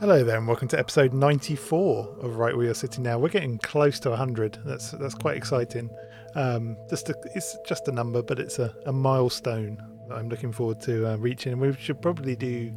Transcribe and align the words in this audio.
Hello 0.00 0.22
there, 0.22 0.36
and 0.36 0.46
welcome 0.46 0.68
to 0.68 0.78
episode 0.78 1.12
94 1.12 2.18
of 2.20 2.36
Right 2.36 2.54
Where 2.54 2.66
You're 2.66 2.74
Sitting 2.74 3.02
Now. 3.02 3.18
We're 3.18 3.30
getting 3.30 3.58
close 3.58 3.98
to 4.00 4.10
100. 4.10 4.60
That's 4.64 4.92
that's 4.92 5.16
quite 5.16 5.36
exciting. 5.36 5.90
Um, 6.36 6.76
just 6.88 7.08
a, 7.10 7.16
it's 7.34 7.58
just 7.66 7.88
a 7.88 7.90
number, 7.90 8.22
but 8.22 8.38
it's 8.38 8.60
a, 8.60 8.72
a 8.86 8.92
milestone 8.92 9.76
that 10.08 10.14
I'm 10.14 10.28
looking 10.28 10.52
forward 10.52 10.80
to 10.82 11.14
uh, 11.14 11.16
reaching. 11.16 11.54
And 11.54 11.60
we 11.60 11.72
should 11.72 12.00
probably 12.00 12.36
do 12.36 12.72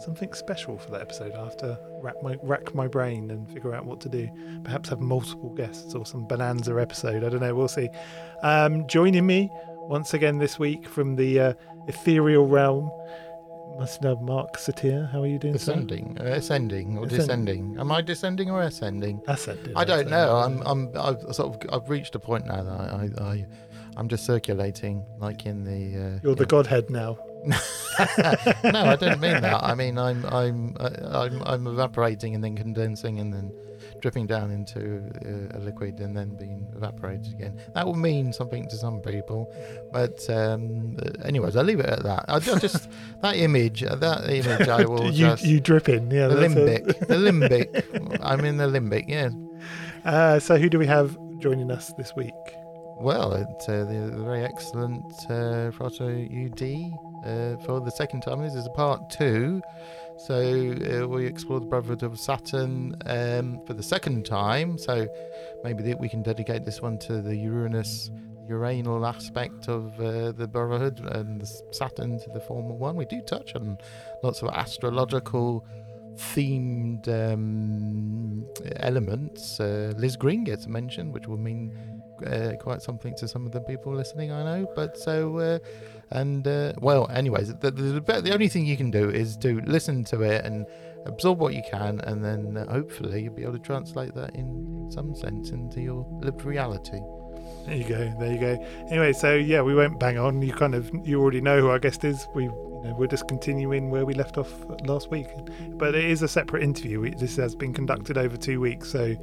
something 0.00 0.32
special 0.32 0.76
for 0.76 0.90
that 0.90 1.02
episode. 1.02 1.34
To 1.58 1.78
rack 2.02 2.20
my 2.20 2.36
rack 2.42 2.74
my 2.74 2.88
brain 2.88 3.30
and 3.30 3.48
figure 3.52 3.72
out 3.72 3.86
what 3.86 4.00
to 4.00 4.08
do. 4.08 4.28
Perhaps 4.64 4.88
have 4.88 4.98
multiple 4.98 5.50
guests 5.50 5.94
or 5.94 6.04
some 6.04 6.26
bonanza 6.26 6.76
episode. 6.80 7.22
I 7.22 7.28
don't 7.28 7.42
know. 7.42 7.54
We'll 7.54 7.68
see. 7.68 7.88
Um, 8.42 8.88
joining 8.88 9.24
me 9.24 9.52
once 9.88 10.14
again 10.14 10.38
this 10.38 10.58
week 10.58 10.88
from 10.88 11.14
the 11.14 11.38
uh, 11.38 11.54
ethereal 11.86 12.48
realm 12.48 12.90
must 13.78 14.02
know 14.02 14.16
Marck 14.16 14.58
Satyr. 14.58 15.08
How 15.12 15.22
are 15.22 15.26
you 15.26 15.38
doing? 15.38 15.54
Ascending, 15.54 16.16
uh, 16.20 16.24
ascending, 16.24 16.98
or 16.98 17.06
Ascend- 17.06 17.20
descending. 17.20 17.76
Am 17.78 17.92
I 17.92 18.00
descending 18.00 18.50
or 18.50 18.62
ascending? 18.62 19.20
Ascending. 19.26 19.76
I 19.76 19.84
don't 19.84 20.08
know. 20.08 20.36
I'm, 20.36 20.62
I'm, 20.64 20.90
I've 20.96 21.20
sort 21.34 21.64
of, 21.64 21.74
I've 21.82 21.90
reached 21.90 22.14
a 22.14 22.18
point 22.18 22.46
now 22.46 22.62
that 22.62 22.70
I, 22.72 23.10
I, 23.18 23.30
I 23.32 23.46
I'm 23.96 24.08
just 24.08 24.24
circulating, 24.26 25.04
like 25.18 25.46
in 25.46 25.64
the. 25.64 26.16
Uh, 26.16 26.20
You're 26.22 26.34
the 26.34 26.46
godhead 26.46 26.90
now. 26.90 27.18
no, 27.46 27.54
I 28.74 28.96
don't 28.96 29.20
mean 29.20 29.40
that. 29.40 29.60
I 29.62 29.74
mean 29.74 29.98
I'm, 29.98 30.24
I'm, 30.26 30.76
uh, 30.80 30.90
I'm, 31.12 31.42
I'm 31.44 31.66
evaporating 31.66 32.34
and 32.34 32.42
then 32.42 32.56
condensing 32.56 33.20
and 33.20 33.32
then 33.32 33.52
dripping 34.06 34.28
down 34.28 34.52
into 34.52 35.02
uh, 35.26 35.58
a 35.58 35.60
liquid 35.60 35.98
and 35.98 36.16
then 36.16 36.28
being 36.36 36.64
evaporated 36.76 37.32
again. 37.34 37.60
That 37.74 37.84
will 37.84 37.96
mean 37.96 38.32
something 38.32 38.68
to 38.68 38.76
some 38.76 39.00
people, 39.00 39.52
but 39.92 40.18
um, 40.30 40.96
anyways, 41.24 41.56
I'll 41.56 41.64
leave 41.64 41.80
it 41.80 41.86
at 41.86 42.04
that. 42.04 42.24
I 42.28 42.38
ju- 42.38 42.56
just 42.60 42.88
that 43.22 43.34
image, 43.34 43.82
uh, 43.82 43.96
that 43.96 44.30
image, 44.30 44.68
I 44.68 44.84
will 44.84 45.06
you 45.10 45.26
just. 45.26 45.44
you 45.44 45.58
dripping, 45.58 46.08
yeah. 46.12 46.28
the 46.28 46.36
that's 46.36 46.54
a- 46.54 46.56
limbic, 46.56 46.86
the 47.08 47.14
limbic. 47.16 48.20
I'm 48.22 48.44
in 48.44 48.58
the 48.58 48.66
limbic. 48.68 49.06
Yeah. 49.08 49.30
Uh, 50.04 50.38
so 50.38 50.56
who 50.56 50.68
do 50.68 50.78
we 50.78 50.86
have 50.86 51.18
joining 51.40 51.72
us 51.72 51.92
this 51.98 52.14
week? 52.14 52.32
Well, 53.00 53.32
it's 53.32 53.68
uh, 53.68 53.86
the, 53.86 54.16
the 54.16 54.22
very 54.22 54.44
excellent 54.44 55.04
uh, 55.28 55.72
Frater 55.72 56.10
UD 56.44 56.62
uh, 57.26 57.56
for 57.64 57.80
the 57.80 57.90
second 57.90 58.20
time. 58.20 58.40
This 58.40 58.54
is 58.54 58.66
a 58.66 58.70
part 58.70 59.10
two. 59.10 59.60
So 60.18 60.34
uh, 60.34 61.06
we 61.06 61.26
explore 61.26 61.60
the 61.60 61.66
Brotherhood 61.66 62.02
of 62.02 62.18
Saturn 62.18 62.96
um, 63.04 63.60
for 63.66 63.74
the 63.74 63.82
second 63.82 64.24
time. 64.24 64.78
So 64.78 65.06
maybe 65.62 65.94
we 65.94 66.08
can 66.08 66.22
dedicate 66.22 66.64
this 66.64 66.80
one 66.80 66.98
to 67.00 67.20
the 67.20 67.36
Uranus, 67.36 68.10
Uranal 68.48 69.04
aspect 69.04 69.68
of 69.68 70.00
uh, 70.00 70.32
the 70.32 70.48
Brotherhood 70.48 71.00
and 71.00 71.40
the 71.40 71.46
Saturn 71.70 72.18
to 72.18 72.30
the 72.30 72.40
former 72.40 72.74
one. 72.74 72.96
We 72.96 73.04
do 73.04 73.20
touch 73.20 73.54
on 73.54 73.76
lots 74.22 74.42
of 74.42 74.48
astrological 74.48 75.66
themed 76.16 77.08
um, 77.08 78.46
elements. 78.76 79.60
Uh, 79.60 79.92
Liz 79.96 80.16
Greene 80.16 80.44
gets 80.44 80.66
mentioned, 80.66 81.12
which 81.12 81.26
will 81.26 81.36
mean 81.36 81.76
uh, 82.26 82.52
quite 82.58 82.80
something 82.80 83.14
to 83.16 83.28
some 83.28 83.44
of 83.44 83.52
the 83.52 83.60
people 83.60 83.94
listening, 83.94 84.32
I 84.32 84.42
know. 84.42 84.66
But 84.74 84.96
so, 84.96 85.38
uh, 85.38 85.58
and 86.10 86.46
uh, 86.46 86.72
well, 86.78 87.08
anyways, 87.10 87.54
the, 87.56 87.70
the, 87.70 88.20
the, 88.20 88.32
only 88.32 88.48
thing 88.48 88.64
you 88.64 88.76
can 88.76 88.90
do 88.90 89.10
is 89.10 89.36
to 89.38 89.60
listen 89.62 90.04
to 90.04 90.22
it 90.22 90.44
and 90.44 90.66
absorb 91.04 91.38
what 91.38 91.54
you 91.54 91.62
can, 91.68 92.00
and 92.00 92.24
then 92.24 92.56
uh, 92.56 92.70
hopefully 92.70 93.24
you'll 93.24 93.34
be 93.34 93.42
able 93.42 93.54
to 93.54 93.58
translate 93.58 94.14
that 94.14 94.34
in, 94.34 94.88
some 94.90 95.16
sense 95.16 95.50
into 95.50 95.80
your 95.80 96.06
lived 96.20 96.44
reality. 96.44 97.00
There 97.66 97.74
you 97.74 97.84
go. 97.84 98.14
There 98.20 98.32
you 98.32 98.38
go. 98.38 98.66
Anyway, 98.88 99.12
so 99.12 99.34
yeah, 99.34 99.62
we 99.62 99.74
won't 99.74 99.98
bang 99.98 100.16
on. 100.18 100.40
You 100.42 100.52
kind 100.52 100.74
of 100.74 100.88
you 101.04 101.20
already 101.20 101.40
know 101.40 101.60
who 101.60 101.68
our 101.68 101.80
guest 101.80 102.04
is. 102.04 102.26
We 102.34 102.44
you 102.44 102.50
know 102.84 102.94
we're 102.96 103.08
just 103.08 103.26
continuing 103.26 103.90
where 103.90 104.04
we 104.04 104.14
left 104.14 104.38
off 104.38 104.52
last 104.84 105.10
week, 105.10 105.26
but 105.72 105.96
it 105.96 106.04
is 106.04 106.22
a 106.22 106.28
separate 106.28 106.62
interview. 106.62 107.12
This 107.16 107.36
has 107.36 107.56
been 107.56 107.72
conducted 107.72 108.16
over 108.16 108.36
two 108.36 108.60
weeks, 108.60 108.90
so 108.90 109.16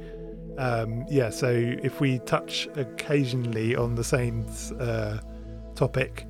um, 0.58 1.06
yeah. 1.08 1.30
So 1.30 1.48
if 1.48 2.00
we 2.00 2.18
touch 2.20 2.68
occasionally 2.76 3.74
on 3.74 3.94
the 3.94 4.04
same 4.04 4.46
uh, 4.78 5.18
topic, 5.74 6.26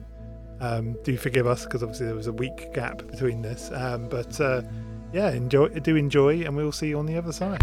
um, 0.60 0.96
do 1.02 1.16
forgive 1.16 1.46
us 1.46 1.64
because 1.64 1.82
obviously 1.82 2.06
there 2.06 2.14
was 2.14 2.26
a 2.26 2.32
week 2.32 2.72
gap 2.72 2.98
between 3.06 3.42
this. 3.42 3.70
Um, 3.72 4.08
but 4.08 4.40
uh, 4.40 4.62
yeah, 5.12 5.30
enjoy. 5.30 5.68
Do 5.68 5.96
enjoy, 5.96 6.42
and 6.42 6.56
we'll 6.56 6.72
see 6.72 6.88
you 6.88 6.98
on 6.98 7.06
the 7.06 7.16
other 7.16 7.32
side. 7.32 7.62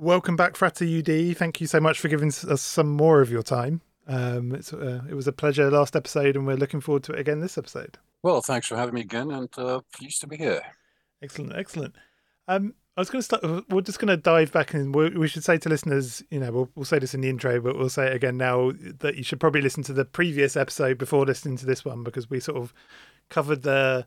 Welcome 0.00 0.36
back, 0.36 0.54
Frater 0.54 0.84
UD. 0.84 1.34
Thank 1.36 1.62
you 1.62 1.66
so 1.66 1.80
much 1.80 1.98
for 1.98 2.08
giving 2.08 2.28
us 2.28 2.60
some 2.60 2.90
more 2.90 3.22
of 3.22 3.30
your 3.30 3.42
time. 3.42 3.80
Um, 4.06 4.52
uh, 4.52 5.00
it 5.08 5.14
was 5.14 5.26
a 5.26 5.32
pleasure 5.32 5.70
last 5.70 5.96
episode, 5.96 6.36
and 6.36 6.46
we're 6.46 6.56
looking 6.56 6.82
forward 6.82 7.04
to 7.04 7.12
it 7.12 7.20
again 7.20 7.40
this 7.40 7.56
episode. 7.56 7.96
Well, 8.22 8.42
thanks 8.42 8.66
for 8.66 8.76
having 8.76 8.94
me 8.94 9.00
again, 9.00 9.30
and 9.30 9.48
uh, 9.56 9.80
pleased 9.96 10.20
to 10.20 10.26
be 10.26 10.36
here. 10.36 10.60
Excellent, 11.24 11.56
excellent. 11.56 11.94
Um, 12.48 12.74
I 12.96 13.00
was 13.00 13.10
going 13.10 13.20
to 13.20 13.24
start. 13.24 13.42
We're 13.70 13.80
just 13.80 13.98
going 13.98 14.08
to 14.08 14.16
dive 14.16 14.52
back, 14.52 14.72
we 14.72 15.10
we 15.10 15.26
should 15.26 15.42
say 15.42 15.56
to 15.58 15.68
listeners, 15.68 16.22
you 16.30 16.38
know, 16.38 16.52
we'll, 16.52 16.70
we'll 16.74 16.84
say 16.84 16.98
this 16.98 17.14
in 17.14 17.22
the 17.22 17.30
intro, 17.30 17.60
but 17.60 17.76
we'll 17.76 17.88
say 17.88 18.06
it 18.06 18.14
again 18.14 18.36
now 18.36 18.72
that 19.00 19.16
you 19.16 19.24
should 19.24 19.40
probably 19.40 19.62
listen 19.62 19.82
to 19.84 19.92
the 19.92 20.04
previous 20.04 20.54
episode 20.56 20.98
before 20.98 21.24
listening 21.24 21.56
to 21.56 21.66
this 21.66 21.84
one 21.84 22.04
because 22.04 22.28
we 22.28 22.38
sort 22.38 22.58
of 22.58 22.74
covered 23.30 23.62
the, 23.62 24.06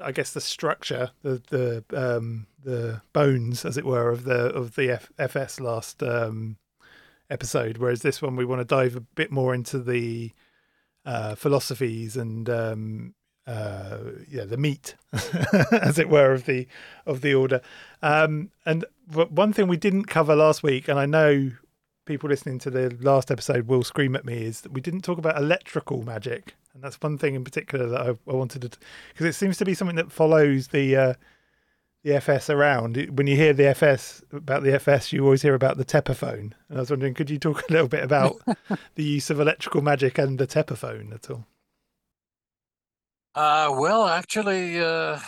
I 0.00 0.12
guess, 0.12 0.32
the 0.32 0.40
structure, 0.40 1.10
the 1.22 1.42
the 1.50 1.84
um, 1.94 2.46
the 2.62 3.02
bones, 3.12 3.64
as 3.64 3.76
it 3.76 3.84
were, 3.84 4.08
of 4.08 4.24
the 4.24 4.46
of 4.54 4.76
the 4.76 4.92
F- 4.92 5.10
FS 5.18 5.58
last 5.58 6.02
um, 6.02 6.56
episode. 7.28 7.78
Whereas 7.78 8.02
this 8.02 8.22
one, 8.22 8.36
we 8.36 8.44
want 8.44 8.60
to 8.60 8.64
dive 8.64 8.94
a 8.94 9.00
bit 9.00 9.32
more 9.32 9.52
into 9.52 9.80
the 9.80 10.30
uh, 11.04 11.34
philosophies 11.34 12.16
and 12.16 12.48
um, 12.48 13.14
uh, 13.46 13.98
yeah, 14.28 14.44
the 14.44 14.56
meat, 14.56 14.94
as 15.72 15.98
it 15.98 16.08
were, 16.08 16.32
of 16.32 16.44
the 16.46 16.66
of 17.06 17.20
the 17.20 17.34
order. 17.34 17.60
Um, 18.02 18.50
and 18.64 18.84
one 19.12 19.52
thing 19.52 19.68
we 19.68 19.76
didn't 19.76 20.04
cover 20.04 20.34
last 20.34 20.62
week, 20.62 20.88
and 20.88 20.98
I 20.98 21.06
know 21.06 21.50
people 22.04 22.28
listening 22.28 22.58
to 22.60 22.70
the 22.70 22.96
last 23.00 23.30
episode 23.30 23.66
will 23.68 23.82
scream 23.82 24.16
at 24.16 24.24
me, 24.24 24.44
is 24.44 24.62
that 24.62 24.72
we 24.72 24.80
didn't 24.80 25.02
talk 25.02 25.18
about 25.18 25.36
electrical 25.36 26.02
magic, 26.02 26.54
and 26.74 26.82
that's 26.82 27.00
one 27.00 27.18
thing 27.18 27.34
in 27.34 27.44
particular 27.44 27.86
that 27.88 28.00
I, 28.00 28.08
I 28.30 28.34
wanted 28.34 28.62
to, 28.62 28.78
because 29.12 29.26
it 29.26 29.34
seems 29.34 29.56
to 29.58 29.64
be 29.64 29.74
something 29.74 29.96
that 29.96 30.12
follows 30.12 30.68
the 30.68 30.96
uh, 30.96 31.14
the 32.04 32.14
FS 32.14 32.48
around. 32.48 32.96
When 33.12 33.26
you 33.26 33.36
hear 33.36 33.52
the 33.52 33.68
FS 33.68 34.22
about 34.32 34.62
the 34.62 34.74
FS, 34.74 35.12
you 35.12 35.24
always 35.24 35.42
hear 35.42 35.54
about 35.54 35.78
the 35.78 35.84
tepaphone, 35.84 36.52
and 36.68 36.78
I 36.78 36.80
was 36.80 36.90
wondering, 36.90 37.14
could 37.14 37.30
you 37.30 37.38
talk 37.38 37.68
a 37.68 37.72
little 37.72 37.88
bit 37.88 38.04
about 38.04 38.40
the 38.94 39.04
use 39.04 39.30
of 39.30 39.40
electrical 39.40 39.82
magic 39.82 40.18
and 40.18 40.38
the 40.38 40.46
tepaphone 40.46 41.12
at 41.12 41.28
all? 41.28 41.46
Uh, 43.34 43.74
well, 43.78 44.06
actually, 44.06 44.78
uh, 44.78 45.18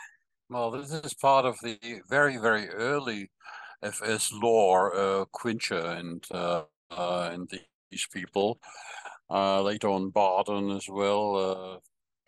well, 0.50 0.70
this 0.70 0.92
is 0.92 1.14
part 1.14 1.46
of 1.46 1.58
the 1.62 1.78
very, 2.08 2.36
very 2.36 2.68
early 2.68 3.30
FS 3.82 4.32
lore, 4.32 4.94
uh, 4.94 5.24
Quintscher 5.34 5.98
and 5.98 6.24
uh, 6.30 6.64
uh, 6.90 7.30
and 7.32 7.50
these 7.90 8.06
people. 8.12 8.58
Uh, 9.30 9.62
later 9.62 9.88
on, 9.88 10.10
Bardon 10.10 10.76
as 10.76 10.88
well. 10.88 11.36
Uh, 11.36 11.78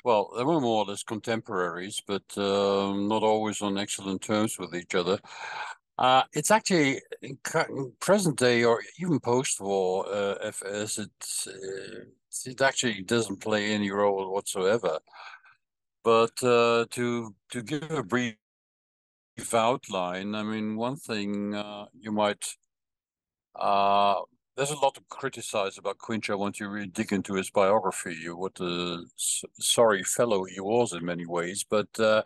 well, 0.05 0.33
they 0.37 0.44
were 0.44 0.61
more 0.61 0.85
or 0.85 0.87
less 0.87 1.03
contemporaries, 1.03 2.00
but 2.06 2.23
um, 2.39 3.09
not 3.09 3.23
always 3.23 3.61
on 3.61 3.77
excellent 3.77 4.23
terms 4.23 4.59
with 4.59 4.75
each 4.75 4.94
other. 4.94 5.19
Uh, 5.99 6.23
it's 6.32 6.50
actually 6.50 7.00
present 8.00 8.39
day 8.39 8.65
or 8.65 8.82
even 9.00 9.19
post-war 9.19 10.06
uh, 10.09 10.35
FS. 10.43 10.99
It's 10.99 11.47
uh, 11.47 12.05
it 12.44 12.61
actually 12.61 13.03
doesn't 13.03 13.41
play 13.41 13.73
any 13.73 13.91
role 13.91 14.33
whatsoever. 14.33 14.99
But 16.05 16.43
uh, 16.43 16.87
to 16.91 17.35
to 17.53 17.62
give 17.62 17.91
a 17.91 18.03
brief 18.03 18.37
outline, 19.53 20.35
I 20.35 20.43
mean, 20.43 20.77
one 20.77 20.97
thing 20.97 21.55
uh, 21.55 21.87
you 21.99 22.12
might 22.12 22.44
uh, 23.55 24.17
there's 24.56 24.71
a 24.71 24.79
lot 24.79 24.94
to 24.94 25.03
criticize 25.11 25.79
about 25.79 25.99
Quintscher 25.99 26.38
once 26.38 26.61
you 26.61 26.69
really 26.69 26.87
dig 26.87 27.12
into 27.12 27.35
his 27.35 27.50
biography. 27.50 28.17
What 28.29 28.59
a 28.61 29.05
sorry 29.59 30.03
fellow 30.03 30.44
he 30.44 30.61
was 30.61 30.93
in 30.93 31.05
many 31.05 31.27
ways, 31.27 31.65
but 31.69 31.89
uh, 32.00 32.23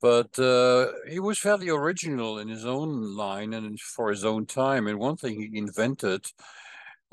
but 0.00 0.36
uh, 0.38 0.88
he 1.08 1.20
was 1.20 1.38
fairly 1.38 1.68
original 1.68 2.38
in 2.38 2.48
his 2.48 2.64
own 2.64 3.16
line 3.16 3.54
and 3.54 3.80
for 3.80 4.10
his 4.10 4.24
own 4.24 4.46
time. 4.46 4.86
And 4.86 4.98
one 4.98 5.16
thing 5.16 5.40
he 5.40 5.58
invented, 5.58 6.26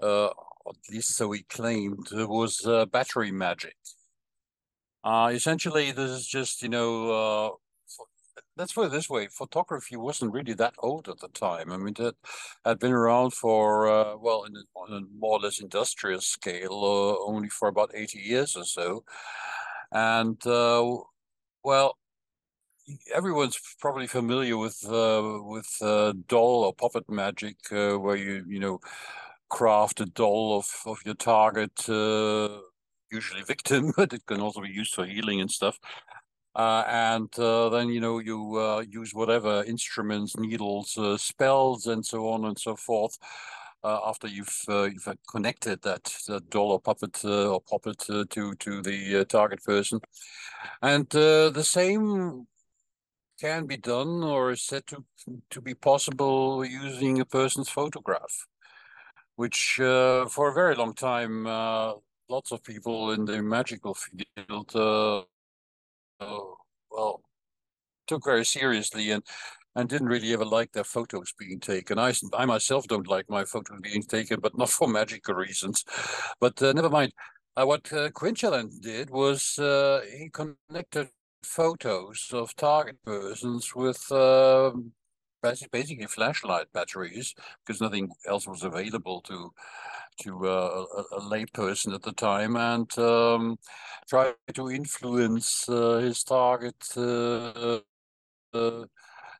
uh, 0.01 0.29
at 0.69 0.93
least 0.93 1.15
so 1.15 1.31
he 1.31 1.43
claimed, 1.43 2.07
it 2.11 2.29
was 2.29 2.65
uh, 2.65 2.85
battery 2.85 3.31
magic. 3.31 3.75
Uh, 5.03 5.31
essentially, 5.33 5.91
this 5.91 6.11
is 6.11 6.27
just, 6.27 6.61
you 6.61 6.69
know, 6.69 7.11
uh, 7.11 7.49
let's 8.57 8.73
put 8.73 8.87
it 8.87 8.91
this 8.91 9.09
way 9.09 9.27
photography 9.27 9.95
wasn't 9.95 10.33
really 10.33 10.53
that 10.53 10.73
old 10.79 11.07
at 11.07 11.19
the 11.19 11.29
time. 11.29 11.71
I 11.71 11.77
mean, 11.77 11.93
that 11.95 12.15
had 12.65 12.79
been 12.79 12.91
around 12.91 13.31
for, 13.33 13.89
uh, 13.89 14.17
well, 14.17 14.43
in, 14.43 14.55
on 14.75 14.93
a 14.93 15.01
more 15.17 15.37
or 15.37 15.39
less 15.39 15.59
industrial 15.59 16.21
scale, 16.21 16.73
uh, 16.73 17.25
only 17.25 17.49
for 17.49 17.67
about 17.69 17.91
80 17.93 18.19
years 18.19 18.55
or 18.55 18.65
so. 18.65 19.03
And, 19.91 20.45
uh, 20.45 20.97
well, 21.63 21.97
everyone's 23.13 23.59
probably 23.79 24.07
familiar 24.07 24.57
with 24.57 24.83
uh, 24.87 25.39
with 25.43 25.69
uh, 25.81 26.13
doll 26.27 26.63
or 26.65 26.73
puppet 26.73 27.09
magic, 27.09 27.57
uh, 27.71 27.97
where 27.97 28.15
you 28.15 28.45
you 28.47 28.59
know 28.59 28.79
craft 29.49 30.01
a 30.01 30.05
doll 30.05 30.57
of 30.57 30.67
of 30.85 30.99
your 31.05 31.15
target, 31.15 31.89
uh, 31.89 32.59
usually 33.11 33.43
victim, 33.43 33.93
but 33.97 34.13
it 34.13 34.25
can 34.25 34.41
also 34.41 34.61
be 34.61 34.69
used 34.69 34.93
for 34.93 35.05
healing 35.05 35.41
and 35.41 35.51
stuff. 35.51 35.79
Uh, 36.55 36.83
and 36.87 37.37
uh, 37.39 37.69
then 37.69 37.89
you 37.89 38.01
know 38.01 38.19
you 38.19 38.55
uh, 38.55 38.83
use 38.89 39.13
whatever 39.13 39.63
instruments, 39.65 40.35
needles, 40.37 40.97
uh, 40.97 41.17
spells, 41.17 41.87
and 41.87 42.05
so 42.05 42.27
on 42.27 42.45
and 42.45 42.59
so 42.59 42.75
forth. 42.75 43.17
Uh, 43.81 43.99
after 44.05 44.27
you've 44.27 44.65
you've 44.67 45.07
connected 45.31 45.81
that, 45.83 46.03
that 46.27 46.49
doll 46.49 46.71
or 46.71 46.81
puppet 46.81 47.23
or 47.23 47.61
puppet 47.61 47.97
to 48.29 48.53
to 48.55 48.81
the 48.81 49.25
target 49.29 49.63
person, 49.63 50.01
and 50.81 51.09
the 51.09 51.63
same 51.63 52.45
can 53.39 53.65
be 53.65 53.77
done 53.77 54.21
or 54.21 54.51
is 54.51 54.61
said 54.61 54.85
to 54.87 55.05
to 55.49 55.61
be 55.61 55.73
possible 55.73 56.65
using 56.65 57.21
a 57.21 57.25
person's 57.25 57.69
photograph, 57.69 58.47
which 59.39 59.79
uh, 59.79 60.25
for 60.27 60.49
a 60.49 60.53
very 60.53 60.75
long 60.75 60.93
time 60.93 61.47
uh, 61.47 61.93
lots 62.27 62.51
of 62.51 62.61
people 62.61 63.11
in 63.11 63.23
the 63.23 63.41
magical 63.41 63.93
field 63.93 64.75
uh, 64.75 65.23
well 66.91 67.21
took 68.05 68.25
very 68.25 68.43
seriously 68.43 69.11
and 69.11 69.23
and 69.75 69.87
didn't 69.87 70.07
really 70.07 70.33
ever 70.33 70.43
like 70.43 70.71
their 70.73 70.83
photos 70.83 71.31
being 71.39 71.59
taken. 71.59 71.97
I, 71.99 72.11
I 72.33 72.45
myself 72.45 72.87
don't 72.87 73.07
like 73.07 73.29
my 73.29 73.45
photos 73.45 73.79
being 73.81 74.03
taken, 74.03 74.39
but 74.41 74.57
not 74.57 74.69
for 74.77 74.87
magical 74.89 75.35
reasons. 75.35 75.85
But 76.41 76.61
uh, 76.61 76.73
never 76.73 76.89
mind. 76.89 77.13
Uh, 77.55 77.65
what 77.65 77.93
uh, 77.93 78.09
did 78.81 79.09
was 79.09 79.57
uh, 79.59 80.01
he 80.17 80.29
connected 80.29 81.09
photos 81.43 82.29
of 82.33 82.55
target 82.55 82.97
persons 83.05 83.73
with 83.75 84.11
uh, 84.11 84.71
basically 85.41 86.05
flashlight 86.05 86.71
batteries 86.73 87.33
because 87.65 87.81
nothing 87.81 88.11
else 88.27 88.47
was 88.47 88.63
available 88.63 89.21
to 89.21 89.51
to 90.21 90.47
uh, 90.47 90.85
a, 90.97 91.15
a 91.15 91.21
layperson 91.21 91.93
at 91.93 92.01
the 92.01 92.11
time 92.11 92.57
and 92.57 92.97
um, 92.99 93.57
try 94.09 94.33
to 94.53 94.69
influence 94.69 95.67
uh, 95.69 95.97
his 95.97 96.23
target 96.23 96.75
uh, 96.97 97.79
uh, 98.53 98.83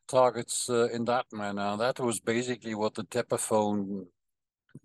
targets 0.08 0.70
uh, 0.70 0.88
in 0.90 1.06
that 1.06 1.26
manner. 1.32 1.76
That 1.78 2.00
was 2.00 2.20
basically 2.20 2.76
what 2.76 2.96
the 2.96 3.04
Tepaphone 3.04 4.08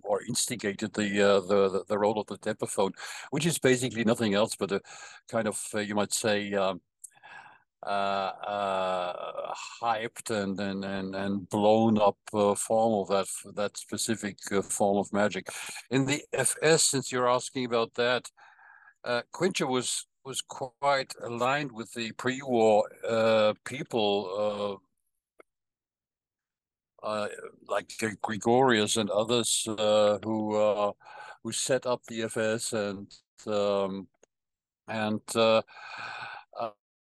or 0.03 0.23
instigated 0.23 0.93
the, 0.95 1.23
uh, 1.23 1.41
the 1.41 1.85
the 1.89 1.99
role 1.99 2.21
of 2.21 2.27
the 2.27 2.39
Tepaphone, 2.39 2.93
which 3.31 3.47
is 3.47 3.59
basically 3.59 4.05
nothing 4.05 4.35
else 4.35 4.57
but 4.57 4.73
a 4.73 4.81
kind 5.29 5.47
of 5.49 5.61
uh, 5.75 5.79
you 5.81 5.95
might 5.95 6.13
say 6.13 6.53
um, 6.55 6.81
uh, 7.85 8.33
uh, 8.47 9.55
hyped 9.83 10.31
and, 10.31 10.59
and 10.59 10.85
and 10.85 11.15
and 11.15 11.49
blown 11.51 11.99
up 11.99 12.17
uh, 12.33 12.55
form 12.55 12.95
of 12.95 13.09
that 13.09 13.27
that 13.55 13.77
specific 13.77 14.39
uh, 14.53 14.63
form 14.63 14.99
of 14.99 15.13
magic. 15.13 15.49
In 15.91 16.07
the 16.07 16.23
FS, 16.33 16.85
since 16.85 17.13
you're 17.13 17.29
asking 17.29 17.67
about 17.67 17.95
that, 17.95 18.31
uh, 19.05 19.23
Quintscher 19.33 19.69
was 19.69 20.07
was 20.25 20.41
quite 20.41 21.15
aligned 21.23 21.73
with 21.73 21.93
the 21.93 22.13
pre-war 22.13 22.89
uh, 23.07 23.53
people. 23.65 24.81
like 27.69 27.93
Gregorius 28.23 28.97
and 28.97 29.11
others 29.11 29.65
who 29.67 30.95
who 31.43 31.53
set 31.53 31.87
up 31.87 32.01
the 32.09 32.23
FS 32.23 32.73
and 32.73 33.07
um, 33.47 34.09
and 34.89 35.21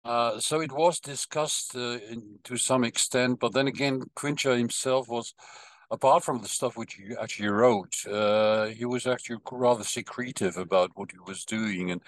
uh, 0.06 0.40
so 0.40 0.60
it 0.60 0.72
was 0.72 1.00
discussed 1.00 1.74
uh, 1.76 1.98
in, 2.10 2.38
to 2.44 2.56
some 2.56 2.84
extent, 2.84 3.40
but 3.40 3.52
then 3.52 3.66
again, 3.66 4.02
Quintscher 4.14 4.56
himself 4.56 5.08
was, 5.08 5.34
apart 5.90 6.22
from 6.24 6.40
the 6.40 6.48
stuff 6.48 6.76
which 6.76 6.94
he 6.94 7.14
actually 7.20 7.48
wrote, 7.48 7.94
uh, 8.06 8.66
he 8.66 8.84
was 8.84 9.06
actually 9.06 9.38
rather 9.50 9.84
secretive 9.84 10.56
about 10.56 10.90
what 10.94 11.10
he 11.10 11.18
was 11.26 11.44
doing, 11.44 11.90
and 11.90 12.00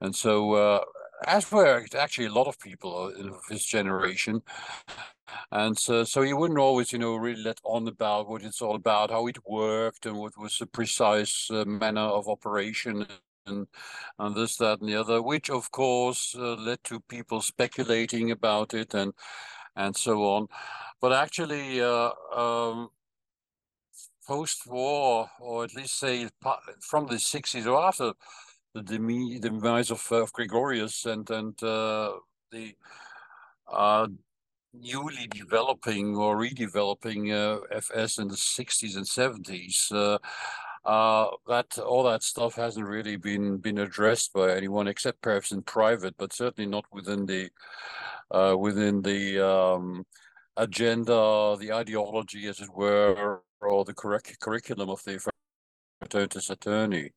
and 0.00 0.14
so 0.14 0.52
uh, 0.54 0.80
as 1.26 1.50
were 1.50 1.84
actually 1.98 2.26
a 2.26 2.32
lot 2.32 2.46
of 2.46 2.58
people 2.60 3.08
of 3.08 3.42
his 3.50 3.64
generation, 3.64 4.42
and 5.50 5.78
so 5.78 6.04
so 6.04 6.22
he 6.22 6.32
wouldn't 6.32 6.60
always, 6.60 6.92
you 6.92 6.98
know, 6.98 7.16
really 7.16 7.42
let 7.42 7.60
on 7.64 7.88
about 7.88 8.28
what 8.28 8.42
it's 8.42 8.62
all 8.62 8.76
about, 8.76 9.10
how 9.10 9.26
it 9.26 9.38
worked, 9.48 10.06
and 10.06 10.16
what 10.16 10.36
was 10.38 10.58
the 10.58 10.66
precise 10.66 11.50
uh, 11.50 11.64
manner 11.64 12.00
of 12.00 12.28
operation 12.28 13.06
and, 13.46 13.66
and 14.18 14.34
this, 14.34 14.56
that, 14.56 14.80
and 14.80 14.88
the 14.88 14.96
other, 14.96 15.22
which 15.22 15.50
of 15.50 15.70
course 15.70 16.34
uh, 16.38 16.54
led 16.54 16.82
to 16.84 17.00
people 17.00 17.40
speculating 17.40 18.30
about 18.30 18.74
it 18.74 18.94
and 18.94 19.12
and 19.76 19.96
so 19.96 20.22
on. 20.24 20.48
But 21.00 21.12
actually, 21.12 21.80
uh, 21.80 22.10
um, 22.34 22.90
post-war, 24.26 25.28
or 25.40 25.64
at 25.64 25.74
least 25.74 25.98
say 25.98 26.28
from 26.80 27.06
the 27.06 27.16
60s 27.16 27.66
or 27.66 27.82
after 27.82 28.12
the 28.74 28.82
demise 28.82 29.90
of, 29.90 30.06
of 30.12 30.32
Gregorius 30.32 31.06
and 31.06 31.28
and 31.30 31.62
uh, 31.62 32.12
the 32.50 32.74
uh, 33.70 34.06
newly 34.74 35.26
developing 35.28 36.16
or 36.16 36.36
redeveloping 36.36 37.32
uh, 37.32 37.60
FS 37.70 38.18
in 38.18 38.28
the 38.28 38.34
60s 38.34 38.96
and 38.96 39.06
70s, 39.06 39.92
uh, 40.84 41.28
that 41.48 41.78
all 41.78 42.02
that 42.04 42.22
stuff 42.22 42.54
hasn't 42.56 42.86
really 42.86 43.16
been 43.16 43.58
been 43.58 43.78
addressed 43.78 44.32
by 44.32 44.52
anyone 44.52 44.88
except 44.88 45.22
perhaps 45.22 45.52
in 45.52 45.62
private, 45.62 46.14
but 46.18 46.32
certainly 46.32 46.68
not 46.68 46.84
within 46.92 47.26
the 47.26 47.50
uh, 48.30 48.56
within 48.58 49.02
the 49.02 49.38
um, 49.40 50.04
agenda, 50.56 51.56
the 51.58 51.72
ideology, 51.72 52.46
as 52.46 52.60
it 52.60 52.70
were, 52.74 53.42
or 53.60 53.84
the 53.84 53.94
correct 53.94 54.38
curriculum 54.40 54.90
of 54.90 55.02
the 55.04 55.20
Fraternitas 56.02 56.50
Saturni. 56.50 57.10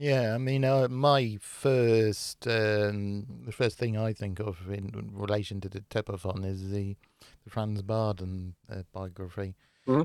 Yeah, 0.00 0.32
I 0.34 0.38
mean, 0.38 0.64
uh, 0.64 0.86
my 0.88 1.38
first, 1.40 2.46
um, 2.46 3.26
the 3.44 3.50
first 3.50 3.78
thing 3.78 3.96
I 3.96 4.12
think 4.12 4.38
of 4.38 4.70
in 4.70 5.10
relation 5.12 5.60
to 5.62 5.68
the 5.68 5.80
Tepaphone 5.80 6.44
is 6.44 6.70
the, 6.70 6.96
the 7.42 7.50
Franz 7.50 7.82
Bardon 7.82 8.54
uh, 8.70 8.82
biography. 8.92 9.56
Mm-hmm. 9.88 10.02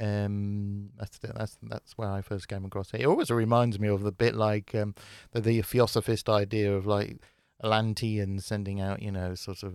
Um, 0.00 0.90
that's 0.98 1.18
that's 1.18 1.58
that's 1.62 1.92
where 1.98 2.10
I 2.10 2.22
first 2.22 2.48
came 2.48 2.64
across 2.64 2.92
it. 2.92 3.02
It 3.02 3.06
always 3.06 3.30
reminds 3.30 3.78
me 3.78 3.88
of 3.88 4.02
the 4.02 4.12
bit 4.12 4.34
like 4.34 4.74
um, 4.74 4.94
the, 5.32 5.40
the 5.40 5.62
theosophist 5.62 6.28
idea 6.28 6.74
of 6.74 6.86
like 6.86 7.18
Atlantean 7.62 8.40
sending 8.40 8.80
out, 8.80 9.02
you 9.02 9.12
know, 9.12 9.34
sort 9.34 9.62
of 9.62 9.74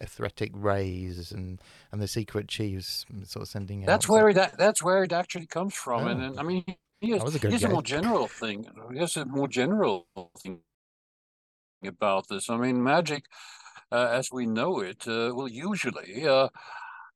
etheric 0.00 0.50
rays 0.52 1.30
and 1.30 1.60
and 1.92 2.00
the 2.00 2.08
secret 2.08 2.48
chiefs 2.48 3.04
sort 3.24 3.42
of 3.42 3.48
sending 3.48 3.82
that's 3.82 4.06
out. 4.06 4.10
where 4.10 4.28
it 4.30 4.52
that's 4.56 4.82
where 4.82 5.04
it 5.04 5.12
actually 5.12 5.46
comes 5.46 5.74
from, 5.74 6.04
oh. 6.04 6.08
and, 6.08 6.22
and 6.22 6.40
I 6.40 6.42
mean. 6.42 6.64
Here's, 7.02 7.34
here's 7.40 7.64
a 7.64 7.68
more 7.70 7.82
general 7.82 8.28
thing. 8.28 8.66
Here's 8.92 9.16
a 9.16 9.24
more 9.24 9.48
general 9.48 10.06
thing 10.38 10.60
about 11.82 12.28
this. 12.28 12.50
I 12.50 12.58
mean, 12.58 12.82
magic, 12.82 13.24
uh, 13.90 14.08
as 14.12 14.28
we 14.30 14.44
know 14.44 14.80
it, 14.80 15.08
uh, 15.08 15.32
will 15.34 15.48
usually 15.48 16.26
uh, 16.26 16.48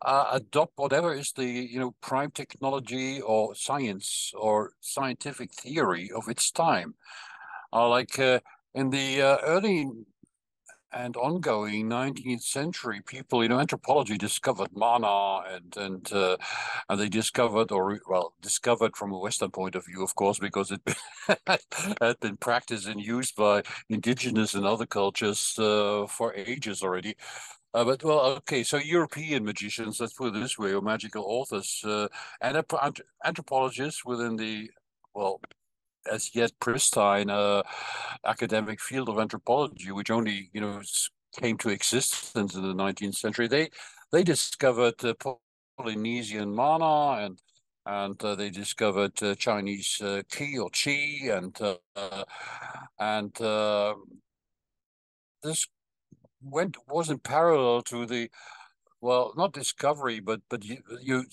uh, 0.02 0.26
adopt 0.32 0.72
whatever 0.76 1.14
is 1.14 1.32
the 1.32 1.44
you 1.46 1.78
know 1.78 1.94
prime 2.00 2.30
technology 2.30 3.20
or 3.20 3.54
science 3.54 4.32
or 4.36 4.72
scientific 4.80 5.52
theory 5.54 6.10
of 6.14 6.28
its 6.28 6.50
time. 6.50 6.94
Uh, 7.72 7.88
like 7.88 8.18
uh, 8.18 8.40
in 8.74 8.90
the 8.90 9.22
uh, 9.22 9.38
early 9.44 9.88
and 10.92 11.16
ongoing 11.16 11.88
19th 11.88 12.42
century, 12.42 13.00
people, 13.04 13.42
you 13.42 13.48
know, 13.48 13.58
anthropology 13.58 14.16
discovered 14.16 14.70
mana 14.74 15.40
and 15.48 15.76
and 15.76 16.12
uh, 16.12 16.36
and 16.88 17.00
they 17.00 17.08
discovered, 17.08 17.72
or 17.72 18.00
well, 18.08 18.34
discovered 18.40 18.96
from 18.96 19.12
a 19.12 19.18
Western 19.18 19.50
point 19.50 19.74
of 19.74 19.84
view, 19.86 20.02
of 20.04 20.14
course, 20.14 20.38
because 20.38 20.70
it 20.70 20.80
had 22.00 22.20
been 22.20 22.36
practiced 22.36 22.86
and 22.86 23.00
used 23.00 23.34
by 23.34 23.62
indigenous 23.88 24.54
and 24.54 24.64
other 24.64 24.86
cultures 24.86 25.58
uh, 25.58 26.06
for 26.08 26.32
ages 26.34 26.82
already. 26.82 27.16
Uh, 27.74 27.84
but 27.84 28.04
well, 28.04 28.20
okay. 28.38 28.62
So 28.62 28.78
European 28.78 29.44
magicians, 29.44 30.00
let's 30.00 30.14
put 30.14 30.28
it 30.28 30.40
this 30.40 30.58
way, 30.58 30.74
or 30.74 30.82
magical 30.82 31.24
authors, 31.26 31.82
uh, 31.84 32.08
and 32.40 32.62
anthropologists 33.24 34.04
within 34.04 34.36
the 34.36 34.70
well, 35.14 35.40
as 36.10 36.34
yet 36.36 36.52
pristine 36.60 37.30
uh, 37.30 37.62
academic 38.24 38.80
field 38.80 39.08
of 39.08 39.18
anthropology, 39.18 39.92
which 39.92 40.10
only 40.10 40.50
you 40.52 40.60
know 40.60 40.82
came 41.40 41.58
to 41.58 41.70
existence 41.70 42.54
in 42.54 42.62
the 42.62 42.74
19th 42.74 43.16
century. 43.16 43.48
They 43.48 43.70
they 44.12 44.22
discovered 44.22 45.04
uh, 45.04 45.14
Polynesian 45.78 46.54
mana 46.54 47.24
and 47.24 47.40
and 47.86 48.22
uh, 48.24 48.34
they 48.36 48.50
discovered 48.50 49.22
uh, 49.22 49.34
Chinese 49.34 49.98
uh, 50.00 50.22
qi 50.32 50.58
or 50.62 50.70
qi 50.70 51.36
and 51.36 51.60
uh, 51.60 52.24
and 53.00 53.40
uh, 53.40 53.94
this 55.42 55.66
went 56.44 56.76
wasn't 56.88 57.22
parallel 57.22 57.82
to 57.82 58.06
the 58.06 58.30
well 59.00 59.32
not 59.36 59.52
discovery 59.52 60.20
but 60.20 60.40
but 60.48 60.64
you, 60.64 60.78
you 61.02 61.24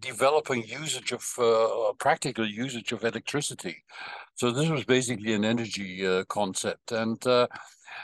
developing 0.00 0.64
usage 0.66 1.12
of 1.12 1.24
uh, 1.38 1.92
practical 1.98 2.46
usage 2.46 2.92
of 2.92 3.04
electricity. 3.04 3.84
So 4.34 4.50
this 4.50 4.68
was 4.68 4.84
basically 4.84 5.32
an 5.34 5.44
energy 5.44 6.06
uh, 6.06 6.24
concept, 6.24 6.92
and 6.92 7.24
uh, 7.26 7.48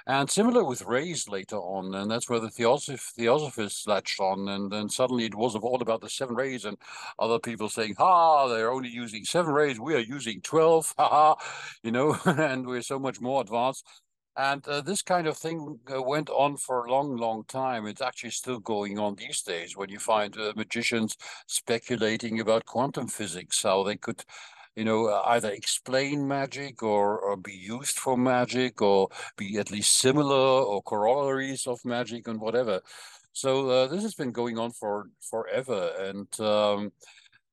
and 0.07 0.29
similar 0.29 0.65
with 0.65 0.83
rays 0.83 1.29
later 1.29 1.57
on, 1.57 1.95
and 1.95 2.11
that's 2.11 2.29
where 2.29 2.41
the 2.41 2.49
theosoph- 2.49 3.13
theosophists 3.17 3.87
latched 3.87 4.19
on, 4.21 4.49
and 4.49 4.71
then 4.71 4.89
suddenly 4.89 5.25
it 5.27 5.35
was 5.35 5.55
all 5.55 5.81
about 5.81 6.01
the 6.01 6.11
seven 6.11 6.35
rays, 6.35 6.65
and 6.65 6.77
other 7.19 7.39
people 7.39 7.69
saying, 7.69 7.95
"Ha, 7.99 8.49
they're 8.49 8.73
only 8.73 8.89
using 8.89 9.25
seven 9.25 9.53
rays, 9.55 9.79
we 9.79 9.95
are 9.95 10.01
using 10.01 10.41
twelve, 10.41 10.93
ha 10.99 11.09
ha," 11.09 11.37
you 11.83 11.93
know, 11.93 12.17
and 12.27 12.67
we're 12.67 12.83
so 12.83 12.99
much 12.99 13.21
more 13.21 13.43
advanced. 13.43 13.85
And 14.37 14.67
uh, 14.67 14.81
this 14.81 15.01
kind 15.01 15.29
of 15.29 15.37
thing 15.37 15.79
uh, 15.95 16.03
went 16.03 16.29
on 16.29 16.57
for 16.57 16.85
a 16.85 16.91
long, 16.91 17.17
long 17.17 17.45
time. 17.45 17.87
It's 17.87 18.03
actually 18.03 18.31
still 18.31 18.59
going 18.59 18.99
on 18.99 19.15
these 19.15 19.43
days 19.43 19.77
when 19.77 19.89
you 19.91 20.01
find 20.01 20.37
uh, 20.37 20.53
magicians 20.57 21.17
speculating 21.47 22.41
about 22.41 22.67
quantum 22.67 23.07
physics, 23.07 23.63
how 23.63 23.85
they 23.85 23.97
could, 23.97 24.25
you 24.75 24.85
know, 24.85 25.09
either 25.27 25.51
explain 25.51 26.27
magic 26.27 26.83
or, 26.83 27.21
or 27.21 27.37
be 27.37 27.55
used 27.55 27.97
for 27.97 28.17
magic 28.17 28.83
or 28.83 29.09
be 29.37 29.57
at 29.59 29.71
least 29.71 29.95
similar 29.95 30.65
or 30.65 30.83
corollaries 30.83 31.69
of 31.69 31.85
magic 31.85 32.27
and 32.27 32.41
whatever. 32.41 32.81
So 33.33 33.69
uh, 33.69 33.87
this 33.87 34.03
has 34.03 34.15
been 34.15 34.33
going 34.33 34.59
on 34.59 34.73
for 34.73 35.11
forever. 35.21 35.93
And 36.01 36.41
um, 36.41 36.93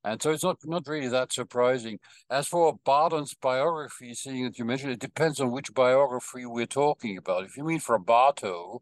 and 0.04 0.22
so 0.22 0.32
it's 0.32 0.44
not 0.44 0.58
not 0.66 0.88
really 0.88 1.08
that 1.10 1.32
surprising. 1.34 2.00
As 2.30 2.48
for 2.48 2.80
Bardon's 2.86 3.34
biography, 3.36 4.14
seeing 4.14 4.46
that 4.46 4.58
you 4.58 4.66
mentioned, 4.66 4.92
it 4.94 5.00
depends 5.00 5.40
on 5.40 5.52
which 5.52 5.74
biography 5.74 6.46
we're 6.46 6.66
talking 6.66 7.18
about. 7.18 7.44
If 7.46 7.58
you 7.58 7.64
mean 7.64 7.80
for 7.80 8.00
Frabato, 8.00 8.80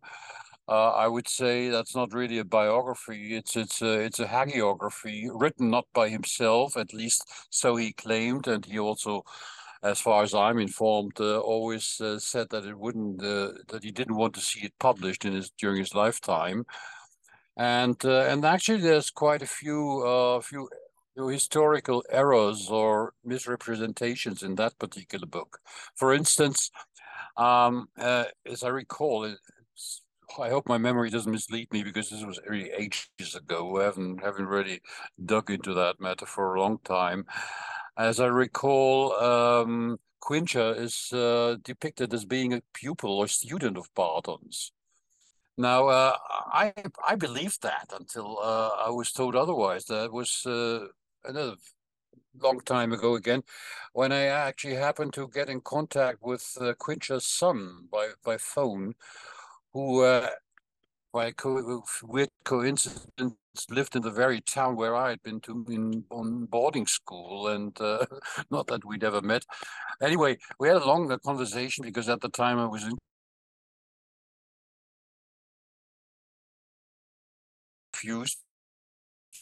uh, 0.69 0.91
I 0.91 1.07
would 1.07 1.27
say 1.27 1.69
that's 1.69 1.95
not 1.95 2.13
really 2.13 2.37
a 2.37 2.45
biography. 2.45 3.35
It's 3.35 3.55
it's 3.57 3.81
a 3.81 3.99
it's 3.99 4.19
a 4.19 4.27
hagiography 4.27 5.29
written 5.33 5.69
not 5.69 5.87
by 5.93 6.09
himself, 6.09 6.77
at 6.77 6.93
least 6.93 7.23
so 7.49 7.75
he 7.75 7.91
claimed, 7.93 8.47
and 8.47 8.63
he 8.65 8.77
also, 8.79 9.23
as 9.83 9.99
far 9.99 10.23
as 10.23 10.33
I'm 10.33 10.59
informed, 10.59 11.19
uh, 11.19 11.39
always 11.39 11.99
uh, 12.01 12.19
said 12.19 12.49
that 12.51 12.65
it 12.65 12.77
wouldn't 12.77 13.21
uh, 13.23 13.53
that 13.69 13.83
he 13.83 13.91
didn't 13.91 14.15
want 14.15 14.35
to 14.35 14.41
see 14.41 14.61
it 14.61 14.73
published 14.79 15.25
in 15.25 15.33
his 15.33 15.49
during 15.51 15.79
his 15.79 15.95
lifetime. 15.95 16.65
And 17.57 17.97
uh, 18.05 18.21
and 18.29 18.45
actually, 18.45 18.81
there's 18.81 19.11
quite 19.11 19.41
a 19.41 19.47
few 19.47 20.03
uh, 20.05 20.39
few 20.41 20.69
historical 21.27 22.03
errors 22.09 22.69
or 22.69 23.13
misrepresentations 23.23 24.43
in 24.43 24.55
that 24.55 24.77
particular 24.79 25.27
book. 25.27 25.59
For 25.95 26.13
instance, 26.13 26.71
um, 27.37 27.89
uh, 27.97 28.25
as 28.45 28.63
I 28.63 28.69
recall, 28.69 29.35
I 30.39 30.49
hope 30.49 30.67
my 30.67 30.77
memory 30.77 31.09
doesn't 31.09 31.31
mislead 31.31 31.71
me 31.71 31.83
because 31.83 32.09
this 32.09 32.23
was 32.23 32.39
really 32.47 32.71
ages 32.71 33.35
ago. 33.35 33.81
I 33.81 33.85
haven't 33.85 34.23
haven't 34.23 34.45
really 34.45 34.81
dug 35.25 35.49
into 35.49 35.73
that 35.73 35.99
matter 35.99 36.25
for 36.25 36.55
a 36.55 36.61
long 36.61 36.79
time. 36.83 37.25
As 37.97 38.19
I 38.19 38.27
recall, 38.27 39.13
um, 39.13 39.99
Quintscher 40.21 40.77
is 40.77 41.11
uh, 41.13 41.57
depicted 41.63 42.13
as 42.13 42.25
being 42.25 42.53
a 42.53 42.61
pupil 42.73 43.17
or 43.17 43.27
student 43.27 43.77
of 43.77 43.93
Bardon's. 43.95 44.71
Now, 45.57 45.87
uh, 45.87 46.15
I 46.53 46.73
I 47.07 47.15
believed 47.15 47.63
that 47.63 47.91
until 47.97 48.37
uh, 48.41 48.69
I 48.87 48.89
was 48.91 49.11
told 49.11 49.35
otherwise. 49.35 49.85
That 49.85 50.11
was 50.13 50.45
uh, 50.45 50.87
another 51.25 51.55
long 52.39 52.61
time 52.61 52.93
ago 52.93 53.15
again, 53.15 53.43
when 53.93 54.11
I 54.11 54.23
actually 54.25 54.75
happened 54.75 55.13
to 55.13 55.27
get 55.29 55.49
in 55.49 55.61
contact 55.61 56.19
with 56.21 56.57
uh, 56.61 56.73
Quintscher's 56.75 57.25
son 57.25 57.87
by, 57.91 58.09
by 58.23 58.37
phone, 58.37 58.95
who, 59.73 60.03
uh, 60.03 60.29
by 61.13 61.31
co- 61.31 61.83
weird 62.03 62.29
coincidence, 62.45 63.35
lived 63.69 63.95
in 63.95 64.01
the 64.03 64.11
very 64.11 64.41
town 64.41 64.75
where 64.75 64.95
I 64.95 65.09
had 65.11 65.23
been 65.23 65.39
to 65.41 65.65
in 65.69 66.05
on 66.11 66.45
boarding 66.45 66.87
school, 66.87 67.47
and 67.47 67.79
uh, 67.81 68.05
not 68.51 68.67
that 68.67 68.85
we'd 68.85 69.03
ever 69.03 69.21
met. 69.21 69.45
Anyway, 70.01 70.37
we 70.59 70.67
had 70.69 70.77
a 70.77 70.85
long 70.87 71.17
conversation 71.25 71.83
because 71.85 72.09
at 72.09 72.21
the 72.21 72.29
time 72.29 72.59
I 72.59 72.67
was 72.67 72.83
in 72.85 72.97
confused 77.93 78.39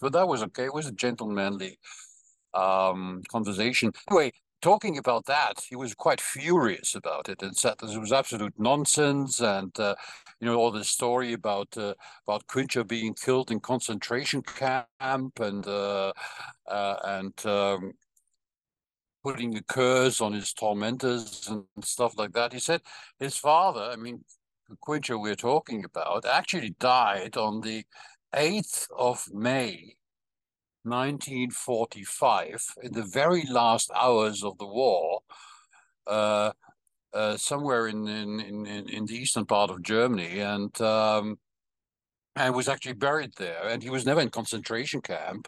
but 0.01 0.13
that 0.13 0.27
was 0.27 0.44
okay. 0.44 0.66
It 0.66 0.74
was 0.74 0.88
a 0.88 0.92
gentlemanly 0.92 1.80
um, 2.54 3.22
conversation. 3.30 3.92
Anyway, 4.10 4.32
talking 4.62 4.98
about 4.98 5.25
that, 5.25 5.62
he 5.70 5.75
was 5.75 5.94
quite 5.94 6.22
furious 6.22 6.96
about 6.96 7.30
it 7.30 7.42
and 7.42 7.56
said 7.56 7.75
that 7.80 7.89
it 7.89 8.00
was 8.00 8.12
absolute 8.12 8.54
nonsense. 8.58 9.39
And 9.39 9.77
uh, 9.80 9.96
you 10.39 10.48
know 10.48 10.58
all 10.58 10.72
this 10.72 10.89
story 10.89 11.34
about 11.34 11.75
uh, 11.77 11.94
about 12.27 12.48
Quintscher 12.48 12.88
being 12.88 13.13
killed 13.13 13.51
in 13.51 13.60
concentration 13.60 14.42
camp 14.42 15.39
and 15.39 15.68
uh, 15.68 16.13
uh 16.68 16.96
and 17.04 17.46
um, 17.46 17.94
putting 19.24 19.58
a 19.58 19.63
curse 19.63 20.22
on 20.22 20.34
his 20.34 20.54
tormentors 20.54 21.48
and 21.50 21.66
stuff 21.84 22.18
like 22.18 22.34
that. 22.34 22.54
He 22.54 22.60
said 22.60 22.82
his 23.20 23.38
father, 23.38 23.82
I 23.82 23.96
mean, 23.96 24.24
Quintscher 24.88 25.20
we're 25.22 25.36
talking 25.36 25.84
about, 25.84 26.25
actually 26.25 26.75
died 26.80 27.38
on 27.38 27.62
the 27.62 27.84
8th 28.36 28.88
of 28.98 29.28
May 29.34 29.96
1945, 30.84 32.66
in 32.84 32.94
the 32.94 33.04
very 33.04 33.44
last 33.50 33.92
hours 33.96 34.44
of 34.44 34.58
the 34.58 34.66
war, 34.66 35.22
uh, 36.08 36.52
uh, 37.14 37.38
somewhere 37.38 37.88
in, 37.88 38.08
in, 38.08 38.40
in, 38.40 38.90
in 38.90 39.06
the 39.06 39.16
eastern 39.16 39.46
part 39.46 39.72
of 39.72 39.82
Germany, 39.82 40.40
and 40.40 40.80
um, 40.82 41.38
and 42.38 42.56
was 42.56 42.70
actually 42.70 42.94
buried 42.94 43.34
there. 43.38 43.68
And 43.68 43.82
he 43.82 43.90
was 43.90 44.06
never 44.06 44.22
in 44.22 44.30
concentration 44.30 45.02
camp. 45.02 45.48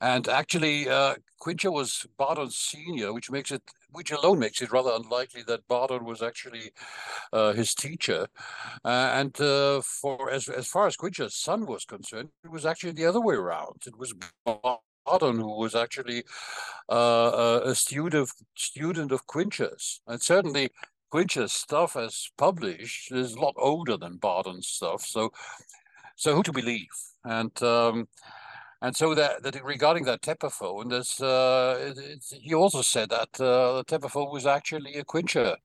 And 0.00 0.26
actually, 0.28 0.88
uh, 0.88 1.16
Quintscher 1.40 1.72
was 1.72 2.06
Bardon's 2.16 2.56
senior, 2.56 3.12
which 3.12 3.30
makes 3.30 3.50
it, 3.50 3.62
which 3.92 4.10
alone 4.10 4.38
makes 4.38 4.62
it 4.62 4.72
rather 4.72 4.92
unlikely 4.94 5.42
that 5.46 5.66
Bardon 5.68 6.04
was 6.04 6.22
actually 6.22 6.72
uh, 7.32 7.52
his 7.52 7.74
teacher. 7.74 8.26
Uh, 8.84 9.10
and 9.14 9.40
uh, 9.40 9.80
for 9.82 10.30
as 10.30 10.48
as 10.48 10.66
far 10.66 10.86
as 10.86 10.96
Quintscher's 10.96 11.34
son 11.34 11.66
was 11.66 11.84
concerned, 11.84 12.30
it 12.44 12.50
was 12.50 12.66
actually 12.66 12.92
the 12.92 13.06
other 13.06 13.20
way 13.20 13.34
around. 13.34 13.82
It 13.86 13.96
was 13.98 14.14
Bardon 14.44 15.36
who 15.36 15.58
was 15.58 15.74
actually 15.74 16.24
uh, 16.90 17.60
a 17.64 17.74
student 17.74 18.14
of 18.14 18.32
student 18.56 19.12
of 19.12 19.26
Quintscher's, 19.26 20.00
and 20.06 20.20
certainly. 20.20 20.70
Quintscher's 21.12 21.52
stuff 21.52 21.94
as 21.94 22.30
published 22.38 23.12
is 23.12 23.34
a 23.34 23.38
lot 23.38 23.54
older 23.58 23.98
than 23.98 24.16
Bardon's 24.16 24.66
stuff. 24.66 25.02
So 25.02 25.30
so 26.16 26.34
who 26.34 26.42
to 26.42 26.52
believe? 26.52 26.88
And 27.24 27.62
um, 27.62 28.08
and 28.82 28.96
so 28.96 29.14
that, 29.14 29.42
that 29.42 29.64
regarding 29.64 30.04
that 30.04 30.22
Tepaphone, 30.22 30.92
uh, 31.22 31.94
he 32.40 32.52
also 32.54 32.82
said 32.82 33.10
that 33.10 33.40
uh, 33.40 33.76
the 33.76 33.84
Tepaphone 33.84 34.32
was 34.32 34.46
actually 34.46 34.94
a 34.94 35.04
Quintscher 35.04 35.56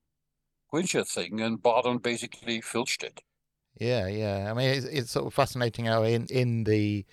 Quintscher 0.72 1.08
thing, 1.08 1.42
and 1.42 1.62
Bardon 1.62 1.98
basically 1.98 2.62
filched 2.62 3.04
it. 3.04 3.22
Yeah, 3.80 4.08
yeah. 4.08 4.52
I 4.52 4.54
mean, 4.54 4.70
it's, 4.70 4.86
it's 4.86 5.12
sort 5.12 5.28
of 5.28 5.34
fascinating 5.34 5.86
how 5.86 6.04
in 6.04 6.28
in 6.30 6.64
the, 6.64 7.06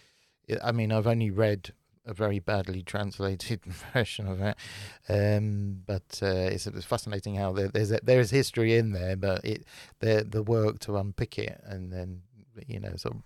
I 0.63 0.73
mean, 0.73 0.93
I've 0.93 1.07
only 1.07 1.31
read 1.31 1.73
a 2.07 2.13
very 2.13 2.39
badly 2.39 2.83
translated 2.83 3.65
version 3.95 4.27
of 4.27 4.41
it, 4.41 4.57
um, 5.09 5.83
but 5.87 6.21
uh, 6.23 6.51
it's, 6.51 6.67
it's 6.67 6.85
fascinating 6.85 7.37
how 7.37 7.53
there, 7.53 7.69
there's 7.69 7.93
a, 7.93 8.01
there 8.03 8.21
is 8.21 8.31
history 8.31 8.77
in 8.77 8.93
there, 8.93 9.17
but 9.17 9.45
it 9.45 9.65
the 10.01 10.27
the 10.29 10.43
work 10.43 10.81
to 10.81 10.97
unpick 10.97 11.39
it 11.39 11.61
and 11.65 11.93
then 11.93 12.23
you 12.67 12.81
know 12.81 12.95
sort 12.97 13.15
of 13.15 13.23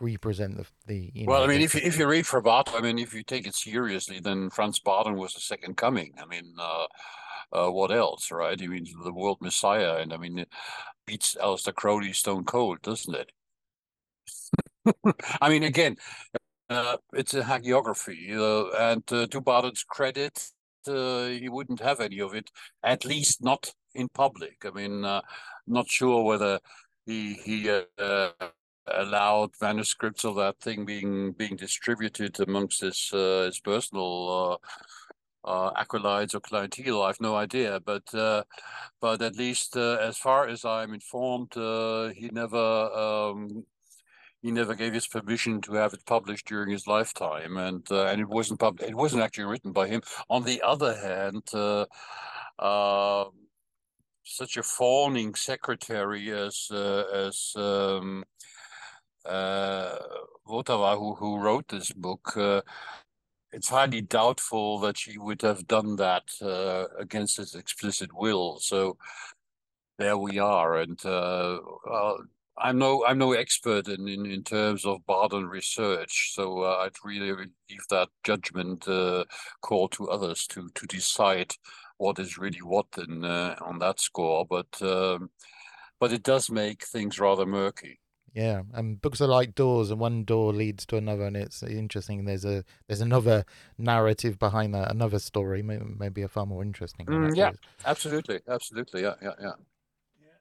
represent 0.00 0.56
the 0.56 0.66
the. 0.86 1.10
You 1.14 1.26
well, 1.26 1.40
know, 1.40 1.44
I 1.44 1.48
mean, 1.48 1.60
if 1.60 1.74
you, 1.74 1.80
if 1.82 1.98
you 1.98 2.06
read 2.06 2.24
Frabato, 2.24 2.76
I 2.76 2.80
mean, 2.80 2.98
if 2.98 3.14
you 3.14 3.22
take 3.22 3.46
it 3.46 3.54
seriously, 3.54 4.20
then 4.20 4.50
Franz 4.50 4.80
Bardon 4.80 5.16
was 5.16 5.34
the 5.34 5.40
second 5.40 5.76
coming. 5.76 6.14
I 6.20 6.26
mean, 6.26 6.54
uh, 6.58 6.86
uh, 7.52 7.70
what 7.70 7.90
else, 7.90 8.30
right? 8.30 8.60
I 8.60 8.66
mean, 8.66 8.86
the 9.04 9.12
world 9.12 9.38
messiah, 9.40 9.96
and 9.96 10.12
I 10.12 10.16
mean, 10.16 10.38
it 10.38 10.48
beats 11.06 11.36
Aleister 11.36 11.74
Crowley 11.74 12.12
stone 12.12 12.44
cold, 12.44 12.82
doesn't 12.82 13.14
it? 13.14 13.32
I 15.40 15.48
mean, 15.48 15.62
again, 15.62 15.96
uh, 16.68 16.96
it's 17.12 17.34
a 17.34 17.42
hagiography, 17.42 18.36
uh, 18.36 18.70
and 18.76 19.02
uh, 19.12 19.26
to 19.26 19.40
Bardon's 19.40 19.84
credit, 19.84 20.50
uh, 20.86 21.26
he 21.26 21.48
wouldn't 21.48 21.80
have 21.80 22.00
any 22.00 22.20
of 22.20 22.34
it, 22.34 22.50
at 22.82 23.04
least 23.04 23.42
not 23.42 23.72
in 23.94 24.08
public. 24.08 24.64
I 24.64 24.70
mean, 24.70 25.04
uh, 25.04 25.20
not 25.66 25.88
sure 25.88 26.24
whether 26.24 26.60
he 27.06 27.34
he 27.34 27.70
uh, 27.70 28.30
allowed 28.86 29.50
manuscripts 29.60 30.24
of 30.24 30.36
that 30.36 30.58
thing 30.60 30.84
being 30.84 31.32
being 31.32 31.56
distributed 31.56 32.38
amongst 32.40 32.80
his 32.80 33.10
uh, 33.12 33.44
his 33.46 33.60
personal 33.60 34.58
uh, 35.44 35.48
uh, 35.48 35.72
acolytes 35.76 36.34
or 36.34 36.40
clientele. 36.40 37.02
I 37.02 37.08
have 37.08 37.20
no 37.20 37.36
idea, 37.36 37.80
but 37.80 38.12
uh, 38.14 38.44
but 39.00 39.22
at 39.22 39.36
least 39.36 39.76
uh, 39.76 39.96
as 40.00 40.18
far 40.18 40.48
as 40.48 40.64
I'm 40.64 40.94
informed, 40.94 41.56
uh, 41.56 42.08
he 42.08 42.28
never 42.32 42.58
um, 42.58 43.64
he 44.42 44.50
never 44.50 44.74
gave 44.74 44.94
his 44.94 45.06
permission 45.06 45.60
to 45.62 45.74
have 45.74 45.92
it 45.92 46.04
published 46.06 46.46
during 46.46 46.70
his 46.70 46.86
lifetime, 46.86 47.56
and 47.56 47.86
and 47.90 48.20
it 48.20 48.28
wasn't 48.28 48.60
pub- 48.60 48.82
it 48.82 48.94
wasn't 48.94 49.22
actually 49.22 49.44
written 49.44 49.72
by 49.72 49.88
him. 49.88 50.02
On 50.28 50.44
the 50.44 50.62
other 50.62 50.96
hand. 50.96 51.44
Such 54.22 54.58
a 54.58 54.62
fawning 54.62 55.34
secretary 55.34 56.30
as 56.30 56.70
as 56.70 57.52
um, 57.56 58.22
uh, 59.26 59.96
Votava, 60.48 60.98
who, 60.98 61.14
who 61.14 61.38
wrote 61.38 61.68
this 61.68 61.92
book, 61.92 62.36
uh, 62.36 62.62
it's 63.52 63.68
highly 63.68 64.00
doubtful 64.00 64.78
that 64.80 64.96
she 64.98 65.18
would 65.18 65.42
have 65.42 65.66
done 65.66 65.96
that 65.96 66.24
uh, 66.40 66.86
against 66.98 67.36
his 67.36 67.54
explicit 67.54 68.10
will. 68.14 68.58
So 68.60 68.96
there 69.98 70.16
we 70.16 70.38
are, 70.38 70.78
and 70.78 71.04
uh, 71.04 71.58
I'm 72.58 72.78
no 72.78 73.04
I'm 73.06 73.18
no 73.18 73.32
expert 73.32 73.88
in, 73.88 74.08
in, 74.08 74.26
in 74.26 74.42
terms 74.42 74.84
of 74.84 75.04
Bardon 75.06 75.46
research, 75.46 76.32
so 76.34 76.62
uh, 76.62 76.84
I'd 76.84 76.96
really 77.04 77.32
leave 77.32 77.84
that 77.90 78.08
judgment 78.24 78.86
uh, 78.86 79.24
call 79.62 79.88
to 79.88 80.10
others 80.10 80.46
to 80.48 80.68
to 80.74 80.86
decide 80.86 81.52
what 81.98 82.18
is 82.18 82.38
really 82.38 82.62
what 82.62 82.86
in, 82.96 83.24
uh, 83.24 83.56
on 83.60 83.78
that 83.78 84.00
score. 84.00 84.46
But 84.46 84.80
um, 84.82 85.30
but 85.98 86.12
it 86.12 86.22
does 86.22 86.50
make 86.50 86.84
things 86.86 87.20
rather 87.20 87.46
murky. 87.46 87.99
Yeah, 88.32 88.62
and 88.74 89.02
books 89.02 89.20
are 89.20 89.26
like 89.26 89.54
doors, 89.56 89.90
and 89.90 89.98
one 89.98 90.24
door 90.24 90.52
leads 90.52 90.86
to 90.86 90.96
another, 90.96 91.24
and 91.24 91.36
it's 91.36 91.62
interesting. 91.64 92.24
There's 92.24 92.44
a 92.44 92.64
there's 92.86 93.00
another 93.00 93.44
narrative 93.76 94.38
behind 94.38 94.74
that, 94.74 94.90
another 94.90 95.18
story, 95.18 95.62
maybe, 95.62 95.84
maybe 95.98 96.22
a 96.22 96.28
far 96.28 96.46
more 96.46 96.62
interesting. 96.62 97.06
Mm, 97.06 97.36
yeah, 97.36 97.50
absolutely, 97.84 98.40
absolutely, 98.48 99.02
yeah, 99.02 99.14
yeah, 99.20 99.32
yeah. 99.40 99.52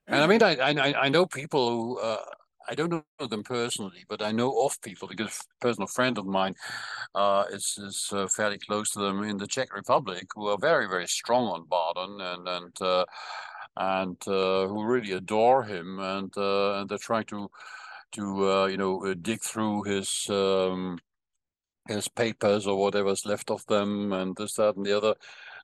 And 0.07 0.21
I 0.21 0.27
mean, 0.27 0.43
I 0.43 0.55
I, 0.55 1.05
I 1.05 1.09
know 1.09 1.25
people 1.25 1.69
who 1.69 1.99
uh, 1.99 2.23
I 2.69 2.75
don't 2.75 2.91
know 2.91 3.27
them 3.27 3.43
personally, 3.43 4.05
but 4.07 4.21
I 4.21 4.31
know 4.31 4.65
of 4.65 4.79
people 4.81 5.07
because 5.07 5.27
a 5.27 5.65
personal 5.65 5.87
friend 5.87 6.17
of 6.19 6.27
mine 6.27 6.53
uh, 7.15 7.45
is 7.51 7.77
is 7.79 8.09
uh, 8.11 8.27
fairly 8.27 8.59
close 8.59 8.91
to 8.91 8.99
them 8.99 9.23
in 9.23 9.37
the 9.37 9.47
Czech 9.47 9.73
Republic 9.73 10.27
who 10.35 10.47
are 10.47 10.57
very 10.59 10.87
very 10.87 11.07
strong 11.07 11.45
on 11.47 11.65
Bardon 11.65 12.21
and 12.21 12.47
and 12.47 12.81
uh, 12.81 13.05
and 13.79 14.17
uh, 14.27 14.67
who 14.67 14.83
really 14.85 15.13
adore 15.13 15.63
him 15.63 15.99
and 15.99 16.37
uh, 16.37 16.79
and 16.79 16.89
they're 16.89 16.97
trying 16.97 17.25
to 17.25 17.49
to 18.11 18.51
uh, 18.51 18.65
you 18.67 18.77
know 18.77 19.13
dig 19.15 19.41
through 19.41 19.83
his 19.83 20.27
um, 20.29 20.99
his 21.87 22.07
papers 22.07 22.67
or 22.67 22.77
whatever's 22.77 23.25
left 23.25 23.49
of 23.51 23.65
them 23.65 24.13
and 24.13 24.35
this 24.35 24.53
that 24.55 24.75
and 24.75 24.85
the 24.85 24.95
other, 24.95 25.15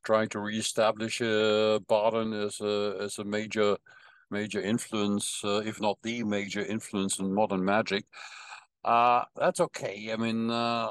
trying 0.03 0.29
to 0.29 0.39
reestablish 0.39 1.21
uh, 1.21 1.79
Bardon 1.87 2.33
as 2.33 2.59
a 2.61 2.97
as 3.01 3.19
a 3.19 3.23
major 3.23 3.77
major 4.31 4.61
influence, 4.61 5.41
uh, 5.43 5.61
if 5.65 5.79
not 5.79 5.99
the 6.01 6.23
major 6.23 6.65
influence 6.65 7.19
in 7.19 7.33
modern 7.33 7.63
magic. 7.63 8.05
Uh, 8.83 9.23
that's 9.35 9.59
okay. 9.59 10.11
I 10.11 10.15
mean, 10.17 10.49
uh, 10.49 10.87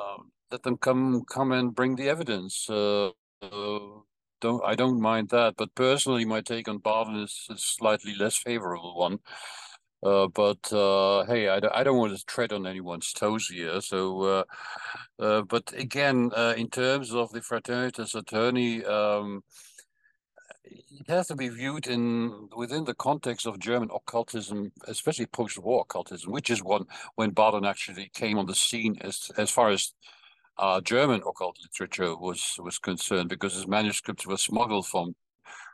let 0.51 0.63
them 0.63 0.77
come 0.77 1.25
come 1.25 1.53
and 1.53 1.75
bring 1.75 1.97
the 1.97 2.09
evidence. 2.09 2.69
Uh, 2.71 3.11
uh, 3.43 3.79
don't 4.45 4.63
I 4.73 4.75
don't 4.75 5.01
mind 5.01 5.29
that, 5.31 5.55
but 5.57 5.75
personally, 5.75 6.25
my 6.25 6.41
take 6.41 6.69
on 6.69 6.79
Bardon 6.79 7.23
is 7.25 7.35
a 7.51 7.57
slightly 7.57 8.15
less 8.15 8.37
favorable 8.37 8.95
one. 9.07 9.19
Uh, 10.11 10.29
but 10.29 10.61
hey, 11.31 11.49
I, 11.49 11.59
I 11.73 11.83
don't 11.85 11.99
want 11.99 12.17
to 12.17 12.25
tread 12.27 12.53
on 12.53 12.67
anyone's 12.67 13.13
toes 13.13 13.47
here. 13.49 13.81
So, 13.81 14.45
but 15.19 15.73
again, 15.87 16.19
in 16.63 16.69
terms 16.69 17.15
of 17.21 17.33
the 17.33 17.41
Fraternitas 17.41 18.13
Saturni, 18.15 18.85
um, 18.87 19.43
it 20.65 21.09
has 21.09 21.27
to 21.29 21.37
be 21.37 21.49
viewed 21.49 21.87
in 21.87 22.49
within 22.57 22.85
the 22.85 22.95
context 23.09 23.47
of 23.47 23.59
German 23.59 23.91
occultism, 23.95 24.73
especially 24.87 25.27
post-war 25.27 25.83
occultism, 25.83 26.33
which 26.33 26.51
is 26.51 26.63
one 26.63 26.85
when 27.17 27.31
Bardon 27.33 27.65
actually 27.65 28.11
came 28.13 28.39
on 28.39 28.47
the 28.47 28.55
scene 28.55 28.97
as 29.01 29.31
as 29.37 29.51
far 29.51 29.71
as 29.71 29.95
uh, 30.59 30.81
German 30.81 31.21
occult 31.27 31.59
literature 31.63 32.17
was 32.17 32.57
was 32.59 32.79
concerned, 32.79 33.29
because 33.29 33.55
his 33.55 33.67
manuscripts 33.67 34.27
were 34.27 34.37
smuggled 34.37 34.87
from 34.87 35.15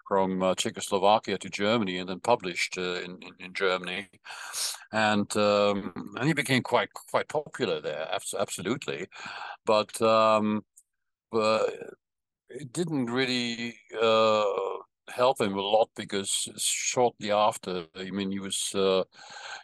from 0.09 0.43
uh, 0.43 0.55
Czechoslovakia 0.55 1.39
to 1.39 1.49
Germany 1.49 1.99
and 1.99 2.09
then 2.09 2.21
published 2.21 2.77
uh, 2.79 3.01
in, 3.05 3.19
in, 3.23 3.33
in 3.39 3.55
Germany, 3.55 4.09
and 4.93 5.37
um, 5.37 5.93
and 6.17 6.27
he 6.27 6.35
became 6.35 6.63
quite 6.63 6.93
quite 6.93 7.29
popular 7.29 7.81
there, 7.81 8.09
absolutely, 8.39 9.07
but. 9.67 10.01
Um, 10.03 10.63
it 12.51 12.73
didn't 12.73 13.07
really 13.07 13.77
uh, 14.01 14.45
help 15.09 15.41
him 15.41 15.55
a 15.57 15.61
lot 15.61 15.89
because 15.97 16.49
shortly 16.59 17.31
after, 17.31 17.87
I 17.97 18.11
mean, 18.11 18.31
he 18.31 18.41
was 18.41 18.75
uh, 18.75 19.05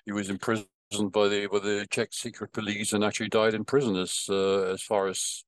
he 0.05 0.13
was 0.13 0.31
imprisoned 0.31 0.69
by 0.91 1.29
the 1.29 1.49
by 1.51 1.59
the 1.59 1.87
Czech 1.91 2.13
secret 2.13 2.53
police 2.53 2.93
and 2.93 3.05
actually 3.05 3.29
died 3.29 3.55
in 3.55 3.65
prison 3.65 3.97
as 3.97 4.27
uh, 4.29 4.63
as 4.73 4.83
far 4.83 5.09
as 5.09 5.45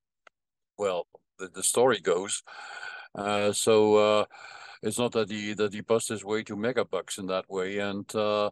well 0.76 1.06
the, 1.38 1.48
the 1.48 1.62
story 1.62 2.00
goes. 2.00 2.42
Uh, 3.14 3.52
so 3.52 3.96
uh, 3.96 4.24
it's 4.82 4.98
not 4.98 5.12
that 5.12 5.30
he 5.30 5.54
that 5.54 5.72
he 5.72 5.80
bust 5.80 6.08
his 6.08 6.24
way 6.24 6.42
to 6.42 6.56
megabucks 6.56 7.18
in 7.18 7.26
that 7.26 7.48
way, 7.48 7.78
and 7.78 8.12
uh, 8.14 8.50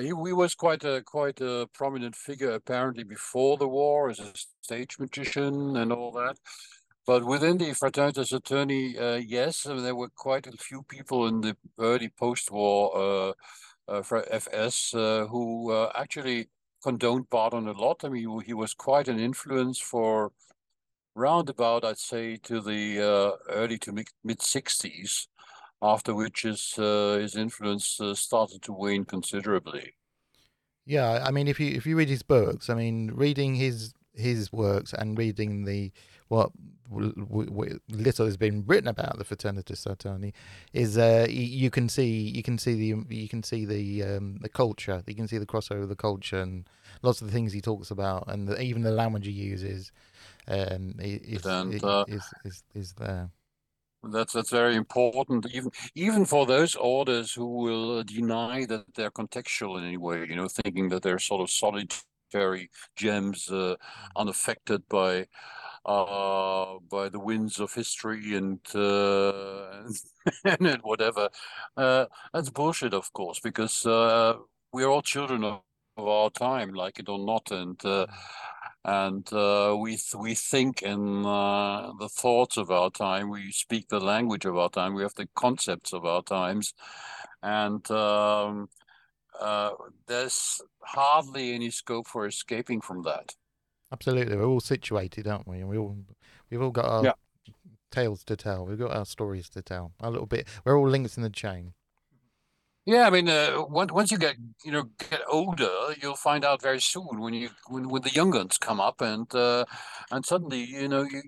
he, 0.00 0.08
he 0.08 0.12
was 0.12 0.54
quite 0.54 0.84
a 0.84 1.02
quite 1.02 1.40
a 1.40 1.68
prominent 1.72 2.16
figure 2.16 2.52
apparently 2.52 3.04
before 3.04 3.56
the 3.56 3.68
war 3.68 4.10
as 4.10 4.18
a 4.18 4.32
stage 4.60 4.98
magician 4.98 5.76
and 5.76 5.92
all 5.92 6.10
that. 6.12 6.36
But 7.06 7.24
within 7.24 7.58
the 7.58 7.74
Fraternitas 7.74 8.32
Saturni, 8.32 8.98
uh, 8.98 9.16
yes, 9.16 9.66
I 9.66 9.74
mean, 9.74 9.82
there 9.84 9.94
were 9.94 10.08
quite 10.16 10.46
a 10.46 10.52
few 10.52 10.82
people 10.84 11.26
in 11.26 11.42
the 11.42 11.54
early 11.78 12.08
post-war 12.08 13.34
uh, 13.88 14.02
uh, 14.10 14.22
FS 14.30 14.94
uh, 14.94 15.26
who 15.28 15.70
uh, 15.70 15.92
actually 15.94 16.48
condoned 16.82 17.28
Bardon 17.30 17.68
a 17.68 17.72
lot. 17.72 18.04
I 18.04 18.08
mean, 18.08 18.40
he, 18.44 18.54
was 18.54 18.74
quite 18.74 19.08
an 19.08 19.18
influence 19.18 19.78
for 19.78 20.32
roundabout, 21.14 21.84
I'd 21.84 21.98
say, 21.98 22.36
to 22.44 22.60
the 22.60 23.00
uh, 23.00 23.52
early 23.52 23.78
to 23.78 23.92
mid, 23.92 24.08
mid 24.22 24.38
60s, 24.38 25.26
after 25.82 26.14
which 26.14 26.42
his, 26.42 26.74
his 26.76 27.36
influence 27.36 28.00
started 28.14 28.62
to 28.62 28.72
wane 28.72 29.04
considerably. 29.04 29.94
Yeah, 30.86 31.22
I 31.24 31.30
mean, 31.30 31.48
if 31.48 31.58
you 31.58 31.68
if 31.68 31.86
you 31.86 31.96
read 31.96 32.10
his 32.10 32.22
books, 32.22 32.68
I 32.68 32.74
mean, 32.74 33.10
reading 33.14 33.54
his 33.54 33.94
his 34.14 34.52
works 34.52 34.92
and 34.92 35.18
reading 35.18 35.64
the 35.64 35.90
what 36.28 36.50
little 37.88 38.26
has 38.26 38.36
been 38.36 38.64
written 38.66 38.88
about 38.88 39.18
the 39.18 39.24
Fraternitas 39.24 39.84
Saturni 39.86 40.32
is 40.72 40.96
uh, 40.98 41.26
you 41.28 41.70
can 41.70 41.88
see 41.88 42.30
you 42.34 42.42
can 42.42 42.58
see 42.58 42.74
the 42.74 43.14
you 43.14 43.28
can 43.28 43.42
see 43.42 43.64
the 43.64 44.02
um, 44.02 44.38
the 44.40 44.48
culture 44.48 45.02
you 45.06 45.14
can 45.14 45.26
see 45.26 45.38
the 45.38 45.46
crossover 45.46 45.82
of 45.82 45.88
the 45.88 45.96
culture 45.96 46.40
and 46.40 46.68
lots 47.02 47.20
of 47.20 47.26
the 47.26 47.32
things 47.32 47.52
he 47.52 47.60
talks 47.60 47.90
about 47.90 48.24
and 48.28 48.48
the, 48.48 48.60
even 48.60 48.82
the 48.82 48.90
language 48.90 49.26
he 49.26 49.32
uses 49.32 49.92
um, 50.46 50.94
is, 50.98 51.44
and, 51.46 51.82
uh, 51.82 52.04
is, 52.06 52.22
is, 52.44 52.62
is 52.74 52.92
there. 52.94 53.30
That's 54.02 54.34
that's 54.34 54.50
very 54.50 54.76
important, 54.76 55.46
even 55.54 55.70
even 55.94 56.26
for 56.26 56.44
those 56.44 56.74
orders 56.74 57.32
who 57.32 57.46
will 57.46 58.02
deny 58.04 58.66
that 58.66 58.94
they're 58.94 59.10
contextual 59.10 59.78
in 59.78 59.84
any 59.84 59.96
way. 59.96 60.26
You 60.28 60.36
know, 60.36 60.48
thinking 60.48 60.90
that 60.90 61.02
they're 61.02 61.18
sort 61.18 61.40
of 61.40 61.48
solitary 62.34 62.70
gems, 62.96 63.48
uh, 63.50 63.54
mm. 63.54 63.76
unaffected 64.16 64.82
by 64.88 65.26
uh, 65.86 66.78
by 66.90 67.08
the 67.10 67.20
winds 67.20 67.60
of 67.60 67.72
history 67.74 68.34
and 68.34 68.60
uh, 68.74 69.82
and 70.44 70.80
whatever. 70.82 71.28
Uh, 71.76 72.06
that's 72.32 72.50
bullshit, 72.50 72.94
of 72.94 73.12
course, 73.12 73.40
because 73.40 73.86
uh, 73.86 74.34
we're 74.72 74.88
all 74.88 75.02
children 75.02 75.44
of, 75.44 75.60
of, 75.96 76.08
our 76.08 76.30
time, 76.30 76.72
like 76.72 76.98
it 76.98 77.08
or 77.08 77.18
not, 77.18 77.50
and 77.50 77.84
uh, 77.84 78.06
and 78.84 79.30
uh, 79.32 79.76
we 79.78 79.92
th- 79.92 80.14
we 80.18 80.34
think 80.34 80.82
in 80.82 81.22
the 81.22 82.08
thoughts 82.10 82.56
of 82.56 82.70
our 82.70 82.90
time. 82.90 83.30
We 83.30 83.52
speak 83.52 83.88
the 83.88 84.00
language 84.00 84.46
of 84.46 84.56
our 84.56 84.70
time. 84.70 84.94
We 84.94 85.02
have 85.02 85.14
the 85.14 85.28
concepts 85.34 85.92
of 85.92 86.04
our 86.04 86.22
times, 86.22 86.74
and. 87.42 87.88
Um, 87.90 88.68
there's 90.06 90.60
hardly 90.82 91.54
any 91.54 91.70
scope 91.70 92.08
for 92.08 92.26
escaping 92.26 92.80
from 92.80 93.02
that. 93.02 93.34
Absolutely, 93.92 94.36
we're 94.36 94.46
all 94.46 94.60
situated, 94.60 95.26
aren't 95.26 95.46
we? 95.46 95.60
And 95.60 95.68
we 95.68 95.78
all 95.78 95.96
we've 96.50 96.62
all 96.62 96.70
got 96.70 96.86
our 96.86 97.04
yeah. 97.04 97.12
tales 97.90 98.24
to 98.24 98.36
tell. 98.36 98.66
We've 98.66 98.78
got 98.78 98.94
our 98.94 99.06
stories 99.06 99.48
to 99.50 99.62
tell. 99.62 99.92
A 100.00 100.10
little 100.10 100.26
bit. 100.26 100.48
We're 100.64 100.78
all 100.78 100.88
links 100.88 101.16
in 101.16 101.22
the 101.22 101.30
chain. 101.30 101.74
Yeah, 102.86 103.06
I 103.06 103.10
mean, 103.10 103.30
uh, 103.30 103.62
once 103.66 103.92
once 103.92 104.10
you 104.10 104.18
get 104.18 104.36
you 104.62 104.72
know 104.72 104.84
get 105.10 105.22
older, 105.28 105.70
you'll 106.02 106.16
find 106.16 106.44
out 106.44 106.60
very 106.60 106.80
soon 106.80 107.18
when 107.18 107.32
you 107.32 107.48
when, 107.68 107.88
when 107.88 108.02
the 108.02 108.10
young 108.10 108.30
guns 108.30 108.58
come 108.58 108.78
up, 108.78 109.00
and 109.00 109.32
uh, 109.34 109.64
and 110.10 110.24
suddenly 110.26 110.64
you 110.64 110.88
know 110.88 111.02
you, 111.02 111.22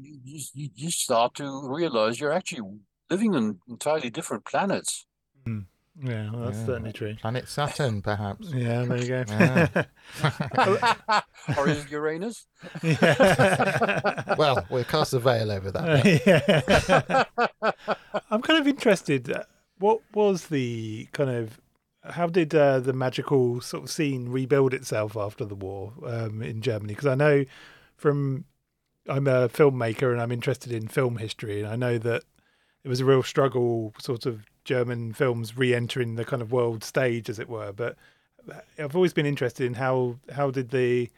you 0.54 0.68
you 0.74 0.90
start 0.90 1.34
to 1.36 1.66
realize 1.66 2.20
you're 2.20 2.32
actually 2.32 2.78
living 3.08 3.34
on 3.34 3.60
entirely 3.68 4.10
different 4.10 4.44
planets. 4.44 5.06
Mm. 5.46 5.64
Yeah, 6.02 6.30
well, 6.30 6.44
that's 6.44 6.58
yeah. 6.58 6.66
certainly 6.66 6.92
true. 6.92 7.14
Planet 7.14 7.48
Saturn, 7.48 8.02
perhaps. 8.02 8.52
Yeah, 8.52 8.84
there 8.84 8.98
you 8.98 9.08
go. 9.08 9.24
or 11.56 11.68
is 11.68 11.84
it 11.84 11.90
Uranus? 11.90 12.46
Yeah. 12.82 14.34
well, 14.38 14.66
we'll 14.68 14.84
cast 14.84 15.14
a 15.14 15.18
veil 15.18 15.50
over 15.50 15.70
that. 15.70 17.26
yeah. 17.64 17.72
I'm 18.30 18.42
kind 18.42 18.60
of 18.60 18.68
interested. 18.68 19.32
Uh, 19.32 19.44
what 19.78 20.00
was 20.12 20.48
the 20.48 21.08
kind 21.12 21.30
of 21.30 21.60
how 22.04 22.26
did 22.26 22.54
uh, 22.54 22.80
the 22.80 22.92
magical 22.92 23.60
sort 23.60 23.84
of 23.84 23.90
scene 23.90 24.28
rebuild 24.28 24.74
itself 24.74 25.16
after 25.16 25.44
the 25.44 25.54
war 25.54 25.94
um, 26.04 26.42
in 26.42 26.60
Germany? 26.60 26.94
Because 26.94 27.08
I 27.08 27.14
know 27.14 27.44
from 27.96 28.44
I'm 29.08 29.26
a 29.26 29.48
filmmaker 29.48 30.12
and 30.12 30.20
I'm 30.20 30.32
interested 30.32 30.72
in 30.72 30.88
film 30.88 31.16
history, 31.16 31.60
and 31.62 31.68
I 31.68 31.76
know 31.76 31.96
that 31.98 32.24
it 32.84 32.88
was 32.88 33.00
a 33.00 33.04
real 33.04 33.22
struggle, 33.22 33.94
sort 33.98 34.26
of 34.26 34.44
German 34.66 35.14
films 35.14 35.56
re-entering 35.56 36.16
the 36.16 36.24
kind 36.24 36.42
of 36.42 36.52
world 36.52 36.84
stage, 36.84 37.30
as 37.30 37.38
it 37.38 37.48
were. 37.48 37.72
But 37.72 37.96
I've 38.78 38.94
always 38.94 39.14
been 39.14 39.26
interested 39.26 39.64
in 39.64 39.74
how 39.74 40.18
how 40.34 40.50
did 40.50 40.70
the 40.70 41.08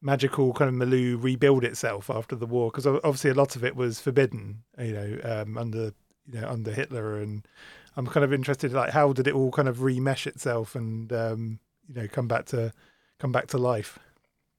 magical 0.00 0.52
kind 0.52 0.68
of 0.68 0.74
milieu 0.74 1.16
rebuild 1.16 1.64
itself 1.64 2.10
after 2.10 2.36
the 2.36 2.46
war? 2.46 2.70
Because 2.70 2.86
obviously 2.86 3.30
a 3.30 3.34
lot 3.34 3.56
of 3.56 3.64
it 3.64 3.74
was 3.74 4.00
forbidden, 4.00 4.62
you 4.78 4.92
know, 4.92 5.18
um, 5.24 5.58
under 5.58 5.92
you 6.32 6.40
know 6.40 6.48
under 6.48 6.72
Hitler, 6.72 7.18
and 7.18 7.46
I'm 7.96 8.06
kind 8.06 8.24
of 8.24 8.32
interested, 8.32 8.72
like 8.72 8.90
how 8.90 9.12
did 9.12 9.26
it 9.26 9.34
all 9.34 9.50
kind 9.50 9.68
of 9.68 9.78
remesh 9.78 10.26
itself 10.26 10.76
and 10.76 11.12
um, 11.12 11.58
you 11.88 11.94
know 11.94 12.08
come 12.08 12.28
back 12.28 12.46
to 12.46 12.72
come 13.18 13.32
back 13.32 13.48
to 13.48 13.58
life? 13.58 13.98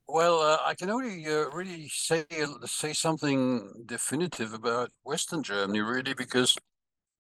Well, 0.08 0.42
uh, 0.42 0.58
I 0.64 0.76
can 0.76 0.90
only 0.90 1.26
uh, 1.28 1.50
really 1.50 1.88
say 1.88 2.26
say 2.66 2.94
something 2.94 3.84
definitive 3.86 4.54
about 4.54 4.92
Western 5.04 5.44
Germany, 5.44 5.82
really, 5.82 6.14
because 6.14 6.58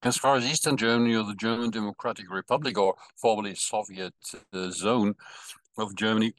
as 0.03 0.17
far 0.17 0.35
as 0.35 0.45
Eastern 0.45 0.77
Germany 0.77 1.15
or 1.15 1.23
the 1.23 1.35
German 1.35 1.69
Democratic 1.71 2.31
Republic 2.31 2.77
or 2.77 2.95
formerly 3.15 3.55
Soviet 3.55 4.13
uh, 4.53 4.69
zone 4.69 5.15
of 5.77 5.95
Germany 5.95 6.33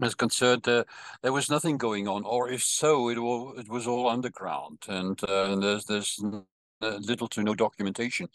is 0.00 0.14
concerned, 0.14 0.66
uh, 0.68 0.84
there 1.22 1.32
was 1.32 1.50
nothing 1.50 1.76
going 1.76 2.08
on, 2.08 2.24
or 2.24 2.48
if 2.48 2.62
so, 2.62 3.08
it, 3.08 3.18
all, 3.18 3.54
it 3.58 3.68
was 3.68 3.86
all 3.86 4.08
underground, 4.08 4.78
and, 4.88 5.20
uh, 5.28 5.44
and 5.50 5.62
there's 5.62 5.84
there's 5.84 6.20
little 6.80 7.28
to 7.28 7.42
no 7.42 7.54
documentation. 7.54 8.28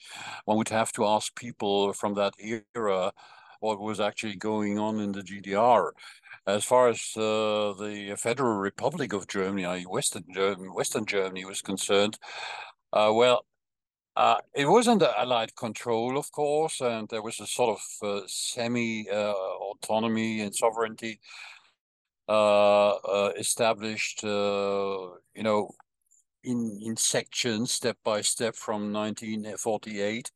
One 0.46 0.58
would 0.58 0.70
have 0.70 0.92
to 0.94 1.06
ask 1.06 1.34
people 1.36 1.94
from 1.94 2.13
that 2.16 2.34
era 2.76 3.13
what 3.60 3.80
was 3.80 4.02
actually 4.02 4.36
going 4.36 4.78
on 4.78 5.00
in 5.00 5.13
the 5.13 5.22
GDR. 5.22 5.92
As 6.46 6.66
far 6.66 6.89
as 6.89 7.00
uh, 7.16 7.74
the 7.80 8.16
Federal 8.20 8.58
Republic 8.58 9.13
of 9.13 9.28
Germany, 9.28 9.84
Western 9.84 10.26
Germany, 10.34 10.68
Western 10.68 11.06
Germany 11.06 11.46
was 11.46 11.62
concerned, 11.62 12.18
uh, 12.92 13.12
well, 13.13 13.46
uh, 14.15 14.36
it 14.54 14.65
was 14.65 14.88
under 14.88 15.08
Allied 15.17 15.56
control, 15.56 16.17
of 16.17 16.32
course, 16.32 16.82
and 16.82 17.08
there 17.10 17.23
was 17.23 17.39
a 17.39 17.47
sort 17.47 17.80
of 17.80 18.08
uh, 18.08 18.21
semi 18.28 19.10
uh, 19.10 19.34
autonomy 19.34 20.41
and 20.41 20.56
sovereignty 20.56 21.19
uh, 22.30 22.89
uh, 22.91 23.32
established, 23.38 24.23
uh, 24.23 25.10
you 25.36 25.43
know, 25.43 25.69
in, 26.43 26.80
in 26.82 26.95
sections, 26.95 27.71
step 27.71 27.97
by 28.04 28.21
step 28.21 28.56
from 28.56 28.93
1948. 28.93 30.32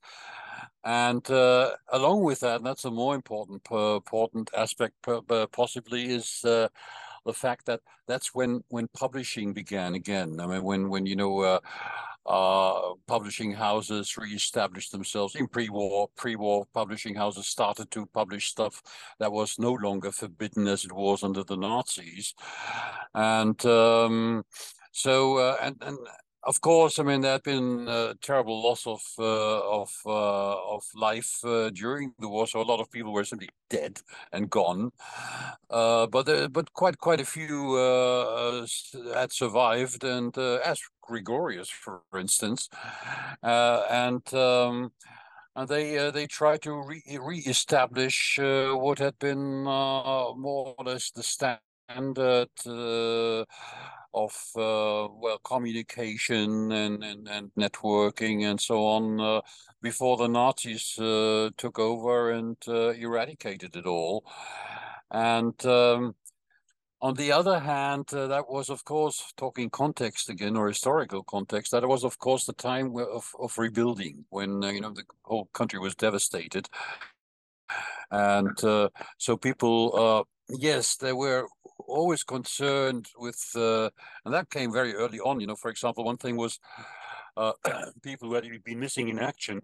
And 0.84 1.30
along 1.30 2.24
with 2.24 2.40
that, 2.42 2.64
that's 2.64 2.86
a 2.86 2.92
more 2.92 3.14
important 3.14 3.62
important 3.70 4.50
aspect, 4.56 4.96
possibly, 5.52 6.06
is 6.06 6.40
the 6.42 6.70
fact 7.34 7.66
that 7.66 7.82
that's 8.08 8.34
when 8.34 8.64
when 8.70 8.88
publishing 8.90 9.54
began 9.54 9.96
again. 9.96 10.40
I 10.40 10.48
mean, 10.48 10.64
when 10.64 10.90
when 10.90 11.06
you 11.06 11.16
know. 11.16 11.40
Uh, 11.42 11.60
uh, 12.28 12.94
publishing 13.08 13.54
houses 13.54 14.18
reestablished 14.18 14.92
themselves 14.92 15.36
in 15.36 15.48
pre-war. 15.48 16.10
Pre-war 16.16 16.66
publishing 16.74 17.16
houses 17.16 17.48
started 17.48 17.90
to 17.92 18.06
publish 18.08 18.50
stuff 18.50 18.82
that 19.20 19.32
was 19.32 19.58
no 19.58 19.74
longer 19.74 20.12
forbidden 20.12 20.68
as 20.68 20.86
it 20.86 20.92
was 20.92 21.24
under 21.24 21.44
the 21.44 21.58
Nazis, 21.58 22.34
and 23.14 23.66
um, 23.66 24.44
so 24.92 25.38
uh, 25.38 25.58
and 25.62 25.76
and 25.82 25.98
of 26.48 26.62
course, 26.62 26.98
I 26.98 27.04
mean 27.04 27.22
there 27.22 27.34
had 27.34 27.44
been 27.44 27.88
a 27.90 28.16
terrible 28.22 28.64
loss 28.64 28.88
of 28.88 29.02
uh, 29.20 29.82
of 29.82 29.92
uh, 30.06 30.76
of 30.76 30.84
life 30.96 31.44
uh, 31.44 31.70
during 31.72 32.14
the 32.20 32.30
war, 32.30 32.48
so 32.48 32.62
a 32.62 32.64
lot 32.64 32.80
of 32.80 32.90
people 32.90 33.12
were 33.12 33.26
simply 33.26 33.50
dead 33.70 34.00
and 34.32 34.50
gone. 34.50 34.92
Uh, 35.70 36.08
but 36.08 36.54
but 36.54 36.72
quite 36.74 36.98
quite 37.00 37.20
a 37.20 37.26
few 37.26 37.76
uh, 37.76 38.66
had 39.14 39.34
survived, 39.34 40.06
and 40.06 40.38
as 40.38 40.80
Gregorius, 41.08 41.70
for 41.70 42.02
instance, 42.16 42.70
and. 43.44 44.34
Um, 44.34 44.92
and 45.60 45.68
they 45.68 45.98
uh, 45.98 46.12
they 46.12 46.28
tried 46.28 46.62
to 46.62 46.84
re 46.86 47.02
reestablish 47.20 48.38
uh, 48.38 48.74
what 48.74 49.00
had 49.00 49.18
been 49.18 49.66
uh, 49.66 50.32
more 50.36 50.76
or 50.78 50.86
less 50.86 51.10
the 51.10 51.24
standard 51.24 52.50
of 54.14 54.34
uh, 54.56 55.08
well 55.22 55.40
communication 55.44 56.72
and, 56.72 57.04
and, 57.04 57.28
and 57.28 57.52
networking 57.58 58.50
and 58.50 58.60
so 58.60 58.86
on 58.86 59.20
uh, 59.20 59.42
before 59.82 60.18
the 60.18 60.28
Nazis 60.28 60.98
uh, 61.00 61.50
took 61.58 61.80
over 61.80 62.32
and 62.32 62.58
uh, 62.68 62.90
eradicated 62.90 63.76
it 63.76 63.86
all. 63.86 64.24
And 65.12 65.64
um, 65.66 66.16
on 67.02 67.14
the 67.14 67.32
other 67.32 67.60
hand, 67.60 68.14
uh, 68.14 68.28
that 68.28 68.50
was, 68.50 68.70
of 68.70 68.84
course, 68.84 69.34
talking 69.38 69.70
context 69.70 70.30
again 70.30 70.58
or 70.58 70.68
historical 70.68 71.24
context. 71.24 71.72
That 71.72 71.88
was, 71.88 72.04
of 72.04 72.18
course, 72.18 72.46
the 72.46 72.54
time 72.54 72.96
of, 72.98 73.32
of 73.40 73.58
rebuilding 73.58 74.26
when 74.30 74.64
uh, 74.64 74.70
you 74.70 74.82
know 74.82 74.92
the 74.92 75.04
whole 75.24 75.46
country 75.54 75.80
was 75.80 75.96
devastated, 75.96 76.68
and 78.12 78.58
so 79.18 79.38
people 79.38 80.26
yes, 80.50 80.96
they 80.96 81.14
were 81.14 81.48
always 81.88 82.24
concerned 82.24 83.08
with, 83.18 83.52
uh, 83.56 83.90
and 84.26 84.34
that 84.34 84.50
came 84.50 84.72
very 84.72 84.94
early 84.94 85.20
on. 85.20 85.40
You 85.40 85.48
know, 85.48 85.56
for 85.56 85.70
example, 85.70 86.04
one 86.04 86.18
thing 86.18 86.38
was 86.38 86.60
uh, 87.36 87.54
people 88.02 88.30
who 88.30 88.36
had 88.36 88.46
been 88.64 88.80
missing 88.80 89.10
in 89.10 89.20
action. 89.20 89.62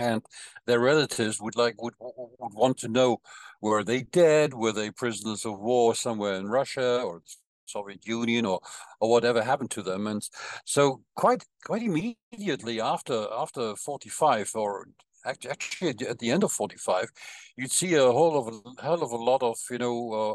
And 0.00 0.22
their 0.66 0.80
relatives 0.80 1.40
would 1.40 1.56
like 1.56 1.80
would, 1.82 1.94
would 2.00 2.54
want 2.54 2.78
to 2.78 2.88
know 2.88 3.20
were 3.60 3.84
they 3.84 4.02
dead? 4.02 4.54
Were 4.54 4.72
they 4.72 4.90
prisoners 4.90 5.44
of 5.44 5.58
war 5.60 5.94
somewhere 5.94 6.34
in 6.34 6.46
russia 6.48 7.02
or 7.02 7.22
soviet 7.66 8.06
union 8.06 8.46
or 8.46 8.60
or 9.00 9.10
whatever 9.10 9.42
happened 9.42 9.70
to 9.72 9.82
them? 9.82 10.06
And 10.06 10.22
so 10.64 11.02
quite 11.16 11.44
quite 11.64 11.82
immediately 11.82 12.80
after 12.80 13.26
after 13.32 13.76
45 13.76 14.50
or 14.54 14.86
actually 15.26 15.90
at 16.08 16.18
the 16.18 16.30
end 16.30 16.44
of 16.44 16.52
45 16.52 17.10
you'd 17.56 17.70
see 17.72 17.94
a 17.94 18.10
whole 18.10 18.38
of 18.38 18.54
a 18.54 18.82
hell 18.82 19.02
of 19.02 19.12
a 19.12 19.16
lot 19.16 19.42
of 19.42 19.58
you 19.70 19.78
know 19.78 20.12
uh, 20.12 20.34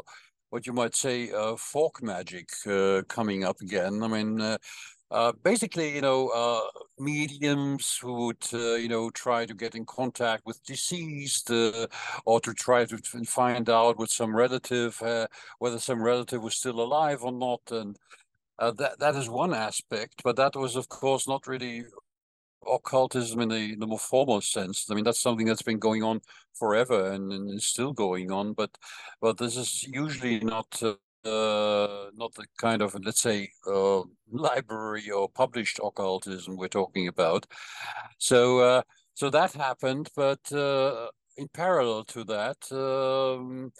what 0.50 0.66
you 0.66 0.72
might 0.72 0.94
say 0.94 1.32
uh, 1.32 1.56
folk 1.56 2.02
magic 2.02 2.48
uh, 2.68 3.02
coming 3.08 3.44
up 3.44 3.60
again. 3.60 4.02
I 4.02 4.08
mean 4.08 4.58
uh, 5.10 5.14
uh, 5.14 5.32
basically 5.42 5.94
you 5.94 6.00
know 6.00 6.28
uh, 6.28 6.60
mediums 6.98 7.98
who 7.98 8.26
would 8.26 8.52
you 8.52 8.88
know 8.88 9.10
try 9.10 9.46
to 9.46 9.54
get 9.54 9.74
in 9.74 9.84
contact 9.84 10.44
with 10.46 10.62
deceased 10.64 11.50
or 11.50 12.40
to 12.40 12.54
try 12.54 12.84
to 12.84 12.98
find 13.26 13.68
out 13.68 13.98
with 13.98 14.10
some 14.10 14.34
relative 14.34 15.00
whether 15.58 15.78
some 15.78 16.02
relative 16.02 16.42
was 16.42 16.54
still 16.54 16.80
alive 16.80 17.22
or 17.22 17.32
not 17.32 17.60
and 17.70 17.96
uh, 18.58 18.72
that 18.72 18.98
that 18.98 19.14
is 19.16 19.28
one 19.28 19.52
aspect, 19.54 20.22
but 20.24 20.36
that 20.36 20.56
was, 20.56 20.76
of 20.76 20.88
course, 20.88 21.28
not 21.28 21.46
really 21.46 21.84
occultism 22.66 23.40
in 23.40 23.48
the, 23.48 23.76
the 23.76 23.86
more 23.86 23.98
formal 23.98 24.40
sense. 24.40 24.86
I 24.90 24.94
mean, 24.94 25.04
that's 25.04 25.20
something 25.20 25.46
that's 25.46 25.62
been 25.62 25.78
going 25.78 26.02
on 26.02 26.20
forever 26.54 27.12
and, 27.12 27.32
and 27.32 27.50
is 27.50 27.64
still 27.64 27.92
going 27.92 28.32
on. 28.32 28.54
But 28.54 28.76
but 29.20 29.38
this 29.38 29.56
is 29.56 29.86
usually 29.86 30.40
not 30.40 30.82
uh, 31.26 32.10
not 32.14 32.34
the 32.34 32.46
kind 32.58 32.82
of 32.82 32.96
let's 33.04 33.20
say 33.20 33.50
uh, 33.66 34.02
library 34.30 35.10
or 35.10 35.28
published 35.28 35.80
occultism 35.82 36.56
we're 36.56 36.68
talking 36.68 37.08
about. 37.08 37.46
So 38.18 38.60
uh, 38.60 38.82
so 39.14 39.30
that 39.30 39.52
happened, 39.52 40.10
but 40.16 40.52
uh, 40.52 41.08
in 41.36 41.48
parallel 41.48 42.04
to 42.04 42.24
that. 42.24 42.58
Um, 42.72 43.72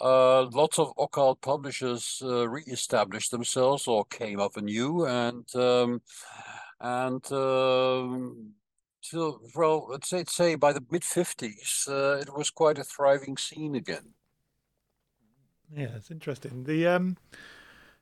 uh, 0.00 0.44
lots 0.50 0.78
of 0.78 0.92
occult 0.96 1.40
publishers 1.40 2.22
re-established 2.24 3.32
themselves 3.32 3.88
or 3.88 4.04
came 4.04 4.38
up 4.38 4.56
anew, 4.56 5.04
and 5.04 5.44
um, 5.56 6.00
and 6.80 7.32
um, 7.32 8.54
well, 9.54 9.86
let's 9.90 10.08
say, 10.08 10.24
say 10.28 10.54
by 10.54 10.72
the 10.72 10.84
mid 10.90 11.04
fifties, 11.04 11.86
uh, 11.88 12.18
it 12.20 12.34
was 12.36 12.50
quite 12.50 12.78
a 12.78 12.84
thriving 12.84 13.36
scene 13.36 13.74
again. 13.74 14.14
Yeah, 15.74 15.88
it's 15.96 16.10
interesting. 16.10 16.64
The 16.64 16.86
um, 16.86 17.16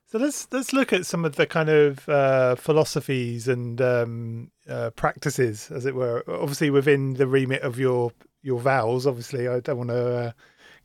so 0.05 0.17
let's 0.17 0.47
let's 0.51 0.73
look 0.73 0.91
at 0.91 1.05
some 1.05 1.23
of 1.23 1.35
the 1.35 1.45
kind 1.45 1.69
of 1.69 2.09
uh, 2.09 2.55
philosophies 2.55 3.47
and 3.47 3.79
um, 3.81 4.51
uh, 4.67 4.89
practices, 4.91 5.69
as 5.71 5.85
it 5.85 5.95
were. 5.95 6.23
Obviously, 6.27 6.69
within 6.69 7.13
the 7.13 7.27
remit 7.27 7.61
of 7.61 7.77
your 7.77 8.11
your 8.41 8.59
vows. 8.59 9.05
Obviously, 9.05 9.47
I 9.47 9.59
don't 9.59 9.77
want 9.77 9.89
to 9.89 10.17
uh, 10.17 10.31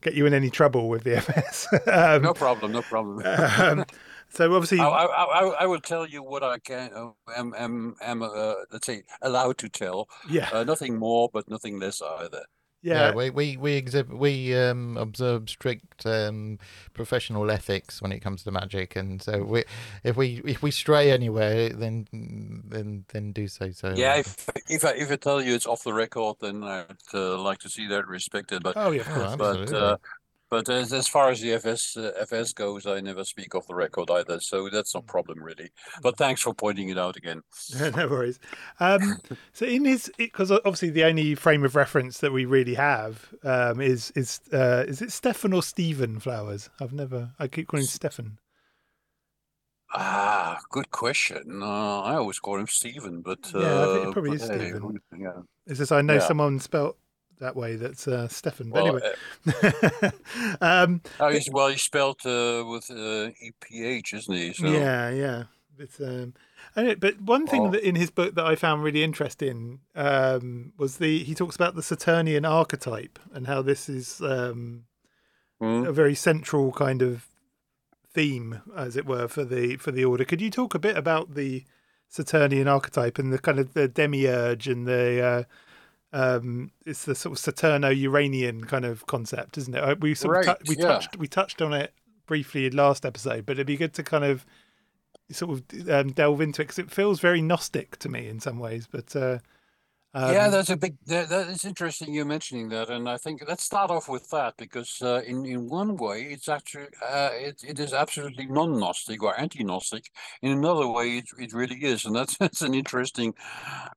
get 0.01 0.13
you 0.13 0.25
in 0.25 0.33
any 0.33 0.49
trouble 0.49 0.89
with 0.89 1.03
the 1.03 1.17
FS. 1.17 1.67
um, 1.87 2.21
no 2.21 2.33
problem. 2.33 2.71
No 2.71 2.81
problem. 2.81 3.25
um, 3.57 3.85
so 4.29 4.53
obviously, 4.53 4.79
I, 4.79 4.87
I, 4.87 5.23
I, 5.23 5.47
I, 5.61 5.65
will 5.65 5.79
tell 5.79 6.05
you 6.05 6.21
what 6.21 6.43
I 6.43 6.59
can 6.59 6.91
uh, 6.93 7.11
am 7.35 7.53
am, 7.57 7.95
am 8.01 8.21
uh, 8.21 8.53
let's 8.71 8.85
say 8.85 9.03
allowed 9.21 9.57
to 9.59 9.69
tell. 9.69 10.07
Yeah. 10.29 10.49
Uh, 10.51 10.63
nothing 10.63 10.97
more, 10.97 11.29
but 11.31 11.49
nothing 11.49 11.79
less 11.79 12.01
either. 12.01 12.43
Yeah. 12.85 13.07
yeah, 13.07 13.15
we 13.15 13.31
we 13.31 13.57
we 13.57 13.73
exhibit 13.73 14.15
we 14.15 14.55
um, 14.55 14.95
observe 14.97 15.49
strict 15.49 16.05
um, 16.05 16.59
professional 16.93 17.49
ethics 17.49 17.99
when 17.99 18.11
it 18.11 18.19
comes 18.19 18.43
to 18.43 18.51
magic, 18.51 18.95
and 18.95 19.19
so 19.19 19.43
we 19.43 19.63
if 20.03 20.15
we 20.15 20.39
if 20.45 20.61
we 20.61 20.69
stray 20.69 21.09
anywhere, 21.11 21.69
then 21.69 22.05
then 22.13 23.05
then 23.07 23.31
do 23.31 23.47
so. 23.47 23.71
So 23.71 23.95
yeah, 23.95 24.17
if 24.17 24.47
if 24.69 24.85
I 24.85 24.91
if 24.91 25.09
I 25.09 25.15
tell 25.15 25.41
you 25.41 25.55
it's 25.55 25.65
off 25.65 25.83
the 25.83 25.93
record, 25.93 26.35
then 26.41 26.63
I'd 26.63 26.85
uh, 27.11 27.39
like 27.39 27.57
to 27.61 27.69
see 27.69 27.87
that 27.87 28.07
respected. 28.07 28.61
But 28.61 28.77
oh 28.77 28.91
yeah, 28.91 29.35
but 29.35 29.73
uh, 29.73 29.97
But 30.55 30.69
as, 30.69 30.93
as 30.93 31.05
far 31.09 31.31
as 31.31 31.41
the 31.41 31.51
FS 31.51 31.97
uh, 31.97 32.13
FS 32.17 32.53
goes, 32.53 32.85
I 32.87 33.01
never 33.01 33.25
speak 33.25 33.55
off 33.55 33.67
the 33.67 33.75
record 33.75 34.09
either, 34.09 34.39
so 34.39 34.69
that's 34.69 34.95
no 34.95 35.01
problem 35.01 35.43
really. 35.43 35.69
But 36.01 36.15
thanks 36.15 36.41
for 36.41 36.53
pointing 36.53 36.87
it 36.87 36.97
out 36.97 37.17
again. 37.17 37.41
no 37.97 38.07
worries. 38.07 38.39
Um, 38.79 39.17
so 39.51 39.65
in 39.65 39.83
his, 39.83 40.09
because 40.17 40.51
obviously 40.51 40.91
the 40.91 41.03
only 41.03 41.35
frame 41.35 41.65
of 41.65 41.75
reference 41.75 42.19
that 42.19 42.31
we 42.31 42.45
really 42.45 42.75
have 42.75 43.33
um, 43.43 43.81
is 43.81 44.11
is 44.11 44.39
uh, 44.53 44.85
is 44.87 45.01
it 45.01 45.11
Stefan 45.11 45.51
or 45.51 45.61
Stephen 45.61 46.21
Flowers? 46.21 46.69
I've 46.79 46.93
never. 46.93 47.31
I 47.37 47.49
keep 47.49 47.67
calling 47.67 47.83
him 47.83 47.87
Stefan. 47.89 48.39
Ah, 49.93 50.59
good 50.69 50.89
question. 50.91 51.61
Uh, 51.61 51.99
I 52.01 52.15
always 52.15 52.39
call 52.39 52.57
him 52.59 52.67
Stephen, 52.67 53.21
but 53.21 53.51
uh, 53.53 53.59
Yeah, 53.59 53.83
I 53.83 53.87
think 53.87 54.03
it 54.05 54.11
probably 54.11 54.29
but 54.31 54.41
is 54.41 54.47
hey, 54.47 54.57
Stephen. 54.59 54.99
yeah. 55.17 55.41
It's 55.67 55.79
just 55.79 55.91
I 55.91 56.01
know 56.01 56.13
Yeah. 56.15 56.19
someone 56.19 56.59
spelt 56.59 56.97
that 57.39 57.55
way. 57.55 57.75
That's 57.75 58.07
uh, 58.07 58.27
Stefan. 58.27 58.69
But 58.71 58.83
Well, 58.83 59.01
anyway, 59.45 60.11
um, 60.61 61.01
Oh, 61.19 61.29
he's, 61.29 61.49
well, 61.51 61.69
he's 61.69 61.81
spelled 61.81 62.19
uh, 62.25 62.63
with 62.65 62.89
uh, 62.89 63.31
EPH, 63.43 64.13
isn't 64.13 64.33
he? 64.33 64.53
So, 64.53 64.67
Yeah, 64.67 65.09
yeah. 65.09 65.43
It's, 65.77 65.99
um, 65.99 66.33
and 66.75 66.87
it, 66.87 66.99
but 67.01 67.19
one 67.21 67.45
thing 67.47 67.67
Oh. 67.67 67.71
that 67.71 67.83
in 67.85 67.95
his 67.95 68.09
book 68.09 68.35
that 68.35 68.45
I 68.45 68.55
found 68.55 68.81
really 68.83 69.03
interesting 69.03 69.81
um, 69.93 70.71
was 70.77 70.97
the 70.97 71.23
he 71.23 71.35
talks 71.35 71.55
about 71.55 71.75
the 71.75 71.83
Saturnian 71.83 72.45
archetype 72.45 73.19
and 73.33 73.47
how 73.47 73.61
this 73.61 73.89
is 73.89 74.21
um, 74.21 74.85
Hmm? 75.59 75.85
a 75.85 75.91
very 75.91 76.15
central 76.15 76.71
kind 76.73 77.01
of 77.01 77.27
theme, 78.13 78.61
as 78.75 78.95
it 78.97 79.05
were, 79.05 79.27
for 79.27 79.43
the 79.43 79.75
for 79.77 79.91
the 79.91 80.05
order. 80.05 80.23
Could 80.25 80.41
you 80.41 80.49
talk 80.49 80.75
a 80.75 80.79
bit 80.79 80.97
about 80.97 81.33
the 81.35 81.63
Saturnian 82.07 82.67
archetype 82.67 83.17
and 83.19 83.33
the 83.33 83.39
kind 83.39 83.59
of 83.59 83.73
the 83.73 83.87
demiurge 83.87 84.67
and 84.67 84.87
the 84.87 85.21
uh, 85.21 85.43
um, 86.15 86.71
it's 86.85 87.05
the 87.05 87.13
sort 87.13 87.37
of 87.37 87.43
Saturno-Uranian 87.43 88.63
kind 88.63 88.85
of 88.85 89.05
concept, 89.05 89.57
isn't 89.57 89.75
it? 89.75 89.83
Uh, 89.83 89.95
We 89.99 90.15
sort 90.15 90.37
of 90.37 90.47
Right, 90.47 90.57
tou- 90.59 90.69
we 90.69 90.77
yeah. 90.77 90.87
touched 90.87 91.17
we 91.17 91.27
touched 91.27 91.61
on 91.61 91.73
it 91.73 91.93
briefly 92.25 92.65
in 92.65 92.75
last 92.75 93.05
episode, 93.05 93.45
but 93.45 93.53
it'd 93.53 93.67
be 93.67 93.77
good 93.77 93.93
to 93.95 94.03
kind 94.03 94.23
of 94.23 94.45
sort 95.31 95.51
of 95.59 95.89
um, 95.89 96.11
delve 96.13 96.41
into 96.41 96.61
it 96.61 96.65
because 96.65 96.79
it 96.79 96.89
feels 96.91 97.19
very 97.19 97.41
gnostic 97.41 97.97
to 97.97 98.09
me 98.09 98.27
in 98.27 98.39
some 98.39 98.57
ways. 98.59 98.87
But 98.89 99.15
uh, 99.15 99.39
yeah, 100.15 100.45
um, 100.45 100.51
that's 100.51 100.69
a 100.69 100.77
big. 100.77 100.95
That, 101.07 101.27
that 101.27 101.49
is 101.49 101.65
interesting 101.65 102.13
you 102.13 102.23
mentioning 102.23 102.69
that, 102.69 102.89
and 102.89 103.09
I 103.09 103.17
think 103.17 103.43
let's 103.47 103.65
start 103.65 103.91
off 103.91 104.07
with 104.07 104.29
that 104.29 104.55
because 104.55 105.01
uh, 105.01 105.21
in 105.27 105.45
in 105.45 105.67
one 105.67 105.97
way 105.97 106.21
it's 106.23 106.47
actually 106.47 106.87
uh, 107.05 107.31
it 107.33 107.61
it 107.67 107.79
is 107.81 107.91
absolutely 107.91 108.45
non-gnostic 108.45 109.21
or 109.21 109.37
anti-gnostic. 109.37 110.09
In 110.41 110.51
another 110.53 110.87
way, 110.87 111.17
it 111.17 111.25
it 111.37 111.53
really 111.53 111.83
is, 111.83 112.05
and 112.05 112.15
that's 112.15 112.37
that's 112.39 112.61
an 112.61 112.73
interesting 112.73 113.33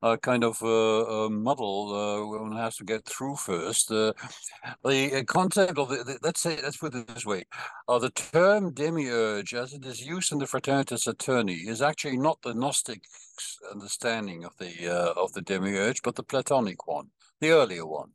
uh, 0.02 0.16
kind 0.16 0.42
of 0.42 0.60
uh, 0.60 1.26
uh, 1.26 1.28
muddle 1.28 1.94
uh, 1.94 2.38
one 2.38 2.56
has 2.56 2.76
to 2.78 2.84
get 2.84 3.04
through 3.04 3.36
first. 3.36 3.92
Uh, 3.92 4.12
the 4.84 5.20
uh, 5.20 5.22
concept 5.22 5.78
of 5.78 5.88
the, 5.88 6.02
the 6.02 6.18
let's 6.24 6.40
say 6.40 6.58
let's 6.60 6.78
put 6.78 6.96
it 6.96 7.06
this 7.06 7.26
way: 7.26 7.44
uh, 7.86 7.98
the 8.00 8.10
term 8.10 8.72
demiurge, 8.72 9.54
as 9.54 9.72
it 9.72 9.84
is 9.84 10.04
used 10.04 10.32
in 10.32 10.38
the 10.38 10.46
Fraternitas 10.46 11.06
Saturni, 11.06 11.68
is 11.68 11.80
actually 11.80 12.16
not 12.16 12.42
the 12.42 12.54
Gnostic 12.54 13.02
understanding 13.70 14.44
of 14.44 14.56
the 14.58 14.88
uh, 14.88 15.12
of 15.16 15.32
the 15.32 15.42
demiurge, 15.42 16.02
but 16.02 16.14
the 16.14 16.22
Platonic 16.22 16.86
one, 16.86 17.08
the 17.40 17.50
earlier 17.50 17.86
one. 17.86 18.10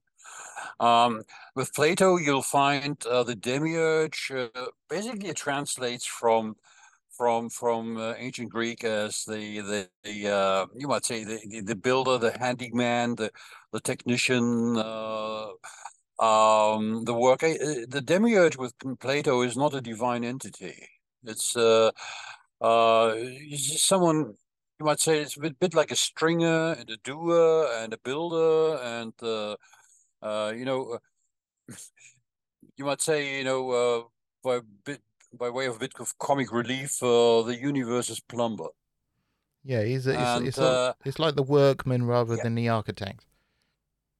Um, 0.79 1.23
with 1.55 1.73
Plato, 1.73 2.17
you'll 2.17 2.41
find 2.41 2.97
uh, 3.05 3.23
the 3.23 3.35
demiurge 3.35 4.31
uh, 4.31 4.47
basically 4.89 5.33
translates 5.33 6.05
from 6.05 6.55
from 7.09 7.49
from 7.49 7.97
uh, 7.97 8.13
ancient 8.17 8.49
Greek 8.49 8.83
as 8.83 9.23
the 9.25 9.59
the, 9.59 9.89
the 10.03 10.29
uh, 10.29 10.65
you 10.75 10.87
might 10.87 11.05
say 11.05 11.23
the, 11.23 11.39
the 11.47 11.61
the 11.61 11.75
builder, 11.75 12.17
the 12.17 12.37
handyman, 12.37 13.15
the 13.15 13.31
the 13.71 13.79
technician. 13.79 14.77
Uh, 14.77 15.49
um, 16.19 17.03
the 17.05 17.13
work, 17.13 17.43
uh, 17.43 17.55
the 17.89 18.01
demiurge 18.01 18.55
with 18.55 18.73
Plato 18.99 19.41
is 19.41 19.57
not 19.57 19.73
a 19.73 19.81
divine 19.81 20.23
entity. 20.23 20.87
It's 21.23 21.57
uh, 21.57 21.91
uh, 22.61 23.15
someone 23.55 24.35
you 24.83 24.87
might 24.87 24.99
say 24.99 25.21
it's 25.21 25.37
a 25.37 25.39
bit, 25.39 25.57
bit 25.59 25.73
like 25.73 25.91
a 25.91 25.95
stringer 25.95 26.73
and 26.73 26.89
a 26.89 26.97
doer 26.97 27.69
and 27.77 27.93
a 27.93 27.97
builder 27.99 28.77
and 28.83 29.13
uh, 29.23 29.55
uh, 30.21 30.51
you 30.53 30.65
know 30.65 30.99
uh, 31.69 31.73
you 32.77 32.83
might 32.83 33.01
say 33.01 33.37
you 33.37 33.45
know 33.45 33.71
uh, 33.71 34.01
by 34.43 34.59
bit 34.83 34.99
by 35.39 35.49
way 35.49 35.67
of 35.67 35.77
a 35.77 35.79
bit 35.79 35.93
of 36.01 36.17
comic 36.19 36.51
relief 36.51 37.01
uh, 37.01 37.41
the 37.43 37.57
universe 37.57 38.09
is 38.09 38.19
plumber 38.19 38.67
Yeah, 39.63 39.83
he's 39.83 40.07
a, 40.07 40.11
it's, 40.11 40.19
and 40.19 40.47
it's, 40.47 40.57
like, 40.57 40.67
uh, 40.67 40.93
it's 41.05 41.19
like 41.19 41.35
the 41.35 41.43
workman 41.43 42.03
rather 42.05 42.35
yeah. 42.35 42.43
than 42.43 42.55
the 42.55 42.67
architect. 42.67 43.25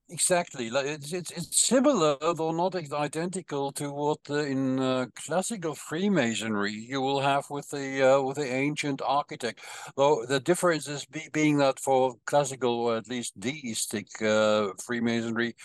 Exactly, 0.10 0.68
it's 0.68 1.14
it's 1.14 1.32
it's 1.32 1.62
similar, 1.66 2.18
though 2.20 2.52
not 2.52 2.76
identical 2.76 3.72
to 3.72 3.90
what 3.90 4.20
in 4.30 4.78
uh, 4.80 5.06
classical 5.16 5.74
Freemasonry 5.76 6.74
you 6.74 7.00
will 7.00 7.22
have 7.22 7.46
with 7.50 7.70
the 7.70 8.04
uh, 8.18 8.22
with 8.22 8.36
the 8.36 8.46
ancient 8.54 9.02
architect. 9.02 9.62
Though 9.96 10.26
the 10.26 10.42
difference 10.42 10.88
is 10.90 11.06
be, 11.06 11.30
being 11.32 11.58
that 11.60 11.80
for 11.80 12.16
classical 12.26 12.74
or 12.82 12.98
at 12.98 13.08
least 13.08 13.40
deistic 13.40 14.08
uh, 14.22 14.70
Freemasonry, 14.86 15.56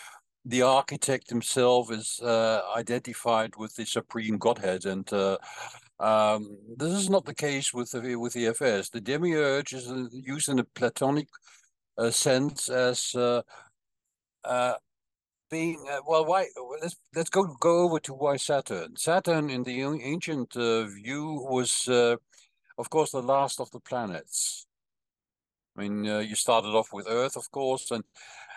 the 0.44 0.62
architect 0.62 1.30
himself 1.30 1.92
is 1.92 2.20
uh, 2.20 2.62
identified 2.76 3.54
with 3.56 3.74
the 3.76 3.86
supreme 3.86 4.38
Godhead, 4.38 4.86
and 4.86 5.12
uh, 5.12 5.38
um, 6.00 6.58
this 6.76 6.92
is 6.94 7.10
not 7.10 7.24
the 7.26 7.34
case 7.34 7.74
with 7.74 7.90
the 7.92 8.16
with 8.16 8.34
the 8.34 8.46
FS. 8.48 8.90
The 8.90 9.00
demiurge 9.00 9.74
is 9.74 9.90
used 10.12 10.48
in 10.48 10.58
a 10.60 10.64
Platonic 10.64 11.28
sense 12.10 12.68
as 12.68 13.14
uh, 14.48 14.74
being 15.50 15.86
uh, 15.90 16.00
well 16.06 16.24
why 16.24 16.46
let's 16.82 16.96
let's 17.14 17.30
go 17.30 17.44
go 17.60 17.84
over 17.84 18.00
to 18.00 18.14
why 18.14 18.36
saturn. 18.36 18.96
Saturn 18.96 19.50
in 19.50 19.62
the 19.62 19.82
ancient 19.82 20.56
uh, 20.56 20.84
view 20.84 21.46
was 21.48 21.86
uh, 21.88 22.16
of 22.78 22.90
course 22.90 23.12
the 23.12 23.22
last 23.22 23.60
of 23.60 23.70
the 23.70 23.80
planets. 23.80 24.66
I 25.76 25.82
mean 25.82 26.04
you 26.04 26.34
started 26.34 26.70
off 26.70 26.88
with 26.92 27.06
earth 27.08 27.36
of 27.36 27.50
course 27.50 27.90
and 27.90 28.04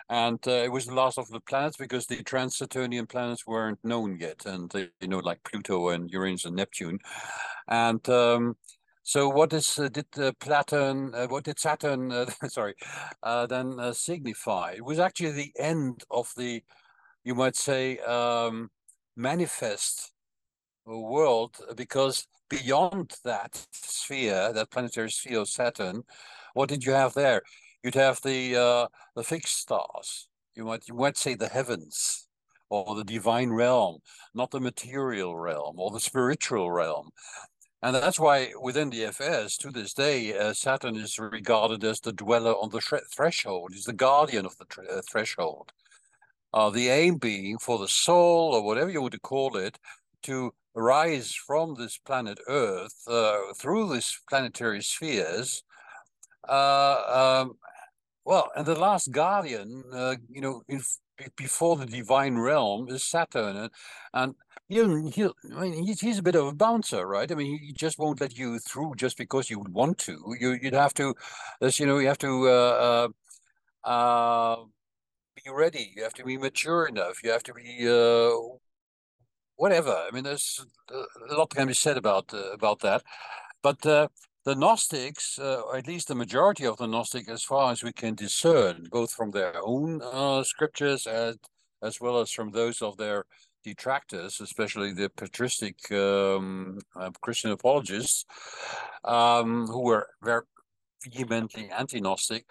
and 0.10 0.46
it 0.48 0.72
was 0.72 0.86
the 0.88 0.94
last 0.94 1.18
of 1.18 1.30
the 1.30 1.40
planets 1.40 1.78
because 1.78 2.06
the 2.06 2.22
trans-saturnian 2.24 3.06
planets 3.06 3.48
weren't 3.48 3.80
known 3.84 4.18
yet 4.20 4.46
and 4.46 4.74
you 5.00 5.08
know 5.08 5.20
like 5.20 5.44
pluto 5.44 5.90
and 5.90 6.10
uranus 6.12 6.46
and 6.46 6.56
neptune. 6.56 7.00
And 7.68 8.08
um 8.10 8.58
so 9.04 9.30
what 9.30 9.52
is 9.54 9.80
uh, 9.80 9.90
did 9.90 10.06
uh, 10.18 10.32
Platon? 10.40 11.14
Uh, 11.16 11.28
what 11.28 11.44
did 11.44 11.60
Saturn? 11.60 12.12
Uh, 12.12 12.26
sorry, 12.48 12.76
uh, 13.24 13.48
then 13.48 13.80
uh, 13.80 13.94
signify? 13.94 14.74
It 14.76 14.86
was 14.86 15.00
actually 15.00 15.32
the 15.32 15.52
end 15.58 16.04
of 16.12 16.32
the, 16.38 16.64
you 17.24 17.36
might 17.36 17.56
say, 17.56 17.98
um, 18.00 18.70
manifest 19.16 20.12
world, 20.86 21.58
because 21.76 22.28
beyond 22.50 23.16
that 23.24 23.66
sphere, 23.72 24.52
that 24.54 24.72
planetary 24.72 25.12
sphere 25.12 25.40
of 25.40 25.50
Saturn, 25.50 26.04
what 26.54 26.70
did 26.70 26.84
you 26.84 26.92
have 26.92 27.14
there? 27.14 27.42
You'd 27.84 27.96
have 27.96 28.22
the 28.22 28.88
the 29.16 29.24
fixed 29.24 29.58
stars. 29.58 30.28
You 30.56 30.66
might 30.66 30.88
you 30.88 30.96
might 30.96 31.18
say 31.18 31.34
the 31.34 31.48
heavens 31.48 32.28
or 32.70 32.96
the 32.96 33.04
divine 33.04 33.52
realm, 33.52 34.00
not 34.34 34.52
the 34.52 34.60
material 34.60 35.38
realm 35.38 35.80
or 35.80 35.92
the 35.92 36.00
spiritual 36.00 36.72
realm. 36.72 37.10
And 37.84 37.96
that's 37.96 38.20
why 38.20 38.52
within 38.62 38.92
the 38.92 39.06
FS, 39.06 39.58
to 39.58 39.72
this 39.72 39.94
day, 39.94 40.38
uh, 40.38 40.54
Saturn 40.54 40.96
is 40.96 41.18
regarded 41.18 41.84
as 41.84 42.00
the 42.00 42.14
dweller 42.14 42.54
on 42.54 42.70
the 42.70 42.80
thre- 42.80 42.98
threshold. 43.12 43.72
He's 43.74 43.86
the 43.86 43.94
guardian 43.94 44.46
of 44.46 44.56
the 44.58 44.66
uh, 44.84 45.02
threshold. 45.10 45.72
Uh, 46.54 46.70
the 46.70 46.90
aim 46.90 47.18
being 47.18 47.58
for 47.58 47.80
the 47.80 47.88
soul, 47.88 48.54
or 48.54 48.64
whatever 48.64 48.92
you 48.92 49.10
to 49.10 49.20
call 49.20 49.58
it, 49.58 49.80
to 50.24 50.54
rise 50.76 51.34
from 51.34 51.74
this 51.76 51.98
planet 51.98 52.40
Earth 52.48 53.04
uh, 53.08 53.40
through 53.58 53.92
these 53.92 54.20
planetary 54.30 54.84
spheres. 54.84 55.64
Uh, 56.48 57.42
um, 57.48 57.58
well, 58.26 58.52
and 58.56 58.66
the 58.66 58.76
last 58.76 59.12
guardian, 59.12 59.84
uh, 59.92 60.16
you 60.30 60.42
know, 60.42 60.62
in, 60.68 60.82
before 61.36 61.78
the 61.78 61.86
divine 61.86 62.38
realm 62.38 62.90
is 62.90 63.04
Saturn, 63.04 63.56
and, 63.56 63.72
and 64.14 64.36
he'll, 64.72 65.10
he'll, 65.10 65.36
I 65.56 65.64
mean, 65.64 65.86
he's, 65.86 66.00
he's 66.00 66.20
a 66.20 66.24
bit 66.24 66.36
of 66.36 66.48
a 66.48 66.54
bouncer, 66.54 67.06
right? 67.06 67.32
I 67.32 67.36
mean, 67.36 67.60
he 67.60 67.74
just 67.74 68.00
won't 68.00 68.22
let 68.22 68.38
you 68.38 68.60
through 68.60 68.94
just 68.96 69.18
because 69.18 69.50
you 69.50 69.60
would 69.60 69.74
want 69.74 69.98
to. 70.00 70.36
You, 70.40 70.58
you'd 70.62 70.74
have 70.74 70.94
to, 70.96 71.14
as 71.62 71.80
you 71.80 71.86
know, 71.86 71.98
you 71.98 72.08
have 72.08 72.18
to 72.20 72.48
uh, 72.48 73.10
uh, 73.86 73.88
uh, 73.88 74.56
be 75.36 75.52
ready. 75.52 75.94
You 75.96 76.04
have 76.04 76.14
to 76.16 76.24
be 76.24 76.38
mature 76.38 76.86
enough. 76.86 77.24
You 77.24 77.32
have 77.32 77.44
to 77.44 77.54
be 77.54 77.88
uh, 77.88 78.32
whatever. 79.58 79.92
I 79.92 80.10
mean, 80.14 80.24
there's 80.24 80.66
a 80.90 81.36
lot 81.36 81.50
can 81.50 81.68
be 81.68 81.74
said 81.74 81.98
about 81.98 82.34
uh, 82.34 82.52
about 82.52 82.80
that, 82.80 83.04
but. 83.62 83.86
Uh, 83.86 84.08
the 84.44 84.56
Gnostics, 84.56 85.38
uh, 85.38 85.62
at 85.76 85.86
least 85.86 86.08
the 86.08 86.16
majority 86.16 86.66
of 86.66 86.78
the 86.78 86.88
Gnostic, 86.88 87.30
as 87.30 87.44
far 87.44 87.72
as 87.72 87.84
we 87.84 87.94
can 87.94 88.16
discern, 88.16 88.88
both 88.92 89.14
from 89.14 89.30
their 89.30 89.54
own 89.64 90.02
uh, 90.02 90.42
scriptures 90.44 91.06
as, 91.06 91.38
as 91.84 92.02
well 92.02 92.20
as 92.20 92.32
from 92.32 92.50
those 92.50 92.82
of 92.82 92.98
their 92.98 93.26
detractors, 93.64 94.42
especially 94.42 94.94
the 94.94 95.10
patristic 95.10 95.92
um, 95.92 96.80
uh, 96.96 97.12
Christian 97.22 97.52
apologists, 97.52 98.26
um, 99.04 99.68
who 99.68 99.82
were 99.84 100.08
very 100.24 100.42
vehemently 101.04 101.70
anti-Gnostic, 101.70 102.46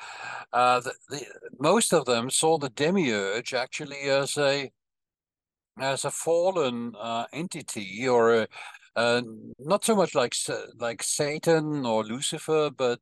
uh, 0.52 0.80
the, 0.80 0.92
the, 1.08 1.24
most 1.58 1.92
of 1.92 2.04
them 2.04 2.30
saw 2.30 2.58
the 2.58 2.70
demiurge 2.70 3.54
actually 3.54 4.02
as 4.02 4.36
a 4.38 4.70
as 5.78 6.04
a 6.04 6.10
fallen 6.10 6.92
uh, 7.00 7.24
entity 7.32 8.06
or 8.06 8.42
a, 8.42 8.48
uh, 8.96 9.22
not 9.58 9.84
so 9.84 9.94
much 9.94 10.14
like 10.14 10.34
like 10.78 11.02
Satan 11.02 11.86
or 11.86 12.04
Lucifer, 12.04 12.70
but 12.76 13.00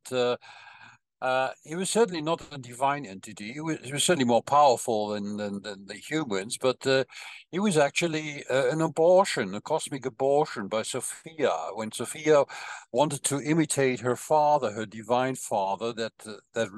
uh, 1.21 1.49
he 1.63 1.75
was 1.75 1.89
certainly 1.89 2.21
not 2.21 2.41
a 2.51 2.57
divine 2.57 3.05
entity. 3.05 3.51
He 3.51 3.59
was, 3.59 3.77
he 3.83 3.91
was 3.91 4.03
certainly 4.03 4.25
more 4.25 4.41
powerful 4.41 5.09
than, 5.09 5.35
than, 5.35 5.61
than 5.61 5.85
the 5.85 5.95
humans, 5.95 6.57
but 6.57 6.85
uh, 6.87 7.03
he 7.51 7.59
was 7.59 7.77
actually 7.77 8.45
uh, 8.49 8.69
an 8.69 8.81
abortion, 8.81 9.53
a 9.53 9.59
cosmic 9.59 10.05
abortion 10.05 10.67
by 10.67 10.83
Sophia. 10.83 11.51
When 11.73 11.91
Sophia 11.91 12.45
wanted 12.93 13.23
to 13.25 13.41
imitate 13.41 13.99
her 13.99 14.15
father, 14.15 14.71
her 14.71 14.85
divine 14.85 15.35
father, 15.35 15.91
that 15.93 16.13
uh, 16.25 16.35
that 16.53 16.69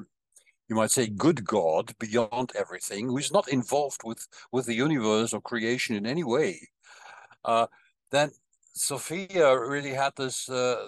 you 0.68 0.74
might 0.74 0.90
say 0.90 1.06
good 1.06 1.44
God 1.44 1.92
beyond 2.00 2.50
everything, 2.56 3.08
who 3.08 3.18
is 3.18 3.32
not 3.32 3.48
involved 3.48 4.00
with 4.04 4.26
with 4.50 4.66
the 4.66 4.74
universe 4.74 5.32
or 5.32 5.40
creation 5.40 5.94
in 5.94 6.04
any 6.04 6.24
way, 6.24 6.68
uh, 7.44 7.68
then 8.10 8.32
Sophia 8.72 9.56
really 9.56 9.92
had 9.92 10.14
this 10.16 10.46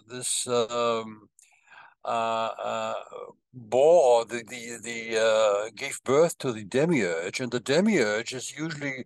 this. 0.09 0.49
Um, 0.49 1.29
uh, 2.05 2.51
uh, 2.63 2.95
bore 3.55 4.25
the 4.25 4.43
the, 4.49 4.79
the 4.83 5.19
uh, 5.21 5.71
gave 5.75 6.01
birth 6.05 6.37
to 6.39 6.53
the 6.53 6.65
demiurge, 6.65 7.41
and 7.41 7.53
the 7.53 7.61
demiurge 7.61 8.35
is 8.35 8.57
usually 8.57 9.05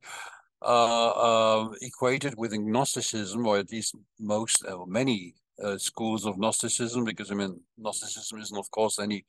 uh, 0.62 1.10
uh, 1.10 1.68
equated 1.82 2.34
with 2.36 2.52
Gnosticism, 2.52 3.46
or 3.46 3.58
at 3.58 3.70
least 3.70 3.94
most 4.18 4.64
uh, 4.64 4.84
many 4.86 5.34
uh, 5.62 5.76
schools 5.78 6.24
of 6.26 6.38
Gnosticism, 6.38 7.04
because 7.04 7.30
I 7.30 7.34
mean 7.34 7.60
Gnosticism 7.76 8.40
isn't, 8.40 8.58
of 8.58 8.70
course, 8.70 8.98
any 8.98 9.24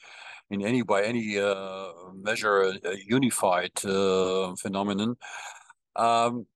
in 0.50 0.66
any 0.66 0.82
by 0.82 1.04
any 1.04 1.38
uh, 1.38 1.92
measure 2.16 2.62
a, 2.62 2.70
a 2.86 2.96
unified 3.06 3.74
uh, 3.86 4.56
phenomenon. 4.56 5.18
Um, 5.96 6.48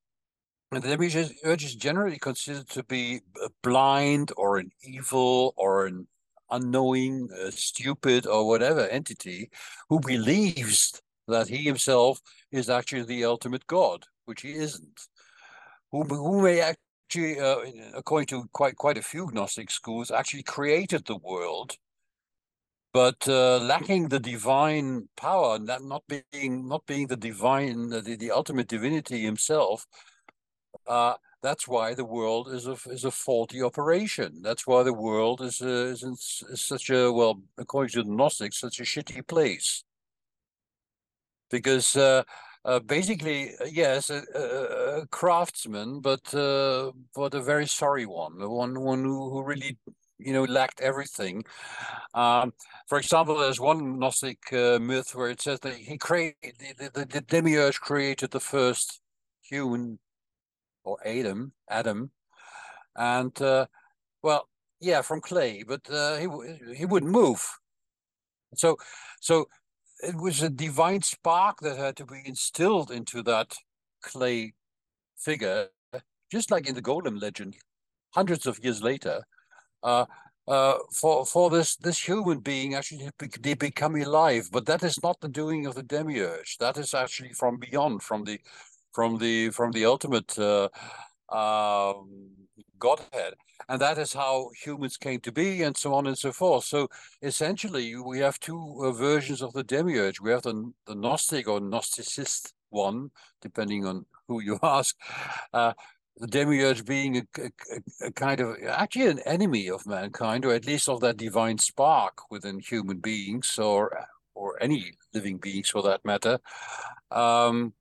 and 0.72 0.82
the 0.82 0.90
demiurge 0.90 1.64
is 1.64 1.76
generally 1.76 2.18
considered 2.18 2.68
to 2.70 2.84
be 2.84 3.22
blind 3.62 4.32
or 4.38 4.58
an 4.58 4.72
evil 4.84 5.54
or 5.56 5.86
an 5.86 6.08
unknowing, 6.54 7.30
uh, 7.32 7.52
stupid, 7.52 8.26
or 8.28 8.48
whatever 8.48 8.88
entity 8.88 9.50
who 9.90 10.00
believes 10.00 11.02
that 11.28 11.48
he 11.48 11.58
himself 11.58 12.20
is 12.52 12.70
actually 12.70 13.04
the 13.04 13.26
ultimate 13.26 13.66
God, 13.68 14.06
which 14.26 14.42
he 14.42 14.54
isn't. 14.54 15.00
Who, 15.92 16.04
who 16.04 16.42
may 16.42 16.62
actually, 16.62 17.40
uh, 17.40 17.58
according 17.96 18.28
to 18.28 18.46
quite 18.54 18.76
quite 18.76 18.98
a 18.98 19.02
few 19.02 19.30
Gnostic 19.32 19.72
schools, 19.72 20.12
actually 20.12 20.44
created 20.44 21.06
the 21.06 21.18
world, 21.18 21.78
but 22.94 23.28
uh, 23.28 23.58
lacking 23.60 24.10
the 24.10 24.20
divine 24.20 25.10
power, 25.18 25.60
not, 25.60 26.04
being 26.08 26.68
not 26.68 26.86
being 26.86 27.08
the 27.08 27.18
divine, 27.18 27.90
the, 27.90 28.02
the 28.02 28.32
ultimate 28.32 28.68
divinity 28.68 29.22
himself. 29.22 29.86
Uh, 30.88 31.16
that's 31.44 31.68
why 31.68 31.94
the 31.94 32.06
world 32.06 32.48
is 32.48 32.66
a 32.68 32.78
is 32.90 33.04
a 33.04 33.12
faulty 33.12 33.62
operation. 33.62 34.42
That's 34.42 34.66
why 34.66 34.82
the 34.84 34.94
world 34.94 35.42
is 35.42 35.62
a, 35.62 35.88
is, 35.94 36.02
in, 36.02 36.14
is 36.14 36.62
such 36.62 36.90
a 36.90 37.12
well, 37.12 37.42
according 37.58 37.92
to 37.92 38.04
the 38.04 38.16
Gnostics, 38.16 38.60
such 38.60 38.80
a 38.80 38.84
shitty 38.84 39.28
place. 39.28 39.84
Because 41.52 41.96
uh, 41.98 42.24
uh, 42.66 42.80
basically, 42.80 43.52
yes, 43.70 44.10
a, 44.10 44.24
a, 44.34 45.02
a 45.02 45.08
craftsman, 45.08 46.00
but 46.00 46.34
uh, 46.34 46.92
but 47.14 47.34
a 47.34 47.42
very 47.42 47.68
sorry 47.68 48.06
one, 48.06 48.40
the 48.40 48.50
one 48.50 48.80
one 48.80 49.04
who, 49.04 49.30
who 49.30 49.44
really 49.44 49.78
you 50.20 50.32
know 50.34 50.46
lacked 50.46 50.80
everything. 50.80 51.44
Um, 52.14 52.54
for 52.88 52.98
example, 52.98 53.38
there's 53.38 53.60
one 53.60 54.00
Gnostic 54.00 54.40
uh, 54.54 54.80
myth 54.80 55.14
where 55.14 55.30
it 55.30 55.42
says 55.42 55.60
that 55.60 55.76
he 55.76 55.98
created 55.98 56.56
the, 56.80 56.90
the, 56.94 57.06
the 57.06 57.22
demiurge 57.22 57.82
created 57.82 58.32
the 58.32 58.40
first 58.40 59.02
human 59.42 60.00
or 60.84 60.98
Adam, 61.06 61.54
Adam, 61.70 62.12
and 62.96 63.42
uh, 63.42 63.66
well, 64.22 64.48
yeah, 64.80 65.02
from 65.02 65.22
clay, 65.22 65.64
but 65.64 65.82
uh, 65.90 66.18
he 66.18 66.28
he 66.76 66.86
wouldn't 66.86 67.12
move. 67.12 67.46
So, 68.56 68.78
so 69.20 69.48
it 70.04 70.16
was 70.16 70.42
a 70.42 70.50
divine 70.50 71.02
spark 71.02 71.60
that 71.62 71.78
had 71.78 71.96
to 71.98 72.06
be 72.06 72.22
instilled 72.26 72.92
into 72.92 73.24
that 73.24 73.56
clay 74.02 74.54
figure, 75.18 75.70
just 76.32 76.52
like 76.52 76.68
in 76.68 76.76
the 76.76 76.82
Golem 76.82 77.22
legend, 77.22 77.56
hundreds 78.12 78.46
of 78.46 78.64
years 78.64 78.84
later. 78.84 79.22
Uh, 79.82 80.06
uh, 80.46 80.78
for 80.92 81.26
for 81.26 81.50
this 81.50 81.78
this 81.78 82.06
human 82.06 82.40
being 82.40 82.76
actually 82.76 83.10
they 83.40 83.54
become 83.54 83.96
alive, 83.96 84.50
but 84.52 84.66
that 84.66 84.84
is 84.84 85.02
not 85.02 85.20
the 85.22 85.30
doing 85.30 85.66
of 85.66 85.76
the 85.76 85.84
demiurge. 85.84 86.58
That 86.58 86.78
is 86.78 86.94
actually 86.94 87.32
from 87.34 87.58
beyond, 87.58 88.04
from 88.04 88.26
the 88.26 88.40
from 88.94 89.18
the 89.18 89.50
from 89.50 89.72
the 89.72 89.86
ultimate 89.86 90.38
uh, 90.40 90.70
um, 91.30 92.30
Godhead, 92.80 93.34
and 93.68 93.82
that 93.82 93.98
is 93.98 94.14
how 94.14 94.50
humans 94.64 94.98
came 94.98 95.20
to 95.22 95.32
be, 95.32 95.64
and 95.64 95.76
so 95.76 95.94
on 95.94 96.08
and 96.08 96.18
so 96.18 96.32
forth. 96.32 96.66
So 96.66 96.88
essentially, 97.22 97.96
we 97.96 98.20
have 98.20 98.40
two 98.40 98.82
uh, 98.84 98.92
versions 98.92 99.42
of 99.42 99.54
the 99.54 99.64
demiurge. 99.64 100.22
We 100.22 100.32
have 100.32 100.44
the 100.44 100.72
the 100.86 100.96
Gnostic 100.96 101.48
or 101.48 101.60
Gnosticist 101.60 102.54
one, 102.70 103.12
depending 103.42 103.86
on 103.86 104.06
who 104.28 104.42
you 104.42 104.60
ask. 104.64 104.96
Uh, 105.54 105.74
the 106.18 106.28
demiurge 106.28 106.86
being 106.86 107.18
a, 107.18 107.24
a, 107.40 108.08
a, 108.08 108.12
kind 108.12 108.40
of 108.40 108.56
actually 108.68 109.08
an 109.08 109.20
enemy 109.26 109.70
of 109.70 109.88
mankind, 109.88 110.46
or 110.46 110.54
at 110.54 110.68
least 110.68 110.88
of 110.88 111.00
that 111.02 111.18
divine 111.18 111.58
spark 111.58 112.30
within 112.30 112.60
human 112.60 112.98
beings, 112.98 113.58
or 113.58 113.92
or 114.36 114.62
any 114.62 114.94
living 115.14 115.38
beings 115.38 115.70
for 115.70 115.82
that 115.84 116.04
matter. 116.06 116.40
Um, 117.12 117.74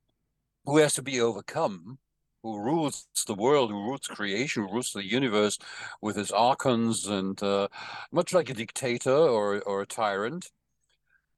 who 0.65 0.79
has 0.79 0.95
to 0.95 1.03
be 1.03 1.21
overcome, 1.21 1.99
who 2.43 2.59
rules 2.59 3.07
the 3.27 3.35
world, 3.35 3.71
who 3.71 3.77
rules 3.77 4.07
creation, 4.07 4.65
who 4.65 4.73
rules 4.73 4.93
the 4.93 5.05
universe 5.05 5.59
with 6.01 6.17
his 6.17 6.31
archons, 6.31 7.07
and 7.07 7.43
uh, 7.43 7.69
much 8.11 8.33
like 8.33 8.51
a 8.51 8.55
dictator 8.55 9.11
or 9.11 9.61
or 9.63 9.83
a 9.83 9.87
tyrant. 9.87 10.51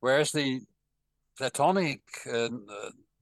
Whereas 0.00 0.32
the 0.32 0.60
Platonic 1.38 2.00
uh, 2.32 2.48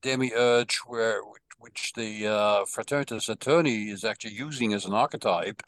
demiurge, 0.02 0.78
where 0.86 1.20
which 1.58 1.92
the 1.94 2.26
uh, 2.26 2.64
Fraternitas 2.64 3.28
Saturni 3.28 3.88
is 3.88 4.04
actually 4.04 4.34
using 4.34 4.74
as 4.74 4.84
an 4.84 4.92
archetype, 4.92 5.62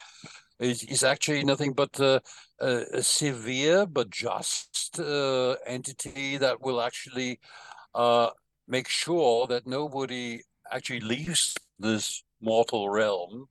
is, 0.59 0.83
is 0.83 1.03
actually 1.03 1.43
nothing 1.43 1.73
but 1.73 1.99
uh, 1.99 2.19
a, 2.59 2.83
a, 2.93 3.03
severe 3.03 3.85
but 3.85 4.09
just 4.09 4.99
uh, 4.99 5.55
entity 5.65 6.37
that 6.37 6.61
will 6.61 6.81
actually 6.81 7.39
uh, 7.93 8.29
make 8.67 8.87
sure 8.87 9.47
that 9.47 9.67
nobody 9.67 10.41
actually 10.71 10.99
leaves 10.99 11.55
this 11.79 12.23
mortal 12.41 12.89
realm 12.89 13.47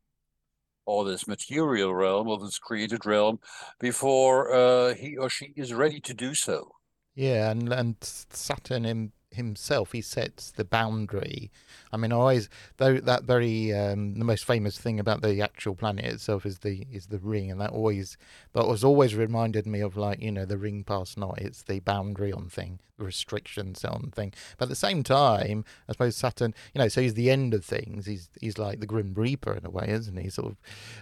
or 0.87 1.05
this 1.05 1.27
material 1.27 1.95
realm 1.95 2.29
or 2.29 2.39
this 2.39 2.59
created 2.59 3.07
realm 3.07 3.39
before 3.81 4.53
uh, 4.53 4.95
he 4.95 5.17
or 5.17 5.31
she 5.31 5.53
is 5.57 5.73
ready 5.73 6.01
to 6.01 6.15
do 6.15 6.35
so. 6.35 6.73
Yeah, 7.15 7.51
and 7.51 7.73
and 7.73 7.97
Saturn 8.01 8.85
him, 8.85 9.13
himself 9.35 9.93
he 9.93 10.01
sets 10.01 10.51
the 10.51 10.65
boundary 10.65 11.51
I 11.95 11.97
mean, 11.97 12.11
I 12.11 12.17
always 12.17 12.49
though 12.79 12.99
that 12.99 13.23
very 13.23 13.73
um, 13.73 14.19
the 14.19 14.25
most 14.25 14.45
famous 14.45 14.77
thing 14.77 14.99
about 14.99 15.23
the 15.23 15.41
actual 15.41 15.77
planet 15.77 16.05
itself 16.05 16.45
is 16.45 16.59
the 16.59 16.85
is 16.93 17.07
the 17.07 17.21
ring, 17.21 17.53
and 17.53 17.61
that 17.61 17.71
always 17.71 18.17
that 18.53 18.67
was 18.67 18.83
always 18.83 19.15
reminded 19.15 19.65
me 19.65 19.79
of 19.79 19.97
like 19.97 20.21
you 20.21 20.33
know 20.33 20.45
the 20.45 20.59
ring 20.59 20.83
past 20.83 21.17
not. 21.17 21.41
It's 21.41 21.63
the 21.63 21.79
boundary 21.79 22.33
on 22.33 22.49
thing, 22.49 22.81
the 22.99 23.05
restrictions 23.05 23.85
on 23.85 24.11
thing. 24.13 24.33
But 24.59 24.65
at 24.65 24.71
the 24.71 24.75
same 24.75 25.05
time, 25.05 25.65
I 25.89 25.93
suppose 25.93 26.17
Saturn, 26.17 26.53
you 26.75 26.81
know, 26.81 26.89
so 26.89 27.01
he's 27.01 27.15
the 27.15 27.31
end 27.31 27.55
of 27.55 27.65
things. 27.65 28.07
He's 28.07 28.29
he's 28.41 28.59
like 28.59 28.81
the 28.81 28.87
Grim 28.87 29.15
Reaper 29.15 29.53
in 29.55 29.65
a 29.65 29.71
way, 29.71 29.87
isn't 29.87 30.17
he? 30.17 30.29
Sort 30.31 30.49
of, 30.49 30.57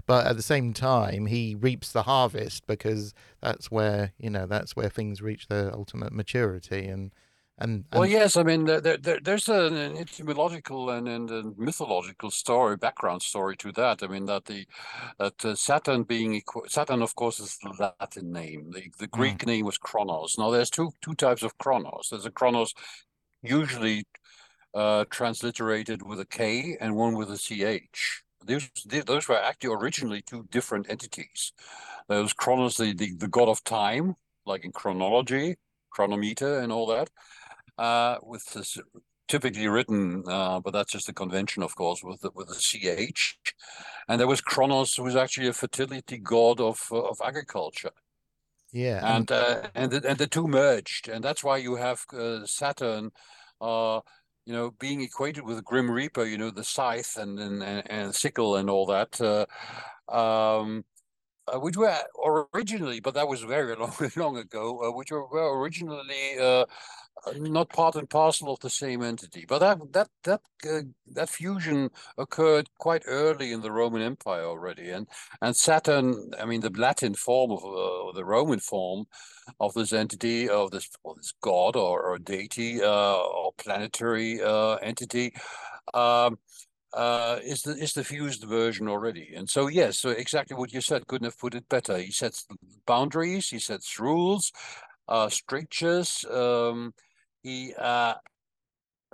but 0.04 0.26
at 0.26 0.36
the 0.36 0.42
same 0.42 0.74
time, 0.74 1.24
he 1.24 1.54
reaps 1.54 1.90
the 1.90 2.02
harvest 2.02 2.66
because 2.66 3.14
that's 3.40 3.70
where 3.70 4.12
you 4.18 4.28
know 4.28 4.44
that's 4.44 4.76
where 4.76 4.90
things 4.90 5.22
reach 5.22 5.48
their 5.48 5.72
ultimate 5.72 6.12
maturity 6.12 6.86
and 6.86 7.12
and, 7.58 7.84
and 7.92 8.00
well, 8.00 8.08
yes, 8.08 8.36
I 8.36 8.42
mean, 8.42 8.64
there, 8.64 8.80
there, 8.80 9.20
there's 9.22 9.48
an, 9.48 9.76
etymological 9.98 10.90
and, 10.90 11.06
and 11.06 11.30
a 11.30 11.42
mythological 11.56 12.30
story, 12.30 12.76
background 12.76 13.22
story 13.22 13.56
to 13.58 13.70
that. 13.72 14.02
I 14.02 14.06
mean, 14.06 14.24
that 14.26 14.46
the 14.46 14.66
that 15.18 15.44
uh, 15.44 15.54
Saturn 15.54 16.04
being 16.04 16.42
Saturn, 16.66 17.02
of 17.02 17.14
course, 17.14 17.40
is 17.40 17.58
the 17.62 17.92
Latin 18.00 18.32
name. 18.32 18.70
The 18.70 18.90
the 18.98 19.06
Greek 19.06 19.38
mm. 19.38 19.46
name 19.46 19.66
was 19.66 19.76
Kronos. 19.76 20.36
Now, 20.38 20.50
there's 20.50 20.70
two 20.70 20.92
two 21.02 21.14
types 21.14 21.42
of 21.42 21.56
Kronos. 21.58 22.08
There's 22.10 22.26
a 22.26 22.30
Kronos, 22.30 22.72
usually 23.42 24.04
uh, 24.74 25.04
transliterated 25.10 26.02
with 26.02 26.20
a 26.20 26.26
K, 26.26 26.78
and 26.80 26.96
one 26.96 27.14
with 27.14 27.30
a 27.30 27.36
CH. 27.36 28.22
Those 28.46 28.70
those 29.06 29.28
were 29.28 29.38
actually 29.38 29.74
originally 29.74 30.22
two 30.22 30.48
different 30.50 30.88
entities. 30.88 31.52
There 32.08 32.22
was 32.22 32.32
Chronos, 32.32 32.78
the, 32.78 32.94
the, 32.94 33.14
the 33.14 33.28
god 33.28 33.48
of 33.48 33.62
time, 33.62 34.16
like 34.46 34.64
in 34.64 34.72
chronology, 34.72 35.56
chronometer, 35.90 36.58
and 36.58 36.72
all 36.72 36.86
that 36.86 37.10
uh, 37.82 38.18
with 38.22 38.44
this 38.52 38.78
typically 39.28 39.68
written, 39.68 40.24
uh, 40.28 40.60
but 40.60 40.72
that's 40.72 40.92
just 40.92 41.08
a 41.08 41.12
convention, 41.12 41.62
of 41.62 41.74
course, 41.74 42.02
with 42.02 42.20
the, 42.20 42.30
with 42.34 42.48
the 42.48 42.54
ch. 42.54 43.38
And 44.08 44.20
there 44.20 44.26
was 44.26 44.40
Kronos, 44.40 44.94
who 44.94 45.04
was 45.04 45.16
actually 45.16 45.48
a 45.48 45.52
fertility 45.52 46.18
god 46.18 46.60
of 46.60 46.78
uh, 46.90 47.00
of 47.12 47.18
agriculture. 47.24 47.94
Yeah, 48.72 49.16
and 49.16 49.30
uh, 49.30 49.68
and 49.74 49.90
the, 49.90 50.08
and 50.08 50.18
the 50.18 50.26
two 50.26 50.48
merged, 50.48 51.08
and 51.08 51.22
that's 51.22 51.44
why 51.44 51.58
you 51.58 51.76
have 51.76 52.04
uh, 52.12 52.46
Saturn 52.46 53.10
uh, 53.60 54.00
you 54.44 54.52
know, 54.52 54.72
being 54.78 55.00
equated 55.00 55.44
with 55.44 55.64
Grim 55.64 55.90
Reaper, 55.90 56.24
you 56.24 56.36
know, 56.36 56.50
the 56.50 56.64
scythe 56.64 57.16
and 57.16 57.38
and, 57.38 57.62
and 57.62 58.14
sickle 58.14 58.56
and 58.56 58.68
all 58.68 58.86
that, 58.86 59.20
uh, 59.20 59.46
um, 60.12 60.84
uh, 61.46 61.60
which 61.60 61.76
were 61.76 61.96
originally, 62.54 63.00
but 63.00 63.14
that 63.14 63.28
was 63.28 63.42
very 63.42 63.74
long, 63.82 63.92
long 64.16 64.36
ago, 64.36 64.84
uh, 64.84 64.96
which 64.96 65.10
were, 65.10 65.26
were 65.26 65.58
originally 65.60 66.38
uh, 66.40 66.64
not 67.36 67.68
part 67.70 67.96
and 67.96 68.08
parcel 68.08 68.52
of 68.52 68.60
the 68.60 68.70
same 68.70 69.02
entity. 69.02 69.44
But 69.46 69.60
that 69.60 69.92
that 69.92 70.08
that 70.24 70.40
uh, 70.68 70.82
that 71.14 71.28
fusion 71.28 71.90
occurred 72.18 72.68
quite 72.78 73.04
early 73.06 73.52
in 73.52 73.60
the 73.60 73.72
Roman 73.72 74.02
Empire 74.02 74.44
already, 74.44 74.90
and 74.90 75.06
and 75.40 75.56
Saturn, 75.56 76.32
I 76.40 76.44
mean, 76.44 76.60
the 76.60 76.70
Latin 76.70 77.14
form 77.14 77.52
of 77.52 77.64
uh, 77.64 78.12
the 78.14 78.24
Roman 78.24 78.60
form 78.60 79.06
of 79.60 79.74
this 79.74 79.92
entity 79.92 80.48
of 80.48 80.70
this, 80.70 80.88
this 81.16 81.32
god 81.40 81.76
or, 81.76 82.02
or 82.02 82.18
deity 82.18 82.82
or 82.82 83.52
planetary 83.58 84.40
entity. 84.82 85.34
Um, 85.94 86.38
uh, 86.94 87.38
is 87.42 87.62
the 87.62 87.72
is 87.72 87.94
the 87.94 88.04
fused 88.04 88.44
version 88.44 88.88
already. 88.88 89.32
And 89.34 89.48
so 89.48 89.66
yes, 89.68 89.98
so 89.98 90.10
exactly 90.10 90.56
what 90.56 90.72
you 90.72 90.80
said. 90.80 91.06
Couldn't 91.06 91.24
have 91.24 91.38
put 91.38 91.54
it 91.54 91.68
better. 91.68 91.96
He 91.96 92.10
sets 92.10 92.46
boundaries. 92.86 93.48
He 93.48 93.58
sets 93.58 93.98
rules, 93.98 94.52
uh, 95.08 95.28
strictures. 95.28 96.24
Um, 96.30 96.94
he 97.42 97.74
uh, 97.78 98.14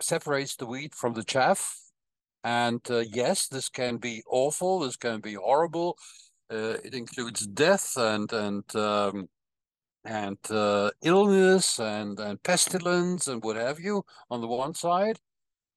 separates 0.00 0.56
the 0.56 0.66
wheat 0.66 0.94
from 0.94 1.14
the 1.14 1.24
chaff. 1.24 1.76
And 2.44 2.80
uh, 2.90 3.04
yes, 3.12 3.48
this 3.48 3.68
can 3.68 3.96
be 3.96 4.22
awful. 4.28 4.80
This 4.80 4.96
can 4.96 5.20
be 5.20 5.34
horrible. 5.34 5.96
Uh, 6.50 6.76
it 6.84 6.94
includes 6.94 7.46
death 7.46 7.96
and 7.96 8.32
and 8.32 8.76
um, 8.76 9.28
and 10.04 10.38
uh, 10.50 10.90
illness 11.02 11.78
and 11.78 12.18
and 12.20 12.42
pestilence 12.42 13.26
and 13.26 13.42
what 13.42 13.56
have 13.56 13.80
you 13.80 14.04
on 14.30 14.40
the 14.40 14.46
one 14.46 14.74
side 14.74 15.18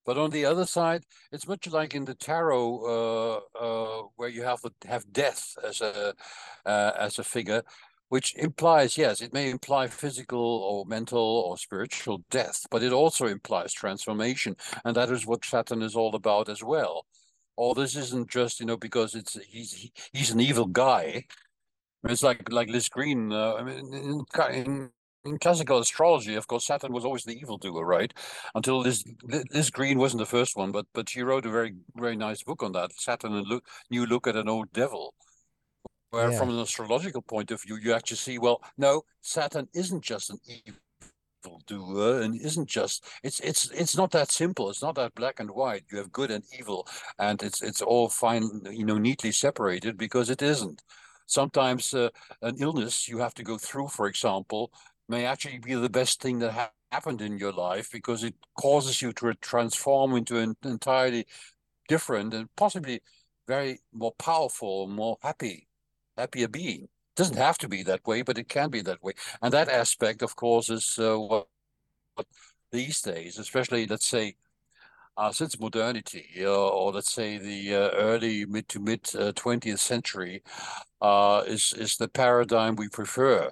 but 0.06 0.18
on 0.18 0.32
the 0.32 0.46
other 0.46 0.66
side, 0.66 1.04
it's 1.32 1.48
much 1.48 1.68
like 1.68 1.94
in 1.94 2.06
the 2.06 2.16
tarot, 2.16 2.82
uh, 2.84 3.60
uh, 3.64 4.04
where 4.16 4.30
you 4.30 4.44
have 4.44 4.62
have 4.88 5.12
death 5.14 5.56
as 5.64 5.82
a 5.82 6.14
uh, 6.66 6.92
as 6.98 7.20
a 7.20 7.24
figure, 7.24 7.64
which 8.12 8.36
implies 8.36 8.98
yes, 8.98 9.22
it 9.22 9.32
may 9.32 9.50
imply 9.50 9.88
physical 9.88 10.38
or 10.42 10.86
mental 10.86 11.46
or 11.48 11.58
spiritual 11.58 12.26
death, 12.30 12.66
but 12.70 12.84
it 12.84 12.92
also 12.92 13.26
implies 13.26 13.72
transformation, 13.72 14.58
and 14.84 14.98
that 14.98 15.10
is 15.10 15.26
what 15.26 15.46
Saturn 15.46 15.82
is 15.82 15.96
all 15.96 16.14
about 16.14 16.50
as 16.50 16.62
well. 16.62 17.06
All 17.56 17.74
this 17.74 17.96
isn't 17.96 18.30
just 18.30 18.60
you 18.60 18.66
know 18.66 18.76
because 18.76 19.16
it's 19.16 19.40
he's 19.48 19.72
he, 19.72 19.94
he's 20.12 20.32
an 20.32 20.42
evil 20.42 20.66
guy. 20.66 21.26
It's 22.04 22.22
like 22.22 22.52
like 22.52 22.68
Liz 22.68 22.90
Greene. 22.90 23.32
Uh, 23.32 23.54
I 23.54 23.64
mean, 23.64 23.94
in, 23.94 24.26
in 24.56 24.92
in 25.24 25.40
classical 25.40 25.80
astrology, 25.80 26.36
of 26.36 26.48
course, 26.48 26.66
Saturn 26.68 26.92
was 26.92 27.06
always 27.06 27.24
the 27.24 27.40
evildoer, 27.40 27.86
right? 27.86 28.14
Until 28.56 28.84
this 28.84 29.06
Liz 29.54 29.70
Greene 29.70 30.00
wasn't 30.00 30.20
the 30.20 30.26
first 30.38 30.58
one, 30.58 30.74
but 30.74 30.86
but 30.94 31.08
she 31.08 31.24
wrote 31.24 31.46
a 31.46 31.50
very 31.50 31.76
very 31.96 32.18
nice 32.18 32.44
book 32.44 32.62
on 32.62 32.74
that. 32.74 32.92
Saturn 33.00 33.36
and 33.36 33.48
look, 33.48 33.66
new 33.90 34.06
look 34.06 34.28
at 34.28 34.36
an 34.36 34.50
old 34.50 34.74
devil. 34.74 35.14
Where, 36.12 36.32
yeah. 36.32 36.38
from 36.38 36.50
an 36.50 36.60
astrological 36.60 37.22
point 37.22 37.52
of 37.52 37.62
view, 37.62 37.78
you 37.78 37.94
actually 37.94 38.18
see, 38.18 38.38
well, 38.38 38.62
no, 38.78 39.04
Saturn 39.22 39.68
isn't 39.74 40.04
just 40.04 40.30
an 40.30 40.40
evil 40.46 41.62
doer 41.66 42.22
and 42.22 42.40
isn't 42.40 42.68
just 42.68 43.04
it's 43.24 43.40
it's 43.40 43.72
it's 43.72 43.98
not 43.98 44.12
that 44.12 44.32
simple. 44.32 44.70
It's 44.70 44.82
not 44.82 44.96
that 44.96 45.16
black 45.16 45.40
and 45.40 45.50
white. 45.50 45.84
You 45.92 45.98
have 45.98 46.12
good 46.12 46.32
and 46.32 46.44
evil 46.58 46.88
and 47.18 47.42
it's 47.42 47.62
it's 47.64 47.82
all 47.82 48.10
fine 48.10 48.62
you 48.70 48.86
know 48.86 48.98
neatly 48.98 49.32
separated 49.32 49.98
because 49.98 50.30
it 50.30 50.42
isn't. 50.42 50.84
Sometimes 51.26 51.94
uh, 51.94 52.10
an 52.42 52.58
illness 52.60 53.08
you 53.08 53.18
have 53.20 53.34
to 53.36 53.44
go 53.44 53.58
through 53.58 53.88
for 53.88 54.08
example 54.08 54.72
may 55.10 55.26
actually 55.26 55.60
be 55.60 55.74
the 55.74 55.90
best 55.90 56.22
thing 56.22 56.40
that 56.40 56.52
ha- 56.52 56.72
happened 56.92 57.22
in 57.22 57.38
your 57.38 57.54
life 57.54 57.90
because 57.92 58.24
it 58.24 58.36
causes 58.60 59.02
you 59.02 59.14
to 59.14 59.34
transform 59.36 60.16
into 60.16 60.38
an 60.38 60.56
entirely 60.64 61.26
different 61.88 62.34
and 62.34 62.48
possibly 62.56 63.02
very 63.48 63.80
more 63.94 64.14
powerful, 64.18 64.88
more 64.88 65.18
happy, 65.22 65.68
happier 66.18 66.48
being. 66.48 66.84
It 66.84 67.16
doesn't 67.16 67.38
have 67.38 67.58
to 67.60 67.68
be 67.68 67.84
that 67.84 68.06
way, 68.06 68.22
but 68.22 68.38
it 68.38 68.50
can 68.50 68.70
be 68.70 68.82
that 68.82 69.04
way. 69.04 69.14
And 69.42 69.54
that 69.54 69.70
aspect, 69.70 70.22
of 70.22 70.36
course, 70.36 70.70
is 70.70 70.98
uh, 71.00 71.18
what, 71.18 71.48
what, 72.16 72.28
these 72.72 73.02
days, 73.02 73.38
especially 73.38 73.86
let's 73.86 74.08
say 74.08 74.36
uh, 75.18 75.32
since 75.32 75.60
modernity, 75.60 76.26
uh, 76.40 76.70
or 76.70 76.94
let's 76.94 77.14
say 77.14 77.38
the 77.38 77.76
uh, 77.76 77.90
early 77.92 78.46
mid 78.46 78.68
to 78.70 78.80
mid 78.80 79.04
20th 79.04 79.74
uh, 79.74 79.78
century, 79.78 80.42
uh, 81.02 81.44
is 81.46 81.74
is 81.74 81.98
the 81.98 82.08
paradigm 82.08 82.76
we 82.76 82.88
prefer 82.88 83.52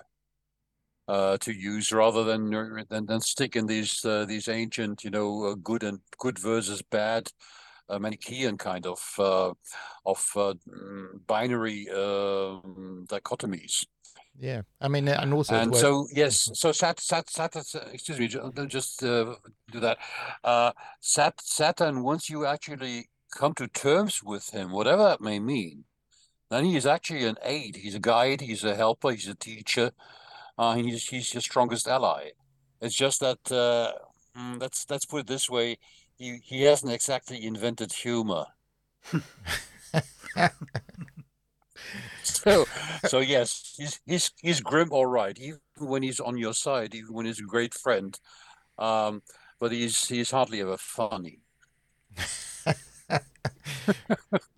uh, 1.07 1.37
to 1.37 1.51
use 1.51 1.91
rather 1.91 2.23
than 2.23 2.49
than, 2.89 3.05
than 3.05 3.19
stick 3.21 3.55
in 3.55 3.65
these 3.67 4.05
these 4.27 4.47
ancient, 4.47 5.03
you 5.03 5.09
know, 5.09 5.55
good 5.55 5.83
and 5.83 5.99
good 6.17 6.39
versus 6.39 6.81
bad 6.81 7.29
Manichaean 7.97 8.57
kind 8.57 8.85
of 8.85 8.99
uh, 9.17 9.53
of 10.05 10.31
uh, 10.35 10.53
mm, 10.67 11.07
binary 11.25 11.89
um, 11.89 13.05
dichotomies. 13.09 13.85
Yeah, 14.37 14.61
I 14.79 14.87
mean, 14.87 15.07
and 15.07 15.33
also, 15.33 15.55
and 15.55 15.75
so 15.75 16.07
yes, 16.13 16.49
so 16.53 16.71
Sat, 16.71 16.99
Sat, 16.99 17.29
Sat, 17.29 17.55
excuse 17.91 18.19
me, 18.19 18.27
just 18.67 18.99
do 18.99 19.35
that. 19.73 19.97
Sat, 21.01 21.33
Saturn, 21.41 22.03
once 22.03 22.29
you 22.29 22.45
actually 22.45 23.09
come 23.35 23.53
to 23.55 23.67
terms 23.67 24.23
with 24.23 24.49
him, 24.51 24.71
whatever 24.71 25.03
that 25.03 25.19
may 25.19 25.39
mean, 25.39 25.83
then 26.49 26.63
he 26.63 26.77
is 26.77 26.85
actually 26.85 27.25
an 27.25 27.35
aid. 27.43 27.77
He's 27.77 27.95
a 27.95 27.99
guide. 27.99 28.39
He's 28.39 28.63
a 28.63 28.75
helper. 28.75 29.11
He's 29.11 29.27
a 29.27 29.35
teacher 29.35 29.91
uh, 30.59 30.75
he's 30.75 31.07
he's 31.07 31.33
your 31.33 31.41
strongest 31.41 31.87
ally. 31.87 32.31
It's 32.81 32.93
just 32.95 33.21
that 33.21 33.39
uh, 33.49 33.93
mm, 34.37 34.59
let's 34.59 34.85
let's 34.89 35.05
put 35.05 35.21
it 35.21 35.27
this 35.27 35.49
way: 35.49 35.77
he 36.19 36.39
he 36.43 36.63
hasn't 36.63 36.91
exactly 36.91 37.43
invented 37.43 37.91
humor. 37.93 38.45
so 42.21 42.65
so 43.07 43.19
yes, 43.19 43.73
he's 43.77 43.99
he's 44.05 44.31
he's 44.41 44.59
grim, 44.59 44.91
all 44.91 45.05
right. 45.07 45.39
Even 45.39 45.59
when 45.77 46.03
he's 46.03 46.19
on 46.19 46.37
your 46.37 46.53
side, 46.53 46.93
even 46.93 47.13
when 47.13 47.25
he's 47.25 47.39
a 47.39 47.43
great 47.43 47.73
friend, 47.73 48.19
um, 48.77 49.23
but 49.59 49.71
he's 49.71 50.07
he's 50.07 50.29
hardly 50.29 50.61
ever 50.61 50.77
funny. 50.77 51.39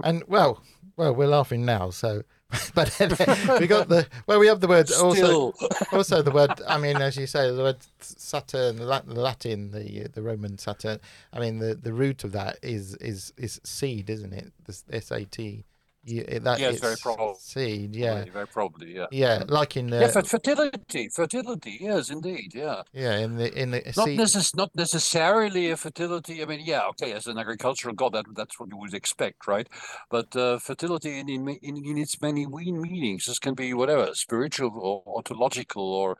and 0.04 0.24
well, 0.28 0.64
well, 0.98 1.14
we're 1.14 1.28
laughing 1.28 1.64
now, 1.64 1.92
so 1.92 2.24
but 2.76 3.00
uh, 3.00 3.58
we 3.60 3.68
got 3.68 3.88
the 3.88 4.08
well, 4.28 4.40
we 4.40 4.48
have 4.48 4.60
the 4.60 4.68
word 4.68 4.92
also. 4.92 5.54
Also, 5.92 6.22
the 6.22 6.32
word. 6.32 6.52
I 6.68 6.78
mean, 6.78 6.98
as 6.98 7.16
you 7.16 7.28
say, 7.28 7.50
the 7.50 7.62
word 7.62 7.78
Saturn, 8.00 8.78
the 8.78 8.86
Latin, 8.86 9.72
the 9.72 10.08
the 10.14 10.22
Roman 10.22 10.58
Saturn. 10.58 11.00
I 11.32 11.40
mean, 11.40 11.60
the 11.60 11.76
the 11.76 11.94
root 11.94 12.24
of 12.24 12.34
that 12.34 12.58
is 12.62 12.96
is 12.96 13.34
is 13.38 13.62
seed, 13.64 14.10
isn't 14.10 14.34
it? 14.34 14.52
The 14.66 14.78
S 14.92 15.12
A 15.12 15.24
T 15.26 15.64
yeah, 16.04 16.40
that 16.40 16.60
yes, 16.60 16.80
very 16.80 16.96
probably. 17.00 17.36
Seed, 17.40 17.96
yeah, 17.96 18.26
very 18.34 18.48
probably, 18.48 18.96
yeah. 18.96 19.06
Yeah, 19.12 19.44
like 19.48 19.78
in 19.78 19.88
the 19.88 20.00
yeah, 20.00 20.08
for 20.08 20.24
fertility, 20.24 21.10
fertility, 21.10 21.78
yes, 21.80 22.10
indeed, 22.10 22.54
yeah. 22.56 22.82
Yeah, 22.92 23.20
in 23.20 23.36
the 23.36 23.54
in 23.54 23.72
the 23.72 23.84
not 23.96 24.08
necess- 24.08 24.56
not 24.56 24.72
necessarily 24.76 25.70
a 25.70 25.78
fertility. 25.78 26.42
I 26.42 26.46
mean, 26.46 26.62
yeah, 26.66 26.88
okay, 26.90 27.14
as 27.14 27.28
an 27.28 27.38
agricultural 27.38 27.94
god, 27.94 28.14
that 28.14 28.26
that's 28.36 28.60
what 28.60 28.70
you 28.72 28.78
would 28.78 28.96
expect, 28.96 29.48
right? 29.48 29.68
But 30.10 30.36
uh, 30.36 30.58
fertility 30.58 31.20
in, 31.20 31.30
in 31.30 31.48
in 31.48 31.78
in 31.78 31.98
its 31.98 32.20
many 32.20 32.48
meanings, 32.48 33.26
this 33.26 33.38
can 33.38 33.54
be 33.54 33.74
whatever, 33.74 34.10
spiritual 34.16 34.72
or 34.76 35.04
ontological 35.18 35.84
or 35.84 36.18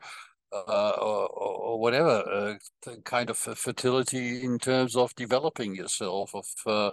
uh, 0.52 0.90
or, 1.00 1.28
or, 1.28 1.80
whatever 1.80 2.58
uh, 2.86 2.94
kind 3.04 3.30
of 3.30 3.38
fertility 3.38 4.44
in 4.44 4.58
terms 4.58 4.96
of 4.96 5.14
developing 5.14 5.74
yourself, 5.74 6.34
of 6.34 6.46
uh, 6.66 6.90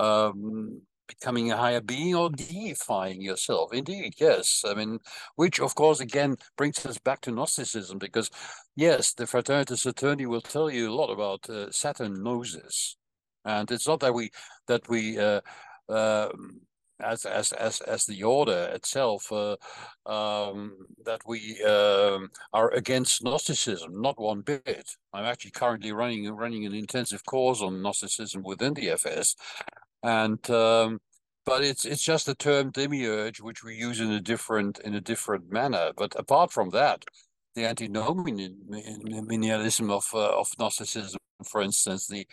um, 0.00 0.80
becoming 1.06 1.50
a 1.50 1.56
higher 1.56 1.80
being 1.80 2.14
or 2.14 2.30
deifying 2.30 3.20
yourself. 3.20 3.72
Indeed, 3.72 4.14
yes. 4.18 4.64
I 4.66 4.74
mean, 4.74 4.98
which 5.36 5.60
of 5.60 5.74
course 5.74 6.00
again 6.00 6.36
brings 6.56 6.84
us 6.86 6.98
back 6.98 7.20
to 7.22 7.30
Gnosticism 7.30 7.98
because, 7.98 8.30
yes, 8.76 9.12
the 9.12 9.24
Fraternitas 9.24 9.84
Saturni 9.84 10.26
will 10.26 10.40
tell 10.40 10.70
you 10.70 10.90
a 10.90 10.94
lot 10.94 11.12
about 11.12 11.48
uh, 11.48 11.70
Saturn 11.70 12.22
gnosis, 12.22 12.96
and 13.44 13.70
it's 13.70 13.88
not 13.88 14.00
that 14.00 14.14
we 14.14 14.30
that 14.68 14.88
we. 14.88 15.18
Uh, 15.18 15.40
uh, 15.88 16.28
as 17.00 17.24
as 17.24 17.52
as 17.52 17.80
as 17.82 18.04
the 18.06 18.22
order 18.22 18.70
itself 18.72 19.30
uh, 19.32 19.56
um, 20.06 20.76
that 21.04 21.20
we 21.26 21.62
um, 21.64 22.30
are 22.52 22.70
against 22.70 23.24
Gnosticism, 23.24 24.00
not 24.00 24.20
one 24.20 24.42
bit. 24.42 24.88
I'm 25.12 25.24
actually 25.24 25.50
currently 25.52 25.92
running 25.92 26.30
running 26.34 26.66
an 26.66 26.74
intensive 26.74 27.24
course 27.24 27.60
on 27.60 27.82
Gnosticism 27.82 28.42
within 28.42 28.74
the 28.74 28.90
FS, 28.90 29.34
and 30.04 30.48
um, 30.50 31.00
but 31.46 31.64
it's 31.64 31.84
it's 31.84 32.02
just 32.02 32.26
the 32.26 32.34
term 32.34 32.70
demiurge 32.70 33.40
which 33.40 33.64
we 33.64 33.74
use 33.74 34.00
in 34.00 34.12
a 34.12 34.20
different 34.20 34.78
in 34.80 34.94
a 34.94 35.00
different 35.00 35.50
manner. 35.50 35.92
But 35.96 36.14
apart 36.16 36.52
from 36.52 36.70
that, 36.70 37.04
the 37.54 37.64
antinomianism 37.64 39.90
of 39.90 40.04
uh, 40.14 40.38
of 40.38 40.50
Gnosticism, 40.58 41.18
for 41.44 41.62
instance, 41.62 42.06
the 42.06 42.26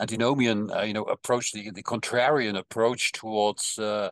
antinomian 0.00 0.70
uh, 0.72 0.82
you 0.82 0.94
know 0.94 1.04
approach, 1.04 1.52
the 1.52 1.70
the 1.70 1.82
contrarian 1.82 2.58
approach 2.58 3.12
towards 3.12 3.78
uh, 3.78 4.10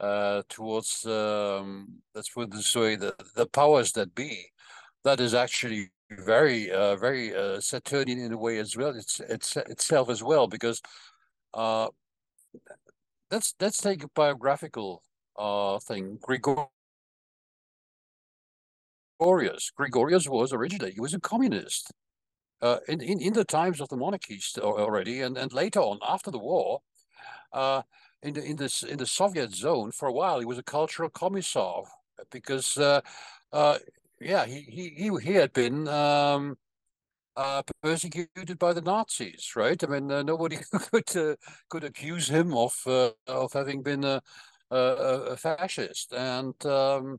uh, 0.00 0.42
towards 0.48 1.06
um, 1.06 1.88
let's 2.14 2.30
put 2.30 2.50
this 2.50 2.74
way, 2.74 2.96
the 2.96 3.14
the 3.36 3.46
powers 3.46 3.92
that 3.92 4.16
be, 4.16 4.46
that 5.04 5.20
is 5.20 5.32
actually 5.32 5.90
very, 6.10 6.70
uh, 6.70 6.96
very 6.96 7.34
uh, 7.34 7.58
Saturnian 7.60 8.18
in 8.18 8.32
a 8.32 8.38
way 8.38 8.58
as 8.58 8.76
well. 8.76 8.96
It's 8.96 9.20
it's 9.20 9.56
itself 9.56 10.10
as 10.10 10.24
well 10.24 10.48
because 10.48 10.82
let's 13.30 13.54
let's 13.60 13.78
take 13.78 14.04
a 14.04 14.08
biographical 14.08 15.02
uh 15.38 15.78
thing. 15.80 16.18
Gregorius. 19.20 19.70
Gregorius 19.76 20.28
was 20.28 20.52
originally 20.52 20.92
he 20.92 21.00
was 21.00 21.14
a 21.14 21.20
communist. 21.20 21.92
Uh, 22.62 22.78
in, 22.88 23.00
in 23.00 23.20
in 23.20 23.32
the 23.32 23.44
times 23.44 23.80
of 23.80 23.88
the 23.88 23.96
monarchies 23.96 24.56
already, 24.60 25.20
and 25.22 25.36
and 25.36 25.52
later 25.52 25.80
on 25.80 25.98
after 26.08 26.30
the 26.30 26.38
war, 26.38 26.80
uh, 27.52 27.82
in 28.22 28.34
the 28.34 28.42
in 28.44 28.56
this 28.56 28.82
in 28.82 28.98
the 28.98 29.06
Soviet 29.06 29.54
zone 29.54 29.92
for 29.92 30.08
a 30.08 30.12
while 30.12 30.38
he 30.40 30.46
was 30.46 30.58
a 30.58 30.62
cultural 30.62 31.08
commissar 31.10 31.84
because 32.30 32.78
uh, 32.78 33.00
uh, 33.52 33.78
yeah 34.20 34.44
he 34.46 34.60
he 34.62 34.88
he 34.90 35.10
he 35.22 35.32
had 35.34 35.52
been 35.52 35.88
um, 35.88 36.56
uh, 37.36 37.62
persecuted 37.82 38.58
by 38.58 38.72
the 38.72 38.80
Nazis, 38.82 39.52
right? 39.56 39.82
I 39.82 39.86
mean, 39.86 40.10
uh, 40.10 40.22
nobody 40.22 40.58
could 40.90 41.16
uh, 41.16 41.36
could 41.68 41.84
accuse 41.84 42.28
him 42.28 42.54
of 42.54 42.74
uh, 42.86 43.10
of 43.26 43.52
having 43.52 43.82
been 43.82 44.04
a, 44.04 44.20
a, 44.70 44.76
a 44.76 45.36
fascist, 45.36 46.12
and 46.12 46.54
um, 46.66 47.18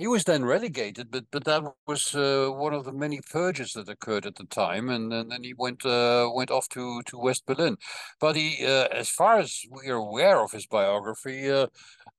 he 0.00 0.06
was 0.14 0.24
then 0.24 0.44
relegated. 0.44 1.06
But 1.10 1.24
but 1.30 1.44
that 1.44 1.62
was 1.86 2.14
uh, 2.14 2.48
one 2.66 2.74
of 2.74 2.84
the 2.84 2.92
many 3.04 3.20
purges 3.38 3.72
that 3.74 3.88
occurred 3.94 4.26
at 4.26 4.36
the 4.36 4.46
time, 4.64 4.88
and, 4.94 5.12
and 5.12 5.30
then 5.30 5.42
he 5.44 5.54
went 5.64 5.84
uh, 5.84 6.30
went 6.38 6.50
off 6.50 6.68
to 6.70 7.02
to 7.08 7.18
West 7.26 7.44
Berlin. 7.46 7.76
But 8.20 8.36
he, 8.36 8.48
as 9.02 9.08
far 9.08 9.38
as 9.38 9.50
we 9.76 9.90
are 9.92 10.02
aware 10.08 10.40
of 10.42 10.52
his 10.52 10.66
biography, 10.66 11.40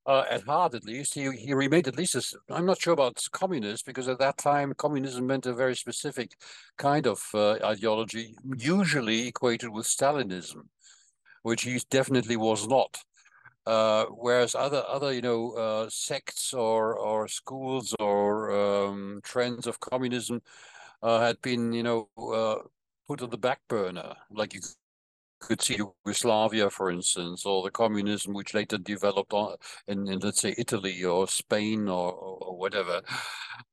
uh, 0.06 0.24
at 0.30 0.44
heart 0.44 0.74
at 0.74 0.86
least, 0.86 1.14
he, 1.14 1.32
he 1.32 1.54
remained 1.54 1.88
at 1.88 1.98
least 1.98 2.16
as, 2.16 2.34
I'm 2.50 2.66
not 2.66 2.82
sure 2.82 2.94
about 2.94 3.24
communist, 3.32 3.86
because 3.86 4.08
at 4.08 4.20
that 4.20 4.38
time 4.38 4.74
communism 4.78 5.28
meant 5.28 5.46
a 5.46 5.54
very 5.54 5.76
specific 5.76 6.36
kind 6.78 7.06
of 7.08 7.20
uh, 7.34 7.54
ideology, 7.74 8.36
usually 8.58 9.28
equated 9.28 9.70
with 9.70 9.86
Stalinism, 9.86 10.64
which 11.44 11.64
he 11.64 11.80
definitely 11.90 12.38
was 12.38 12.68
not. 12.68 12.98
Uh, 13.66 14.06
whereas 14.06 14.56
other 14.56 14.84
other 14.88 15.14
you 15.14 15.22
know 15.22 15.52
uh, 15.52 15.88
sects 15.90 16.54
or 16.54 16.98
or 16.98 17.28
schools 17.28 17.96
or 18.00 18.52
um, 18.52 19.22
trends 19.24 19.68
of 19.68 19.80
communism 19.80 20.42
uh, 21.04 21.20
had 21.22 21.40
been 21.42 21.72
you 21.72 21.84
know 21.84 22.10
uh, 22.18 22.56
put 23.08 23.22
on 23.22 23.30
the 23.30 23.38
back 23.38 23.60
burner, 23.68 24.14
like 24.32 24.54
you 24.54 24.62
could 25.40 25.62
see 25.62 25.76
Yugoslavia, 26.06 26.70
for 26.70 26.92
instance, 26.92 27.46
or 27.46 27.64
the 27.64 27.72
communism 27.72 28.34
which 28.34 28.54
later 28.54 28.78
developed 28.78 29.34
on, 29.34 29.56
in, 29.88 30.08
in 30.08 30.20
let's 30.20 30.42
say 30.42 30.56
Italy 30.58 31.04
or 31.04 31.28
Spain 31.28 31.90
or, 31.90 32.14
or 32.14 32.58
whatever. 32.58 33.02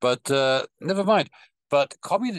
But 0.00 0.30
uh, 0.30 0.66
never 0.80 1.04
mind. 1.04 1.30
But 1.70 1.94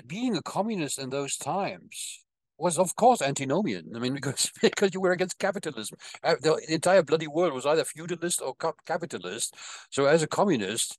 being 0.08 0.36
a 0.36 0.42
communist 0.42 1.00
in 1.00 1.10
those 1.10 1.38
times 1.38 2.24
was, 2.60 2.78
of 2.78 2.96
course, 2.96 3.22
antinomian. 3.22 3.96
I 3.96 4.00
mean, 4.00 4.14
because 4.20 4.52
because 4.62 4.94
you 4.94 5.02
were 5.02 5.12
against 5.12 5.40
capitalism. 5.40 5.98
Uh, 6.24 6.36
the 6.42 6.60
entire 6.68 7.04
bloody 7.04 7.28
world 7.28 7.54
was 7.54 7.66
either 7.66 7.86
feudalist 7.86 8.42
or 8.42 8.56
capitalist. 8.86 9.56
So, 9.90 10.06
as 10.06 10.24
a 10.24 10.28
communist, 10.28 10.98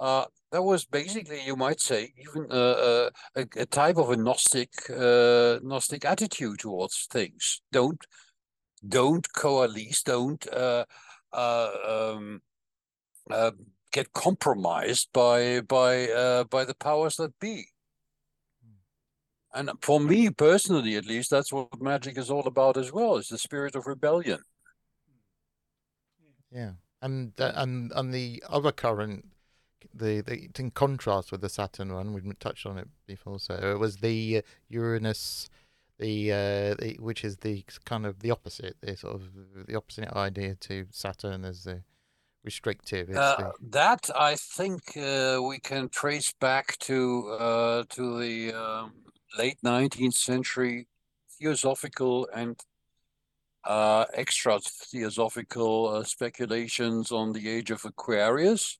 uh, 0.00 0.24
that 0.50 0.62
was 0.62 0.86
basically, 0.86 1.44
you 1.44 1.54
might 1.56 1.78
say, 1.78 2.12
even 2.18 2.46
uh, 2.50 2.54
uh, 2.54 3.10
a, 3.36 3.46
a, 3.56 3.66
type 3.66 3.98
of 3.98 4.10
a 4.10 4.16
Gnostic 4.16 4.70
uh, 4.90 5.58
Gnostic 5.62 6.04
attitude 6.06 6.60
towards 6.60 7.06
things. 7.10 7.60
Don't 7.70 8.02
don't 8.88 9.30
coalesce. 9.34 10.02
Don't 10.02 10.46
uh, 10.52 10.86
um, 11.32 12.40
get 13.92 14.12
compromised 14.14 15.08
by 15.12 15.60
by 15.60 16.44
by 16.50 16.64
the 16.64 16.74
powers 16.74 17.16
that 17.16 17.38
be. 17.38 17.66
And 19.52 19.70
for 19.80 19.98
me 20.00 20.30
personally, 20.30 20.96
at 20.96 21.06
least, 21.06 21.30
that's 21.30 21.52
what 21.52 21.80
magic 21.80 22.16
is 22.16 22.30
all 22.30 22.46
about 22.46 22.76
as 22.76 22.92
well. 22.92 23.16
Is 23.16 23.28
the 23.28 23.38
spirit 23.38 23.74
of 23.74 23.86
rebellion. 23.86 24.40
Yeah, 26.52 26.72
and 27.02 27.32
and 27.38 27.92
and 27.92 28.14
the 28.14 28.42
other 28.48 28.72
current 28.72 29.26
the, 29.94 30.20
the 30.20 30.48
in 30.58 30.70
contrast 30.70 31.32
with 31.32 31.40
the 31.40 31.48
Saturn 31.48 31.92
one, 31.92 32.12
we 32.12 32.20
touched 32.34 32.66
on 32.66 32.78
it 32.78 32.88
before. 33.06 33.38
So 33.38 33.54
it 33.54 33.78
was 33.78 33.96
the 33.96 34.38
uh, 34.38 34.42
Uranus, 34.68 35.48
the, 35.98 36.32
uh, 36.32 36.74
the 36.80 36.96
which 37.00 37.24
is 37.24 37.38
the 37.38 37.64
kind 37.84 38.06
of 38.06 38.20
the 38.20 38.30
opposite, 38.30 38.76
the 38.80 38.96
sort 38.96 39.14
of 39.14 39.22
the 39.66 39.76
opposite 39.76 40.08
idea 40.12 40.54
to 40.56 40.86
Saturn 40.90 41.44
as 41.44 41.64
the 41.64 41.82
restrictive. 42.44 43.10
Uh, 43.10 43.36
the... 43.36 43.52
That 43.70 44.10
I 44.14 44.36
think 44.36 44.96
uh, 44.96 45.40
we 45.42 45.58
can 45.58 45.88
trace 45.88 46.32
back 46.40 46.78
to 46.80 47.36
uh, 47.38 47.84
to 47.90 48.18
the 48.18 48.52
um, 48.52 48.92
late 49.38 49.58
nineteenth 49.62 50.14
century 50.14 50.86
theosophical 51.38 52.28
and 52.34 52.58
uh, 53.64 54.06
extra 54.14 54.58
theosophical 54.60 55.88
uh, 55.88 56.04
speculations 56.04 57.12
on 57.12 57.32
the 57.32 57.48
age 57.48 57.70
of 57.70 57.84
Aquarius. 57.84 58.78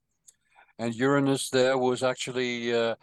And 0.79 0.95
Uranus 0.95 1.49
there 1.49 1.77
was 1.77 2.01
actually, 2.01 2.73
uh, 2.73 2.95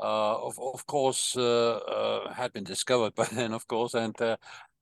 uh, 0.00 0.46
of 0.46 0.58
of 0.58 0.86
course, 0.86 1.36
uh, 1.36 2.32
had 2.32 2.52
been 2.52 2.64
discovered 2.64 3.14
by 3.16 3.24
then, 3.24 3.52
of 3.52 3.66
course, 3.66 3.94
and 3.94 4.14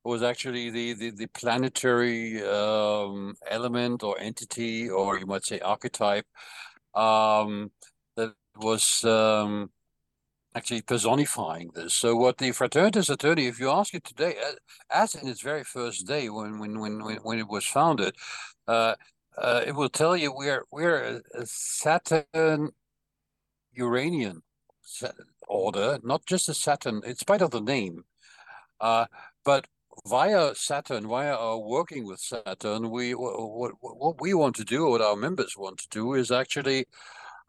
was 0.04 0.22
actually 0.22 0.70
the 0.70 0.92
the, 0.94 1.10
the 1.10 1.26
planetary 1.28 2.42
um, 2.42 3.34
element 3.48 4.02
or 4.02 4.18
entity, 4.20 4.88
or 4.88 5.18
you 5.18 5.26
might 5.26 5.44
say 5.44 5.60
archetype, 5.60 6.26
um, 6.94 7.70
that 8.16 8.34
was 8.56 9.04
um, 9.04 9.70
actually 10.56 10.80
personifying 10.80 11.70
this. 11.74 11.92
So 11.92 12.16
what 12.16 12.38
the 12.38 12.50
Fraternitas 12.50 13.10
Saturni, 13.10 13.46
if 13.46 13.60
you 13.60 13.70
ask 13.70 13.92
it 13.94 14.04
today, 14.04 14.36
as 14.90 15.14
in 15.14 15.28
its 15.28 15.42
very 15.42 15.64
first 15.64 16.06
day 16.06 16.30
when 16.30 16.58
when 16.58 16.80
when 16.80 16.94
when 17.22 17.38
it 17.38 17.48
was 17.48 17.66
founded, 17.66 18.14
uh, 18.66 18.94
uh, 19.36 19.62
it 19.66 19.74
will 19.74 19.90
tell 19.90 20.16
you 20.16 20.32
we're 20.32 20.64
we're 20.70 21.22
a 21.34 21.46
Saturn 21.46 22.70
Uranian 23.74 24.42
order, 25.46 25.98
not 26.02 26.24
just 26.24 26.48
a 26.48 26.54
Saturn, 26.54 27.02
in 27.04 27.16
spite 27.16 27.42
of 27.42 27.50
the 27.50 27.60
name. 27.60 28.04
Uh, 28.80 29.06
but 29.44 29.66
via 30.06 30.54
Saturn, 30.54 31.06
via 31.06 31.34
our 31.34 31.58
working 31.58 32.06
with 32.06 32.20
Saturn, 32.20 32.90
we 32.90 33.14
what, 33.14 33.72
what 33.80 34.20
we 34.20 34.32
want 34.32 34.56
to 34.56 34.64
do, 34.64 34.88
what 34.88 35.02
our 35.02 35.16
members 35.16 35.54
want 35.56 35.78
to 35.80 35.88
do, 35.90 36.14
is 36.14 36.30
actually 36.30 36.86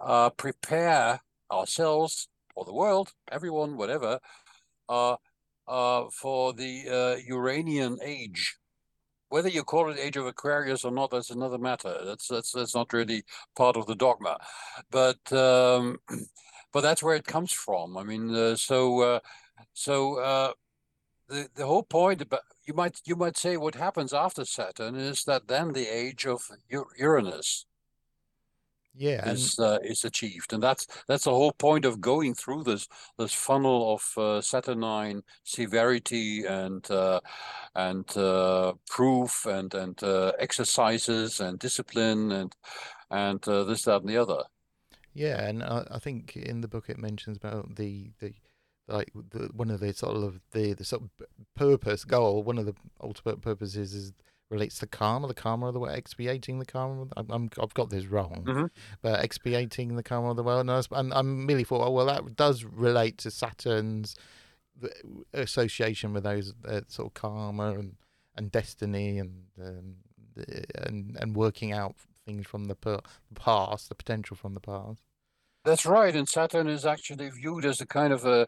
uh, 0.01 0.29
prepare 0.31 1.21
ourselves 1.49 2.27
or 2.57 2.65
the 2.65 2.73
world, 2.73 3.13
everyone, 3.31 3.77
whatever, 3.77 4.19
uh, 4.89 5.15
uh, 5.67 6.05
for 6.11 6.53
the 6.53 6.73
uh, 6.89 7.21
Uranian 7.27 7.99
age 8.03 8.57
whether 9.29 9.49
you 9.49 9.63
call 9.63 9.89
it 9.89 9.99
Age 9.99 10.17
of 10.17 10.25
Aquarius 10.25 10.85
or 10.85 10.91
not, 10.91 11.11
that's 11.11 11.31
another 11.31 11.57
matter. 11.57 11.97
That's 12.05 12.27
that's 12.27 12.51
that's 12.51 12.75
not 12.75 12.93
really 12.93 13.23
part 13.55 13.75
of 13.75 13.85
the 13.85 13.95
dogma, 13.95 14.37
but 14.89 15.19
um, 15.33 15.97
but 16.73 16.81
that's 16.81 17.03
where 17.03 17.15
it 17.15 17.25
comes 17.25 17.51
from. 17.51 17.97
I 17.97 18.03
mean, 18.03 18.33
uh, 18.33 18.55
so 18.55 19.01
uh, 19.01 19.19
so 19.73 20.19
uh, 20.19 20.53
the 21.27 21.49
the 21.55 21.65
whole 21.65 21.83
point 21.83 22.21
about 22.21 22.41
you 22.65 22.73
might 22.73 23.01
you 23.05 23.15
might 23.15 23.37
say 23.37 23.57
what 23.57 23.75
happens 23.75 24.13
after 24.13 24.45
Saturn 24.45 24.95
is 24.95 25.23
that 25.25 25.47
then 25.47 25.73
the 25.73 25.87
age 25.87 26.25
of 26.25 26.49
Uranus 26.97 27.65
yeah 28.97 29.29
is 29.29 29.59
uh, 29.59 29.77
is 29.83 30.03
achieved. 30.03 30.53
And 30.53 30.61
that's 30.61 30.87
that's 31.07 31.25
the 31.25 31.31
whole 31.31 31.51
point 31.51 31.85
of 31.85 32.01
going 32.01 32.33
through 32.33 32.63
this 32.63 32.87
this 33.17 33.33
funnel 33.33 33.93
of 33.93 34.17
uh, 34.17 34.41
saturnine 34.41 35.21
severity 35.43 36.45
and 36.45 36.89
uh, 36.89 37.19
and 37.75 38.17
uh, 38.17 38.73
proof 38.89 39.45
and 39.45 39.73
and 39.73 40.01
uh, 40.03 40.33
exercises 40.39 41.39
and 41.39 41.59
discipline 41.59 42.31
and 42.31 42.55
and 43.11 43.47
uh, 43.47 43.63
this 43.63 43.83
that 43.83 44.01
and 44.01 44.09
the 44.09 44.17
other. 44.17 44.43
Yeah 45.13 45.41
and 45.43 45.63
I, 45.63 45.85
I 45.91 45.99
think 45.99 46.35
in 46.35 46.61
the 46.61 46.67
book 46.67 46.89
it 46.89 46.97
mentions 46.97 47.37
about 47.37 47.75
the 47.75 48.11
the 48.19 48.33
like 48.87 49.11
the, 49.31 49.49
one 49.53 49.69
of 49.69 49.79
the 49.79 49.93
sort 49.93 50.15
of 50.15 50.39
the 50.51 50.73
the 50.73 50.85
sort 50.85 51.03
of 51.03 51.27
purpose 51.55 52.05
goal 52.05 52.43
one 52.43 52.57
of 52.57 52.65
the 52.65 52.75
ultimate 53.01 53.41
purposes 53.41 53.93
is 53.93 54.13
relates 54.49 54.79
to 54.79 54.87
karma, 54.87 55.27
the 55.27 55.33
karma 55.33 55.67
of 55.67 55.73
the 55.73 55.79
world, 55.79 55.97
expiating 55.97 56.59
the 56.59 56.65
karma. 56.65 57.07
I'm, 57.17 57.27
I'm 57.29 57.49
I've 57.61 57.73
got 57.73 57.89
this 57.89 58.05
wrong, 58.05 58.43
mm-hmm. 58.47 58.65
but 59.01 59.23
expiating 59.23 59.95
the 59.95 60.03
karma 60.03 60.31
of 60.31 60.37
the 60.37 60.43
world. 60.43 60.61
And, 60.61 60.71
I, 60.71 60.81
and 60.91 61.13
I 61.13 61.21
merely 61.21 61.63
thought, 61.63 61.85
oh 61.85 61.91
well, 61.91 62.05
that 62.05 62.35
does 62.35 62.63
relate 62.63 63.17
to 63.19 63.31
Saturn's 63.31 64.15
association 65.33 66.13
with 66.13 66.23
those 66.23 66.53
uh, 66.67 66.81
sort 66.87 67.07
of 67.07 67.13
karma 67.13 67.73
and 67.73 67.95
and 68.35 68.51
destiny 68.51 69.17
and 69.17 69.45
um, 69.59 69.95
and 70.75 71.17
and 71.19 71.35
working 71.35 71.71
out 71.71 71.95
things 72.25 72.45
from 72.45 72.65
the 72.65 73.01
past, 73.35 73.89
the 73.89 73.95
potential 73.95 74.35
from 74.35 74.53
the 74.53 74.59
past. 74.59 75.01
That's 75.65 75.85
right, 75.85 76.15
and 76.15 76.29
Saturn 76.29 76.67
is 76.67 76.85
actually 76.85 77.29
viewed 77.29 77.65
as 77.65 77.81
a 77.81 77.85
kind 77.85 78.13
of 78.13 78.25
a 78.25 78.47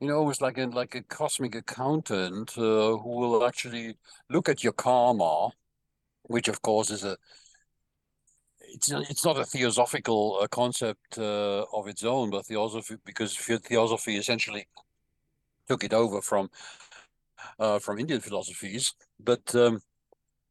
you 0.00 0.08
know, 0.08 0.18
almost 0.18 0.40
like 0.40 0.58
a 0.58 0.66
like 0.66 0.94
a 0.94 1.02
cosmic 1.02 1.54
accountant 1.54 2.56
uh, 2.56 2.96
who 2.96 3.10
will 3.18 3.46
actually 3.46 3.96
look 4.30 4.48
at 4.48 4.62
your 4.62 4.72
karma, 4.72 5.50
which 6.22 6.48
of 6.48 6.62
course 6.62 6.90
is 6.90 7.04
a 7.04 7.16
it's 8.60 8.90
not, 8.90 9.10
it's 9.10 9.24
not 9.24 9.38
a 9.38 9.44
theosophical 9.44 10.38
uh, 10.42 10.46
concept 10.48 11.18
uh, 11.18 11.64
of 11.72 11.88
its 11.88 12.04
own, 12.04 12.30
but 12.30 12.46
theosophy 12.46 12.96
because 13.04 13.36
theosophy 13.36 14.16
essentially 14.16 14.68
took 15.68 15.84
it 15.84 15.92
over 15.92 16.20
from 16.20 16.50
uh, 17.58 17.78
from 17.78 17.98
Indian 17.98 18.20
philosophies. 18.20 18.94
But 19.18 19.54
um, 19.54 19.80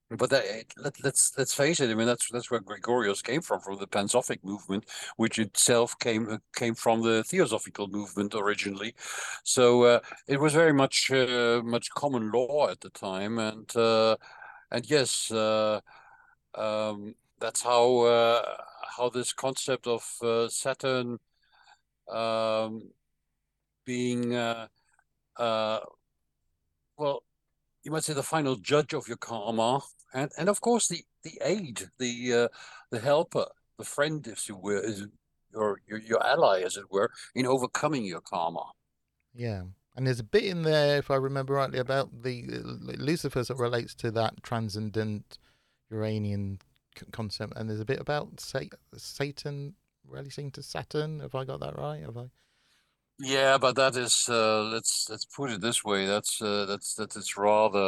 but 0.09 0.29
that, 0.29 0.45
let, 0.77 1.03
let's 1.03 1.37
let's 1.37 1.53
face 1.53 1.81
it. 1.81 1.89
I 1.89 1.93
mean, 1.93 2.07
that's 2.07 2.29
that's 2.31 2.49
where 2.49 2.61
Gregorius 2.61 3.21
came 3.21 3.41
from, 3.41 3.59
from 3.59 3.77
the 3.77 3.87
Pansophic 3.87 4.43
movement, 4.43 4.85
which 5.17 5.37
itself 5.37 5.99
came 5.99 6.29
uh, 6.29 6.37
came 6.55 6.75
from 6.75 7.01
the 7.01 7.23
Theosophical 7.25 7.87
movement 7.87 8.33
originally. 8.33 8.95
So 9.43 9.83
uh, 9.83 9.99
it 10.27 10.39
was 10.39 10.53
very 10.53 10.71
much 10.73 11.11
uh, 11.11 11.61
much 11.63 11.89
common 11.91 12.31
law 12.31 12.69
at 12.69 12.79
the 12.79 12.89
time, 12.89 13.37
and 13.37 13.75
uh, 13.75 14.15
and 14.71 14.89
yes, 14.89 15.29
uh, 15.29 15.81
um, 16.55 17.15
that's 17.39 17.61
how 17.61 17.99
uh, 17.99 18.55
how 18.97 19.09
this 19.09 19.33
concept 19.33 19.87
of 19.87 20.03
Saturn 20.49 21.19
um, 22.09 22.91
being 23.85 24.31
well 26.97 27.23
you 27.83 27.91
might 27.91 28.03
say 28.03 28.13
the 28.13 28.23
final 28.23 28.55
judge 28.57 28.93
of 28.93 29.07
your 29.07 29.15
karma 29.17 29.81
and 30.13 30.31
and 30.37 30.49
of 30.49 30.61
course 30.61 30.87
the 30.87 31.03
the 31.23 31.39
aid, 31.41 31.89
the 31.99 32.33
uh, 32.33 32.47
the 32.91 32.99
helper, 32.99 33.45
the 33.77 33.85
friend, 33.85 34.25
if 34.27 34.47
you 34.47 34.55
will, 34.55 34.81
is 34.81 35.07
your, 35.53 35.81
your 35.87 35.99
your 35.99 36.25
ally, 36.25 36.61
as 36.61 36.77
it 36.77 36.91
were, 36.91 37.11
in 37.35 37.45
overcoming 37.45 38.05
your 38.05 38.21
karma. 38.21 38.71
Yeah, 39.33 39.63
and 39.95 40.07
there's 40.07 40.19
a 40.19 40.23
bit 40.23 40.45
in 40.45 40.63
there, 40.63 40.97
if 40.97 41.11
I 41.11 41.15
remember 41.15 41.53
rightly, 41.53 41.79
about 41.79 42.23
the 42.23 42.45
uh, 42.51 42.93
Lucifer 42.97 43.43
that 43.43 43.57
relates 43.57 43.93
to 43.95 44.11
that 44.11 44.43
transcendent 44.43 45.37
Uranian 45.89 46.59
concept, 47.11 47.53
and 47.55 47.69
there's 47.69 47.79
a 47.79 47.85
bit 47.85 47.99
about 47.99 48.39
Satan 48.95 49.75
relating 50.07 50.51
to 50.51 50.63
Saturn. 50.63 51.19
Have 51.19 51.35
I 51.35 51.45
got 51.45 51.59
that 51.59 51.77
right? 51.77 52.01
Have 52.01 52.17
I? 52.17 52.29
Yeah, 53.19 53.57
but 53.57 53.75
that 53.77 53.95
is 53.95 54.25
uh, 54.29 54.61
let's 54.63 55.07
let's 55.09 55.25
put 55.25 55.49
it 55.49 55.59
this 55.61 55.83
way. 55.83 56.05
That's 56.05 56.39
uh, 56.39 56.65
that's 56.65 56.93
that 56.95 57.15
is 57.15 57.35
rather 57.35 57.79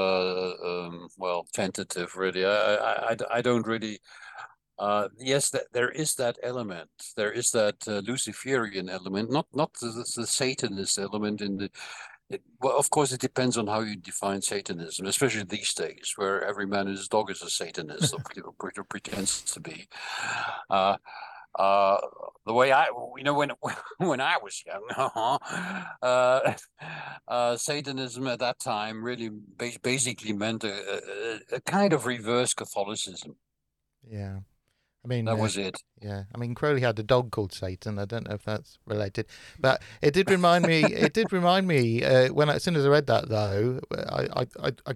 um, 0.66 1.08
well 1.18 1.46
tentative, 1.54 2.16
really. 2.16 2.46
I 2.46 2.76
I, 2.76 3.12
I, 3.12 3.18
I 3.34 3.42
don't 3.42 3.68
really. 3.68 4.00
Uh, 4.80 5.10
yes, 5.20 5.50
that 5.52 5.66
there 5.74 5.90
is 5.92 6.16
that 6.16 6.38
element. 6.42 6.90
There 7.16 7.32
is 7.32 7.52
that 7.52 7.76
uh, 7.88 8.00
Luciferian 8.06 8.90
element, 8.90 9.32
not 9.32 9.48
not 9.54 9.74
the, 9.76 10.06
the 10.16 10.26
Satanist 10.26 10.98
element 10.98 11.42
in 11.42 11.58
the. 11.58 11.70
It, 12.30 12.42
well, 12.62 12.78
of 12.78 12.90
course, 12.90 13.12
it 13.12 13.22
depends 13.22 13.58
on 13.58 13.68
how 13.68 13.82
you 13.82 13.98
define 13.98 14.42
Satanism, 14.42 15.08
especially 15.08 15.44
these 15.44 15.74
days, 15.74 16.14
where 16.16 16.44
every 16.44 16.68
man 16.68 16.88
and 16.88 16.98
his 16.98 17.08
dog 17.08 17.32
is 17.32 17.42
a 17.42 17.50
Satanist 17.50 18.14
or 18.14 18.84
pretends 18.90 19.42
to 19.54 19.60
be. 19.60 19.88
Uh, 20.70 20.98
uh, 21.58 21.98
the 22.46 22.54
way 22.54 22.72
I, 22.72 22.88
you 23.18 23.24
know, 23.24 23.34
when 23.34 23.52
when 23.98 24.22
I 24.22 24.38
was 24.42 24.64
young, 24.66 24.84
uh, 26.02 26.54
uh, 27.28 27.58
Satanism 27.58 28.28
at 28.28 28.40
that 28.40 28.60
time 28.60 29.04
really 29.04 29.30
basically 29.82 30.34
meant 30.34 30.64
a, 30.64 31.42
a, 31.52 31.56
a, 31.56 31.62
kind 31.62 31.94
of 31.94 32.06
reverse 32.06 32.54
Catholicism. 32.54 33.36
Yeah, 34.08 34.40
I 35.04 35.08
mean 35.08 35.26
that 35.26 35.34
uh, 35.34 35.38
was 35.38 35.58
it. 35.58 35.76
Yeah, 36.02 36.24
I 36.34 36.38
mean 36.38 36.56
Crowley 36.56 36.82
had 36.82 37.00
a 37.00 37.04
dog 37.04 37.32
called 37.32 37.54
Satan. 37.54 38.00
I 38.00 38.06
don't 38.06 38.28
know 38.28 38.36
if 38.36 38.44
that's 38.44 38.78
related, 38.86 39.26
but 39.60 39.82
it 40.02 40.14
did 40.14 40.30
remind 40.30 40.66
me. 40.66 40.84
it 40.84 41.14
did 41.14 41.34
remind 41.34 41.68
me 41.68 42.04
uh, 42.04 42.32
when 42.32 42.50
as 42.50 42.64
soon 42.64 42.76
as 42.76 42.86
I 42.86 42.90
read 42.90 43.08
that 43.08 43.28
though, 43.28 43.80
I 43.92 44.46
I, 44.62 44.72
I 44.88 44.94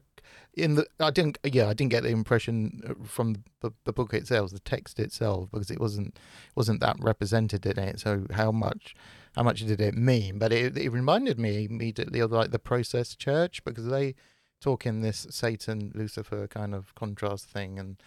in 0.56 0.76
the 0.76 0.86
I 1.00 1.12
didn't 1.12 1.38
yeah 1.44 1.68
I 1.68 1.74
didn't 1.74 1.92
get 1.92 2.04
the 2.04 2.10
impression 2.10 2.82
uh, 2.88 3.06
from 3.06 3.44
the, 3.62 3.74
the 3.86 3.94
book 3.94 4.14
itself 4.14 4.52
the 4.52 4.60
text 4.60 5.00
itself 5.00 5.50
because 5.52 5.72
it 5.72 5.80
wasn't 5.80 6.18
wasn't 6.56 6.80
that 6.82 6.98
represented 7.00 7.66
in 7.66 7.80
it. 7.80 8.00
So 8.00 8.26
how 8.32 8.52
much 8.52 8.96
how 9.36 9.44
much 9.44 9.62
did 9.66 9.82
it 9.82 9.96
mean? 9.96 10.38
But 10.38 10.52
it, 10.52 10.78
it 10.78 10.90
reminded 10.90 11.40
me 11.40 11.66
immediately 11.66 12.20
of 12.20 12.32
like 12.32 12.52
the 12.52 12.60
process 12.60 13.16
church 13.16 13.64
because 13.64 13.88
they 13.88 14.16
talk 14.62 14.86
in 14.86 15.02
this 15.02 15.28
Satan 15.30 15.92
Lucifer 15.96 16.48
kind 16.48 16.74
of 16.76 16.94
contrast 16.96 17.46
thing 17.46 17.80
and 17.80 17.98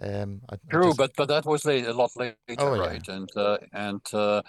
um, 0.00 0.40
I, 0.50 0.56
True, 0.70 0.84
I 0.84 0.86
just... 0.88 0.98
but 0.98 1.12
but 1.16 1.28
that 1.28 1.44
was 1.44 1.64
late, 1.64 1.86
a 1.86 1.92
lot 1.92 2.10
later, 2.16 2.36
oh, 2.58 2.78
right? 2.78 3.02
Yeah. 3.06 3.14
And 3.14 3.28
uh, 3.36 3.58
and 3.72 4.14
uh, 4.14 4.42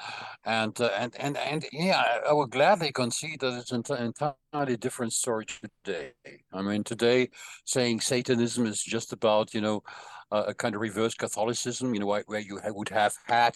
and 0.45 0.79
uh, 0.81 0.89
and 0.97 1.15
and 1.19 1.37
and 1.37 1.65
yeah, 1.71 2.19
I 2.27 2.33
would 2.33 2.51
gladly 2.51 2.91
concede 2.91 3.39
that 3.39 3.57
it's 3.57 3.71
an 3.71 3.97
entirely 3.97 4.77
different 4.77 5.13
story 5.13 5.45
today. 5.45 6.11
I 6.53 6.61
mean, 6.61 6.83
today 6.83 7.29
saying 7.65 8.01
Satanism 8.01 8.65
is 8.65 8.83
just 8.83 9.13
about 9.13 9.53
you 9.53 9.61
know 9.61 9.83
a 10.31 10.53
kind 10.53 10.75
of 10.75 10.81
reverse 10.81 11.15
Catholicism, 11.15 11.93
you 11.93 11.99
know, 11.99 12.21
where 12.25 12.39
you 12.39 12.59
would 12.67 12.89
have 12.89 13.15
had 13.25 13.55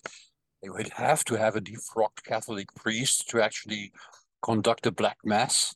you 0.64 0.74
would 0.74 0.90
have 0.94 1.24
to 1.26 1.36
have 1.36 1.56
a 1.56 1.62
defrocked 1.62 2.24
Catholic 2.26 2.74
priest 2.74 3.30
to 3.30 3.42
actually 3.42 3.92
conduct 4.42 4.86
a 4.86 4.92
black 4.92 5.18
mass. 5.24 5.76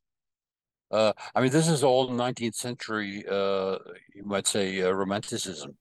Uh, 0.90 1.12
I 1.36 1.42
mean, 1.42 1.52
this 1.52 1.68
is 1.68 1.84
all 1.84 2.10
19th 2.10 2.56
century, 2.56 3.26
uh, 3.30 3.78
you 4.16 4.24
might 4.24 4.48
say, 4.48 4.82
uh, 4.82 4.92
romanticism. 4.92 5.76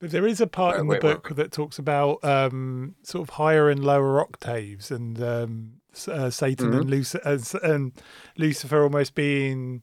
But 0.00 0.10
there 0.10 0.26
is 0.26 0.40
a 0.40 0.46
part 0.46 0.76
wait, 0.76 0.80
in 0.80 0.86
the 0.86 0.92
wait, 0.92 1.00
book 1.02 1.30
wait. 1.30 1.36
that 1.36 1.52
talks 1.52 1.78
about 1.78 2.24
um, 2.24 2.94
sort 3.02 3.28
of 3.28 3.34
higher 3.34 3.68
and 3.68 3.84
lower 3.84 4.20
octaves, 4.20 4.90
and 4.90 5.22
um, 5.22 5.72
uh, 6.08 6.30
Satan 6.30 6.70
mm-hmm. 6.70 6.80
and, 6.80 6.90
Luc- 6.90 7.22
as, 7.24 7.54
and 7.54 7.92
Lucifer 8.36 8.82
almost 8.82 9.14
being 9.14 9.82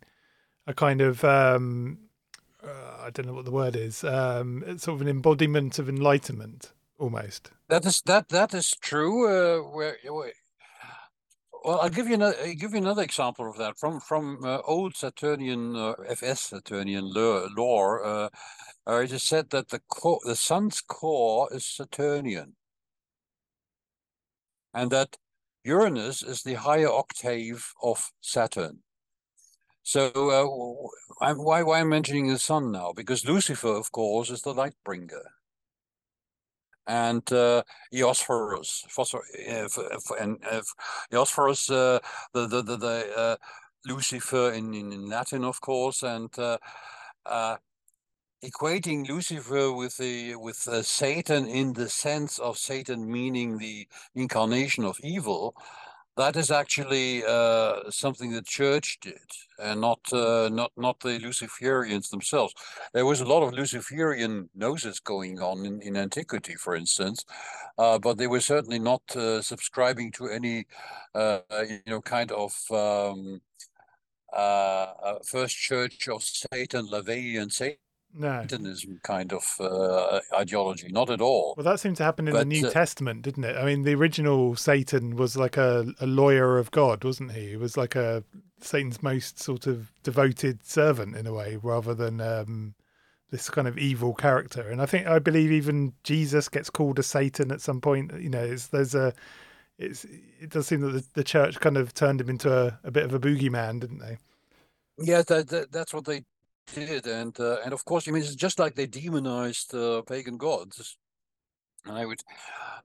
a 0.66 0.74
kind 0.74 1.02
of 1.02 1.24
um, 1.24 2.00
uh, 2.64 3.04
I 3.06 3.10
don't 3.12 3.28
know 3.28 3.34
what 3.34 3.46
the 3.46 3.52
word 3.52 3.76
is, 3.76 4.04
um, 4.04 4.64
sort 4.78 4.96
of 4.96 5.02
an 5.02 5.08
embodiment 5.08 5.80
of 5.80 5.88
enlightenment, 5.88 6.74
almost. 6.98 7.52
That 7.70 7.86
is 7.86 8.02
that 8.06 8.30
that 8.30 8.54
is 8.54 8.72
true. 8.82 9.28
Uh, 9.28 9.60
where 9.70 9.98
well, 11.68 11.82
I'll 11.82 11.90
give 11.90 12.08
you 12.08 12.14
another. 12.14 12.38
I'll 12.42 12.54
give 12.54 12.72
you 12.72 12.78
another 12.78 13.04
example 13.04 13.50
of 13.50 13.58
that 13.58 13.78
from 13.78 14.00
from 14.00 14.40
uh, 14.46 14.60
old 14.66 14.96
Saturnian 14.96 15.76
uh, 15.76 15.96
FS 16.08 16.44
Saturnian 16.44 17.12
lore. 17.14 18.06
Uh, 18.06 18.30
uh, 18.88 19.02
it 19.02 19.12
is 19.12 19.24
said 19.24 19.50
that 19.50 19.68
the 19.68 19.82
core, 19.90 20.22
the 20.24 20.38
sun's 20.38 20.80
core 20.80 21.50
is 21.52 21.66
Saturnian, 21.66 22.56
and 24.74 24.92
that 24.92 25.18
Uranus 25.66 26.24
is 26.24 26.44
the 26.44 26.54
higher 26.54 26.90
octave 26.90 27.74
of 27.84 28.12
Saturn. 28.22 28.80
So 29.84 30.10
uh, 30.16 31.34
why 31.36 31.64
why 31.64 31.82
I'm 31.82 31.90
mentioning 31.90 32.28
the 32.30 32.40
sun 32.40 32.72
now? 32.72 32.94
Because 32.96 33.28
Lucifer, 33.28 33.76
of 33.76 33.92
course, 33.92 34.30
is 34.30 34.42
the 34.42 34.54
light 34.54 34.76
bringer 34.86 35.37
and 36.88 37.24
Eosphorus, 37.94 38.86
phosphor, 38.90 39.22
uh, 39.50 39.68
and 40.20 40.38
uh, 40.50 40.62
Eosphorus, 41.12 41.70
uh, 41.70 42.00
the 42.34 42.48
the 42.48 42.62
the, 42.62 42.78
the 42.78 43.18
uh, 43.18 43.36
Lucifer 43.86 44.52
in, 44.52 44.74
in 44.74 45.10
Latin, 45.10 45.44
of 45.44 45.62
course, 45.62 46.04
and 46.04 46.32
equating 48.44 49.08
Lucifer 49.08 49.72
with 49.72 49.98
the 49.98 50.36
with 50.36 50.68
uh, 50.68 50.84
Satan 50.84 51.48
in 51.48 51.74
the 51.74 51.90
sense 51.90 52.38
of 52.38 52.58
Satan 52.58 53.12
meaning 53.12 53.58
the 53.58 53.88
incarnation 54.16 54.84
of 54.86 55.00
evil 55.02 55.56
that 56.18 56.36
is 56.36 56.52
actually 56.52 57.24
uh, 57.26 57.90
something 57.90 58.32
the 58.32 58.42
church 58.42 58.98
did, 59.02 59.30
and 59.60 59.80
not 59.82 60.00
uh, 60.12 60.50
not 60.52 60.72
not 60.76 61.00
the 61.00 61.20
Luciferians 61.20 62.10
themselves. 62.10 62.54
There 62.94 63.06
was 63.06 63.22
a 63.22 63.26
lot 63.26 63.44
of 63.44 63.54
Luciferian 63.54 64.50
gnosis 64.56 65.00
going 65.00 65.40
on 65.40 65.66
in, 65.66 65.82
in 65.82 65.96
antiquity, 65.96 66.56
for 66.56 66.76
instance, 66.76 67.24
uh, 67.78 68.00
but 68.00 68.18
they 68.18 68.28
were 68.28 68.42
certainly 68.42 68.80
not 68.80 69.04
uh, 69.16 69.42
subscribing 69.42 70.12
to 70.14 70.28
any 70.28 70.66
uh, 71.16 71.40
you 71.70 71.82
know 71.88 72.02
kind 72.02 72.32
of 72.32 72.54
um, 72.72 73.40
uh, 74.34 75.20
first 75.24 75.56
church 75.56 76.08
of 76.10 76.24
Satan, 76.24 76.88
LaVeyan 76.88 77.52
Satan 77.52 77.78
no. 78.18 78.42
Satanism 78.42 79.00
kind 79.04 79.34
of 79.34 79.44
uh, 79.60 80.20
ideology, 80.34 80.88
not 80.90 81.10
at 81.10 81.22
all. 81.22 81.54
Well, 81.56 81.64
that 81.64 81.80
seemed 81.80 81.98
to 81.98 82.04
happen 82.04 82.28
in 82.28 82.34
but, 82.34 82.40
the 82.40 82.46
New 82.46 82.68
uh, 82.68 82.72
Testament, 82.72 83.22
didn't 83.22 83.44
it? 83.44 83.56
I 83.56 83.66
mean, 83.66 83.84
the 83.84 83.96
original 83.96 84.56
Satan 84.56 85.16
was 85.16 85.38
like 85.38 85.58
a, 85.58 85.86
a 86.00 86.08
lawyer 86.08 86.58
of 86.58 86.72
God, 86.72 87.04
wasn't 87.04 87.32
he? 87.32 87.50
He 87.50 87.58
was 87.58 87.78
like 87.78 87.96
a 87.96 88.24
Satan's 88.60 89.04
most 89.04 89.40
sort 89.40 89.68
of 89.68 89.92
devoted 90.04 90.66
servant 90.66 91.16
in 91.16 91.28
a 91.28 91.34
way, 91.34 91.58
rather 91.62 91.94
than 91.94 92.20
um, 92.22 92.76
this 93.32 93.50
kind 93.50 93.68
of 93.68 93.78
evil 93.78 94.14
character. 94.14 94.68
And 94.70 94.82
I 94.82 94.86
think 94.86 95.08
I 95.08 95.20
believe 95.20 95.52
even 95.52 95.94
Jesus 96.04 96.50
gets 96.50 96.70
called 96.70 97.00
a 97.00 97.04
Satan 97.04 97.52
at 97.52 97.62
some 97.62 97.82
point. 97.82 98.12
You 98.20 98.30
know, 98.30 98.48
there's 98.48 98.96
a 98.96 99.14
it's 99.78 100.06
it 100.06 100.50
does 100.50 100.68
seem 100.68 100.82
that 100.82 100.92
the, 100.92 101.06
the 101.14 101.24
church 101.24 101.60
kind 101.60 101.78
of 101.78 101.94
turned 101.94 102.22
him 102.22 102.30
into 102.30 102.52
a, 102.52 102.80
a 102.84 102.92
bit 102.92 103.06
of 103.06 103.14
a 103.14 103.20
boogeyman, 103.20 103.80
didn't 103.80 104.00
they? 104.00 104.18
Yeah, 105.00 105.22
that, 105.28 105.48
that, 105.50 105.72
that's 105.72 105.94
what 105.94 106.06
they 106.06 106.24
did, 106.74 107.08
and 107.08 107.38
uh, 107.40 107.58
and 107.64 107.74
of 107.74 107.84
course, 107.86 108.08
I 108.08 108.12
mean, 108.12 108.22
it's 108.22 108.36
just 108.36 108.60
like 108.60 108.76
they 108.76 108.88
demonized 108.88 109.74
uh, 109.74 110.02
pagan 110.04 110.38
gods. 110.38 110.98
And 111.86 111.98
I 111.98 112.06
would, 112.06 112.22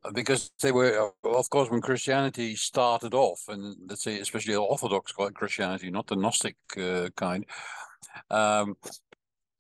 uh, 0.05 0.13
because 0.13 0.53
they 0.61 0.71
were, 0.71 1.13
uh, 1.25 1.29
of 1.29 1.51
course, 1.51 1.71
when 1.71 1.81
Christianity 1.81 2.55
started 2.55 3.15
off, 3.15 3.43
and 3.49 3.77
let's 3.89 4.05
say 4.05 4.21
especially 4.21 4.55
Orthodox 4.55 5.13
Christianity, 5.13 5.91
not 5.91 6.07
the 6.07 6.17
Gnostic 6.17 6.57
uh, 6.79 7.09
kind, 7.17 7.45
um, 8.31 8.77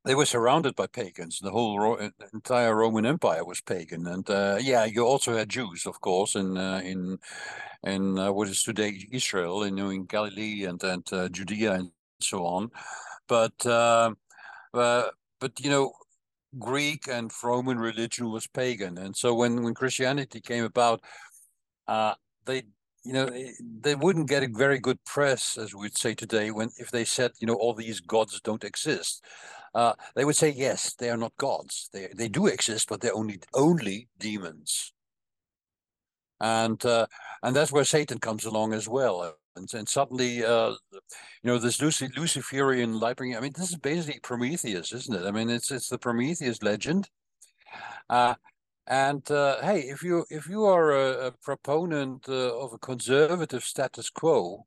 they 0.04 0.14
were 0.14 0.26
surrounded 0.26 0.74
by 0.74 0.86
pagans. 0.86 1.38
The 1.40 1.50
whole 1.50 1.78
Ro- 1.78 2.10
entire 2.32 2.74
Roman 2.74 3.06
Empire 3.06 3.44
was 3.44 3.60
pagan, 3.60 4.06
and 4.06 4.28
uh, 4.30 4.58
yeah, 4.60 4.84
you 4.84 5.04
also 5.04 5.36
had 5.36 5.48
Jews, 5.48 5.86
of 5.86 6.00
course, 6.00 6.34
in 6.34 6.56
uh, 6.56 6.80
in 6.84 7.18
in 7.84 8.18
uh, 8.18 8.32
what 8.32 8.48
is 8.48 8.62
today 8.62 9.06
Israel, 9.10 9.64
in, 9.64 9.78
in 9.78 10.04
Galilee 10.04 10.64
and 10.64 10.82
and 10.82 11.12
uh, 11.12 11.28
Judea 11.28 11.72
and 11.74 11.90
so 12.20 12.44
on. 12.44 12.70
But 13.32 13.64
uh, 13.64 14.12
uh, 14.74 15.04
but 15.40 15.58
you 15.58 15.70
know, 15.70 15.92
Greek 16.58 17.08
and 17.08 17.32
Roman 17.42 17.78
religion 17.78 18.30
was 18.30 18.46
pagan, 18.46 18.98
and 18.98 19.16
so 19.16 19.32
when 19.32 19.62
when 19.62 19.72
Christianity 19.72 20.38
came 20.42 20.64
about, 20.64 21.00
they 22.44 22.62
you 23.04 23.14
know 23.14 23.30
they 23.80 23.94
wouldn't 23.94 24.28
get 24.28 24.42
a 24.42 24.48
very 24.48 24.78
good 24.78 25.02
press 25.06 25.56
as 25.56 25.74
we'd 25.74 25.96
say 25.96 26.14
today 26.14 26.50
when 26.50 26.68
if 26.76 26.90
they 26.90 27.06
said 27.06 27.30
you 27.40 27.46
know 27.46 27.54
all 27.54 27.72
these 27.72 28.00
gods 28.00 28.38
don't 28.42 28.64
exist. 28.64 29.24
Uh, 29.74 29.94
they 30.14 30.26
would 30.26 30.36
say 30.36 30.50
yes 30.50 30.94
they 30.94 31.08
are 31.08 31.16
not 31.16 31.36
gods. 31.38 31.88
They 31.90 32.08
they 32.14 32.28
do 32.28 32.48
exist 32.48 32.86
but 32.90 33.00
they're 33.00 33.16
only 33.16 33.40
only 33.54 34.08
demons. 34.18 34.92
And 36.38 36.84
uh, 36.84 37.06
and 37.42 37.56
that's 37.56 37.72
where 37.72 37.84
satan 37.84 38.18
comes 38.18 38.44
along 38.44 38.74
as 38.74 38.88
well 38.88 39.36
and, 39.56 39.72
and 39.74 39.88
suddenly 39.88 40.44
uh, 40.44 40.70
you 40.92 41.00
know 41.44 41.58
this 41.58 41.80
Lucy, 41.80 42.08
luciferian 42.16 42.98
light 42.98 43.16
bringing 43.16 43.36
i 43.36 43.40
mean 43.40 43.52
this 43.56 43.70
is 43.70 43.76
basically 43.76 44.20
prometheus 44.20 44.92
isn't 44.92 45.14
it 45.14 45.26
i 45.26 45.30
mean 45.30 45.50
it's 45.50 45.70
it's 45.70 45.88
the 45.88 45.98
prometheus 45.98 46.62
legend 46.62 47.08
uh, 48.08 48.34
and 48.86 49.28
uh, 49.30 49.60
hey, 49.62 49.80
if 49.80 50.02
you 50.02 50.24
if 50.30 50.48
you 50.48 50.64
are 50.64 50.90
a, 50.90 51.26
a 51.28 51.32
proponent 51.32 52.28
uh, 52.28 52.58
of 52.58 52.72
a 52.72 52.78
conservative 52.78 53.64
status 53.64 54.10
quo, 54.10 54.66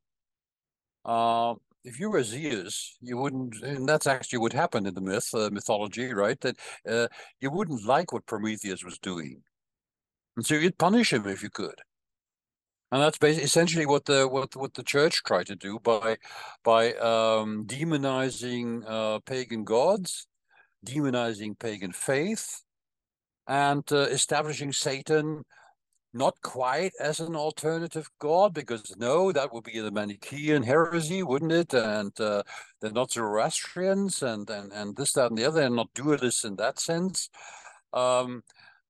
uh, 1.04 1.54
if 1.84 2.00
you 2.00 2.10
were 2.10 2.24
Zeus, 2.24 2.96
you 3.00 3.16
wouldn't, 3.18 3.62
and 3.62 3.88
that's 3.88 4.06
actually 4.06 4.38
what 4.38 4.52
happened 4.52 4.86
in 4.86 4.94
the 4.94 5.00
myth 5.00 5.30
uh, 5.34 5.50
mythology, 5.52 6.12
right? 6.12 6.40
That 6.40 6.56
you 7.40 7.50
wouldn't 7.50 7.84
like 7.84 8.12
what 8.12 8.26
Prometheus 8.26 8.84
was 8.84 8.98
doing, 8.98 9.42
and 10.36 10.46
so 10.46 10.54
you'd 10.54 10.78
punish 10.78 11.12
him 11.12 11.26
if 11.26 11.42
you 11.42 11.50
could. 11.50 11.80
And 12.92 13.02
that's 13.02 13.18
basically 13.18 13.44
essentially 13.44 13.86
what 13.86 14.04
the 14.04 14.28
what 14.28 14.54
what 14.54 14.74
the 14.74 14.82
church 14.84 15.22
tried 15.24 15.46
to 15.46 15.56
do 15.56 15.80
by 15.80 16.16
by 16.62 16.92
um, 16.94 17.66
demonizing 17.66 18.84
uh, 18.86 19.18
pagan 19.26 19.64
gods, 19.64 20.28
demonizing 20.84 21.58
pagan 21.58 21.92
faith, 21.92 22.62
and 23.48 23.84
uh, 23.90 24.02
establishing 24.02 24.72
Satan 24.72 25.44
not 26.14 26.40
quite 26.42 26.92
as 26.98 27.20
an 27.20 27.36
alternative 27.36 28.08
god, 28.18 28.54
because 28.54 28.94
no, 28.96 29.32
that 29.32 29.52
would 29.52 29.64
be 29.64 29.80
the 29.80 29.90
Manichaean 29.90 30.62
heresy, 30.62 31.22
wouldn't 31.22 31.52
it? 31.52 31.74
And 31.74 32.18
uh, 32.20 32.42
they're 32.80 32.90
not 32.90 33.12
Zoroastrians, 33.12 34.22
and, 34.22 34.48
and 34.48 34.72
and 34.72 34.96
this, 34.96 35.12
that, 35.12 35.30
and 35.30 35.38
the 35.38 35.44
other, 35.44 35.62
and 35.62 35.76
not 35.76 35.92
dualists 35.92 36.44
in 36.44 36.56
that 36.56 36.78
sense. 36.78 37.28
Um, 37.92 38.42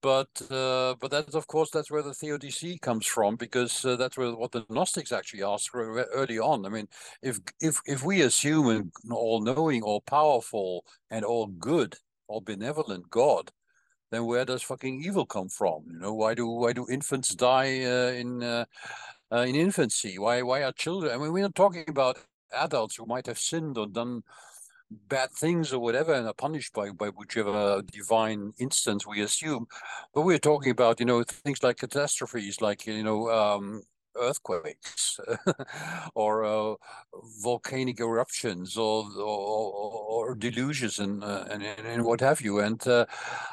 but 0.03 0.29
uh, 0.51 0.95
but 1.01 1.11
that's 1.11 1.35
of 1.35 1.47
course 1.47 1.71
that's 1.71 1.91
where 1.91 2.03
the 2.03 2.15
theodicy 2.15 2.79
comes 2.79 3.07
from 3.07 3.37
because 3.37 3.85
uh, 3.85 3.97
that's 3.97 4.17
where 4.17 4.35
what 4.35 4.53
the 4.53 4.65
Gnostics 4.69 5.13
actually 5.13 5.43
asked 5.43 5.71
early 5.75 6.39
on. 6.39 6.67
I 6.67 6.69
mean, 6.69 6.89
if 7.23 7.39
if 7.61 7.81
if 7.87 8.05
we 8.05 8.23
assume 8.23 8.69
an 8.69 8.93
all-knowing, 9.11 9.83
all-powerful, 9.83 10.85
and 11.11 11.25
all-good, 11.25 11.97
all-benevolent 12.29 13.11
God, 13.11 13.51
then 14.11 14.27
where 14.27 14.45
does 14.45 14.63
fucking 14.63 15.03
evil 15.03 15.27
come 15.27 15.49
from? 15.49 15.85
You 15.91 15.99
know, 15.99 16.15
why 16.15 16.35
do 16.35 16.47
why 16.47 16.73
do 16.73 16.87
infants 16.89 17.35
die 17.35 17.85
uh, 17.85 18.13
in 18.13 18.43
uh, 18.43 18.65
uh, 19.33 19.45
in 19.49 19.55
infancy? 19.55 20.19
Why 20.19 20.43
why 20.43 20.63
are 20.63 20.73
children? 20.73 21.13
I 21.13 21.19
mean, 21.19 21.33
we're 21.33 21.43
not 21.43 21.55
talking 21.55 21.85
about 21.89 22.19
adults 22.53 22.97
who 22.97 23.07
might 23.07 23.27
have 23.27 23.39
sinned 23.39 23.77
or 23.79 23.87
done 23.87 24.23
bad 24.91 25.31
things 25.33 25.73
or 25.73 25.81
whatever 25.81 26.13
and 26.13 26.27
are 26.27 26.35
punished 26.35 26.73
by 26.73 26.91
by 26.91 27.09
whichever 27.09 27.83
divine 27.83 28.53
instance 28.59 29.07
we 29.07 29.21
assume. 29.23 29.67
But 30.15 30.23
we're 30.23 30.39
talking 30.39 30.71
about 30.71 31.01
you 31.01 31.07
know 31.07 31.23
things 31.23 31.63
like 31.63 31.79
catastrophes 31.79 32.61
like 32.61 32.87
you 32.87 33.03
know 33.03 33.31
um, 33.31 33.83
earthquakes 34.21 35.21
or 36.15 36.45
uh, 36.45 36.75
volcanic 37.43 38.01
eruptions 38.01 38.77
or 38.77 39.07
or, 39.19 40.31
or 40.31 40.35
delusions 40.35 40.99
and, 40.99 41.23
uh, 41.23 41.45
and, 41.51 41.63
and 41.63 42.05
what 42.05 42.21
have 42.21 42.41
you. 42.41 42.61
And 42.61 42.87
uh, 42.87 43.07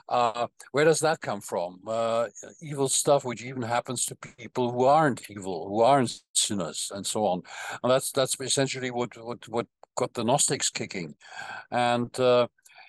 uh, 0.10 0.48
where 0.72 0.86
does 0.86 1.00
that 1.02 1.22
come 1.22 1.42
from? 1.42 1.80
Uh, 1.88 2.28
evil 2.62 2.90
stuff 2.90 3.26
which 3.26 3.44
even 3.44 3.62
happens 3.62 4.06
to 4.06 4.16
people 4.16 4.72
who 4.72 4.86
aren't 4.86 5.30
evil 5.30 5.68
who 5.68 5.82
aren't 5.82 6.22
sinners 6.34 6.92
and 6.94 7.06
so 7.06 7.26
on. 7.26 7.42
And 7.84 7.92
that's 7.92 8.12
that's 8.12 8.40
essentially 8.40 8.92
what 8.92 9.18
what 9.18 9.48
what 9.48 9.68
got 9.96 10.14
the 10.14 10.24
gnostics 10.24 10.70
kicking 10.70 11.16
and 11.72 12.20
uh, 12.20 12.48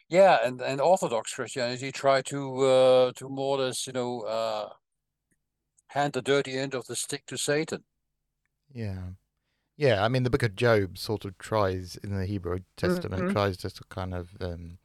yeah 0.08 0.38
and 0.44 0.60
and 0.60 0.80
orthodox 0.80 1.34
christianity 1.34 1.92
try 1.92 2.22
to 2.22 3.12
to 3.16 3.28
more 3.28 3.58
or 3.58 3.66
less 3.66 3.86
you 3.86 3.92
know 3.92 4.24
hand 5.94 6.12
the 6.12 6.22
dirty 6.22 6.58
end 6.58 6.74
of 6.74 6.86
the 6.86 6.96
stick 6.96 7.24
to 7.26 7.38
Satan. 7.38 7.84
Yeah. 8.72 8.98
Yeah, 9.76 10.04
I 10.04 10.08
mean, 10.08 10.22
the 10.22 10.30
book 10.30 10.42
of 10.42 10.54
Job 10.54 10.98
sort 10.98 11.24
of 11.24 11.38
tries, 11.38 11.96
in 12.02 12.16
the 12.16 12.26
Hebrew 12.26 12.60
Testament, 12.76 13.22
mm-hmm. 13.22 13.32
tries 13.32 13.56
to 13.56 13.70
kind 13.88 14.14
of 14.14 14.30
um, 14.40 14.78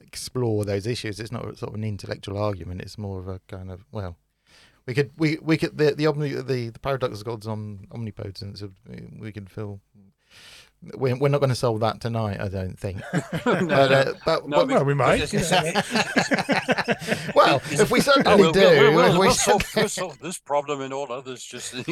explore 0.00 0.64
those 0.64 0.86
issues. 0.86 1.20
It's 1.20 1.32
not 1.32 1.58
sort 1.58 1.70
of 1.70 1.74
an 1.74 1.84
intellectual 1.84 2.36
argument. 2.36 2.82
It's 2.82 2.98
more 2.98 3.18
of 3.18 3.28
a 3.28 3.40
kind 3.48 3.70
of, 3.70 3.84
well, 3.92 4.16
we 4.86 4.94
could, 4.94 5.10
we, 5.16 5.38
we 5.40 5.56
could, 5.56 5.76
the, 5.78 5.92
the, 5.92 6.10
the, 6.42 6.68
the 6.70 6.80
paradox 6.80 7.20
of 7.20 7.24
God's 7.26 7.46
om, 7.46 7.86
omnipotence, 7.92 8.62
we 9.18 9.32
could 9.32 9.50
feel 9.50 9.80
we're, 10.94 11.16
we're 11.16 11.28
not 11.28 11.40
going 11.40 11.50
to 11.50 11.54
solve 11.54 11.80
that 11.80 12.00
tonight, 12.00 12.40
I 12.40 12.48
don't 12.48 12.78
think. 12.78 13.02
no, 13.12 13.66
but, 13.66 13.92
uh, 13.92 14.14
but, 14.24 14.48
no, 14.48 14.64
well, 14.64 14.84
we 14.84 14.94
might. 14.94 15.30
well, 17.34 17.60
if 17.70 17.90
we 17.90 18.00
certainly 18.00 18.32
oh, 18.32 18.36
we'll, 18.38 18.52
do, 18.52 18.60
we'll, 18.60 18.94
we'll, 18.94 19.18
we'll 19.18 19.32
solve, 19.32 19.62
solve, 19.88 20.18
this 20.20 20.38
problem 20.38 20.80
and 20.80 20.94
all 20.94 21.12
others. 21.12 21.44
Just 21.44 21.74
uh, 21.74 21.82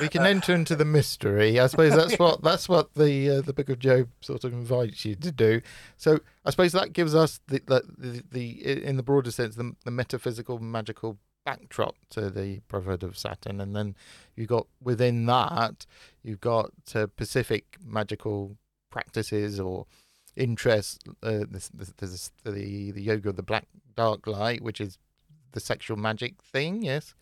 we 0.00 0.08
can 0.08 0.26
enter 0.26 0.54
into 0.54 0.74
the 0.74 0.84
mystery. 0.84 1.60
I 1.60 1.68
suppose 1.68 1.94
that's 1.94 2.18
what 2.18 2.42
that's 2.42 2.68
what 2.68 2.92
the 2.94 3.30
uh, 3.30 3.40
the 3.42 3.52
Book 3.52 3.68
of 3.68 3.78
Job 3.78 4.08
sort 4.20 4.42
of 4.42 4.52
invites 4.52 5.04
you 5.04 5.14
to 5.16 5.30
do. 5.30 5.60
So 5.96 6.18
I 6.44 6.50
suppose 6.50 6.72
that 6.72 6.92
gives 6.92 7.14
us 7.14 7.38
the 7.46 7.62
the, 7.66 7.82
the, 7.96 8.24
the 8.32 8.84
in 8.84 8.96
the 8.96 9.04
broader 9.04 9.30
sense 9.30 9.54
the, 9.54 9.76
the 9.84 9.92
metaphysical 9.92 10.58
magical 10.58 11.18
backdrop 11.44 11.96
to 12.10 12.30
the 12.30 12.60
Brotherhood 12.68 13.02
of 13.02 13.18
Saturn, 13.18 13.60
and 13.60 13.74
then 13.74 13.96
you've 14.36 14.48
got 14.48 14.66
within 14.82 15.26
that 15.26 15.86
you've 16.22 16.40
got 16.40 16.70
uh, 16.94 17.06
Pacific 17.16 17.76
magical 17.84 18.56
practices 18.90 19.58
or 19.58 19.86
interests. 20.36 20.98
Uh, 21.22 21.44
there's, 21.50 21.70
there's 21.98 22.30
the 22.44 22.90
the 22.92 23.02
yoga 23.02 23.30
of 23.30 23.36
the 23.36 23.42
black 23.42 23.66
dark 23.94 24.26
light, 24.26 24.62
which 24.62 24.80
is 24.80 24.98
the 25.52 25.60
sexual 25.60 25.96
magic 25.96 26.42
thing. 26.42 26.82
Yes. 26.82 27.14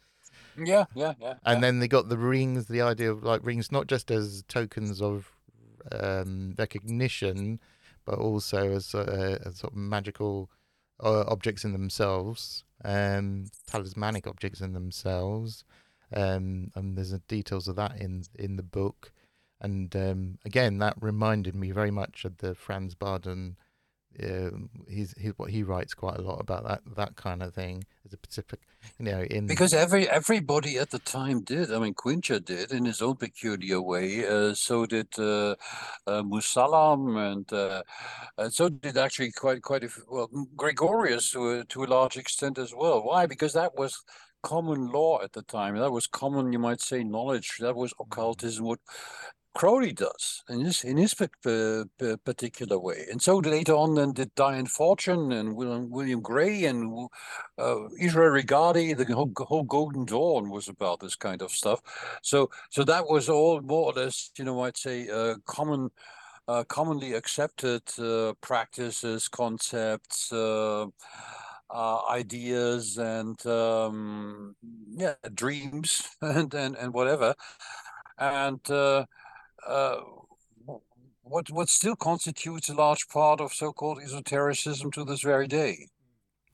Yeah, 0.57 0.85
yeah, 0.95 1.15
yeah. 1.21 1.35
And 1.45 1.57
yeah. 1.57 1.61
then 1.61 1.79
they 1.81 1.89
got 1.89 2.09
the 2.09 2.19
rings, 2.19 2.67
the 2.67 2.83
idea 2.83 3.11
of 3.11 3.25
like 3.25 3.41
rings, 3.45 3.73
not 3.73 3.87
just 3.87 4.11
as 4.11 4.45
tokens 4.49 5.01
of 5.01 5.33
um, 5.93 6.55
recognition, 6.59 7.61
but 8.05 8.19
also 8.19 8.73
as, 8.73 8.95
a, 8.95 9.41
as 9.45 9.59
sort 9.59 9.73
of 9.73 9.77
magical 9.79 10.51
uh, 11.03 11.25
objects 11.27 11.65
in 11.65 11.73
themselves 11.73 12.65
um, 12.85 13.47
talismanic 13.67 14.27
objects 14.27 14.61
in 14.61 14.73
themselves. 14.73 15.65
Um, 16.13 16.73
and 16.75 16.97
there's 16.97 17.13
details 17.29 17.69
of 17.69 17.77
that 17.77 17.97
in 18.01 18.25
in 18.35 18.57
the 18.57 18.63
book. 18.63 19.13
And 19.61 19.95
um, 19.95 20.39
again, 20.45 20.79
that 20.79 20.97
reminded 21.01 21.55
me 21.55 21.71
very 21.71 21.91
much 21.91 22.25
of 22.25 22.39
the 22.39 22.55
Franz 22.55 22.95
Bardon 22.95 23.57
uh, 24.23 24.51
he's, 24.89 25.15
he's 25.19 25.33
what 25.37 25.51
he 25.51 25.63
writes 25.63 25.95
quite 25.95 26.19
a 26.19 26.23
lot 26.23 26.41
about 26.41 26.67
that 26.67 26.81
that 26.97 27.17
kind 27.17 27.43
of 27.43 27.55
thing 27.55 27.85
as 28.05 28.13
a 28.13 28.17
specific 28.17 28.61
you 28.99 29.05
know 29.05 29.23
in 29.31 29.47
because 29.47 29.73
every 29.73 30.09
everybody 30.09 30.79
at 30.79 30.91
the 30.91 30.99
time 30.99 31.43
did 31.43 31.73
i 31.73 31.79
mean 31.79 31.95
Quintscher 31.95 32.45
did 32.45 32.73
in 32.73 32.85
his 32.85 33.01
own 33.03 33.17
peculiar 33.17 33.81
way 33.81 34.27
uh, 34.27 34.53
so 34.53 34.85
did 34.85 35.09
uh, 35.19 35.55
uh 36.07 36.23
musallam 36.23 37.17
and 37.33 37.53
uh, 37.53 37.83
and 38.39 38.53
so 38.53 38.69
did 38.69 38.97
actually 38.97 39.31
quite 39.33 39.63
quite 39.63 39.85
a 39.85 39.91
well 40.09 40.29
gregorius 40.57 41.31
to 41.31 41.51
a, 41.51 41.65
to 41.65 41.85
a 41.85 41.87
large 41.87 42.17
extent 42.17 42.59
as 42.59 42.75
well. 42.75 43.03
Why? 43.03 43.27
Because 43.27 43.53
that 43.55 43.77
was 43.77 44.03
common 44.43 44.91
law 44.91 45.21
at 45.23 45.33
the 45.33 45.43
time. 45.43 45.77
That 45.77 45.93
was 45.93 46.07
common 46.07 46.53
you 46.53 46.59
might 46.59 46.81
say 46.81 47.05
knowledge. 47.05 47.57
That 47.61 47.77
was 47.77 47.93
occultism 48.01 48.65
what 48.65 48.81
Crowley 49.55 49.93
does 49.93 50.43
in 50.49 50.61
his 50.61 50.85
in 50.85 50.97
his 50.97 51.13
particular 51.15 52.79
way, 52.79 53.07
and 53.11 53.21
so 53.21 53.39
later 53.39 53.75
on 53.75 53.95
then 53.95 54.13
did 54.13 54.35
Dion 54.35 54.67
Fortune 54.67 55.33
and 55.33 55.57
William, 55.57 55.91
William 55.91 56.21
Gray 56.21 56.65
and 56.65 57.09
uh, 57.59 57.89
Israel 57.99 58.31
Regardie. 58.31 58.97
The 58.97 59.13
whole, 59.13 59.33
whole 59.37 59.65
Golden 59.65 60.05
Dawn 60.05 60.51
was 60.51 60.69
about 60.69 61.01
this 61.01 61.17
kind 61.17 61.43
of 61.43 61.51
stuff. 61.51 61.81
So 62.23 62.51
so 62.71 62.85
that 62.85 63.09
was 63.09 63.29
all 63.29 63.61
more 63.61 63.87
or 63.87 63.93
less, 63.93 64.31
you 64.39 64.45
know, 64.45 64.61
I'd 64.63 64.77
say 64.77 65.09
uh, 65.09 65.37
common. 65.47 65.91
Uh, 66.49 66.65
commonly 66.65 67.13
accepted 67.13 67.83
uh, 68.01 68.33
practices, 68.41 69.29
concepts, 69.29 70.33
uh, 70.33 70.85
uh, 71.71 72.01
ideas, 72.11 72.99
and 72.99 73.45
um, 73.47 74.57
yeah, 74.91 75.15
dreams, 75.33 76.09
and 76.23 76.53
and 76.55 76.77
and 76.77 76.93
whatever. 76.93 77.35
And 78.19 78.61
uh, 79.71 80.01
uh, 80.69 80.79
what 81.23 81.51
what 81.51 81.69
still 81.69 81.97
constitutes 81.97 82.69
a 82.69 82.75
large 82.75 83.09
part 83.09 83.41
of 83.41 83.53
so-called 83.53 84.01
esotericism 84.03 84.91
to 84.93 85.05
this 85.05 85.23
very 85.23 85.47
day. 85.47 85.87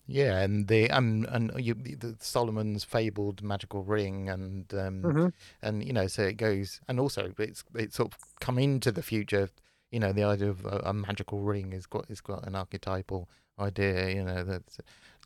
Yeah, 0.06 0.38
and 0.38 0.68
the 0.68 0.88
and 0.88 1.26
and 1.26 1.50
you, 1.58 1.74
the 1.74 2.16
Solomon's 2.20 2.84
fabled 2.84 3.42
magical 3.42 3.82
ring, 3.82 4.28
and 4.28 4.72
um, 4.74 5.02
mm-hmm. 5.02 5.28
and 5.62 5.84
you 5.84 5.92
know, 5.92 6.06
so 6.06 6.22
it 6.22 6.36
goes, 6.36 6.80
and 6.88 7.00
also 7.00 7.32
it's 7.38 7.64
it's 7.74 7.96
sort 7.96 8.12
of 8.12 8.18
come 8.40 8.58
into 8.58 8.92
the 8.92 9.02
future. 9.02 9.48
You 9.90 10.00
know, 10.00 10.12
the 10.12 10.24
idea 10.24 10.50
of 10.50 10.64
a, 10.64 10.82
a 10.86 10.92
magical 10.92 11.40
ring 11.40 11.72
is 11.72 11.86
got 11.86 12.06
it's 12.08 12.20
got 12.20 12.46
an 12.46 12.54
archetypal 12.54 13.28
idea. 13.58 14.10
You 14.10 14.24
know 14.24 14.44
that, 14.44 14.62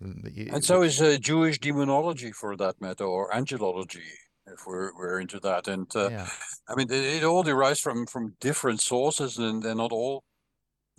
and 0.00 0.64
so 0.64 0.82
is 0.82 1.02
uh, 1.02 1.18
Jewish 1.20 1.58
demonology, 1.58 2.32
for 2.32 2.56
that 2.56 2.80
matter, 2.80 3.04
or 3.04 3.30
angelology, 3.32 4.08
if 4.52 4.66
we're 4.66 4.92
we're 4.96 5.20
into 5.20 5.40
that. 5.40 5.68
And 5.68 5.86
uh, 5.94 6.10
yeah. 6.10 6.28
I 6.68 6.74
mean, 6.74 6.90
it, 6.90 7.22
it, 7.22 7.24
all 7.24 7.42
derives 7.42 7.80
from 7.80 8.06
from 8.06 8.34
different 8.40 8.80
sources, 8.80 9.38
and 9.38 9.62
they're 9.62 9.74
not 9.74 9.92
all. 9.92 10.24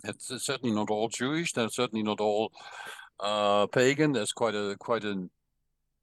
It's 0.04 0.28
certainly 0.44 0.74
not 0.74 0.90
all 0.90 1.08
Jewish. 1.08 1.52
They're 1.52 1.68
certainly 1.68 2.02
not 2.02 2.20
all 2.20 2.52
uh, 3.20 3.66
pagan. 3.66 4.12
There's 4.12 4.32
quite 4.32 4.54
a 4.54 4.76
quite 4.78 5.04
an 5.04 5.30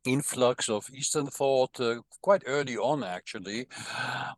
influx 0.06 0.70
of 0.70 0.89
Eastern 0.93 1.28
thought 1.28 1.80
uh, 1.80 1.95
quite 2.22 2.43
early 2.45 2.78
on, 2.78 3.04
actually. 3.04 3.68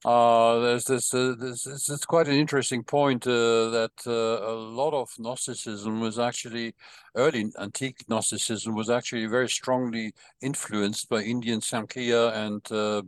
Uh, 0.03 0.59
there's 0.59 0.86
this, 0.86 1.14
uh, 1.14 1.36
this, 1.39 1.64
this, 1.64 1.86
this, 1.86 2.05
quite 2.05 2.28
an 2.28 2.34
interesting 2.36 2.84
point 2.84 3.26
uh, 3.28 3.70
that 3.70 3.91
uh, 4.07 4.12
a 4.12 4.53
lot 4.53 4.93
of 4.93 5.09
Gnosticism 5.20 5.99
was 5.99 6.20
actually, 6.20 6.74
early 7.16 7.51
antique 7.59 8.03
Gnosticism 8.09 8.76
was 8.76 8.89
actually 8.89 9.26
very 9.28 9.49
strongly 9.49 10.14
influenced 10.41 11.09
by 11.09 11.22
Indian 11.22 11.59
Samkhya 11.59 12.34
and 12.34 12.72
uh, 12.72 13.01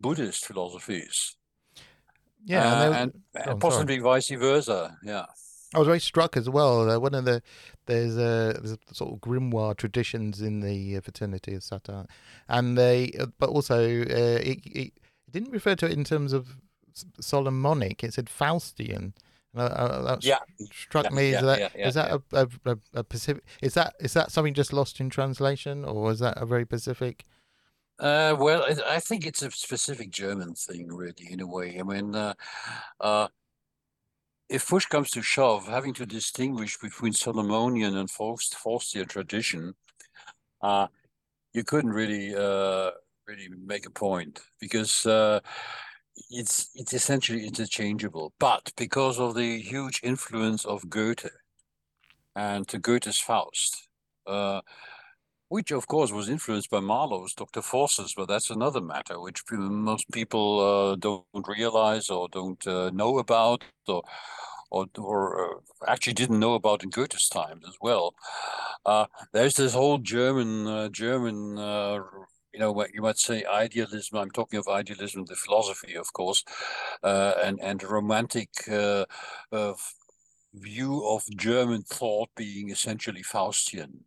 Buddhist 0.00 0.46
philosophies. 0.46 1.36
Yeah, 2.44 2.84
and, 2.84 2.94
and, 2.94 3.12
and 3.34 3.60
possibly 3.60 3.98
vice 3.98 4.30
versa. 4.30 4.96
Yeah. 5.02 5.26
I 5.74 5.78
was 5.78 5.86
very 5.86 6.00
struck 6.00 6.36
as 6.36 6.48
well. 6.48 6.88
Uh, 6.88 6.98
one 6.98 7.14
of 7.14 7.26
the 7.26 7.42
there's 7.88 8.16
a, 8.16 8.54
there's 8.60 8.72
a 8.72 8.94
sort 8.94 9.12
of 9.12 9.20
grimoire 9.20 9.76
traditions 9.76 10.40
in 10.40 10.60
the 10.60 10.96
uh, 10.96 11.00
fraternity 11.00 11.54
of 11.54 11.64
Satan, 11.64 12.06
and 12.48 12.78
they 12.78 13.12
uh, 13.18 13.26
but 13.38 13.48
also 13.48 13.80
uh, 13.80 14.38
it, 14.40 14.60
it, 14.64 14.92
didn't 15.30 15.50
refer 15.50 15.74
to 15.74 15.86
it 15.86 15.92
in 15.92 16.04
terms 16.04 16.32
of 16.32 16.56
Solomonic. 17.20 18.04
It 18.04 18.14
said 18.14 18.26
Faustian. 18.26 19.12
Uh, 19.56 20.02
that 20.02 20.24
yeah. 20.24 20.38
struck 20.70 21.04
yeah, 21.04 21.10
me. 21.10 21.30
Yeah, 21.32 21.38
is 21.38 21.44
that 21.44 21.58
yeah, 21.58 21.88
is 21.88 21.94
that 21.94 22.22
a, 22.32 22.48
a, 22.64 22.78
a, 22.94 23.04
Pacific? 23.04 23.42
Is 23.60 23.74
that 23.74 23.94
is 23.98 24.12
that 24.12 24.30
something 24.30 24.54
just 24.54 24.72
lost 24.72 25.00
in 25.00 25.10
translation, 25.10 25.84
or 25.84 26.12
is 26.12 26.20
that 26.20 26.36
a 26.36 26.46
very 26.46 26.64
Pacific? 26.64 27.24
Uh, 27.98 28.36
well, 28.38 28.64
I 28.86 29.00
think 29.00 29.26
it's 29.26 29.42
a 29.42 29.50
specific 29.50 30.10
German 30.10 30.54
thing, 30.54 30.86
really, 30.92 31.26
in 31.28 31.40
a 31.40 31.46
way. 31.46 31.78
I 31.80 31.82
mean, 31.82 32.14
uh, 32.14 32.34
uh, 33.00 33.26
if 34.48 34.68
push 34.68 34.86
comes 34.86 35.10
to 35.10 35.22
shove, 35.22 35.66
having 35.66 35.94
to 35.94 36.06
distinguish 36.06 36.78
between 36.78 37.12
Solomonian 37.12 37.96
and 37.96 38.08
Faustian 38.08 39.08
tradition, 39.08 39.74
uh, 40.62 40.86
you 41.52 41.64
couldn't 41.64 41.90
really 41.90 42.34
uh, 42.34 42.90
really 43.26 43.48
make 43.66 43.86
a 43.86 43.90
point 43.90 44.40
because 44.60 45.06
uh, 45.06 45.40
it's 46.30 46.70
it's 46.74 46.94
essentially 46.94 47.46
interchangeable. 47.46 48.32
But 48.38 48.72
because 48.76 49.18
of 49.18 49.34
the 49.34 49.60
huge 49.60 50.00
influence 50.02 50.64
of 50.64 50.88
Goethe 50.88 51.30
and 52.34 52.66
to 52.68 52.78
Goethe's 52.78 53.18
Faust, 53.18 53.88
uh, 54.26 54.60
which 55.48 55.70
of 55.70 55.86
course 55.86 56.12
was 56.12 56.28
influenced 56.28 56.70
by 56.70 56.80
Marlowe's 56.80 57.34
Dr. 57.34 57.62
Faustus, 57.62 58.14
but 58.14 58.28
that's 58.28 58.50
another 58.50 58.80
matter 58.80 59.18
which 59.18 59.42
most 59.50 60.10
people 60.12 60.60
uh, 60.60 60.96
don't 60.96 61.24
realize 61.46 62.10
or 62.10 62.28
don't 62.28 62.66
uh, 62.66 62.90
know 62.90 63.18
about 63.18 63.64
or 63.86 64.02
or, 64.70 64.86
or 64.98 65.56
uh, 65.56 65.58
actually 65.86 66.12
didn't 66.12 66.38
know 66.40 66.52
about 66.52 66.84
in 66.84 66.90
Goethe's 66.90 67.28
times 67.28 67.64
as 67.66 67.76
well. 67.80 68.14
Uh, 68.84 69.06
there's 69.32 69.56
this 69.56 69.72
whole 69.72 69.98
German 69.98 70.66
uh, 70.66 70.88
German 70.90 71.58
uh, 71.58 72.00
you 72.52 72.60
know 72.60 72.72
what 72.72 72.92
you 72.92 73.00
might 73.00 73.18
say 73.18 73.44
idealism. 73.44 74.18
I'm 74.18 74.30
talking 74.30 74.58
of 74.58 74.68
idealism, 74.68 75.24
the 75.24 75.36
philosophy, 75.36 75.94
of 75.96 76.12
course, 76.12 76.44
and 77.02 77.58
and 77.62 77.82
romantic 77.82 78.50
view 80.54 81.06
of 81.06 81.22
German 81.36 81.82
thought 81.82 82.30
being 82.34 82.70
essentially 82.70 83.22
Faustian 83.22 84.00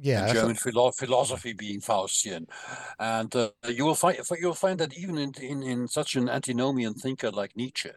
yeah, 0.00 0.32
German 0.32 0.56
philo- 0.56 0.92
philosophy 0.92 1.52
being 1.52 1.80
Faustian, 1.80 2.46
and 2.98 3.34
uh, 3.34 3.50
you 3.68 3.84
will 3.84 3.94
find 3.94 4.18
you'll 4.38 4.54
find 4.54 4.78
that 4.80 4.96
even 4.96 5.18
in, 5.18 5.32
in 5.40 5.62
in 5.62 5.88
such 5.88 6.16
an 6.16 6.28
antinomian 6.28 6.94
thinker 6.94 7.30
like 7.30 7.56
Nietzsche, 7.56 7.90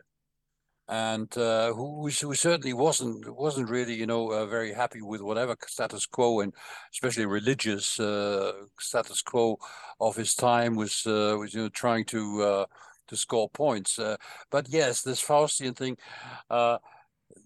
and 0.88 1.36
uh, 1.38 1.74
who, 1.74 2.10
who 2.10 2.34
certainly 2.34 2.74
wasn't 2.74 3.30
wasn't 3.38 3.70
really 3.70 3.94
you 3.94 4.08
know 4.08 4.32
uh, 4.32 4.46
very 4.46 4.74
happy 4.74 5.02
with 5.02 5.22
whatever 5.22 5.56
status 5.68 6.06
quo 6.06 6.40
and 6.42 6.54
especially 6.94 7.26
religious 7.26 8.00
uh, 8.00 8.54
status 8.80 9.22
quo 9.22 9.58
of 10.00 10.16
his 10.16 10.34
time 10.36 10.76
was 10.76 11.06
uh, 11.06 11.36
was 11.38 11.54
you 11.54 11.64
know 11.64 11.70
trying 11.70 12.06
to 12.06 12.42
uh, 12.42 12.66
to 13.08 13.18
score 13.18 13.50
points. 13.50 14.00
but 14.52 14.70
yes, 14.70 15.02
this 15.02 15.22
Faustian 15.22 15.76
thing 15.76 15.98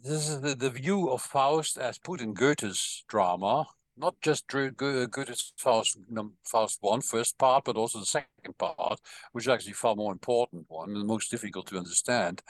this 0.04 0.30
is 0.30 0.42
the, 0.42 0.56
the 0.56 0.70
view 0.70 1.10
of 1.10 1.22
Faust 1.22 1.78
as 1.78 1.98
put 1.98 2.22
in 2.22 2.34
Goethe's 2.34 3.04
drama, 3.08 3.66
not 3.98 4.16
just 4.22 4.48
Goethe's 4.48 5.54
Faust, 5.58 5.98
Faust 6.44 6.78
one 6.82 7.02
first 7.02 7.38
part, 7.38 7.66
but 7.66 7.78
also 7.78 8.00
the 8.00 8.06
second 8.06 8.58
part, 8.58 9.00
which 9.32 9.46
is 9.46 9.50
actually 9.50 9.74
far 9.74 9.96
more 9.96 10.12
important 10.12 10.66
one 10.68 10.90
and 10.96 11.06
most 11.08 11.32
difficult 11.32 11.68
to 11.68 11.78
understand, 11.78 12.42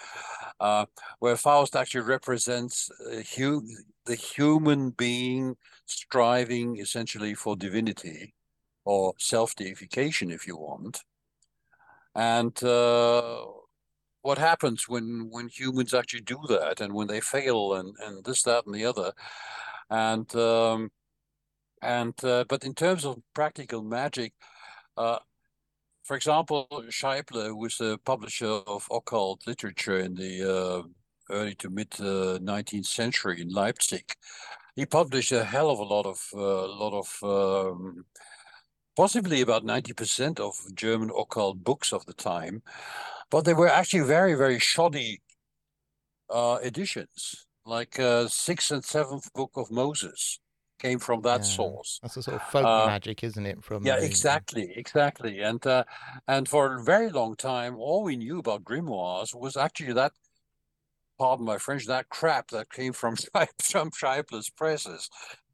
uh, 0.59 0.85
where 1.19 1.35
Faust 1.35 1.75
actually 1.75 2.01
represents 2.01 2.89
hu- 3.35 3.67
the 4.05 4.15
human 4.15 4.91
being 4.91 5.55
striving 5.85 6.77
essentially 6.77 7.33
for 7.33 7.55
divinity 7.55 8.33
or 8.85 9.13
self-deification, 9.17 10.31
if 10.31 10.47
you 10.47 10.57
want, 10.57 11.03
and 12.15 12.63
uh, 12.63 13.45
what 14.21 14.37
happens 14.37 14.87
when 14.87 15.29
when 15.29 15.49
humans 15.49 15.93
actually 15.93 16.21
do 16.21 16.39
that 16.47 16.79
and 16.81 16.93
when 16.93 17.07
they 17.07 17.19
fail 17.19 17.73
and 17.75 17.95
and 18.05 18.23
this 18.23 18.43
that 18.43 18.65
and 18.65 18.75
the 18.75 18.85
other? 18.85 19.11
And 19.89 20.33
um, 20.35 20.91
and 21.83 22.13
uh, 22.23 22.45
but 22.47 22.63
in 22.63 22.73
terms 22.73 23.05
of 23.05 23.21
practical 23.33 23.83
magic, 23.83 24.33
uh, 24.97 25.19
for 26.03 26.15
example, 26.15 26.67
Scheible 26.89 27.55
was 27.57 27.79
a 27.79 27.97
publisher 28.05 28.61
of 28.67 28.87
occult 28.91 29.47
literature 29.47 29.99
in 29.99 30.15
the 30.15 30.33
uh, 30.43 30.83
early 31.29 31.55
to 31.55 31.69
mid 31.69 31.89
19th 31.91 32.79
uh, 32.79 32.83
century 32.83 33.41
in 33.41 33.49
Leipzig. 33.49 34.05
He 34.75 34.85
published 34.85 35.31
a 35.31 35.43
hell 35.43 35.69
of 35.69 35.79
a 35.79 35.83
lot 35.83 36.05
of 36.05 36.19
a 36.33 36.37
uh, 36.37 36.67
lot 36.67 36.93
of 36.93 37.09
um, 37.23 38.05
possibly 38.95 39.41
about 39.41 39.63
90% 39.63 40.39
of 40.39 40.55
German 40.75 41.11
occult 41.17 41.63
books 41.63 41.93
of 41.93 42.05
the 42.05 42.13
time, 42.13 42.61
but 43.29 43.45
they 43.45 43.53
were 43.53 43.69
actually 43.69 44.05
very, 44.05 44.35
very 44.35 44.59
shoddy 44.59 45.21
uh, 46.29 46.59
editions, 46.63 47.47
like 47.65 47.99
uh, 47.99 48.27
sixth 48.27 48.71
and 48.71 48.83
seventh 48.83 49.31
book 49.33 49.51
of 49.55 49.71
Moses 49.71 50.39
came 50.83 50.99
from 50.99 51.21
that 51.21 51.39
yeah. 51.39 51.55
source. 51.57 51.99
That's 52.01 52.17
a 52.17 52.23
sort 52.23 52.35
of 52.35 52.43
folk 52.49 52.65
uh, 52.65 52.85
magic, 52.85 53.23
isn't 53.23 53.45
it? 53.45 53.63
From 53.63 53.85
yeah, 53.85 53.99
the, 53.99 54.05
exactly, 54.05 54.73
exactly. 54.75 55.39
And 55.39 55.65
uh, 55.65 55.83
and 56.27 56.47
for 56.47 56.75
a 56.75 56.83
very 56.83 57.09
long 57.09 57.35
time, 57.35 57.75
all 57.77 58.03
we 58.03 58.17
knew 58.17 58.39
about 58.39 58.63
grimoires 58.63 59.33
was 59.33 59.57
actually 59.57 59.93
that. 59.93 60.11
Pardon 61.19 61.45
my 61.45 61.57
French. 61.57 61.85
That 61.85 62.09
crap 62.09 62.49
that 62.49 62.69
came 62.71 62.93
from 62.93 63.15
from 63.61 63.91
Scheible's 63.91 64.49
presses 64.49 65.09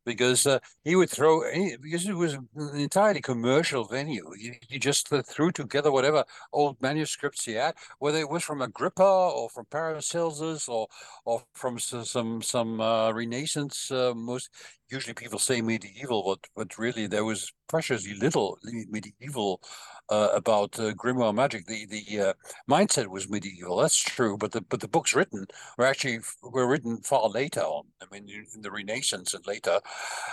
because 0.05 0.47
uh, 0.47 0.59
he 0.83 0.95
would 0.95 1.09
throw 1.09 1.43
because 1.81 2.07
it 2.07 2.15
was 2.15 2.33
an 2.33 2.47
entirely 2.75 3.21
commercial 3.21 3.83
venue. 3.83 4.31
He, 4.37 4.53
he 4.67 4.79
just 4.79 5.07
threw 5.07 5.51
together 5.51 5.91
whatever 5.91 6.23
old 6.51 6.81
manuscripts 6.81 7.45
he 7.45 7.53
had, 7.53 7.75
whether 7.99 8.17
it 8.17 8.29
was 8.29 8.43
from 8.43 8.61
Agrippa 8.61 9.03
or 9.03 9.49
from 9.49 9.65
Paracelsus 9.65 10.67
or 10.67 10.87
or 11.25 11.43
from 11.53 11.77
some 11.77 12.41
some 12.41 12.81
uh, 12.81 13.11
Renaissance. 13.11 13.91
Uh, 13.91 14.13
most 14.15 14.49
usually 14.91 15.13
people 15.13 15.39
say 15.39 15.61
medieval, 15.61 16.23
but 16.23 16.39
but 16.55 16.77
really 16.77 17.07
there 17.07 17.25
was 17.25 17.51
preciously 17.67 18.15
little 18.15 18.57
medieval 18.63 19.61
uh, 20.09 20.29
about 20.33 20.79
uh, 20.79 20.91
grimoire 20.93 21.33
magic. 21.33 21.65
The 21.65 21.85
the 21.85 22.21
uh, 22.21 22.33
mindset 22.69 23.07
was 23.07 23.29
medieval. 23.29 23.77
That's 23.77 23.97
true, 23.97 24.37
but 24.37 24.51
the 24.51 24.61
but 24.61 24.79
the 24.79 24.87
books 24.87 25.15
written 25.15 25.45
were 25.77 25.85
actually 25.85 26.19
were 26.41 26.67
written 26.67 26.97
far 27.03 27.29
later 27.29 27.61
on. 27.61 27.85
I 28.01 28.05
mean, 28.11 28.27
in 28.55 28.61
the 28.61 28.71
Renaissance 28.71 29.33
and 29.33 29.45
later, 29.45 29.79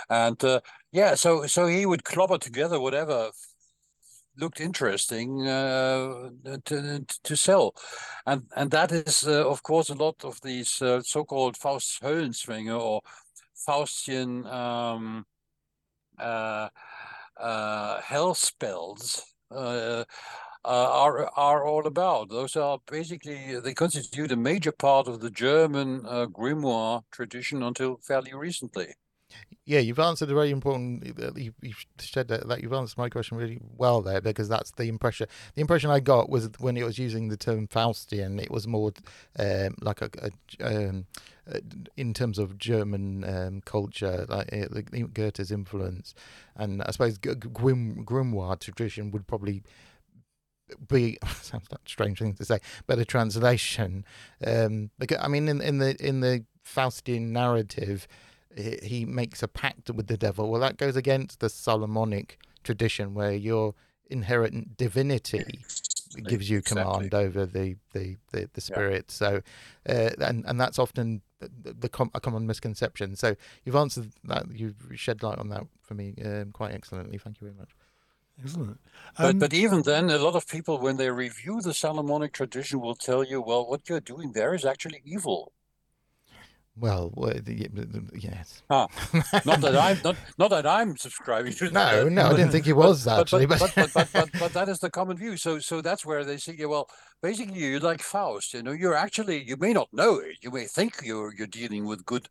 and 0.09 0.43
uh, 0.43 0.61
yeah. 0.91 1.15
So 1.15 1.45
so 1.45 1.67
he 1.67 1.85
would 1.85 2.03
clobber 2.03 2.37
together 2.37 2.79
whatever 2.79 3.31
looked 4.39 4.61
interesting 4.61 5.47
uh, 5.47 6.29
to, 6.65 7.05
to 7.23 7.35
sell. 7.35 7.73
And 8.25 8.43
and 8.55 8.71
that 8.71 8.91
is, 8.91 9.27
uh, 9.27 9.49
of 9.49 9.63
course, 9.63 9.89
a 9.89 9.95
lot 9.95 10.23
of 10.23 10.39
these 10.41 10.81
uh, 10.81 11.01
so-called 11.01 11.57
Faust 11.57 12.01
Höllenzwänge 12.01 12.79
or 12.79 13.01
Faustian 13.65 14.45
um, 14.51 15.25
uh, 16.19 16.69
uh, 17.37 18.01
hell 18.01 18.33
spells 18.33 19.23
uh, 19.51 20.03
uh, 20.65 20.89
are 20.91 21.29
are 21.37 21.65
all 21.65 21.87
about. 21.87 22.29
Those 22.29 22.55
are 22.55 22.79
basically 22.91 23.59
they 23.59 23.73
constitute 23.73 24.31
a 24.31 24.35
major 24.35 24.71
part 24.71 25.07
of 25.07 25.21
the 25.21 25.29
German 25.29 26.05
uh, 26.05 26.27
grimoire 26.27 27.03
tradition 27.11 27.63
until 27.63 27.97
fairly 27.97 28.33
recently. 28.33 28.95
Yeah, 29.65 29.79
you've 29.79 29.99
answered 29.99 30.31
a 30.31 30.33
very 30.33 30.51
important. 30.51 31.19
uh, 31.21 31.31
You, 31.35 31.53
you've 31.61 31.85
said 31.99 32.29
that, 32.29 32.47
that 32.47 32.61
you've 32.61 32.73
answered 32.73 32.97
my 32.97 33.09
question 33.09 33.37
really 33.37 33.59
well 33.77 34.01
there 34.01 34.21
because 34.21 34.47
that's 34.47 34.71
the 34.71 34.85
impression. 34.85 35.27
The 35.55 35.61
impression 35.61 35.89
I 35.89 35.99
got 35.99 36.29
was 36.29 36.49
when 36.59 36.77
it 36.77 36.83
was 36.83 36.97
using 36.97 37.27
the 37.27 37.37
term 37.37 37.67
Faustian, 37.67 38.41
it 38.41 38.49
was 38.49 38.65
more 38.65 38.93
um, 39.37 39.75
like 39.81 40.01
a, 40.01 40.09
a 40.59 40.89
um, 40.89 41.05
in 41.95 42.13
terms 42.13 42.37
of 42.39 42.57
German 42.57 43.23
um, 43.23 43.61
culture, 43.61 44.25
like 44.29 44.51
uh, 44.53 44.67
the- 44.69 45.09
Goethe's 45.13 45.51
influence, 45.51 46.13
and 46.55 46.81
I 46.83 46.91
suppose 46.91 47.17
Grim, 47.17 48.03
grimoire 48.05 48.59
tradition 48.59 49.11
would 49.11 49.27
probably 49.27 49.63
be 50.87 51.17
sounds 51.41 51.67
like 51.71 51.81
a 51.85 51.89
strange 51.89 52.19
thing 52.19 52.33
to 52.33 52.45
say, 52.45 52.59
but 52.85 52.99
a 52.99 53.05
translation. 53.05 54.05
Um, 54.45 54.91
because 54.99 55.19
I 55.21 55.27
mean, 55.27 55.47
in 55.47 55.61
in 55.61 55.77
the 55.79 55.95
in 56.05 56.21
the 56.21 56.45
Faustian 56.65 57.29
narrative, 57.29 58.07
he, 58.55 58.77
he 58.83 59.05
makes 59.05 59.41
a 59.41 59.47
pact 59.47 59.89
with 59.89 60.07
the 60.07 60.17
devil. 60.17 60.49
Well, 60.49 60.61
that 60.61 60.77
goes 60.77 60.95
against 60.95 61.39
the 61.39 61.49
Solomonic 61.49 62.39
tradition, 62.63 63.13
where 63.13 63.33
your 63.33 63.73
inherent 64.09 64.77
divinity 64.77 65.43
gives 66.25 66.49
you 66.49 66.61
command 66.61 67.05
Exactly. 67.05 67.19
over 67.19 67.45
the 67.45 67.75
the 67.93 68.17
the, 68.31 68.49
the 68.53 68.61
spirit. 68.61 69.11
So, 69.11 69.41
uh, 69.87 70.09
and 70.19 70.45
and 70.45 70.59
that's 70.59 70.79
often 70.79 71.21
the, 71.39 71.73
the 71.73 71.89
com- 71.89 72.11
a 72.13 72.19
common 72.19 72.47
misconception. 72.47 73.15
So 73.15 73.35
you've 73.63 73.75
answered 73.75 74.11
that. 74.25 74.45
You've 74.51 74.75
shed 74.95 75.23
light 75.23 75.39
on 75.39 75.49
that 75.49 75.65
for 75.81 75.93
me 75.93 76.15
um, 76.25 76.51
quite 76.51 76.73
excellently. 76.73 77.17
Thank 77.17 77.41
you 77.41 77.47
very 77.47 77.57
much. 77.57 77.71
Excellent. 78.43 78.79
But 79.17 79.25
Um, 79.25 79.39
but 79.39 79.53
even 79.53 79.81
then, 79.81 80.09
a 80.09 80.17
lot 80.17 80.35
of 80.35 80.47
people, 80.47 80.77
when 80.77 80.97
they 80.97 81.09
review 81.09 81.59
the 81.61 81.73
Solomonic 81.73 82.33
tradition, 82.33 82.79
will 82.81 82.95
tell 82.95 83.23
you, 83.23 83.41
well, 83.41 83.67
what 83.67 83.89
you're 83.89 83.99
doing 83.99 84.33
there 84.33 84.53
is 84.53 84.63
actually 84.63 85.01
evil. 85.03 85.53
Well, 86.79 87.11
yes. 88.13 88.61
Ah, 88.69 88.87
Not 89.45 89.61
that 89.61 89.75
I'm 89.75 89.97
not 90.03 90.15
not 90.37 90.49
that 90.51 90.67
I'm 90.67 90.95
subscribing 90.97 91.53
to 91.53 91.71
No, 91.71 92.03
that. 92.03 92.11
no, 92.11 92.27
I 92.27 92.33
didn't 92.35 92.51
think 92.51 92.65
he 92.65 92.73
was 92.73 93.05
but, 93.05 93.21
actually. 93.21 93.45
but, 93.47 93.59
But, 93.59 93.73
but, 93.75 93.93
but, 93.93 93.93
but, 93.93 94.09
but, 94.13 94.29
but 94.39 94.53
that 94.53 94.69
is 94.69 94.79
the 94.79 94.89
common 94.91 95.17
view. 95.17 95.37
So 95.37 95.59
so 95.59 95.81
that's 95.81 96.05
where 96.05 96.23
they 96.23 96.37
say, 96.37 96.55
yeah, 96.57 96.67
well, 96.67 96.89
basically 97.21 97.59
you're 97.59 97.79
like 97.79 98.01
Faust, 98.03 98.53
you 98.53 98.61
know, 98.63 98.73
you're 98.73 98.93
actually 98.95 99.43
you 99.43 99.57
may 99.57 99.73
not 99.73 99.91
know 99.91 100.19
it. 100.19 100.37
You 100.41 100.51
may 100.51 100.65
think 100.65 101.01
you're 101.03 101.33
you're 101.33 101.47
dealing 101.47 101.85
with 101.85 102.05
good 102.05 102.29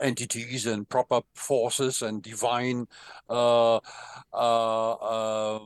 entities 0.00 0.66
and 0.66 0.88
proper 0.88 1.22
forces 1.34 2.02
and 2.02 2.22
divine 2.22 2.86
uh 3.30 3.76
uh, 4.32 4.92
uh 4.92 5.60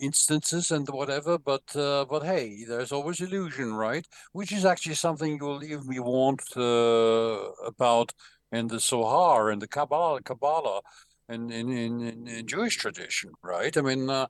instances 0.00 0.70
and 0.70 0.88
whatever, 0.88 1.38
but 1.38 1.64
uh, 1.76 2.04
but 2.04 2.22
hey, 2.22 2.64
there's 2.64 2.92
always 2.92 3.20
illusion, 3.20 3.74
right? 3.74 4.06
Which 4.32 4.52
is 4.52 4.64
actually 4.64 4.94
something 4.94 5.38
you'll 5.40 5.58
leave 5.58 5.86
me 5.86 5.98
warned 6.00 6.40
uh, 6.56 7.50
about 7.66 8.12
in 8.52 8.68
the 8.68 8.80
Zohar 8.80 9.50
and 9.50 9.60
the 9.60 9.68
Kabbalah, 9.68 10.22
Kabbalah, 10.22 10.80
and 11.28 11.52
in, 11.52 11.70
in, 11.70 12.28
in, 12.28 12.46
Jewish 12.46 12.76
tradition, 12.76 13.32
right? 13.42 13.76
I 13.76 13.80
mean, 13.80 14.08
uh, 14.08 14.26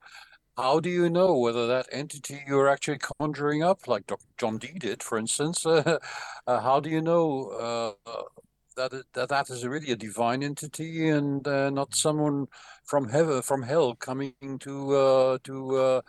how 0.57 0.81
do 0.81 0.89
you 0.89 1.11
know 1.11 1.39
whether 1.39 1.67
that 1.67 1.87
entity 1.93 2.43
you're 2.47 2.69
actually 2.69 2.99
conjuring 3.21 3.62
up, 3.62 3.87
like 3.89 4.07
Dr. 4.07 4.25
John 4.39 4.59
Dee 4.59 4.79
did, 4.79 5.03
for 5.03 5.19
instance, 5.19 5.67
uh, 5.67 5.99
how 6.47 6.81
do 6.81 6.89
you 6.89 7.03
know 7.03 7.95
uh, 8.07 8.23
that 8.77 8.93
that 9.14 9.29
that 9.29 9.51
is 9.51 9.66
really 9.66 9.91
a 9.93 9.97
divine 9.97 10.43
entity 10.43 11.09
and 11.09 11.47
uh, 11.49 11.70
not 11.70 11.95
someone 11.95 12.47
from 12.85 13.09
heaven, 13.09 13.43
from 13.43 13.62
hell, 13.62 13.95
coming 13.97 14.35
to 14.61 14.95
uh, 14.97 15.39
to 15.45 15.77
uh, 15.77 16.01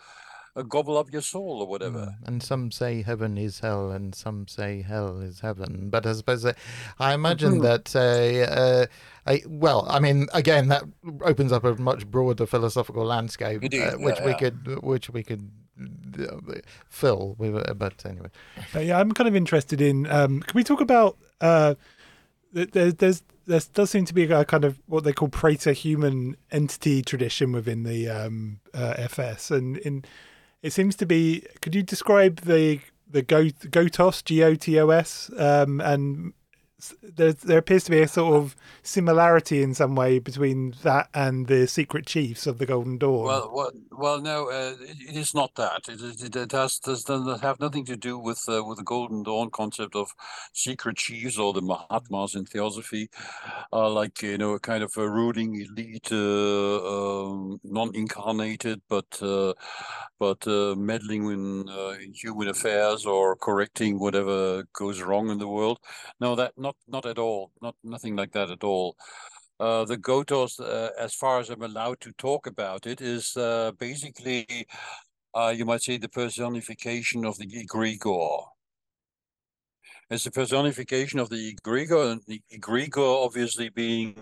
uh, 0.56 0.62
gobble 0.64 0.98
up 0.98 1.12
your 1.12 1.22
soul 1.22 1.62
or 1.62 1.68
whatever? 1.68 2.08
Mm, 2.10 2.28
and 2.28 2.42
some 2.44 2.72
say 2.72 3.02
heaven 3.04 3.38
is 3.38 3.60
hell, 3.60 3.92
and 3.92 4.14
some 4.16 4.48
say 4.48 4.82
hell 4.82 5.20
is 5.22 5.40
heaven. 5.42 5.90
But 5.92 6.06
I 6.08 6.14
suppose 6.14 6.42
that, 6.42 6.58
I 7.00 7.14
imagine 7.14 7.60
Mhm. 7.60 7.62
that, 7.62 7.96
uh, 7.96 8.52
uh, 8.52 8.86
I, 9.28 9.44
well, 9.48 9.86
I 9.88 10.00
mean, 10.00 10.28
again, 10.34 10.68
that 10.70 10.84
opens 11.22 11.52
up 11.52 11.64
a 11.64 11.76
much 11.76 12.08
broader 12.08 12.46
philosophical 12.48 13.06
landscape, 13.06 13.62
Indeed, 13.62 13.94
uh, 13.94 13.94
which 13.94 14.20
yeah, 14.20 14.22
we 14.22 14.34
yeah. 14.34 14.36
could, 14.36 14.84
which 14.84 15.10
we 15.12 15.24
could 15.24 15.52
uh, 16.20 16.38
fill 16.90 17.36
with. 17.38 17.56
uh, 17.56 17.74
But 17.76 18.04
anyway, 18.06 18.30
Uh, 18.76 18.80
yeah, 18.80 19.00
I'm 19.00 19.12
kind 19.12 19.28
of 19.28 19.36
interested 19.36 19.82
in. 19.82 20.08
Um, 20.08 20.42
can 20.42 20.56
we 20.56 20.64
talk 20.64 20.82
about? 20.82 21.18
Th- 22.58 22.72
there, 22.72 22.92
there's 22.92 23.22
there 23.46 23.62
does 23.74 23.92
seem 23.92 24.06
to 24.06 24.14
be 24.14 24.24
a 24.24 24.44
kind 24.44 24.66
of 24.66 24.80
what 24.88 25.04
they 25.04 25.14
call 25.14 25.30
praeter-human 25.30 26.36
entity 26.52 27.04
tradition 27.04 27.52
within 27.52 27.84
the 27.84 28.10
um, 28.10 28.60
uh, 28.74 28.96
FS, 28.98 29.52
and 29.52 29.78
in 29.78 30.04
it 30.64 30.74
seems 30.74 30.96
to 30.96 31.06
be. 31.06 31.46
Could 31.62 31.76
you 31.76 31.84
describe 31.84 32.42
the 32.42 32.80
the 33.08 33.22
Go, 33.22 33.46
Gotos 33.46 34.24
G 34.24 34.44
O 34.44 34.56
T 34.56 34.80
O 34.80 34.90
S 34.90 35.30
um, 35.38 35.80
and 35.82 36.34
there 37.02 37.34
there 37.34 37.58
appears 37.58 37.86
to 37.86 37.92
be 37.92 38.02
a 38.02 38.08
sort 38.08 38.36
of 38.36 38.56
similarity 38.84 39.64
in 39.64 39.74
some 39.74 39.96
way 39.96 40.20
between 40.20 40.76
that 40.84 41.10
and 41.14 41.48
the 41.48 41.68
secret 41.68 42.06
chiefs 42.06 42.46
of 42.46 42.60
the 42.60 42.68
Golden 42.68 43.00
Dawn. 43.00 43.26
Well, 43.26 43.52
well, 43.52 43.72
well, 43.92 44.22
no, 44.22 44.50
uh, 44.50 44.76
it, 44.80 45.16
is 45.16 45.34
not 45.34 45.56
that. 45.56 45.90
It, 45.90 46.00
it, 46.22 46.36
it 46.36 46.50
does 46.50 46.80
have 47.42 47.60
nothing 47.60 47.84
to 47.86 47.98
do 47.98 48.20
with 48.20 48.44
uh, 48.48 48.64
with 48.64 48.78
the 48.78 48.84
Golden 48.84 49.24
Dawn 49.24 49.50
concept 49.50 49.96
of 49.96 50.10
secret 50.54 50.98
chiefs 50.98 51.40
or 51.40 51.52
the 51.52 51.62
Mahatmas 51.62 52.36
in 52.36 52.46
theosophy, 52.46 53.10
uh, 53.74 53.90
like 53.90 54.22
you 54.22 54.38
know, 54.38 54.54
a 54.54 54.60
kind 54.60 54.84
of 54.84 54.92
a 54.98 55.10
ruling 55.10 55.56
elite, 55.56 56.12
uh, 56.12 57.26
um, 57.26 57.60
non-incarnated, 57.64 58.82
but 58.88 59.20
uh, 59.24 59.54
but 60.20 60.48
uh, 60.48 60.76
meddling 60.76 61.26
in, 61.26 61.70
in 62.02 62.14
human 62.14 62.50
affairs 62.50 63.06
or 63.06 63.36
correcting 63.36 64.00
whatever 64.00 64.64
goes 64.74 65.02
wrong 65.02 65.32
in 65.32 65.40
the 65.40 65.48
world. 65.48 65.80
No, 66.20 66.36
that 66.36 66.54
not 66.58 66.67
not 66.68 66.76
not 66.88 67.06
at 67.06 67.20
all. 67.20 67.52
Not 67.62 67.76
nothing 67.84 68.16
like 68.16 68.32
that 68.34 68.50
at 68.52 68.64
all. 68.64 68.96
Uh, 69.60 69.86
the 69.86 69.98
Gotos, 69.98 70.60
uh, 70.60 70.92
as 71.00 71.16
far 71.16 71.40
as 71.40 71.50
I'm 71.50 71.64
allowed 71.64 72.00
to 72.02 72.12
talk 72.14 72.46
about 72.48 72.86
it, 72.86 73.02
is 73.02 73.36
uh, 73.38 73.72
basically, 73.80 74.68
uh, 75.34 75.54
you 75.58 75.66
might 75.66 75.82
say, 75.82 75.98
the 75.98 76.10
personification 76.10 77.26
of 77.26 77.38
the 77.38 77.48
egregor. 77.48 78.46
It's 80.10 80.26
the 80.26 80.32
personification 80.32 81.20
of 81.20 81.30
the 81.30 81.54
egregor, 81.54 82.12
and 82.12 82.22
the 82.28 82.42
egregor 82.52 83.26
obviously 83.26 83.70
being 83.70 84.16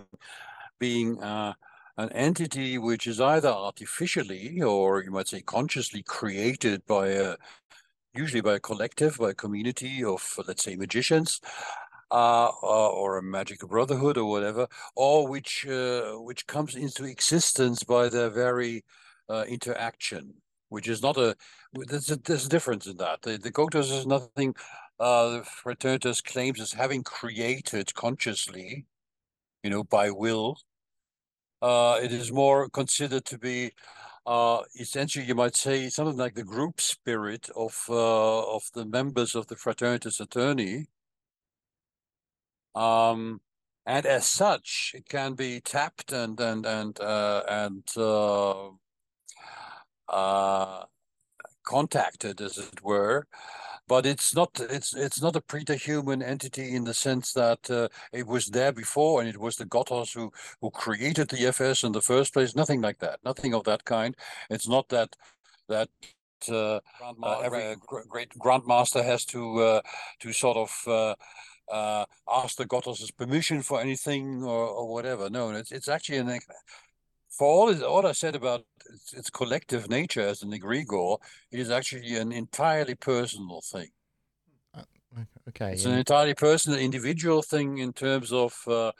being 0.79 1.21
uh, 1.21 1.53
an 1.97 2.09
entity 2.11 2.77
which 2.77 3.07
is 3.07 3.19
either 3.21 3.49
artificially 3.49 4.61
or 4.61 5.03
you 5.03 5.11
might 5.11 5.27
say 5.27 5.41
consciously 5.41 6.03
created 6.03 6.85
by 6.85 7.07
a 7.09 7.35
usually 8.13 8.41
by 8.41 8.55
a 8.55 8.59
collective, 8.59 9.17
by 9.17 9.29
a 9.31 9.33
community 9.33 10.03
of 10.03 10.21
let's 10.47 10.63
say 10.63 10.75
magicians, 10.75 11.41
uh, 12.15 12.49
or, 12.63 13.17
a 13.17 13.23
magical 13.23 13.67
brotherhood 13.67 14.17
or 14.17 14.25
whatever, 14.25 14.67
or 14.95 15.27
which 15.27 15.67
uh, 15.67 16.13
which 16.13 16.47
comes 16.47 16.75
into 16.75 17.03
existence 17.03 17.83
by 17.83 18.07
their 18.07 18.29
very 18.29 18.85
uh, 19.29 19.43
interaction, 19.49 20.33
which 20.69 20.87
is 20.87 21.01
not 21.01 21.17
a 21.17 21.35
there's 21.73 22.09
a, 22.11 22.15
there's 22.15 22.45
a 22.45 22.49
difference 22.49 22.87
in 22.87 22.95
that. 22.97 23.21
The, 23.21 23.37
the 23.37 23.51
is 23.79 24.07
nothing. 24.07 24.55
Uh, 24.97 25.29
the 25.29 25.41
Fraternitas 25.41 26.23
claims 26.23 26.61
as 26.61 26.71
having 26.71 27.03
created 27.03 27.93
consciously, 27.95 28.85
you 29.61 29.69
know, 29.69 29.83
by 29.83 30.09
will. 30.09 30.57
Uh, 31.61 31.99
it 32.01 32.13
is 32.13 32.31
more 32.31 32.69
considered 32.69 33.25
to 33.25 33.37
be 33.37 33.71
uh, 34.25 34.61
essentially, 34.79 35.25
you 35.25 35.35
might 35.35 35.55
say, 35.55 35.89
something 35.89 36.17
like 36.17 36.35
the 36.35 36.43
group 36.43 36.79
spirit 36.79 37.49
of 37.55 37.85
uh, 37.89 38.55
of 38.55 38.63
the 38.73 38.85
members 38.85 39.35
of 39.35 39.47
the 39.47 39.55
Fraternitas 39.55 40.21
Saturni. 40.21 40.85
Um, 42.75 43.41
and 43.85 44.05
as 44.05 44.25
such, 44.25 44.91
it 44.95 45.07
can 45.07 45.33
be 45.33 45.61
tapped 45.61 46.11
and 46.11 46.39
and 46.39 46.65
and 46.65 46.99
uh, 46.99 47.43
and 47.47 47.83
uh, 47.95 48.69
uh, 50.09 50.83
contacted, 51.63 52.41
as 52.41 52.57
it 52.57 52.83
were. 52.83 53.27
But 53.87 54.07
it's 54.07 54.35
not 54.35 54.59
it's 54.59 54.95
it's 54.95 55.21
not 55.21 55.35
a 55.35 55.41
preterhuman 55.41 56.23
entity 56.23 56.75
in 56.75 56.85
the 56.85 56.93
sense 56.93 57.33
that 57.33 57.69
uh, 57.69 57.87
it 58.11 58.25
was 58.25 58.47
there 58.47 58.71
before 58.71 59.21
and 59.21 59.29
it 59.29 59.37
was 59.37 59.57
the 59.57 59.65
Gotos 59.65 60.13
who 60.13 60.31
who 60.59 60.71
created 60.71 61.29
the 61.29 61.45
FS 61.45 61.83
in 61.83 61.91
the 61.91 62.01
first 62.01 62.33
place. 62.33 62.55
Nothing 62.55 62.81
like 62.81 62.97
that. 62.99 63.19
Nothing 63.23 63.53
of 63.53 63.63
that 63.65 63.85
kind. 63.85 64.15
It's 64.49 64.67
not 64.67 64.89
that 64.89 65.15
that 65.69 65.89
uh, 66.49 66.79
uh, 67.23 67.39
every 67.43 67.75
gr- 67.79 68.07
great 68.07 68.29
grandmaster 68.39 69.03
has 69.03 69.23
to 69.25 69.59
uh, 69.59 69.81
to 70.19 70.33
sort 70.33 70.57
of 70.57 71.15
uh, 71.71 71.71
uh, 71.71 72.05
ask 72.31 72.57
the 72.57 72.65
Gotos' 72.65 73.11
permission 73.11 73.61
for 73.61 73.81
anything 73.81 74.43
or, 74.43 74.67
or 74.67 74.87
whatever. 74.87 75.29
No, 75.29 75.49
it's 75.51 75.71
it's 75.71 75.87
actually 75.87 76.17
an 76.17 76.39
for 77.29 77.47
all 77.47 77.69
is 77.69 77.81
all 77.81 78.05
I 78.07 78.13
said 78.13 78.35
about 78.35 78.63
its, 78.89 79.13
its 79.13 79.29
collective 79.29 79.89
nature 79.89 80.21
as 80.21 80.41
an 80.41 80.51
egregor, 80.51 81.17
it 81.51 81.59
is 81.59 81.69
actually 81.69 82.15
an 82.15 82.31
entirely 82.31 82.95
personal 82.95 83.61
thing. 83.61 83.89
okay. 85.49 85.73
It's 85.73 85.85
and- 85.85 85.93
an 85.93 85.99
entirely 85.99 86.33
personal, 86.33 86.79
individual 86.79 87.41
thing 87.41 87.79
in 87.79 87.93
terms 87.93 88.31
of 88.31 88.57
uh, 88.67 88.91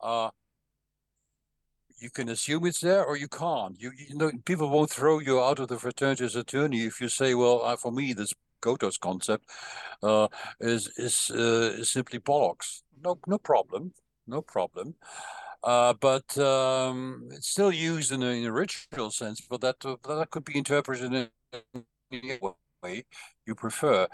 uh, 0.00 0.30
you 1.98 2.10
can 2.10 2.28
assume 2.28 2.66
it's 2.66 2.80
there 2.80 3.04
or 3.04 3.16
you 3.16 3.28
can't. 3.28 3.80
You, 3.80 3.92
you 3.96 4.16
know, 4.16 4.30
people 4.44 4.68
won't 4.68 4.90
throw 4.90 5.20
you 5.20 5.40
out 5.40 5.58
of 5.58 5.68
the 5.68 5.76
fraternitas 5.76 6.34
Saturni 6.36 6.86
if 6.86 7.00
you 7.00 7.08
say, 7.08 7.34
"Well, 7.34 7.62
uh, 7.62 7.76
for 7.76 7.92
me, 7.92 8.12
this 8.12 8.34
Gotos 8.64 8.98
concept 8.98 9.44
uh, 10.02 10.28
is 10.60 10.82
is 10.96 11.30
uh, 11.30 11.84
simply 11.84 12.18
bollocks." 12.18 12.82
No, 13.04 13.18
no 13.26 13.38
problem, 13.38 13.92
no 14.26 14.40
problem. 14.42 14.94
Uh, 15.64 15.94
but 15.94 16.36
um, 16.38 17.28
it's 17.32 17.48
still 17.48 17.72
used 17.72 18.12
in 18.12 18.22
a, 18.22 18.52
ritual 18.52 19.10
sense, 19.10 19.40
but 19.40 19.62
that 19.62 19.76
uh, 19.84 19.96
that 20.18 20.30
could 20.30 20.44
be 20.44 20.58
interpreted 20.58 21.12
in 21.12 21.28
any 22.12 22.38
way 22.82 23.04
you 23.46 23.54
prefer. 23.54 24.06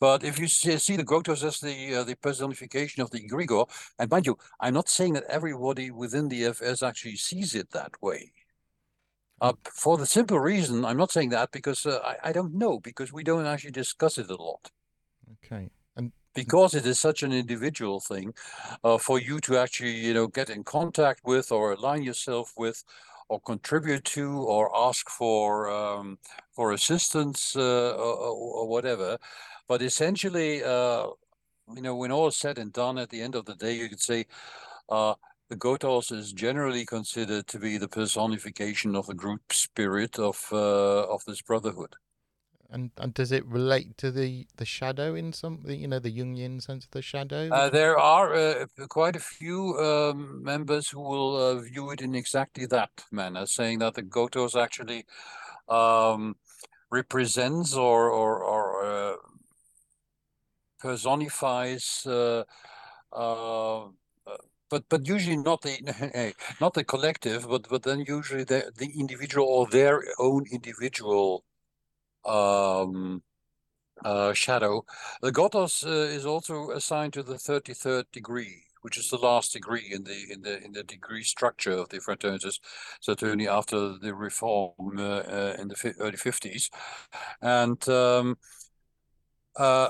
But 0.00 0.24
if 0.24 0.38
you 0.38 0.48
see, 0.48 0.76
see 0.78 0.96
the 0.96 1.04
Gotos 1.04 1.44
as 1.44 1.60
the 1.60 1.94
uh, 1.94 2.04
the 2.04 2.16
personification 2.16 3.02
of 3.02 3.10
the 3.10 3.20
egregor, 3.20 3.66
and 3.98 4.10
mind 4.10 4.26
you, 4.26 4.36
I'm 4.60 4.74
not 4.74 4.88
saying 4.88 5.14
that 5.14 5.24
everybody 5.28 5.90
within 5.90 6.28
the 6.28 6.46
FS 6.46 6.82
actually 6.82 7.16
sees 7.16 7.54
it 7.54 7.70
that 7.70 7.92
way. 8.02 8.32
Uh, 9.40 9.52
for 9.64 9.98
the 9.98 10.06
simple 10.06 10.38
reason, 10.38 10.84
I'm 10.84 10.96
not 10.96 11.12
saying 11.12 11.30
that 11.30 11.52
because 11.52 11.84
uh, 11.84 12.00
I, 12.04 12.30
I 12.30 12.32
don't 12.32 12.54
know, 12.54 12.80
because 12.80 13.12
we 13.12 13.22
don't 13.22 13.46
actually 13.46 13.72
discuss 13.72 14.16
it 14.18 14.30
a 14.30 14.36
lot. 14.36 14.70
Okay. 15.44 15.68
And 15.96 16.12
because 16.34 16.74
it 16.74 16.86
is 16.86 16.98
such 16.98 17.22
an 17.22 17.32
individual 17.32 18.00
thing, 18.00 18.32
uh, 18.82 18.96
for 18.96 19.18
you 19.18 19.40
to 19.40 19.58
actually, 19.58 19.92
you 19.92 20.14
know, 20.14 20.26
get 20.26 20.48
in 20.48 20.64
contact 20.64 21.20
with 21.24 21.52
or 21.52 21.72
align 21.72 22.02
yourself 22.02 22.52
with 22.56 22.82
or 23.28 23.40
contribute 23.40 24.04
to 24.04 24.42
or 24.42 24.70
ask 24.74 25.10
for 25.10 25.68
um, 25.70 26.18
for 26.52 26.72
assistance 26.72 27.56
uh, 27.56 27.94
or, 27.94 28.14
or, 28.60 28.68
whatever. 28.68 29.18
But 29.68 29.82
essentially, 29.82 30.62
uh, 30.62 31.08
you 31.74 31.82
know, 31.82 31.96
when 31.96 32.12
all 32.12 32.28
is 32.28 32.36
said 32.36 32.58
and 32.58 32.72
done, 32.72 32.98
at 32.98 33.10
the 33.10 33.20
end 33.20 33.34
of 33.34 33.44
the 33.44 33.56
day, 33.56 33.72
you 33.76 33.88
could 33.88 34.00
say 34.00 34.26
uh, 34.88 35.14
the 35.48 35.56
Gotos 35.56 36.10
is 36.10 36.32
generally 36.32 36.84
considered 36.84 37.46
to 37.48 37.58
be 37.58 37.78
the 37.78 37.88
personification 37.88 38.96
of 38.96 39.06
the 39.06 39.14
group 39.14 39.52
spirit 39.52 40.18
of 40.18 40.44
uh, 40.52 41.04
of 41.04 41.24
this 41.26 41.42
brotherhood. 41.42 41.94
And 42.68 42.90
and 42.98 43.14
does 43.14 43.30
it 43.30 43.46
relate 43.46 43.96
to 43.98 44.10
the 44.10 44.46
the 44.56 44.64
shadow 44.64 45.14
in 45.14 45.32
some 45.32 45.62
you 45.66 45.86
know 45.86 46.00
the 46.00 46.10
Jungian 46.10 46.60
sense 46.60 46.84
of 46.84 46.90
the 46.90 47.02
shadow? 47.02 47.48
Uh, 47.50 47.70
there 47.70 47.96
are 47.96 48.34
uh, 48.34 48.66
quite 48.88 49.14
a 49.14 49.20
few 49.20 49.78
um, 49.78 50.42
members 50.42 50.88
who 50.88 51.00
will 51.00 51.36
uh, 51.36 51.54
view 51.60 51.90
it 51.90 52.00
in 52.00 52.16
exactly 52.16 52.66
that 52.66 52.90
manner, 53.12 53.46
saying 53.46 53.78
that 53.78 53.94
the 53.94 54.02
Gotos 54.02 54.60
actually 54.60 55.06
um, 55.68 56.34
represents 56.90 57.74
or 57.74 58.10
or, 58.10 58.42
or 58.42 58.84
uh, 58.84 59.16
personifies. 60.80 62.04
But 64.68 64.84
but 64.88 65.06
usually 65.06 65.36
not 65.36 65.62
the 65.62 66.34
not 66.60 66.74
the 66.74 66.84
collective, 66.84 67.46
but 67.48 67.68
but 67.68 67.82
then 67.82 68.04
usually 68.06 68.44
the 68.44 68.72
the 68.76 68.90
individual 68.98 69.46
or 69.46 69.66
their 69.68 70.02
own 70.18 70.44
individual 70.50 71.44
um, 72.24 73.22
uh, 74.04 74.32
shadow. 74.32 74.84
The 75.22 75.32
Gotos 75.32 75.84
uh, 75.86 76.14
is 76.14 76.26
also 76.26 76.70
assigned 76.70 77.12
to 77.14 77.22
the 77.22 77.34
33rd 77.34 78.04
degree, 78.12 78.62
which 78.82 78.98
is 78.98 79.08
the 79.08 79.18
last 79.18 79.52
degree 79.52 79.88
in 79.90 80.04
the 80.04 80.26
in 80.30 80.42
the 80.42 80.62
in 80.64 80.72
the 80.72 80.82
degree 80.82 81.22
structure 81.22 81.72
of 81.72 81.88
the 81.88 82.00
fraternities, 82.00 82.60
certainly 83.00 83.48
after 83.48 83.96
the 83.98 84.14
reform 84.14 84.98
uh, 84.98 85.02
uh 85.02 85.56
in 85.58 85.68
the 85.68 85.94
early 86.00 86.16
50s, 86.16 86.70
and 87.40 87.88
um, 87.88 88.36
uh, 89.56 89.88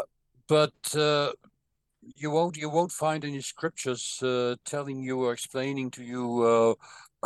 but 0.49 0.95
uh, 0.95 1.33
you 2.15 2.31
won't 2.31 2.57
you 2.57 2.71
won't 2.71 2.93
find 2.93 3.25
any 3.25 3.41
scriptures 3.41 4.23
telling 4.65 5.03
you 5.03 5.25
or 5.25 5.33
explaining 5.33 5.91
to 5.91 6.05
you 6.05 6.77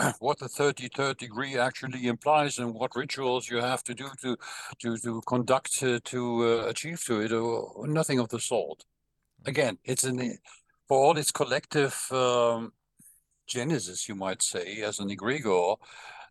what 0.20 0.39
the 0.39 0.47
33rd 0.47 1.16
degree 1.18 1.59
actually 1.59 2.07
implies 2.07 2.59
and 2.59 2.74
what 2.74 2.95
rituals 2.95 3.49
you 3.49 3.59
have 3.59 3.83
to 3.85 3.95
do 3.95 4.09
to 4.22 4.37
to 4.78 4.97
to 4.99 5.20
conduct 5.22 5.83
uh, 5.83 5.99
to 6.05 6.45
uh, 6.45 6.68
achieve 6.68 7.03
to 7.05 7.20
it 7.20 7.33
or 7.33 7.87
nothing 7.87 8.18
of 8.18 8.28
the 8.28 8.39
sort. 8.39 8.85
Again 9.47 9.78
it's 9.85 10.05
in 10.05 10.39
for 10.89 10.99
all 10.99 11.16
its 11.18 11.33
collective 11.33 11.97
um, 12.12 12.72
genesis 13.47 14.09
you 14.09 14.14
might 14.14 14.43
say 14.43 14.83
as 14.83 14.99
an 15.01 15.09
egregor 15.11 15.76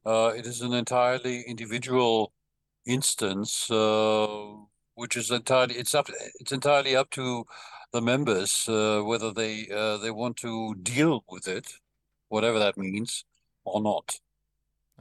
uh, 0.06 0.32
it 0.36 0.46
is 0.46 0.62
an 0.62 0.74
entirely 0.74 1.42
individual 1.42 2.32
instance 2.86 3.70
uh, 3.72 4.54
which 4.96 5.18
is 5.18 5.32
entirely 5.32 5.76
it's 5.76 5.94
up 5.94 6.10
it's 6.40 6.52
entirely 6.52 6.96
up 6.96 7.10
to 7.10 7.46
the 7.92 8.02
members 8.02 8.68
uh, 8.70 9.02
whether 9.04 9.32
they 9.32 9.68
uh, 9.70 9.98
they 9.98 10.12
want 10.12 10.38
to 10.38 10.76
deal 10.76 11.24
with 11.30 11.48
it 11.48 11.68
whatever 12.30 12.60
that 12.60 12.78
means 12.78 13.26
or 13.66 13.82
not. 13.82 14.20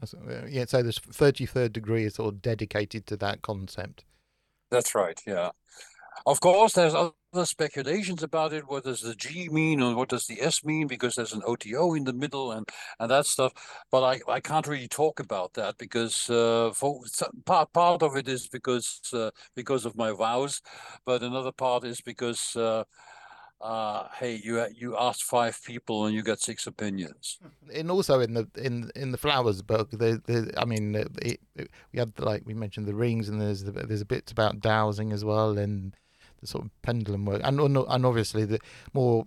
Uh, 0.01 0.47
yeah, 0.49 0.65
so 0.65 0.83
this 0.83 0.99
33rd 0.99 1.73
degree 1.73 2.05
is 2.05 2.19
of 2.19 2.41
dedicated 2.41 3.07
to 3.07 3.17
that 3.17 3.43
concept. 3.43 4.05
That's 4.71 4.95
right, 4.95 5.21
yeah. 5.27 5.51
Of 6.29 6.41
course, 6.41 6.75
there's 6.75 6.95
other 6.95 7.47
speculations 7.47 8.23
about 8.23 8.53
it. 8.53 8.69
What 8.69 8.85
does 8.85 9.01
the 9.01 9.15
G 9.15 9.49
mean 9.49 9.81
and 9.81 9.97
what 9.97 10.11
does 10.11 10.27
the 10.27 10.43
S 10.43 10.63
mean? 10.63 10.87
Because 10.87 11.15
there's 11.15 11.33
an 11.33 11.41
OTO 11.47 11.95
in 11.95 12.05
the 12.05 12.13
middle 12.13 12.53
and, 12.53 12.69
and 13.01 13.11
that 13.11 13.25
stuff. 13.25 13.55
But 13.91 14.05
I, 14.05 14.21
I 14.31 14.41
can't 14.41 14.67
really 14.67 14.89
talk 14.89 15.21
about 15.21 15.55
that 15.55 15.79
because 15.79 16.29
uh, 16.29 16.73
for 16.75 17.01
part 17.47 17.73
part 17.73 18.03
of 18.03 18.15
it 18.15 18.29
is 18.29 18.47
because 18.47 19.01
uh, 19.15 19.31
because 19.57 19.87
of 19.87 19.97
my 19.97 20.13
vows, 20.13 20.61
but 21.07 21.23
another 21.23 21.51
part 21.51 21.85
is 21.85 22.03
because 22.03 22.55
uh, 22.57 22.85
uh, 23.63 24.09
hey, 24.19 24.39
you 24.45 24.67
you 24.77 24.99
asked 24.99 25.23
five 25.23 25.59
people 25.65 26.05
and 26.05 26.15
you 26.15 26.23
got 26.23 26.41
six 26.41 26.67
opinions. 26.67 27.39
And 27.75 27.91
also 27.91 28.21
in 28.21 28.35
the 28.35 28.47
in 28.55 28.91
in 28.95 29.13
the 29.13 29.19
flowers 29.19 29.63
book, 29.63 29.93
the, 29.93 30.21
the 30.27 30.53
I 30.59 30.67
mean, 30.67 30.95
it, 30.95 31.41
it, 31.57 31.71
we 31.91 31.99
had 31.99 32.13
like 32.19 32.43
we 32.45 32.53
mentioned 32.53 32.85
the 32.85 32.95
rings, 32.95 33.31
and 33.31 33.41
there's 33.41 33.65
there's 33.65 34.03
a 34.03 34.05
bit 34.05 34.31
about 34.31 34.61
dowsing 34.61 35.15
as 35.15 35.25
well, 35.25 35.57
and 35.57 35.97
the 36.41 36.47
sort 36.47 36.65
of 36.65 36.71
pendulum 36.83 37.25
work, 37.25 37.41
and 37.45 37.61
and 37.61 38.07
obviously 38.07 38.45
the 38.45 38.61
more 38.93 39.25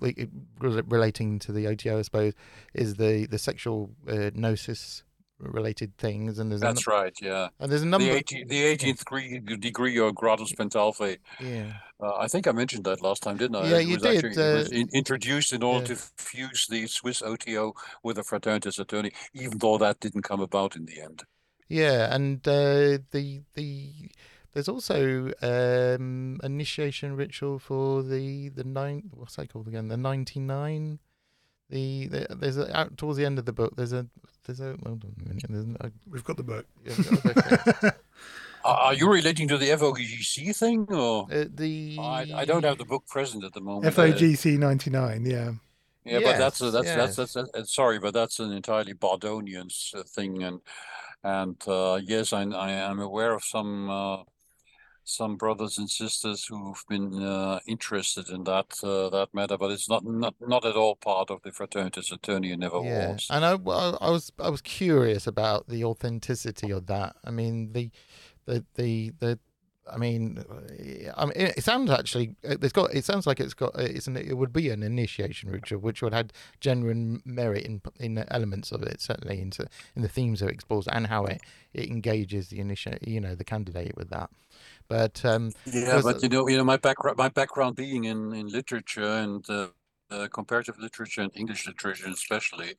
relating 0.59 1.39
to 1.39 1.51
the 1.51 1.67
OTO, 1.67 1.99
I 1.99 2.01
suppose, 2.01 2.33
is 2.73 2.95
the 2.95 3.25
the 3.25 3.37
sexual 3.37 3.91
uh, 4.07 4.31
gnosis 4.33 5.03
related 5.41 5.97
things. 5.97 6.39
And 6.39 6.51
there's 6.51 6.61
that's 6.61 6.87
right 6.87 7.13
yeah. 7.21 7.49
and 7.59 7.71
there's 7.71 7.81
a 7.81 7.87
number 7.87 8.05
the 8.05 8.23
18th, 8.23 8.47
the 8.49 8.63
18th 8.63 8.97
degree, 8.99 9.39
degree 9.39 9.99
or 9.99 10.11
gradus 10.11 10.53
pentalphae 10.53 11.17
yeah. 11.39 11.73
Uh, 12.01 12.13
i 12.17 12.27
think 12.27 12.47
i 12.47 12.51
mentioned 12.51 12.83
that 12.83 13.01
last 13.01 13.23
time 13.23 13.37
didn't 13.37 13.55
i? 13.55 13.67
Yeah 13.67 13.77
it 13.77 13.87
you 13.87 13.97
did 13.97 14.25
actually, 14.25 14.43
uh, 14.43 14.65
in, 14.71 14.89
introduced 14.93 15.53
in 15.53 15.63
order 15.63 15.79
yeah. 15.81 15.95
to 15.95 15.95
fuse 16.17 16.67
the 16.69 16.87
swiss 16.87 17.21
oto 17.21 17.73
with 18.03 18.15
the 18.17 18.23
fraternitas 18.23 18.79
saturni 18.79 19.11
even 19.33 19.57
though 19.57 19.77
that 19.77 19.99
didn't 19.99 20.23
come 20.23 20.41
about 20.41 20.75
in 20.75 20.85
the 20.85 21.01
end. 21.01 21.23
Yeah 21.67 22.13
and 22.13 22.47
uh, 22.47 22.99
the 23.11 23.41
the 23.53 24.11
there's 24.53 24.67
also 24.69 25.31
um 25.41 26.39
initiation 26.43 27.15
ritual 27.15 27.59
for 27.59 28.03
the 28.03 28.49
the 28.49 28.63
nine 28.63 29.09
what's 29.13 29.35
that 29.35 29.51
called 29.51 29.67
again 29.67 29.87
the 29.87 29.97
99 29.97 30.99
the, 31.71 32.07
the 32.07 32.27
there's 32.35 32.57
a, 32.57 32.77
out 32.77 32.97
towards 32.97 33.17
the 33.17 33.25
end 33.25 33.39
of 33.39 33.45
the 33.45 33.53
book. 33.53 33.75
There's 33.75 33.93
a 33.93 34.05
there's 34.45 34.59
a 34.59 34.75
hold 34.85 35.05
on 35.05 35.15
a 35.19 35.29
minute. 35.29 35.45
There's 35.49 35.65
a, 35.79 35.91
We've 36.11 36.23
got 36.23 36.37
the 36.37 36.43
book. 36.43 36.65
Yeah, 36.85 37.91
Are 38.63 38.93
you 38.93 39.11
relating 39.11 39.47
to 39.47 39.57
the 39.57 39.69
FOGC 39.69 40.55
thing 40.55 40.85
or 40.91 41.27
uh, 41.31 41.45
the? 41.51 41.97
I, 41.99 42.27
I 42.35 42.45
don't 42.45 42.63
have 42.63 42.77
the 42.77 42.85
book 42.85 43.07
present 43.07 43.43
at 43.43 43.53
the 43.53 43.61
moment. 43.61 43.95
FOGC 43.95 44.59
ninety 44.59 44.91
nine. 44.91 45.25
Yeah. 45.25 45.53
Yeah, 46.03 46.17
yes, 46.17 46.31
but 46.31 46.37
that's 46.39 46.61
a, 46.61 46.71
that's, 46.71 46.85
yes. 46.87 47.15
that's, 47.15 47.33
that's 47.33 47.51
that's 47.53 47.75
sorry, 47.75 47.99
but 47.99 48.15
that's 48.15 48.39
an 48.39 48.51
entirely 48.51 48.93
Bardonian 48.93 49.69
thing, 50.07 50.41
and 50.41 50.59
and 51.23 51.55
uh, 51.67 52.01
yes, 52.03 52.33
I 52.33 52.41
I 52.41 52.71
am 52.71 52.99
aware 52.99 53.33
of 53.33 53.43
some 53.43 53.87
uh, 53.87 54.17
some 55.03 55.35
brothers 55.35 55.77
and 55.77 55.89
sisters 55.89 56.45
who've 56.45 56.83
been 56.87 57.21
uh, 57.21 57.59
interested 57.67 58.29
in 58.29 58.43
that 58.43 58.67
uh, 58.83 59.09
that 59.09 59.33
matter, 59.33 59.57
but 59.57 59.71
it's 59.71 59.89
not 59.89 60.05
not 60.05 60.35
not 60.39 60.65
at 60.65 60.75
all 60.75 60.95
part 60.95 61.29
of 61.29 61.41
the 61.43 61.51
fraternitas 61.51 62.11
saturni 62.11 62.51
and 62.51 62.61
never 62.61 62.81
yeah. 62.81 63.11
was. 63.11 63.27
And 63.29 63.43
I, 63.43 63.51
I 63.51 64.09
was 64.09 64.31
I 64.39 64.49
was 64.49 64.61
curious 64.61 65.27
about 65.27 65.67
the 65.67 65.83
authenticity 65.83 66.71
of 66.71 66.87
that. 66.87 67.15
I 67.23 67.31
mean 67.31 67.73
the 67.73 67.91
the 68.45 68.65
the 68.75 69.11
the. 69.19 69.39
I 69.91 69.97
mean, 69.97 70.41
I 71.17 71.25
mean, 71.25 71.33
it 71.35 71.63
sounds 71.63 71.89
actually. 71.89 72.35
It's 72.43 72.71
got. 72.71 72.93
It 72.93 73.03
sounds 73.03 73.25
like 73.25 73.39
it's 73.39 73.55
got. 73.55 73.71
It's 73.77 74.07
an. 74.07 74.15
It 74.15 74.37
would 74.37 74.53
be 74.53 74.69
an 74.69 74.83
initiation 74.83 75.49
ritual, 75.49 75.81
which 75.81 76.01
would 76.03 76.13
have 76.13 76.29
genuine 76.59 77.21
merit 77.25 77.65
in 77.65 77.81
in 77.99 78.13
the 78.13 78.31
elements 78.31 78.71
of 78.71 78.83
it, 78.83 79.01
certainly 79.01 79.41
into 79.41 79.65
in 79.95 80.03
the 80.03 80.07
themes 80.07 80.43
it 80.43 80.49
explores 80.49 80.87
and 80.87 81.07
how 81.07 81.25
it 81.25 81.41
it 81.73 81.89
engages 81.89 82.49
the 82.49 82.59
initiate. 82.59 83.05
You 83.05 83.19
know, 83.19 83.33
the 83.33 83.43
candidate 83.43 83.97
with 83.97 84.11
that. 84.11 84.29
But 84.91 85.23
um, 85.23 85.53
yeah, 85.65 86.01
but 86.03 86.21
you 86.21 86.27
know, 86.27 86.49
you 86.49 86.57
know, 86.57 86.65
my 86.65 86.75
background, 86.75 87.17
my 87.17 87.29
background 87.29 87.77
being 87.77 88.03
in 88.03 88.33
in 88.33 88.47
literature 88.49 89.05
and 89.23 89.49
uh, 89.49 89.67
uh, 90.11 90.27
comparative 90.27 90.77
literature 90.79 91.21
and 91.21 91.31
English 91.33 91.65
literature, 91.65 92.09
especially, 92.09 92.75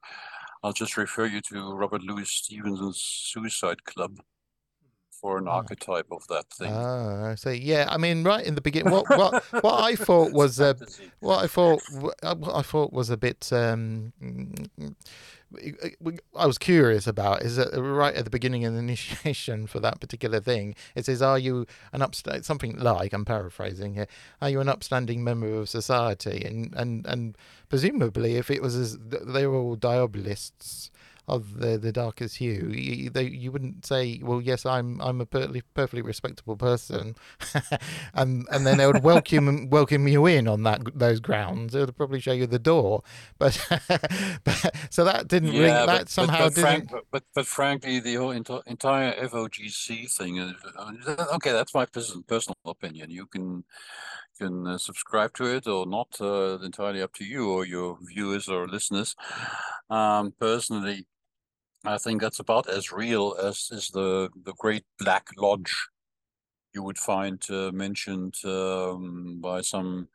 I'll 0.63 0.75
just 0.75 0.99
refer 0.99 1.25
you 1.25 1.41
to 1.49 1.73
Robert 1.73 2.03
Louis 2.03 2.29
Stevenson's 2.29 3.01
Suicide 3.01 3.83
Club. 3.85 4.21
For 5.23 5.39
an 5.39 5.47
archetype 5.47 6.09
of 6.11 6.27
that 6.27 6.51
thing. 6.51 6.71
Ah, 6.71 7.31
I 7.31 7.35
see. 7.37 7.55
Yeah, 7.55 7.87
I 7.89 7.97
mean, 7.97 8.25
right 8.25 8.45
in 8.45 8.57
the 8.57 8.61
beginning, 8.61 8.93
what 8.93 9.09
what 9.09 9.43
what 9.63 9.81
I 9.81 9.95
thought 10.09 10.33
was 10.33 10.61
uh, 10.61 10.75
what 11.21 11.43
I 11.43 11.47
thought 11.47 11.81
uh, 12.23 12.35
what 12.35 12.55
I 12.55 12.63
thought 12.63 12.93
was 12.93 13.09
a 13.09 13.17
bit. 13.17 13.51
Um, 13.53 14.13
I 16.37 16.47
was 16.47 16.59
curious 16.59 17.07
about 17.07 17.43
is 17.43 17.57
that 17.57 17.79
right 17.79 18.15
at 18.15 18.25
the 18.25 18.31
beginning 18.31 18.65
of 18.65 18.73
the 18.73 18.79
initiation 18.79 19.67
for 19.67 19.81
that 19.81 20.01
particular 20.01 20.41
thing, 20.41 20.75
it 20.95 21.07
says, 21.07 21.23
"Are 21.23 21.39
you 21.39 21.67
an 21.93 22.01
upstand 22.01 22.45
something 22.45 22.79
like 22.79 23.13
I'm 23.13 23.25
paraphrasing 23.25 23.95
here? 23.95 24.09
Are 24.41 24.51
you 24.51 24.61
an 24.61 24.69
upstanding 24.69 25.23
member 25.23 25.55
of 25.55 25.69
society?" 25.69 26.43
And 26.45 26.75
and 26.75 27.07
and 27.07 27.39
presumably, 27.69 28.37
if 28.37 28.51
it 28.51 28.61
was 28.61 28.75
as 28.75 28.99
they 29.09 29.47
were 29.47 29.57
all 29.57 29.77
diabolists, 29.77 30.91
of 31.29 31.59
the 31.61 31.79
the 31.79 31.93
darkest 31.93 32.37
hue, 32.39 32.71
you, 32.75 33.11
they, 33.11 33.25
you 33.25 33.53
wouldn't 33.53 33.87
say, 33.87 34.21
"Well, 34.23 34.41
yes, 34.41 34.67
I'm 34.67 35.01
I'm 35.01 35.21
a 35.21 35.27
perfectly 35.27 35.63
perfectly 35.75 36.03
respectable 36.03 36.57
person," 36.57 37.15
and 38.15 38.47
and 38.51 38.67
then 38.67 38.79
they 38.79 38.87
would 38.87 39.03
welcome 39.05 39.71
welcome 39.71 40.09
you 40.09 40.27
in 40.27 40.49
on 40.49 40.65
that 40.65 40.81
those 40.99 41.21
grounds. 41.21 41.73
They 41.73 41.81
would 41.81 41.97
probably 41.97 42.21
show 42.21 42.33
you 42.33 42.47
the 42.47 42.59
door, 42.59 43.03
but, 43.39 43.59
but 44.45 44.75
so 44.91 45.05
that 45.05 45.29
didn't 45.29 45.53
yeah, 45.53 45.63
ring. 45.63 45.87
But, 45.87 45.87
that 45.87 46.09
somehow 46.09 46.39
but, 46.39 46.45
but 46.45 46.55
didn't. 46.55 46.89
Frank, 46.89 47.05
but 47.11 47.23
but 47.35 47.47
frankly, 47.47 48.01
the 48.01 48.15
whole 48.17 48.31
entire 48.31 49.13
FOGC 49.29 50.13
thing. 50.13 50.41
Uh, 50.41 50.53
okay, 51.35 51.53
that's 51.53 51.75
my 51.75 51.87
personal 51.87 52.57
opinion. 52.65 53.11
You 53.11 53.27
can 53.27 53.65
can 54.39 54.67
uh, 54.67 54.79
subscribe 54.79 55.35
to 55.35 55.45
it 55.45 55.67
or 55.67 55.87
not. 55.87 56.09
Uh, 56.21 56.59
entirely 56.63 57.03
up 57.03 57.13
to 57.15 57.25
you 57.25 57.51
or 57.51 57.67
your 57.67 57.99
viewers 58.03 58.49
or 58.49 58.69
listeners. 58.69 59.15
Um, 59.91 60.33
personally, 60.39 61.07
I 61.85 61.99
think 61.99 62.21
that's 62.21 62.41
about 62.41 62.69
as 62.69 62.93
real 62.93 63.37
as 63.43 63.69
is 63.73 63.89
the 63.91 64.31
the 64.45 64.55
Great 64.55 64.85
Black 64.99 65.29
Lodge 65.37 65.89
you 66.75 66.83
would 66.83 66.99
find 66.99 67.43
uh, 67.51 67.71
mentioned 67.73 68.35
um, 68.45 69.39
by 69.41 69.61
some 69.61 70.09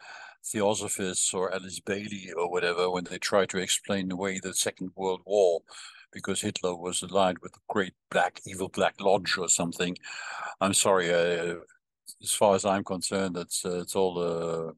theosophists 0.43 1.33
or 1.33 1.53
Alice 1.53 1.79
Bailey 1.79 2.31
or 2.35 2.49
whatever 2.49 2.89
when 2.89 3.03
they 3.03 3.17
try 3.17 3.45
to 3.45 3.57
explain 3.57 4.11
away 4.11 4.39
the 4.39 4.53
Second 4.53 4.91
World 4.95 5.21
War 5.25 5.61
because 6.11 6.41
Hitler 6.41 6.75
was 6.75 7.03
allied 7.03 7.39
with 7.39 7.53
the 7.53 7.59
Great 7.67 7.93
Black 8.09 8.39
Evil 8.45 8.69
Black 8.69 8.95
Lodge 8.99 9.37
or 9.37 9.49
something. 9.49 9.95
I'm 10.61 10.73
sorry, 10.73 11.13
uh, 11.13 11.55
as 12.21 12.31
far 12.31 12.55
as 12.55 12.65
I'm 12.65 12.83
concerned, 12.83 13.35
that's 13.35 13.65
uh, 13.65 13.81
it's 13.81 13.95
all 13.95 14.19
uh, 14.19 14.71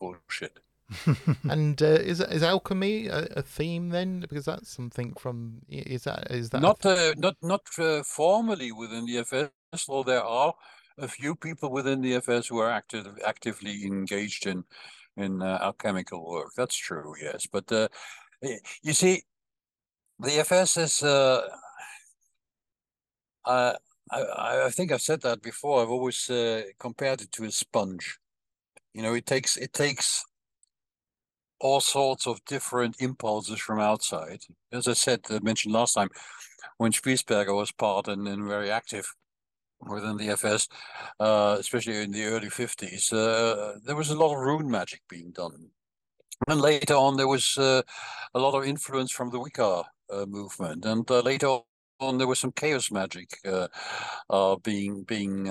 bullshit. 0.00 0.58
and 1.50 1.80
uh, 1.82 1.86
is 1.86 2.20
is 2.20 2.42
alchemy 2.42 3.08
a, 3.08 3.26
a, 3.36 3.42
theme 3.42 3.90
then? 3.90 4.20
Because 4.20 4.46
that's 4.46 4.70
something 4.70 5.14
from 5.18 5.60
is 5.68 6.04
that 6.04 6.30
is 6.30 6.50
that 6.50 6.62
not 6.62 6.84
uh, 6.86 7.12
not 7.16 7.36
not 7.42 7.62
uh, 7.78 8.02
formally 8.02 8.72
within 8.72 9.04
the 9.04 9.18
FS. 9.18 9.50
Well, 9.86 10.02
there 10.02 10.24
are 10.24 10.54
a 10.96 11.06
few 11.06 11.34
people 11.34 11.70
within 11.70 12.00
the 12.00 12.14
FS 12.14 12.46
who 12.46 12.58
are 12.58 12.70
active, 12.70 13.06
actively 13.26 13.84
engaged 13.84 14.46
in 14.46 14.64
in 15.16 15.42
uh, 15.42 15.58
alchemical 15.60 16.26
work. 16.26 16.52
That's 16.56 16.76
true, 16.76 17.14
yes. 17.20 17.46
But 17.46 17.70
uh, 17.70 17.88
you 18.82 18.94
see, 18.94 19.22
the 20.18 20.38
FS 20.38 20.76
is. 20.76 21.02
Uh, 21.02 21.42
I, 24.10 24.66
I 24.66 24.70
think 24.70 24.92
I've 24.92 25.02
said 25.02 25.22
that 25.22 25.42
before. 25.42 25.82
I've 25.82 25.90
always 25.90 26.30
compared 26.78 27.22
it 27.22 27.32
to 27.32 27.44
a 27.44 27.50
sponge. 27.50 28.18
You 28.94 29.02
know, 29.02 29.14
it 29.14 29.26
takes 29.26 29.56
it 29.56 29.72
takes 29.72 30.24
all 31.60 31.80
sorts 31.80 32.26
of 32.26 32.44
different 32.44 32.96
impulses 33.00 33.60
from 33.60 33.80
outside. 33.80 34.40
As 34.72 34.88
I 34.88 34.92
said, 34.92 35.20
I 35.30 35.40
mentioned 35.40 35.74
last 35.74 35.94
time, 35.94 36.08
when 36.76 36.92
Spiesberger 36.92 37.54
was 37.54 37.72
part 37.72 38.08
and, 38.08 38.26
and 38.28 38.46
very 38.46 38.70
active 38.70 39.12
within 39.80 40.16
the 40.16 40.28
FS, 40.30 40.68
uh, 41.20 41.56
especially 41.58 42.02
in 42.02 42.10
the 42.10 42.24
early 42.24 42.48
50s, 42.48 43.12
uh, 43.12 43.78
there 43.84 43.96
was 43.96 44.10
a 44.10 44.16
lot 44.16 44.34
of 44.34 44.40
rune 44.40 44.70
magic 44.70 45.02
being 45.08 45.30
done. 45.32 45.70
And 46.46 46.60
later 46.60 46.94
on, 46.94 47.16
there 47.16 47.28
was 47.28 47.58
uh, 47.58 47.82
a 48.34 48.38
lot 48.38 48.54
of 48.54 48.64
influence 48.64 49.10
from 49.10 49.30
the 49.30 49.40
Wicca 49.40 49.84
uh, 50.12 50.26
movement. 50.26 50.84
And 50.84 51.08
uh, 51.10 51.20
later 51.20 51.58
on, 52.00 52.18
there 52.18 52.26
was 52.26 52.38
some 52.38 52.52
chaos 52.52 52.90
magic 52.90 53.38
uh, 54.30 54.56
being 54.62 55.02
being 55.04 55.48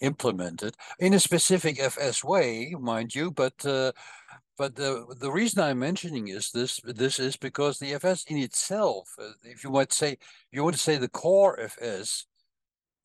implemented 0.00 0.74
in 0.98 1.14
a 1.14 1.20
specific 1.20 1.78
FS 1.80 2.22
way, 2.24 2.74
mind 2.78 3.14
you, 3.14 3.30
but 3.30 3.64
but 4.56 4.76
the 4.76 5.04
the 5.18 5.32
reason 5.32 5.60
I'm 5.62 5.78
mentioning 5.78 6.28
is 6.28 6.50
this 6.52 6.80
this 6.84 7.18
is 7.18 7.36
because 7.36 7.78
the 7.78 7.94
FS 7.94 8.24
in 8.28 8.38
itself, 8.38 9.10
uh, 9.18 9.30
if 9.42 9.64
you 9.64 9.70
might 9.70 9.92
say, 9.92 10.18
you 10.52 10.62
want 10.62 10.76
to 10.76 10.82
say 10.82 10.96
the 10.96 11.08
core 11.08 11.58
FS 11.58 12.26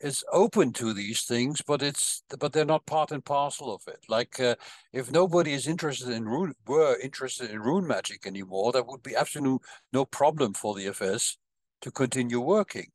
is 0.01 0.23
open 0.31 0.73
to 0.73 0.93
these 0.93 1.23
things, 1.23 1.61
but 1.61 1.81
it's 1.81 2.23
but 2.39 2.53
they're 2.53 2.65
not 2.65 2.85
part 2.85 3.11
and 3.11 3.25
parcel 3.25 3.73
of 3.73 3.81
it. 3.87 3.99
Like 4.09 4.39
uh, 4.39 4.55
if 4.93 5.11
nobody 5.11 5.53
is 5.53 5.67
interested 5.67 6.09
in 6.09 6.25
rune 6.25 6.53
were 6.67 6.99
interested 7.01 7.51
in 7.51 7.61
rune 7.61 7.87
magic 7.87 8.27
anymore, 8.27 8.71
that 8.73 8.87
would 8.87 9.03
be 9.03 9.15
absolutely 9.15 9.67
no 9.93 10.05
problem 10.05 10.53
for 10.53 10.75
the 10.75 10.87
FS 10.87 11.37
to 11.81 11.91
continue 11.91 12.39
working 12.39 12.91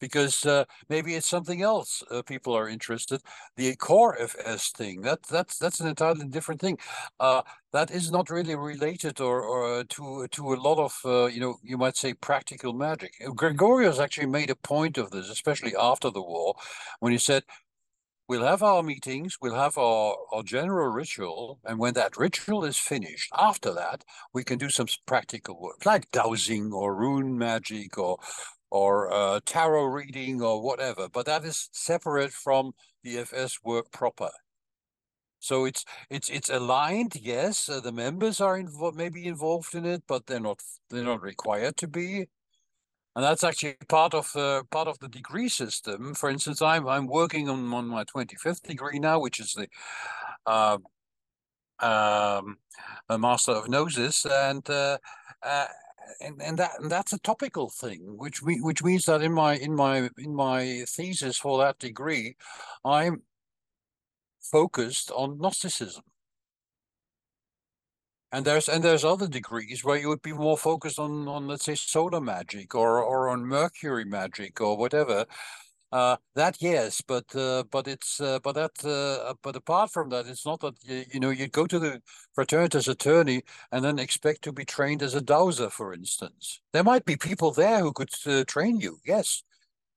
because 0.00 0.46
uh, 0.46 0.64
maybe 0.88 1.14
it's 1.14 1.28
something 1.28 1.62
else 1.62 2.02
uh, 2.10 2.22
people 2.22 2.54
are 2.54 2.68
interested. 2.68 3.20
The 3.56 3.76
core 3.76 4.18
FS 4.18 4.70
thing 4.70 5.02
that 5.02 5.22
that's 5.24 5.58
that's 5.58 5.80
an 5.80 5.88
entirely 5.88 6.26
different 6.26 6.60
thing. 6.60 6.78
Uh, 7.20 7.42
that 7.72 7.90
is 7.90 8.10
not 8.10 8.30
really 8.30 8.56
related 8.56 9.20
or, 9.20 9.42
or 9.42 9.80
uh, 9.80 9.84
to 9.90 10.26
to 10.28 10.54
a 10.54 10.56
lot 10.56 10.78
of 10.78 10.98
uh, 11.04 11.26
you 11.26 11.40
know 11.40 11.58
you 11.62 11.76
might 11.76 11.96
say 11.96 12.14
practical 12.14 12.72
magic. 12.72 13.12
Gregorius 13.36 14.00
actually 14.00 14.26
made 14.26 14.50
a 14.50 14.56
point 14.56 14.98
of 14.98 15.10
this, 15.10 15.28
especially 15.28 15.74
after 15.78 16.10
the 16.10 16.22
war, 16.22 16.54
when 17.00 17.12
he 17.12 17.18
said. 17.18 17.44
We'll 18.30 18.44
have 18.44 18.62
our 18.62 18.84
meetings, 18.84 19.38
we'll 19.42 19.56
have 19.56 19.76
our, 19.76 20.14
our 20.30 20.44
general 20.44 20.92
ritual, 20.92 21.58
and 21.64 21.80
when 21.80 21.94
that 21.94 22.16
ritual 22.16 22.64
is 22.64 22.78
finished, 22.78 23.28
after 23.36 23.72
that, 23.72 24.04
we 24.32 24.44
can 24.44 24.56
do 24.56 24.70
some 24.70 24.86
practical 25.04 25.60
work, 25.60 25.84
like 25.84 26.08
dowsing 26.12 26.72
or 26.72 26.94
rune 26.94 27.36
magic 27.36 27.98
or 27.98 28.18
or 28.70 29.12
uh, 29.12 29.40
tarot 29.44 29.86
reading 29.86 30.40
or 30.42 30.62
whatever, 30.62 31.08
but 31.08 31.26
that 31.26 31.44
is 31.44 31.70
separate 31.72 32.30
from 32.30 32.70
the 33.02 33.18
FS 33.18 33.58
work 33.64 33.90
proper. 33.90 34.30
So 35.40 35.64
it's 35.64 35.84
it's 36.08 36.28
it's 36.28 36.50
aligned. 36.50 37.16
Yes, 37.20 37.68
uh, 37.68 37.80
the 37.80 37.90
members 37.90 38.40
are 38.40 38.56
involved, 38.56 38.96
maybe 38.96 39.26
involved 39.26 39.74
in 39.74 39.84
it, 39.84 40.04
but 40.06 40.26
they're 40.26 40.38
not 40.38 40.60
they're 40.88 41.02
not 41.02 41.20
required 41.20 41.76
to 41.78 41.88
be. 41.88 42.28
And 43.16 43.24
that's 43.24 43.42
actually 43.42 43.76
part 43.88 44.14
of 44.14 44.34
uh, 44.36 44.62
part 44.70 44.86
of 44.86 44.98
the 45.00 45.08
degree 45.08 45.48
system. 45.48 46.14
For 46.14 46.30
instance, 46.30 46.62
I'm 46.62 46.86
I'm 46.86 47.06
working 47.06 47.48
on 47.48 47.72
on 47.74 47.88
my 47.88 48.04
twenty 48.04 48.36
fifth 48.36 48.62
degree 48.62 48.98
now, 48.98 49.18
which 49.20 49.40
is 49.40 49.52
the 49.54 49.68
uh, 50.46 50.78
um, 51.80 52.58
a 53.08 53.18
Master 53.18 53.52
of 53.52 53.68
Gnosis, 53.68 54.26
and 54.26 54.68
uh, 54.70 54.98
uh 55.42 55.66
and, 56.20 56.40
and 56.42 56.58
that 56.58 56.80
and 56.80 56.90
that's 56.90 57.12
a 57.12 57.18
topical 57.18 57.70
thing, 57.70 58.16
which 58.16 58.42
we, 58.42 58.60
which 58.60 58.82
means 58.82 59.04
that 59.06 59.22
in 59.22 59.32
my 59.32 59.54
in 59.56 59.74
my 59.74 60.10
in 60.18 60.34
my 60.34 60.84
thesis 60.88 61.36
for 61.36 61.58
that 61.58 61.78
degree, 61.78 62.36
I'm 62.84 63.22
focused 64.40 65.10
on 65.12 65.38
Gnosticism. 65.38 66.04
And 68.32 68.44
there's 68.44 68.68
and 68.68 68.84
there's 68.84 69.04
other 69.04 69.26
degrees 69.26 69.84
where 69.84 69.98
you 69.98 70.08
would 70.08 70.22
be 70.22 70.32
more 70.32 70.56
focused 70.56 70.98
on 70.98 71.26
on 71.26 71.48
let's 71.48 71.64
say 71.64 71.74
solar 71.74 72.20
magic 72.20 72.74
or 72.74 73.02
or 73.02 73.28
on 73.28 73.44
Mercury 73.44 74.04
magic 74.04 74.60
or 74.60 74.76
whatever. 74.76 75.26
Uh, 75.92 76.16
that 76.36 76.56
yes, 76.62 77.00
but 77.00 77.24
uh, 77.34 77.64
but 77.72 77.88
it's 77.88 78.20
uh, 78.20 78.38
but 78.44 78.54
that 78.54 78.84
uh, 78.84 79.34
but 79.42 79.56
apart 79.56 79.90
from 79.90 80.08
that, 80.10 80.26
it's 80.28 80.46
not 80.46 80.60
that 80.60 80.74
you, 80.84 81.04
you 81.14 81.18
know 81.18 81.30
you 81.30 81.48
go 81.48 81.66
to 81.66 81.80
the 81.80 82.00
fraternitas 82.38 82.86
Saturni 82.88 83.42
and 83.72 83.84
then 83.84 83.98
expect 83.98 84.42
to 84.42 84.52
be 84.52 84.64
trained 84.64 85.02
as 85.02 85.16
a 85.16 85.20
dowser, 85.20 85.68
for 85.68 85.92
instance. 85.92 86.60
There 86.72 86.84
might 86.84 87.04
be 87.04 87.16
people 87.16 87.50
there 87.50 87.80
who 87.80 87.92
could 87.92 88.10
uh, 88.24 88.44
train 88.46 88.78
you, 88.78 88.98
yes, 89.04 89.42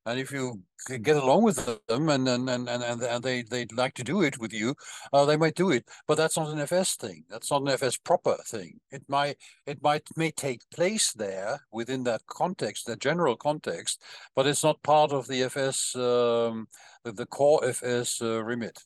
and 0.06 0.20
if 0.20 0.32
you 0.32 0.62
get 1.02 1.16
along 1.16 1.44
with 1.44 1.66
them 1.88 2.10
and 2.10 2.28
and 2.28 2.50
and 2.50 2.68
and, 2.68 3.02
and 3.02 3.24
they 3.24 3.42
they'd 3.44 3.72
like 3.74 3.94
to 3.96 4.04
do 4.04 4.22
it 4.22 4.38
with 4.40 4.54
you, 4.54 4.76
uh, 5.14 5.26
they 5.26 5.38
might 5.38 5.56
do 5.56 5.72
it. 5.72 5.88
But 6.08 6.16
that's 6.16 6.38
not 6.38 6.50
an 6.50 6.60
FS 6.60 6.96
thing. 6.96 7.24
That's 7.30 7.50
not 7.52 7.62
an 7.62 7.70
FS 7.70 7.98
proper 7.98 8.36
thing. 8.46 8.80
It 8.92 9.04
might 9.08 9.38
it 9.66 9.82
might 9.82 10.04
may 10.16 10.32
take 10.32 10.62
place 10.70 11.14
there 11.14 11.62
within 11.72 12.04
that 12.04 12.26
context, 12.28 12.86
that 12.88 13.00
general 13.00 13.36
context, 13.36 14.02
but 14.36 14.48
it's 14.48 14.64
not 14.64 14.84
part 14.84 15.12
of 15.12 15.28
the 15.28 15.44
FS 15.44 15.96
um, 15.96 16.68
the, 17.04 17.12
the 17.12 17.26
core 17.26 17.64
FS 17.64 18.22
uh, 18.22 18.44
remit. 18.44 18.80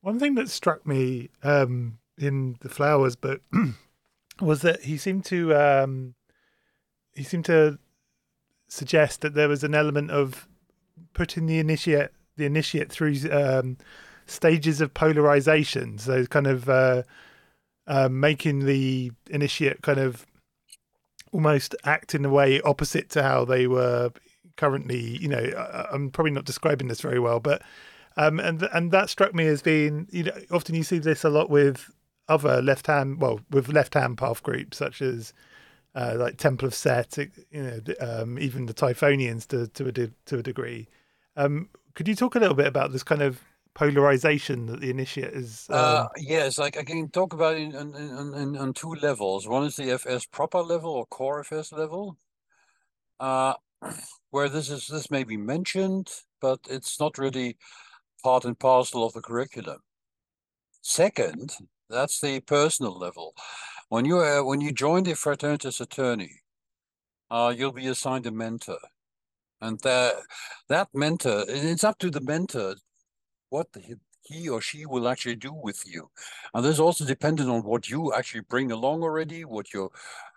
One 0.00 0.18
thing 0.18 0.34
that 0.36 0.48
struck 0.48 0.86
me 0.86 1.30
um, 1.42 1.98
in 2.16 2.56
the 2.60 2.68
flowers, 2.68 3.16
but 3.16 3.40
was 4.40 4.62
that 4.62 4.82
he 4.82 4.96
seemed 4.96 5.24
to 5.26 5.54
um, 5.54 6.14
he 7.14 7.24
seemed 7.24 7.44
to 7.46 7.78
suggest 8.68 9.22
that 9.22 9.34
there 9.34 9.48
was 9.48 9.64
an 9.64 9.74
element 9.74 10.10
of 10.10 10.46
putting 11.14 11.46
the 11.46 11.58
initiate 11.58 12.10
the 12.36 12.46
initiate 12.46 12.90
through 12.90 13.16
um, 13.32 13.76
stages 14.26 14.80
of 14.80 14.94
polarization. 14.94 15.98
So 15.98 16.24
kind 16.26 16.46
of 16.46 16.68
uh, 16.68 17.02
uh, 17.86 18.08
making 18.08 18.66
the 18.66 19.10
initiate 19.28 19.82
kind 19.82 19.98
of 19.98 20.24
almost 21.32 21.74
act 21.84 22.14
in 22.14 22.24
a 22.24 22.30
way 22.30 22.60
opposite 22.62 23.10
to 23.10 23.22
how 23.22 23.44
they 23.44 23.66
were 23.66 24.12
currently. 24.56 25.18
You 25.18 25.28
know, 25.28 25.52
I, 25.56 25.86
I'm 25.92 26.10
probably 26.10 26.30
not 26.30 26.44
describing 26.44 26.88
this 26.88 27.00
very 27.00 27.18
well, 27.18 27.40
but 27.40 27.62
um, 28.16 28.38
and 28.40 28.62
and 28.72 28.90
that 28.92 29.10
struck 29.10 29.34
me 29.34 29.46
as 29.46 29.62
being 29.62 30.06
you 30.10 30.24
know 30.24 30.32
often 30.50 30.74
you 30.74 30.82
see 30.82 30.98
this 30.98 31.24
a 31.24 31.30
lot 31.30 31.50
with 31.50 31.90
other 32.28 32.60
left 32.60 32.86
hand 32.86 33.20
well 33.20 33.40
with 33.50 33.68
left 33.68 33.94
hand 33.94 34.18
path 34.18 34.42
groups 34.42 34.76
such 34.76 35.00
as 35.00 35.32
uh, 35.94 36.14
like 36.18 36.36
Temple 36.36 36.68
of 36.68 36.74
Set, 36.74 37.16
you 37.18 37.62
know, 37.62 37.80
um, 38.00 38.38
even 38.38 38.66
the 38.66 38.74
Typhonians 38.74 39.46
to 39.48 39.68
to 39.68 39.86
a 39.86 39.92
de- 39.92 40.12
to 40.26 40.38
a 40.38 40.42
degree. 40.42 40.88
Um, 41.36 41.68
could 41.94 42.08
you 42.08 42.14
talk 42.14 42.34
a 42.34 42.38
little 42.38 42.54
bit 42.54 42.66
about 42.66 42.92
this 42.92 43.02
kind 43.02 43.22
of 43.22 43.40
polarization 43.74 44.66
that 44.66 44.80
the 44.80 44.90
initiate 44.90 45.32
is? 45.32 45.66
Um... 45.70 45.76
Uh, 45.76 46.08
yes, 46.16 46.58
like 46.58 46.76
I 46.76 46.84
can 46.84 47.08
talk 47.10 47.32
about 47.32 47.56
it 47.56 47.74
on, 47.74 47.94
on, 47.94 48.56
on, 48.56 48.74
two 48.74 48.94
levels. 48.94 49.46
One 49.46 49.64
is 49.64 49.76
the 49.76 49.92
FS 49.92 50.26
proper 50.26 50.60
level 50.60 50.90
or 50.90 51.06
core 51.06 51.40
FS 51.40 51.72
level, 51.72 52.16
uh, 53.20 53.54
where 54.30 54.48
this 54.48 54.68
is 54.70 54.88
this 54.88 55.10
may 55.10 55.24
be 55.24 55.36
mentioned, 55.36 56.10
but 56.40 56.60
it's 56.68 57.00
not 57.00 57.18
really 57.18 57.56
part 58.22 58.44
and 58.44 58.58
parcel 58.58 59.06
of 59.06 59.12
the 59.12 59.20
curriculum. 59.20 59.78
Second, 60.82 61.52
that's 61.88 62.20
the 62.20 62.40
personal 62.40 62.98
level. 62.98 63.34
When 63.90 64.04
you 64.04 64.20
uh, 64.20 64.42
when 64.42 64.60
you 64.60 64.72
join 64.72 65.04
the 65.04 65.12
fraternitas 65.12 65.80
Saturni, 65.80 66.30
uh, 67.30 67.54
you'll 67.56 67.72
be 67.72 67.86
assigned 67.86 68.26
a 68.26 68.30
mentor, 68.30 68.78
and 69.62 69.80
that 69.80 70.14
that 70.68 70.88
mentor, 70.92 71.44
it's 71.48 71.84
up 71.84 71.98
to 72.00 72.10
the 72.10 72.20
mentor 72.20 72.74
what 73.48 73.72
the, 73.72 73.96
he 74.20 74.48
or 74.50 74.60
she 74.60 74.84
will 74.84 75.08
actually 75.08 75.36
do 75.36 75.54
with 75.54 75.82
you, 75.86 76.10
and 76.52 76.64
this 76.64 76.78
also 76.78 77.06
dependent 77.06 77.48
on 77.48 77.62
what 77.62 77.88
you 77.88 78.12
actually 78.12 78.42
bring 78.42 78.72
along 78.72 79.02
already, 79.02 79.46
what 79.46 79.72
you're 79.72 79.90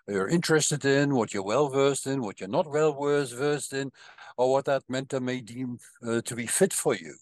you're 0.08 0.28
interested 0.28 0.84
in, 0.86 1.14
what 1.14 1.34
you're 1.34 1.42
well 1.42 1.68
versed 1.68 2.06
in, 2.06 2.22
what 2.22 2.40
you're 2.40 2.48
not 2.48 2.70
well 2.70 2.94
versed 2.94 3.74
in, 3.74 3.92
or 4.38 4.50
what 4.50 4.64
that 4.64 4.82
mentor 4.88 5.20
may 5.20 5.42
deem 5.42 5.78
uh, 6.06 6.22
to 6.22 6.34
be 6.34 6.46
fit 6.46 6.72
for 6.72 6.94
you. 6.94 7.14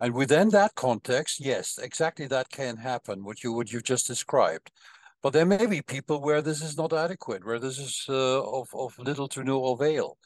And 0.00 0.12
within 0.12 0.50
that 0.50 0.74
context, 0.74 1.40
yes, 1.40 1.78
exactly 1.82 2.26
that 2.26 2.50
can 2.50 2.76
happen, 2.76 3.24
what 3.24 3.42
you 3.42 3.52
what 3.52 3.72
you've 3.72 3.84
just 3.84 4.06
described. 4.06 4.70
But 5.24 5.32
there 5.32 5.46
may 5.46 5.64
be 5.64 5.80
people 5.80 6.20
where 6.20 6.42
this 6.42 6.60
is 6.60 6.76
not 6.76 6.92
adequate, 6.92 7.46
where 7.46 7.58
this 7.58 7.78
is 7.78 8.04
uh, 8.10 8.42
of, 8.42 8.68
of 8.74 8.98
little 8.98 9.26
to 9.28 9.42
no 9.42 9.64
avail. 9.68 10.18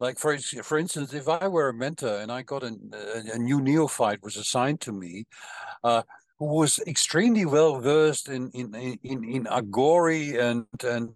Like 0.00 0.18
for 0.18 0.36
for 0.38 0.76
instance, 0.76 1.14
if 1.14 1.28
I 1.28 1.46
were 1.46 1.68
a 1.68 1.72
mentor 1.72 2.18
and 2.18 2.32
I 2.32 2.42
got 2.42 2.64
a, 2.64 2.74
a 3.32 3.38
new 3.38 3.60
neophyte 3.60 4.24
was 4.24 4.36
assigned 4.36 4.80
to 4.80 4.92
me, 4.92 5.26
uh, 5.84 6.02
who 6.40 6.46
was 6.46 6.80
extremely 6.88 7.46
well 7.46 7.80
versed 7.80 8.28
in 8.28 8.50
in 8.50 8.74
in 9.04 9.22
in 9.22 9.44
Aghori 9.44 10.36
and 10.36 10.66
and 10.82 11.14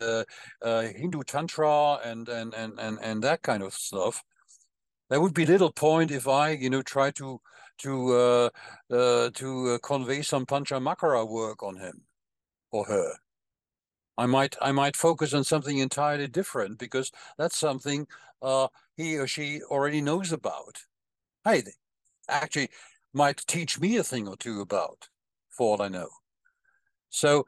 uh, 0.00 0.22
uh, 0.62 0.82
Hindu 0.82 1.24
tantra 1.24 1.98
and 2.04 2.28
and 2.28 2.54
and 2.54 2.78
and 2.78 3.00
and 3.02 3.24
that 3.24 3.42
kind 3.42 3.64
of 3.64 3.74
stuff, 3.74 4.22
there 5.10 5.20
would 5.20 5.34
be 5.34 5.44
little 5.44 5.72
point 5.72 6.12
if 6.12 6.28
I, 6.28 6.50
you 6.50 6.70
know, 6.70 6.82
try 6.82 7.10
to 7.10 7.40
to 7.78 7.92
uh, 8.14 8.50
uh, 8.92 9.30
to 9.34 9.70
uh, 9.70 9.78
convey 9.78 10.22
some 10.22 10.46
panchamakara 10.46 11.28
work 11.28 11.64
on 11.64 11.78
him 11.78 12.06
or 12.70 12.84
her. 12.86 13.14
I 14.18 14.26
might 14.26 14.56
I 14.62 14.72
might 14.72 14.96
focus 14.96 15.34
on 15.34 15.44
something 15.44 15.78
entirely 15.78 16.26
different 16.26 16.78
because 16.78 17.12
that's 17.36 17.58
something 17.58 18.06
uh, 18.40 18.68
he 18.96 19.18
or 19.18 19.26
she 19.26 19.62
already 19.62 20.00
knows 20.00 20.32
about. 20.32 20.78
Hey, 21.44 21.62
actually, 22.28 22.70
might 23.12 23.46
teach 23.46 23.78
me 23.78 23.96
a 23.96 24.04
thing 24.04 24.26
or 24.26 24.36
two 24.36 24.60
about, 24.60 25.08
for 25.50 25.76
all 25.76 25.82
I 25.82 25.88
know. 25.88 26.08
So 27.10 27.46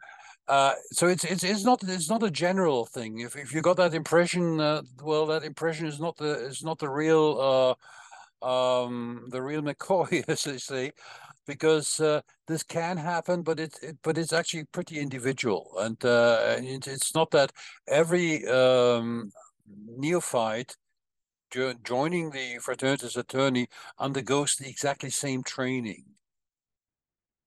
uh, 0.49 0.73
so 0.93 1.09
it's 1.09 1.24
it's 1.24 1.45
it's 1.45 1.65
not 1.65 1.82
it's 1.86 2.09
not 2.09 2.23
a 2.23 2.31
general 2.31 2.86
thing. 2.86 3.20
If 3.20 3.36
if 3.36 3.53
you 3.53 3.61
got 3.61 3.77
that 3.77 3.95
impression, 3.95 4.61
uh, 4.61 4.82
well, 5.03 5.27
that 5.27 5.45
impression 5.45 5.86
is 5.86 6.01
not 6.01 6.16
the 6.16 6.47
is 6.47 6.65
not 6.65 6.78
the 6.78 6.89
real 6.89 7.77
uh, 8.43 8.85
um, 8.85 9.27
the 9.31 9.43
real 9.43 9.62
McCoy, 9.62 10.24
as 10.28 10.45
they 10.45 10.59
say, 10.59 10.93
because 11.49 11.99
uh, 11.99 12.20
this 12.47 12.62
can 12.62 12.99
happen, 12.99 13.43
but 13.43 13.59
it, 13.59 13.77
it, 13.83 13.97
but 14.05 14.19
it's 14.19 14.35
actually 14.35 14.65
pretty 14.66 15.01
individual, 15.01 15.73
and 15.79 16.05
uh, 16.05 16.57
it, 16.59 16.87
it's 16.87 17.15
not 17.15 17.31
that 17.33 17.51
every 17.89 18.47
um, 18.47 19.33
neophyte 19.97 20.77
jo- 21.51 21.75
joining 21.83 22.31
the 22.31 22.59
fraternitas 22.61 23.16
Saturni 23.16 23.66
undergoes 23.99 24.57
the 24.57 24.69
exactly 24.69 25.11
same 25.11 25.43
training. 25.43 26.05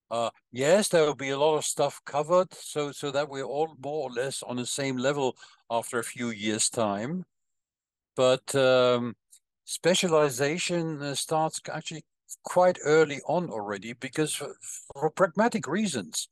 Uh, 0.09 0.31
yes, 0.51 0.89
there 0.89 1.05
will 1.05 1.15
be 1.15 1.29
a 1.29 1.39
lot 1.39 1.55
of 1.55 1.63
stuff 1.63 2.01
covered, 2.03 2.53
so 2.53 2.91
so 2.91 3.11
that 3.11 3.29
we're 3.29 3.43
all 3.43 3.75
more 3.81 4.09
or 4.09 4.11
less 4.11 4.43
on 4.43 4.57
the 4.57 4.65
same 4.65 4.97
level 4.97 5.37
after 5.69 5.99
a 5.99 6.03
few 6.03 6.31
years' 6.31 6.69
time. 6.69 7.23
But 8.15 8.53
um, 8.55 9.15
specialization 9.63 11.01
uh, 11.01 11.15
starts 11.15 11.61
actually 11.71 12.03
quite 12.43 12.77
early 12.83 13.21
on 13.27 13.49
already 13.49 13.93
because 13.93 14.33
for, 14.33 14.55
for 14.93 15.09
pragmatic 15.09 15.67
reasons. 15.67 16.29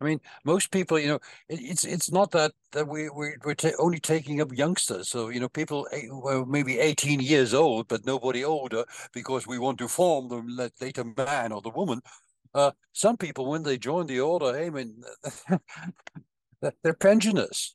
I 0.00 0.04
mean, 0.04 0.20
most 0.44 0.72
people, 0.72 0.98
you 0.98 1.06
know, 1.06 1.20
it, 1.48 1.60
it's 1.62 1.84
it's 1.84 2.10
not 2.10 2.32
that 2.32 2.52
that 2.72 2.88
we 2.88 3.08
we 3.10 3.34
we're 3.44 3.54
only 3.78 4.00
taking 4.00 4.40
up 4.40 4.52
youngsters. 4.52 5.08
So 5.08 5.28
you 5.28 5.38
know, 5.38 5.48
people 5.48 5.86
well, 6.10 6.44
maybe 6.44 6.80
eighteen 6.80 7.20
years 7.20 7.54
old, 7.54 7.86
but 7.86 8.04
nobody 8.04 8.44
older 8.44 8.84
because 9.12 9.46
we 9.46 9.60
want 9.60 9.78
to 9.78 9.88
form 9.88 10.28
the 10.28 10.66
later 10.80 11.04
man 11.04 11.52
or 11.52 11.60
the 11.60 11.70
woman. 11.70 12.00
Uh, 12.54 12.72
some 12.92 13.16
people, 13.16 13.46
when 13.48 13.62
they 13.62 13.78
join 13.78 14.06
the 14.06 14.20
order, 14.20 14.46
I 14.46 14.70
mean, 14.70 15.02
they're 16.82 16.94
pensioners. 16.94 17.74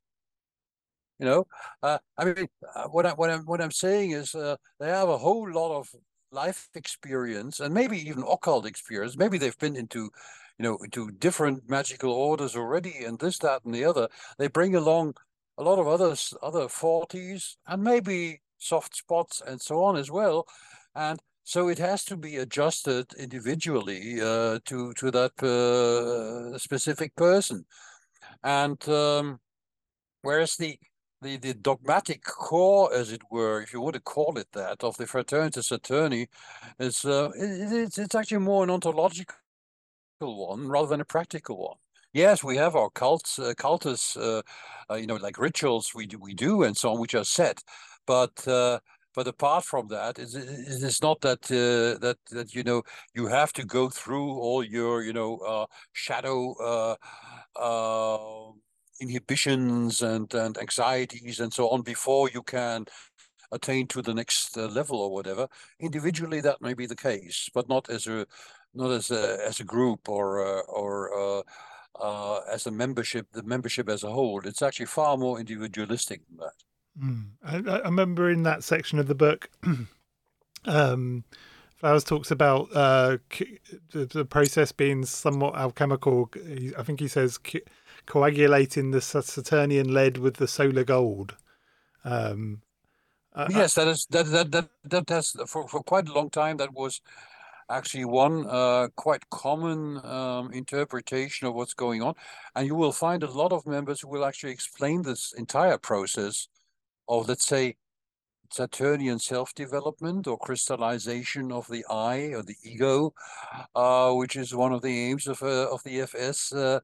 You 1.20 1.26
know, 1.26 1.48
uh, 1.82 1.98
I 2.18 2.26
mean, 2.26 2.48
uh, 2.76 2.88
what 2.90 3.06
I 3.06 3.14
what 3.14 3.30
I'm 3.32 3.42
what 3.46 3.62
I'm 3.62 3.72
saying 3.72 4.12
is 4.12 4.36
uh, 4.36 4.56
they 4.80 4.90
have 4.90 5.10
a 5.10 5.18
whole 5.18 5.52
lot 5.52 5.80
of 5.80 5.90
life 6.32 6.70
experience 6.76 7.60
and 7.60 7.74
maybe 7.74 7.98
even 7.98 8.24
occult 8.24 8.66
experience. 8.66 9.18
Maybe 9.18 9.38
they've 9.38 9.58
been 9.58 9.76
into, 9.76 10.10
you 10.58 10.64
know, 10.64 10.78
into 10.84 11.12
different 11.12 11.70
magical 11.70 12.12
orders 12.12 12.56
already, 12.56 13.06
and 13.06 13.20
this, 13.20 13.38
that, 13.40 13.64
and 13.66 13.74
the 13.74 13.86
other. 13.86 14.08
They 14.38 14.48
bring 14.48 14.76
along 14.76 15.16
a 15.58 15.64
lot 15.64 15.80
of 15.80 15.88
others, 15.88 16.34
other 16.42 16.68
forties, 16.68 17.58
and 17.68 17.84
maybe 17.84 18.42
soft 18.58 18.96
spots 18.96 19.42
and 19.46 19.62
so 19.62 19.84
on 19.84 19.96
as 19.96 20.12
well. 20.12 20.48
And 20.96 21.20
so 21.44 21.70
it 21.70 21.78
has 21.78 22.04
to 22.06 22.18
be 22.18 22.38
adjusted 22.38 23.14
individually 23.18 24.22
uh, 24.22 24.60
to 24.66 24.94
to 24.96 25.12
that 25.12 25.42
uh, 25.42 26.58
specific 26.58 27.16
person, 27.16 27.66
and 28.44 28.78
um, 28.90 29.40
whereas 30.24 30.58
the, 30.58 30.78
the 31.22 31.38
the 31.38 31.54
dogmatic 31.54 32.24
core, 32.24 32.94
as 32.94 33.12
it 33.12 33.22
were, 33.32 33.62
if 33.62 33.74
you 33.74 33.82
want 33.82 33.96
to 33.96 34.02
call 34.02 34.38
it 34.38 34.48
that, 34.54 34.84
of 34.84 34.98
the 34.98 35.06
fraternitas 35.06 35.72
Saturni, 35.72 36.28
is 36.80 37.06
uh, 37.06 37.32
it, 37.36 37.72
it's 37.74 37.98
it's 37.98 38.16
actually 38.16 38.40
more 38.40 38.64
an 38.64 38.70
ontological 38.70 39.36
one 40.20 40.68
rather 40.68 40.88
than 40.88 41.02
a 41.02 41.06
practical 41.06 41.58
one. 41.58 41.78
Yes, 42.14 42.44
we 42.44 42.58
have 42.58 42.76
our 42.76 42.90
cults, 42.90 43.38
uh, 43.38 43.54
cultus, 43.58 44.18
uh, 44.18 44.42
uh, 44.90 44.96
you 44.96 45.06
know, 45.06 45.16
like 45.16 45.38
rituals 45.38 45.94
we 45.94 46.08
do, 46.08 46.18
we 46.18 46.34
do, 46.34 46.64
and 46.64 46.76
so 46.76 46.94
on, 46.94 47.00
which 47.00 47.14
are 47.16 47.26
set, 47.26 47.62
but 48.06 48.48
uh, 48.48 48.80
but 49.14 49.28
apart 49.28 49.64
from 49.66 49.88
that, 49.88 50.20
it's, 50.20 50.36
it's 50.36 51.02
not 51.02 51.22
that 51.22 51.44
uh, 51.52 51.98
that 52.00 52.18
that 52.32 52.54
you 52.54 52.64
know 52.64 52.84
you 53.16 53.28
have 53.28 53.52
to 53.54 53.66
go 53.66 53.90
through 53.90 54.32
all 54.40 54.64
your 54.64 55.02
you 55.02 55.12
know 55.12 55.38
uh, 55.38 55.66
shadow 55.94 56.54
uh, 56.62 56.96
uh, 57.56 58.52
inhibitions 59.00 60.02
and 60.02 60.34
and 60.34 60.58
anxieties 60.58 61.40
and 61.40 61.54
so 61.54 61.70
on 61.70 61.82
before 61.82 62.30
you 62.30 62.42
can 62.44 62.86
attain 63.52 63.88
to 63.88 64.02
the 64.02 64.14
next 64.14 64.58
uh, 64.58 64.68
level 64.68 65.00
or 65.00 65.12
whatever. 65.12 65.48
Individually, 65.80 66.42
that 66.42 66.62
may 66.62 66.74
be 66.74 66.86
the 66.86 66.96
case, 66.96 67.50
but 67.54 67.70
not 67.70 67.90
as 67.90 68.08
a 68.08 68.26
not 68.74 68.92
as 68.92 69.12
a 69.12 69.40
as 69.46 69.60
a 69.60 69.64
group 69.64 70.10
or 70.10 70.46
uh, 70.46 70.62
or 70.62 71.44
uh, 72.00 72.40
as 72.52 72.68
a 72.68 72.72
membership. 72.72 73.28
The 73.32 73.44
membership 73.44 73.90
as 73.90 74.04
a 74.04 74.12
whole, 74.12 74.42
it's 74.46 74.62
actually 74.62 74.88
far 74.88 75.18
more 75.18 75.40
individualistic 75.40 76.22
than 76.28 76.38
that. 76.38 76.54
Mm. 77.02 77.26
I, 77.44 77.78
I, 77.78 77.80
remember 77.86 78.32
in 78.32 78.44
that 78.44 78.64
section 78.64 78.98
of 78.98 79.08
the 79.08 79.16
book, 79.16 79.50
um, 80.66 81.24
Flowers 81.78 82.04
talks 82.04 82.32
about 82.32 82.70
uh, 82.74 83.18
the, 83.92 84.06
the, 84.06 84.26
process 84.26 84.72
being 84.72 85.06
somewhat 85.06 85.56
alchemical. 85.56 86.32
I 86.76 86.82
think 86.82 87.00
he 87.00 87.08
says 87.08 87.40
coagulating 88.08 88.92
the 88.92 89.02
Saturnian 89.02 89.94
lead 89.94 90.18
with 90.18 90.38
the 90.38 90.48
solar 90.48 90.84
gold. 90.84 91.36
Um, 92.04 92.62
yes, 93.50 93.76
that 93.76 93.88
is 93.88 94.08
that 94.10 94.26
that 94.28 94.52
that 94.52 94.70
that 94.86 95.10
has 95.10 95.36
for 95.46 95.68
for 95.68 95.84
quite 95.84 96.08
a 96.08 96.14
long 96.14 96.30
time. 96.30 96.58
That 96.58 96.74
was 96.74 97.02
actually 97.70 98.06
one 98.06 98.46
uh, 98.48 98.88
quite 98.96 99.30
common 99.30 100.04
um, 100.06 100.52
interpretation 100.54 101.48
of 101.48 101.54
what's 101.54 101.74
going 101.74 102.02
on, 102.02 102.16
and 102.56 102.66
you 102.66 102.76
will 102.76 102.94
find 102.94 103.24
a 103.24 103.30
lot 103.30 103.52
of 103.52 103.68
members 103.68 104.02
who 104.02 104.08
will 104.08 104.26
actually 104.26 104.54
explain 104.54 105.02
this 105.02 105.34
entire 105.38 105.78
process 105.78 106.48
of, 107.10 107.28
let's 107.28 107.46
say, 107.46 107.76
Saturnian 108.50 109.20
self-development 109.20 110.26
or 110.26 110.38
crystallization 110.38 111.52
of 111.52 111.68
the 111.68 111.86
I 111.90 112.34
or 112.34 112.44
the 112.44 112.56
ego, 112.64 113.14
uh, 113.76 114.14
which 114.14 114.38
is 114.38 114.56
one 114.56 114.72
of 114.72 114.82
the 114.82 115.10
aims 115.10 115.28
of 115.28 115.44
uh, 115.44 115.70
of 115.70 115.84
the 115.84 116.02
FS. 116.02 116.54
Uh, 116.54 116.80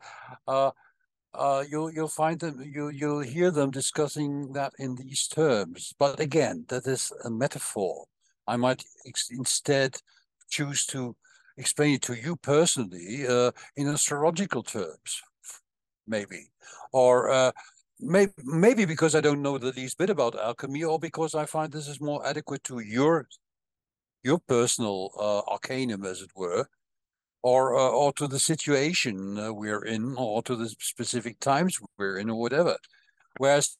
uh, 1.35 1.63
uh, 1.63 1.63
you'll 1.67 2.07
find 2.07 2.39
them 2.39 2.61
you 2.61 2.89
you'll 2.89 3.19
hear 3.19 3.51
them 3.51 3.71
discussing 3.71 4.53
that 4.53 4.73
in 4.79 4.95
these 4.95 5.27
terms. 5.27 5.93
But 5.97 6.19
again, 6.19 6.65
that 6.69 6.87
is 6.87 7.11
a 7.23 7.29
metaphor. 7.29 8.05
I 8.47 8.57
might 8.57 8.83
instead 9.31 9.97
choose 10.49 10.85
to 10.87 11.15
explain 11.57 11.95
it 11.95 12.01
to 12.03 12.13
you 12.13 12.35
personally 12.35 13.27
uh, 13.27 13.51
in 13.75 13.87
astrological 13.87 14.63
terms, 14.63 15.21
maybe, 16.07 16.51
or 16.91 17.29
uh, 17.29 17.51
maybe 17.99 18.33
maybe 18.43 18.85
because 18.85 19.15
I 19.15 19.21
don't 19.21 19.41
know 19.41 19.57
the 19.57 19.71
least 19.71 19.97
bit 19.97 20.09
about 20.09 20.39
alchemy, 20.39 20.83
or 20.83 20.99
because 20.99 21.35
I 21.35 21.45
find 21.45 21.71
this 21.71 21.87
is 21.87 22.01
more 22.01 22.25
adequate 22.25 22.63
to 22.65 22.79
your 22.79 23.27
your 24.23 24.39
personal 24.39 25.11
uh, 25.19 25.41
arcanum, 25.51 26.05
as 26.05 26.21
it 26.21 26.31
were, 26.35 26.67
or 27.43 27.75
uh, 27.77 27.89
or 27.89 28.13
to 28.13 28.27
the 28.27 28.39
situation 28.39 29.37
uh, 29.37 29.53
we're 29.53 29.85
in, 29.85 30.15
or 30.17 30.41
to 30.43 30.55
the 30.55 30.69
specific 30.79 31.39
times 31.39 31.77
we're 31.97 32.17
in, 32.17 32.29
or 32.29 32.39
whatever. 32.39 32.77
Whereas 33.37 33.77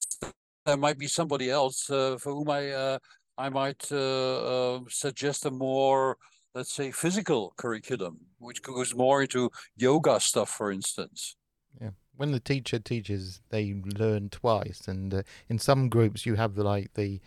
there 0.66 0.78
might 0.78 1.00
be 1.00 1.08
somebody 1.08 1.50
else 1.50 1.90
uh, 1.90 2.18
for 2.20 2.34
whom 2.34 2.50
I 2.50 2.70
uh, 2.70 3.00
I 3.38 3.50
might 3.50 3.92
uh, 3.92 4.82
suggest 4.90 5.46
a 5.46 5.52
more 5.52 6.18
let's 6.54 6.74
say 6.74 6.92
physical 6.92 7.54
curriculum, 7.58 8.20
which 8.38 8.62
goes 8.62 8.94
more 8.94 9.24
into 9.24 9.50
yoga 9.76 10.20
stuff, 10.20 10.50
for 10.50 10.72
instance. 10.72 11.36
Yeah, 11.82 11.92
when 12.16 12.32
the 12.32 12.40
teacher 12.40 12.78
teaches, 12.78 13.42
they 13.50 13.82
learn 13.98 14.30
twice, 14.30 14.88
and 14.88 15.24
in 15.50 15.58
some 15.58 15.90
groups 15.90 16.26
you 16.26 16.36
have 16.36 16.56
the 16.56 16.64
like 16.64 16.94
the 16.94 17.22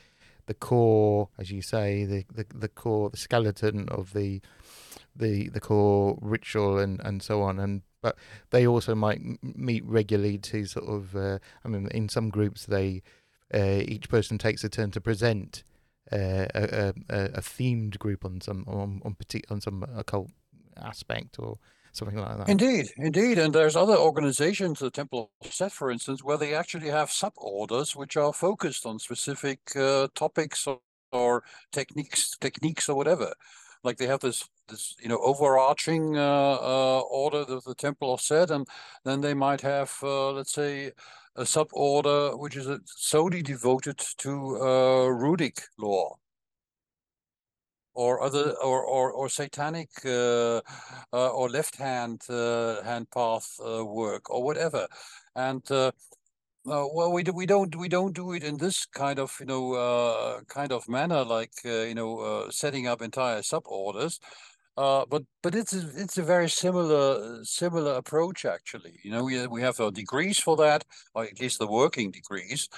the 0.46 0.54
core, 0.54 1.28
as 1.38 1.50
you 1.50 1.60
say, 1.60 2.04
the, 2.04 2.24
the, 2.32 2.46
the 2.54 2.68
core, 2.68 3.10
the 3.10 3.16
skeleton 3.16 3.88
of 3.88 4.12
the 4.12 4.40
the 5.18 5.48
the 5.48 5.60
core 5.60 6.18
ritual 6.20 6.78
and, 6.78 7.01
and 7.05 7.22
so 7.22 7.43
on. 7.43 7.59
And 7.59 7.82
but 8.02 8.16
they 8.51 8.66
also 8.66 8.94
might 8.94 9.20
meet 9.43 9.84
regularly 9.84 10.38
to 10.38 10.64
sort 10.66 10.86
of. 10.86 11.16
Uh, 11.16 11.38
I 11.64 11.68
mean, 11.68 11.88
in 11.88 12.09
some 12.09 12.30
groups, 12.30 12.66
they 12.66 13.02
uh, 13.52 13.82
each 13.84 14.09
person 14.09 14.38
takes 14.38 14.64
a 14.64 14.68
turn 14.68 14.90
to 14.93 15.01
present 15.01 15.64
uh, 16.12 16.47
a, 16.55 16.94
a, 17.09 17.24
a 17.34 17.40
themed 17.40 17.98
group 17.98 18.24
on 18.24 18.40
some 18.40 18.64
on 18.66 19.01
on, 19.05 19.16
on 19.51 19.60
some 19.60 19.84
occult 19.97 20.30
aspect 20.76 21.38
or 21.38 21.59
something 21.97 22.18
like 22.18 22.38
that. 22.38 22.48
Indeed, 22.48 22.86
indeed. 22.98 23.38
And 23.38 23.55
there's 23.55 23.74
other 23.74 23.97
organizations, 23.97 24.78
the 24.78 24.90
Temple 24.90 25.30
of 25.43 25.52
Set, 25.52 25.72
for 25.72 25.90
instance, 25.90 26.22
where 26.22 26.36
they 26.36 26.55
actually 26.55 26.90
have 26.90 27.10
sub-orders 27.10 27.97
which 27.97 28.16
are 28.16 28.32
focused 28.32 28.86
on 28.86 28.98
specific 28.98 29.60
uh, 29.74 30.09
topics 30.14 30.66
or, 30.66 30.80
or, 31.12 31.43
techniques, 31.72 32.36
techniques 32.38 32.88
or 32.88 32.97
whatever. 32.97 33.32
Like 33.86 33.98
they 33.98 34.08
have 34.08 34.20
this, 34.20 34.48
this 34.68 34.96
you 35.02 35.08
know, 35.08 35.20
overarching 35.22 36.04
uh, 36.18 36.56
uh, 36.60 37.00
order 37.22 37.44
of 37.56 37.62
the 37.64 37.74
Temple 37.74 38.12
of 38.12 38.20
Set, 38.20 38.50
and 38.50 38.66
then 39.04 39.20
they 39.20 39.34
might 39.34 39.62
have, 39.62 39.92
uh, 40.02 40.32
let's 40.32 40.52
say, 40.52 40.92
a 41.36 41.44
sub-order 41.46 42.36
which 42.36 42.56
is 42.56 42.66
uh, 42.66 42.78
solely 42.84 43.42
devoted 43.42 43.98
to 44.18 44.30
uh, 44.60 45.06
runic 45.06 45.56
law. 45.78 46.16
Or 47.94 48.20
other 48.20 48.52
or 48.62 48.84
or, 48.84 49.10
or 49.12 49.28
satanic 49.30 49.88
uh, 50.04 50.60
uh, 51.12 51.30
or 51.38 51.48
left 51.48 51.76
hand 51.76 52.20
uh, 52.28 52.82
hand 52.82 53.06
path 53.10 53.48
uh, 53.60 53.84
work 53.84 54.28
or 54.28 54.42
whatever. 54.44 54.86
And 55.34 55.62
uh, 56.66 56.70
uh, 56.70 56.88
well 56.93 57.12
we 57.12 57.22
do, 57.22 57.32
we 57.32 57.47
don't 57.47 57.74
we 57.76 57.88
don't 57.88 58.14
do 58.14 58.32
it 58.32 58.43
in 58.43 58.56
this 58.59 58.86
kind 58.86 59.18
of 59.18 59.34
you 59.40 59.47
know 59.47 60.40
kind 60.48 60.72
of 60.72 60.88
manner 60.88 61.24
like 61.24 61.52
you 61.64 61.94
know 61.94 62.48
setting 62.51 62.86
up 62.86 63.02
entire 63.02 63.40
suborders 63.40 64.18
uh, 64.76 65.05
but 65.09 65.22
but 65.43 65.55
it's 65.55 65.72
a, 65.72 65.88
it's 65.97 66.18
a 66.18 66.22
very 66.22 66.48
similar 66.51 67.43
similar 67.44 67.94
approach 67.94 68.44
actually. 68.44 68.98
You 69.02 69.10
know, 69.10 69.24
we 69.24 69.47
we 69.47 69.62
have 69.62 69.78
degrees 69.94 70.38
for 70.38 70.56
that, 70.59 70.84
or 71.14 71.24
at 71.24 71.40
least 71.40 71.59
the 71.59 71.66
working 71.66 72.10
degrees, 72.10 72.68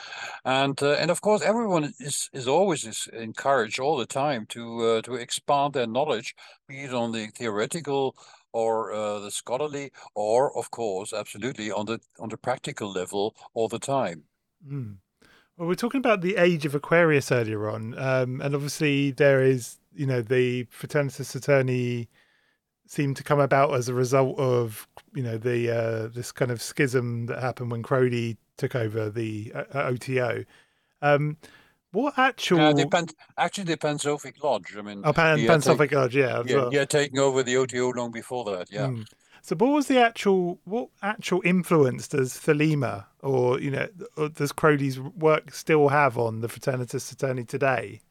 and 0.45 0.81
uh, 0.83 0.93
and 0.93 1.11
of 1.11 1.21
course 1.21 1.43
everyone 1.43 1.93
is 1.99 2.31
is 2.33 2.47
always 2.49 2.85
is 2.85 3.09
encouraged 3.13 3.81
all 3.81 3.97
the 3.97 4.07
time 4.07 4.47
to 4.51 4.81
uh, 4.85 5.03
to 5.03 5.15
expand 5.15 5.75
their 5.75 5.87
knowledge, 5.87 6.35
be 6.69 6.81
it 6.83 6.95
on 6.95 7.13
the 7.13 7.27
theoretical 7.29 8.15
or 8.59 8.93
uh, 8.93 9.21
the 9.21 9.31
scholarly, 9.31 9.93
or 10.17 10.57
of 10.59 10.71
course 10.73 11.13
absolutely 11.13 11.71
on 11.71 11.87
the 11.87 12.01
on 12.19 12.29
the 12.29 12.37
practical 12.37 12.91
level 12.91 13.37
all 13.55 13.69
the 13.69 13.79
time. 13.79 14.25
Mm. 14.69 14.97
Well, 15.57 15.69
we're 15.69 15.75
talking 15.75 16.01
about 16.01 16.23
the 16.23 16.37
age 16.37 16.67
of 16.67 16.75
Aquarius 16.75 17.31
earlier 17.31 17.71
on, 17.71 17.97
um, 17.99 18.41
and 18.41 18.55
obviously 18.57 19.13
there 19.13 19.43
is 19.43 19.79
you 19.95 20.07
know 20.07 20.23
the 20.23 20.65
Fraternitas 20.65 21.31
Saturni 21.31 22.09
seemed 22.87 23.17
to 23.19 23.23
come 23.23 23.39
about 23.39 23.75
as 23.75 23.89
a 23.89 23.95
result 23.95 24.37
of 24.39 24.89
you 25.15 25.23
know 25.23 25.39
the 25.39 25.71
uh, 25.71 26.09
this 26.09 26.33
kind 26.33 26.51
of 26.51 26.61
schism 26.61 27.27
that 27.27 27.41
happened 27.41 27.71
when 27.71 27.85
Crowley 27.85 28.39
took 28.57 28.75
over 28.75 29.09
the 29.09 29.53
uh, 29.55 29.93
OTO. 29.93 30.45
Um, 31.01 31.37
what 31.93 32.19
actual? 32.19 32.61
Uh, 32.61 32.73
depend, 32.73 33.15
actually, 33.37 33.65
the 33.65 33.77
Pansophic 33.77 34.43
Lodge. 34.43 34.77
I 34.77 34.83
mean, 34.83 35.03
oh, 35.05 35.13
Pan, 35.13 35.47
Pansophic 35.47 35.93
Lodge, 35.93 36.17
yeah, 36.17 36.43
yeah, 36.47 36.57
well. 36.57 36.73
yeah, 36.73 36.85
taking 36.85 37.19
over 37.19 37.43
the 37.43 37.57
OTO 37.57 37.93
long 37.93 38.11
before 38.11 38.45
that, 38.45 38.71
yeah. 38.71 38.89
Mm. 38.89 39.07
So, 39.43 39.57
what 39.57 39.71
was 39.71 39.87
the 39.87 39.99
actual? 39.99 40.61
What 40.65 40.89
actual 41.03 41.41
influence 41.45 42.09
does 42.09 42.35
Thelema, 42.35 43.07
or 43.21 43.61
you 43.61 43.71
know, 43.71 43.89
or 44.17 44.29
does 44.29 44.53
Crowley's 44.53 45.01
work 45.01 45.55
still 45.55 45.89
have 45.89 46.19
on 46.19 46.41
the 46.41 46.49
Fraternitas 46.49 47.15
Saturni 47.15 47.47
today? 47.47 48.03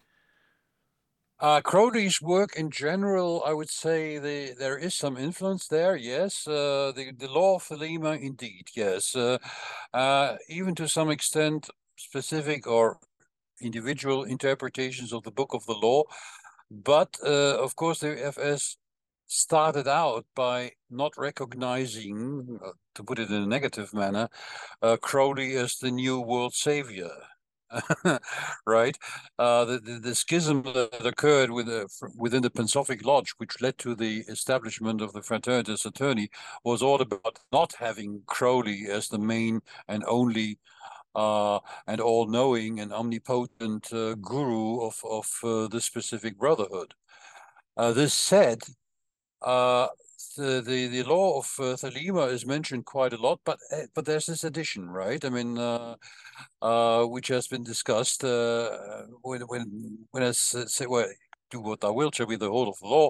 Uh, 1.39 1.61
Crowley's 1.61 2.19
work 2.19 2.55
in 2.55 2.71
general, 2.71 3.43
I 3.45 3.53
would 3.53 3.69
say 3.69 4.17
the, 4.17 4.55
there 4.57 4.75
is 4.75 4.95
some 4.95 5.17
influence 5.17 5.67
there, 5.67 5.95
yes. 5.95 6.47
Uh, 6.47 6.91
the, 6.95 7.11
the 7.15 7.27
law 7.27 7.57
of 7.57 7.63
Thelema, 7.63 8.19
indeed, 8.19 8.69
yes. 8.75 9.15
Uh, 9.15 9.37
uh, 9.93 10.37
even 10.49 10.73
to 10.73 10.87
some 10.87 11.11
extent, 11.11 11.69
specific 11.95 12.65
or 12.65 12.97
individual 13.61 14.23
interpretations 14.23 15.13
of 15.13 15.23
the 15.23 15.31
Book 15.31 15.53
of 15.53 15.65
the 15.65 15.73
Law. 15.73 16.03
But 16.69 17.17
uh, 17.23 17.57
of 17.57 17.75
course, 17.75 17.99
the 17.99 18.25
FS 18.25 18.77
started 19.27 19.87
out 19.87 20.25
by 20.35 20.71
not 20.89 21.13
recognizing, 21.17 22.59
uh, 22.63 22.71
to 22.95 23.03
put 23.03 23.19
it 23.19 23.29
in 23.29 23.43
a 23.43 23.47
negative 23.47 23.93
manner, 23.93 24.29
Crowley 25.01 25.55
as 25.55 25.77
the 25.77 25.91
new 25.91 26.19
world 26.21 26.53
savior. 26.53 27.11
right? 28.65 28.97
Uh, 29.37 29.65
the, 29.65 29.99
the, 30.01 30.15
schism 30.15 30.63
that 30.63 31.05
occurred 31.05 31.51
with, 31.51 31.67
uh, 31.67 31.85
within 32.15 32.41
the 32.41 32.49
Pansophic 32.49 33.05
Lodge, 33.05 33.33
which 33.37 33.61
led 33.61 33.77
to 33.79 33.95
the 33.95 34.23
establishment 34.29 35.01
of 35.01 35.13
the 35.13 35.21
Fraternitas 35.21 35.85
Saturni, 35.85 36.29
was 36.63 36.81
all 36.81 37.01
about 37.01 37.39
not 37.51 37.73
having 37.79 38.21
Crowley 38.25 38.85
as 38.89 39.07
the 39.07 39.19
main 39.19 39.61
and 39.87 40.03
only 40.07 40.59
uh, 41.17 41.59
and 41.87 41.99
all-knowing 41.99 42.79
and 42.79 42.93
omnipotent 42.93 43.91
uh, 43.91 44.13
guru 44.15 44.81
of, 44.81 45.01
of 45.03 45.27
uh, 45.43 45.67
the 45.67 45.81
specific 45.81 46.37
brotherhood. 46.37 46.93
Uh, 47.75 47.91
this 47.91 48.13
said, 48.13 48.61
the, 50.37 50.61
the, 50.65 50.87
the 50.87 51.03
law 51.03 51.39
of 51.39 51.53
uh, 51.59 51.75
Thelema 51.75 52.31
is 52.31 52.45
mentioned 52.45 52.85
quite 52.85 53.13
a 53.13 53.17
lot, 53.17 53.39
but 53.43 53.59
uh, 53.71 53.87
but 53.93 54.05
there's 54.05 54.27
this 54.27 54.43
addition, 54.43 54.89
right? 54.89 55.23
I 55.25 55.29
mean, 55.29 55.57
uh, 55.57 55.95
uh, 56.61 57.05
which 57.05 57.27
has 57.27 57.47
been 57.47 57.63
discussed 57.63 58.23
uh, 58.23 58.69
when 59.21 59.41
when 59.41 59.97
when 60.11 60.23
I 60.23 60.31
say, 60.31 60.85
well, 60.85 61.09
do 61.49 61.59
what 61.59 61.81
thou 61.81 61.93
wilt 61.93 62.15
shall 62.15 62.25
be 62.25 62.35
the 62.35 62.49
whole 62.49 62.69
of 62.69 62.79
the 62.79 62.87
law. 62.87 63.09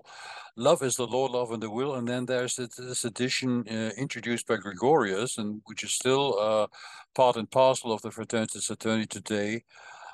Love 0.55 0.81
is 0.83 0.95
the 0.95 1.07
law, 1.07 1.25
love 1.25 1.51
and 1.51 1.61
the 1.61 1.69
will, 1.69 1.95
and 1.95 2.07
then 2.07 2.25
there's 2.25 2.55
this, 2.55 3.05
addition 3.05 3.67
uh, 3.69 3.91
introduced 3.97 4.47
by 4.47 4.57
Gregorius, 4.57 5.37
and 5.37 5.61
which 5.65 5.83
is 5.83 5.93
still 5.93 6.39
uh, 6.39 6.67
part 7.15 7.35
and 7.35 7.49
parcel 7.49 7.91
of 7.91 8.01
the 8.01 8.09
Fraternitas 8.09 8.69
Saturni 8.69 9.07
today. 9.07 9.63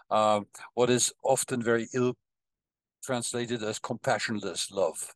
Um, 0.10 0.48
what 0.74 0.90
is 0.90 1.14
often 1.24 1.62
very 1.62 1.88
ill 1.94 2.16
translated 3.04 3.64
as 3.64 3.80
compassionless 3.80 4.72
love. 4.72 5.14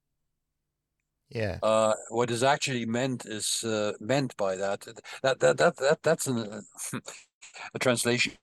Yeah. 1.30 1.60
Uh, 1.62 1.94
what 2.10 2.32
is 2.32 2.44
actually 2.44 2.86
meant 2.86 3.26
is 3.26 3.64
uh, 3.64 3.94
meant 4.00 4.36
by 4.38 4.56
that 4.56 4.82
that 5.24 5.40
that 5.40 5.58
that, 5.58 5.76
that 5.78 6.00
that's 6.02 6.28
an, 6.28 6.64
a 7.74 7.80
translation 7.80 8.34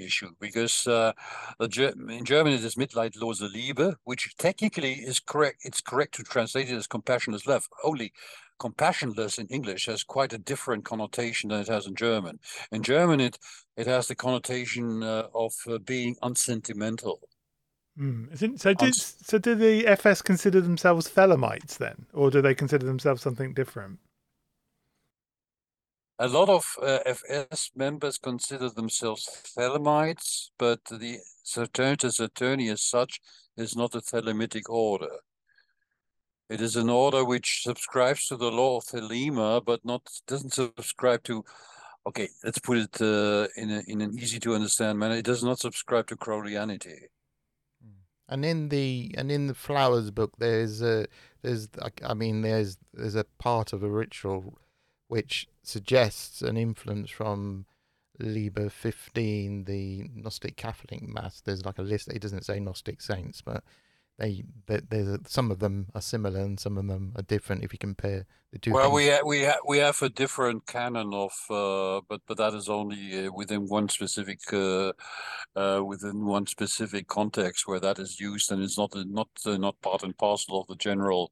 issue 0.00 0.30
because 0.40 0.86
uh, 0.86 1.12
in 1.60 2.24
German 2.24 2.52
it 2.52 2.64
is 2.64 2.74
Mitleidlose 2.76 3.52
Liebe, 3.52 3.96
which 4.04 4.36
technically 4.36 4.94
is 4.94 5.20
correct. 5.20 5.58
It's 5.64 5.80
correct 5.80 6.14
to 6.14 6.22
translate 6.22 6.70
it 6.70 6.76
as 6.76 6.86
compassionless 6.86 7.46
love. 7.46 7.68
Only 7.84 8.12
compassionless 8.58 9.38
in 9.38 9.46
English 9.48 9.86
has 9.86 10.02
quite 10.02 10.32
a 10.32 10.38
different 10.38 10.84
connotation 10.84 11.50
than 11.50 11.60
it 11.60 11.68
has 11.68 11.86
in 11.86 11.94
German. 11.94 12.38
In 12.72 12.82
German, 12.82 13.20
it 13.20 13.38
it 13.76 13.86
has 13.86 14.08
the 14.08 14.14
connotation 14.14 15.02
uh, 15.02 15.28
of 15.34 15.52
uh, 15.68 15.78
being 15.78 16.16
unsentimental. 16.22 17.20
Mm. 17.98 18.58
So, 18.58 18.74
did 18.74 18.94
so 18.94 19.38
do 19.38 19.54
the 19.54 19.86
FS 19.86 20.20
consider 20.20 20.60
themselves 20.60 21.08
Thelemites 21.08 21.78
then, 21.78 22.06
or 22.12 22.30
do 22.30 22.42
they 22.42 22.54
consider 22.54 22.84
themselves 22.84 23.22
something 23.22 23.54
different? 23.54 23.98
A 26.18 26.28
lot 26.28 26.48
of 26.48 26.64
uh, 26.80 27.00
FS 27.04 27.70
members 27.76 28.16
consider 28.16 28.70
themselves 28.70 29.28
Thelemites, 29.56 30.50
but 30.58 30.82
the 30.86 31.18
Fraternitas 31.46 32.20
Saturni 32.20 32.72
as 32.72 32.82
such 32.82 33.20
is 33.56 33.76
not 33.76 33.94
a 33.94 34.00
Thelemitic 34.00 34.70
order. 34.70 35.18
It 36.48 36.62
is 36.62 36.76
an 36.76 36.88
order 36.88 37.24
which 37.24 37.62
subscribes 37.64 38.28
to 38.28 38.36
the 38.36 38.50
law 38.50 38.78
of 38.78 38.84
Thelema, 38.84 39.62
but 39.62 39.84
not 39.84 40.08
doesn't 40.26 40.54
subscribe 40.54 41.22
to 41.24 41.44
okay, 42.06 42.28
let's 42.44 42.60
put 42.60 42.78
it 42.78 43.02
uh, 43.02 43.48
in 43.56 43.70
a, 43.70 43.82
in 43.88 44.00
an 44.00 44.16
easy 44.18 44.38
to 44.40 44.54
understand 44.54 44.98
manner. 44.98 45.16
It 45.16 45.24
does 45.24 45.42
not 45.42 45.58
subscribe 45.58 46.06
to 46.06 46.16
Crowleyanity. 46.16 47.08
And 48.28 48.44
in 48.44 48.68
the 48.70 49.14
and 49.18 49.30
in 49.30 49.48
the 49.48 49.54
flowers 49.54 50.10
book, 50.10 50.32
there's 50.38 50.82
a 50.82 51.06
there's 51.42 51.68
I 52.04 52.14
mean 52.14 52.42
there's 52.42 52.78
there's 52.94 53.16
a 53.16 53.24
part 53.38 53.72
of 53.72 53.82
a 53.82 53.90
ritual 53.90 54.58
which 55.08 55.48
suggests 55.62 56.42
an 56.42 56.56
influence 56.56 57.10
from 57.10 57.66
Liber 58.18 58.70
15, 58.70 59.64
the 59.64 60.10
Gnostic 60.14 60.56
Catholic 60.56 61.02
Mass. 61.02 61.40
There's 61.40 61.64
like 61.64 61.78
a 61.78 61.82
list. 61.82 62.08
It 62.08 62.22
doesn't 62.22 62.44
say 62.44 62.58
Gnostic 62.60 63.00
saints, 63.00 63.42
but 63.42 63.62
they, 64.18 64.44
there's 64.66 65.08
a, 65.08 65.18
some 65.26 65.50
of 65.50 65.58
them 65.58 65.88
are 65.94 66.00
similar 66.00 66.40
and 66.40 66.58
some 66.58 66.78
of 66.78 66.86
them 66.86 67.12
are 67.16 67.22
different 67.22 67.62
if 67.64 67.72
you 67.72 67.78
compare 67.78 68.26
the 68.50 68.58
two. 68.58 68.72
Well, 68.72 68.84
things. 68.84 68.94
we 68.94 69.08
ha- 69.08 69.20
we 69.26 69.44
ha- 69.44 69.60
we 69.66 69.78
have 69.78 70.00
a 70.00 70.08
different 70.08 70.66
canon 70.66 71.12
of, 71.12 71.32
uh, 71.50 72.00
but 72.08 72.22
but 72.26 72.38
that 72.38 72.54
is 72.54 72.68
only 72.68 73.26
uh, 73.26 73.32
within 73.32 73.68
one 73.68 73.90
specific 73.90 74.40
uh, 74.52 74.92
uh, 75.54 75.82
within 75.84 76.24
one 76.24 76.46
specific 76.46 77.08
context 77.08 77.68
where 77.68 77.80
that 77.80 77.98
is 77.98 78.18
used, 78.18 78.50
and 78.50 78.62
it's 78.62 78.78
not 78.78 78.94
not 78.94 79.28
uh, 79.44 79.58
not 79.58 79.80
part 79.82 80.02
and 80.02 80.16
parcel 80.16 80.60
of 80.60 80.66
the 80.66 80.76
general 80.76 81.30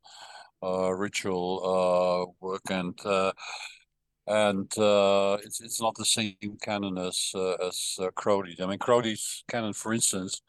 ritual 0.63 1.61
uh, 1.65 2.47
work 2.47 2.63
and. 2.71 2.99
Uh, 3.05 3.33
and 4.27 4.77
uh, 4.79 5.37
it's 5.43 5.61
it's 5.61 5.81
not 5.83 5.95
the 5.97 6.05
same 6.05 6.35
canon 6.63 6.97
as 6.97 7.33
as 7.67 7.97
uh, 8.01 8.11
Crowley. 8.15 8.57
I 8.59 8.67
mean, 8.67 8.79
Crowley's 8.79 9.45
canon, 9.49 9.75
for 9.75 9.93
instance, 9.93 10.41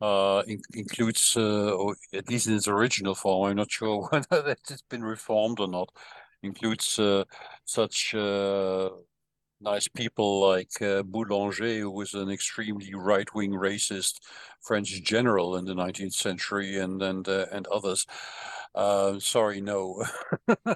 uh, 0.00 0.42
in, 0.46 0.60
includes, 0.74 1.36
uh, 1.36 1.88
at 2.12 2.28
least 2.28 2.46
in 2.46 2.54
its 2.54 2.68
original 2.68 3.14
form, 3.14 3.50
I'm 3.50 3.56
not 3.56 3.70
sure 3.70 4.08
whether 4.28 4.50
it's 4.50 4.82
been 4.90 5.02
reformed 5.04 5.60
or 5.60 5.68
not, 5.68 5.88
includes 6.42 6.98
uh, 6.98 7.24
such 7.64 8.14
nice 9.60 9.88
people 9.88 10.40
like 10.40 10.70
Boulanger, 10.78 11.78
who 11.80 11.90
was 11.90 12.14
an 12.14 12.30
extremely 12.30 12.94
right-wing 12.94 13.52
racist 13.52 14.20
French 14.60 15.02
general 15.02 15.56
in 15.56 15.64
the 15.64 15.74
19th 15.74 16.14
century, 16.14 16.76
and 16.78 17.02
and 17.02 17.26
and 17.28 17.66
others. 17.68 18.06
Uh, 18.74 19.20
sorry, 19.20 19.60
no, 19.60 20.04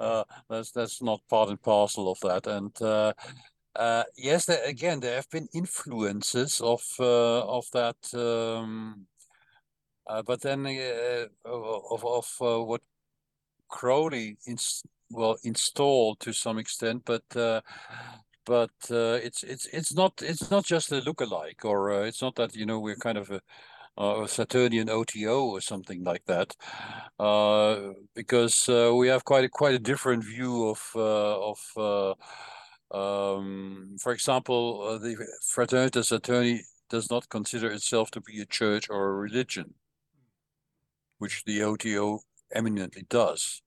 uh, 0.00 0.24
that's 0.48 0.72
that's 0.72 1.00
not 1.02 1.20
part 1.28 1.48
and 1.48 1.60
parcel 1.62 2.10
of 2.10 2.20
that. 2.20 2.46
And 2.46 2.70
uh, 2.82 3.14
uh, 3.76 4.04
yes, 4.16 4.46
there, 4.46 4.64
again, 4.66 5.00
there 5.00 5.16
have 5.16 5.30
been 5.30 5.48
influences 5.54 6.60
of 6.60 6.82
uh, 7.00 7.40
of 7.46 7.66
that, 7.72 7.96
um, 8.14 9.06
uh, 10.08 10.22
but 10.22 10.40
then 10.40 10.66
uh, 10.66 11.26
of 11.44 12.04
of 12.04 12.36
uh, 12.40 12.62
what 12.64 12.82
Crowley 13.68 14.38
ins 14.46 14.82
well 15.10 15.38
installed 15.44 16.20
to 16.20 16.32
some 16.32 16.58
extent, 16.58 17.04
but 17.06 17.24
uh, 17.36 17.60
but 18.46 18.70
uh, 18.90 19.18
it's 19.22 19.42
it's 19.44 19.66
it's 19.66 19.94
not 19.94 20.22
it's 20.22 20.50
not 20.50 20.64
just 20.66 20.92
a 20.92 21.00
lookalike, 21.02 21.64
or 21.64 21.92
uh, 21.92 22.02
it's 22.04 22.22
not 22.22 22.36
that 22.36 22.56
you 22.56 22.66
know 22.66 22.80
we're 22.80 22.96
kind 22.96 23.18
of 23.18 23.30
a, 23.30 23.40
a 24.00 24.26
Saturnian 24.28 24.88
OTO 24.88 25.44
or 25.46 25.60
something 25.60 26.02
like 26.04 26.24
that, 26.26 26.56
uh, 27.18 27.92
because 28.14 28.68
uh, 28.68 28.92
we 28.94 29.08
have 29.08 29.24
quite 29.24 29.44
a 29.44 29.48
quite 29.48 29.74
a 29.74 29.78
different 29.78 30.24
view 30.24 30.68
of 30.68 30.80
uh, 30.96 31.50
of. 31.50 31.58
Uh, 31.76 32.14
um, 32.92 33.96
for 34.02 34.12
example, 34.12 34.82
uh, 34.82 34.98
the 34.98 35.14
Fraternitas 35.54 36.10
Saturni 36.10 36.60
does 36.88 37.08
not 37.10 37.28
consider 37.28 37.70
itself 37.70 38.10
to 38.10 38.20
be 38.20 38.40
a 38.40 38.46
church 38.46 38.90
or 38.90 39.10
a 39.10 39.14
religion, 39.14 39.74
which 41.18 41.44
the 41.44 41.62
OTO 41.62 42.20
eminently 42.52 43.04
does. 43.08 43.62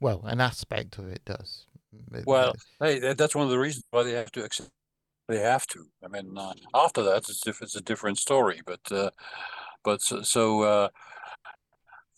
well, 0.00 0.24
an 0.24 0.40
aspect 0.40 0.98
of 0.98 1.08
it 1.08 1.24
does. 1.24 1.66
It- 2.14 2.26
Well, 2.26 2.54
hey, 2.80 3.12
that's 3.14 3.34
one 3.34 3.44
of 3.44 3.50
the 3.50 3.58
reasons 3.58 3.84
why 3.90 4.02
they 4.04 4.12
have 4.12 4.32
to 4.32 4.44
accept. 4.44 4.70
They 5.28 5.40
have 5.40 5.66
to. 5.68 5.86
I 6.04 6.08
mean, 6.08 6.38
uh, 6.38 6.52
after 6.74 7.02
that, 7.02 7.28
it's 7.28 7.40
diff- 7.40 7.62
it's 7.62 7.76
a 7.76 7.80
different 7.80 8.18
story. 8.18 8.60
But 8.64 8.80
uh, 8.90 9.10
but 9.82 10.00
so, 10.00 10.22
so 10.22 10.62
uh, 10.62 10.88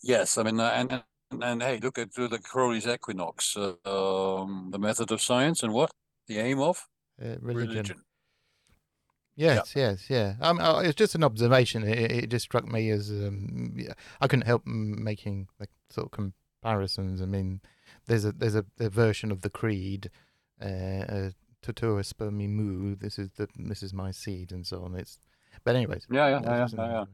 yes, 0.03 0.37
I 0.37 0.43
mean, 0.43 0.59
uh, 0.59 0.71
and 0.75 1.03
and, 1.31 1.43
and 1.43 1.63
hey, 1.63 1.79
look 1.81 1.97
at 1.97 2.13
the 2.13 2.39
Crowley's 2.43 2.87
equinox, 2.87 3.57
uh, 3.57 3.73
um, 3.85 4.69
the 4.71 4.79
method 4.79 5.11
of 5.11 5.21
science, 5.21 5.63
and 5.63 5.73
what 5.73 5.91
the 6.27 6.37
aim 6.37 6.59
of 6.59 6.87
uh, 7.21 7.35
religion. 7.41 7.69
religion. 7.69 8.03
Yes, 9.35 9.73
yes, 9.73 10.09
yeah. 10.09 10.33
Um, 10.41 10.59
it's 10.83 10.95
just 10.95 11.15
an 11.15 11.23
observation. 11.23 11.83
It, 11.85 12.11
it 12.11 12.29
just 12.29 12.43
struck 12.43 12.67
me 12.67 12.89
as 12.89 13.09
um, 13.09 13.73
yeah, 13.77 13.93
I 14.19 14.27
couldn't 14.27 14.45
help 14.45 14.63
m- 14.67 15.01
making 15.01 15.47
like 15.61 15.69
sort 15.89 16.07
of 16.07 16.11
comparisons. 16.11 17.21
I 17.21 17.25
mean, 17.25 17.61
there's 18.05 18.25
a 18.25 18.33
there's 18.33 18.55
a, 18.55 18.65
a 18.81 18.89
version 18.89 19.31
of 19.31 19.41
the 19.41 19.49
creed, 19.49 20.09
uh, 20.61 21.29
"Tutua 21.63 22.03
spermi 22.03 22.47
mu." 22.49 22.95
This 22.95 23.19
is 23.19 23.29
the 23.37 23.47
this 23.55 23.83
is 23.83 23.93
my 23.93 24.11
seed, 24.11 24.51
and 24.51 24.65
so 24.65 24.83
on. 24.83 24.95
It's, 24.95 25.19
but 25.63 25.75
anyways. 25.75 26.07
Yeah, 26.11 26.29
yeah, 26.29 26.41
yeah, 26.43 26.67
yeah, 26.73 26.91
yeah. 26.91 27.05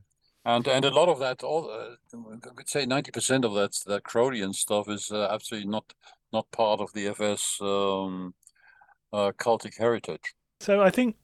And 0.45 0.67
and 0.67 0.85
a 0.85 0.91
lot 0.91 1.09
of 1.09 1.19
that, 1.19 1.43
all 1.43 1.69
uh, 1.69 1.95
I 2.34 2.53
could 2.55 2.69
say 2.69 2.85
ninety 2.85 3.11
percent 3.11 3.45
of 3.45 3.53
that 3.55 3.77
that 3.88 4.03
Crowleyan 4.03 4.53
stuff 4.53 4.88
is 4.89 5.11
uh, 5.11 5.27
absolutely 5.31 5.69
not 5.69 5.93
not 6.31 6.51
part 6.51 6.81
of 6.81 6.93
the 6.93 7.07
FS 7.07 7.59
um, 7.61 8.34
uh, 9.11 9.31
cultic 9.38 9.77
heritage. 9.77 10.35
So 10.59 10.81
I 10.81 10.89
think, 10.89 11.15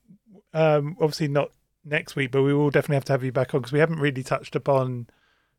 um, 0.53 0.95
obviously 0.99 1.27
not 1.27 1.52
next 1.85 2.15
week, 2.15 2.31
but 2.31 2.43
we 2.43 2.53
will 2.53 2.69
definitely 2.69 2.95
have 2.95 3.06
to 3.06 3.14
have 3.14 3.23
you 3.23 3.31
back 3.31 3.53
on 3.53 3.61
because 3.61 3.72
we 3.72 3.80
haven't 3.80 3.99
really 3.99 4.23
touched 4.23 4.56
upon 4.56 5.07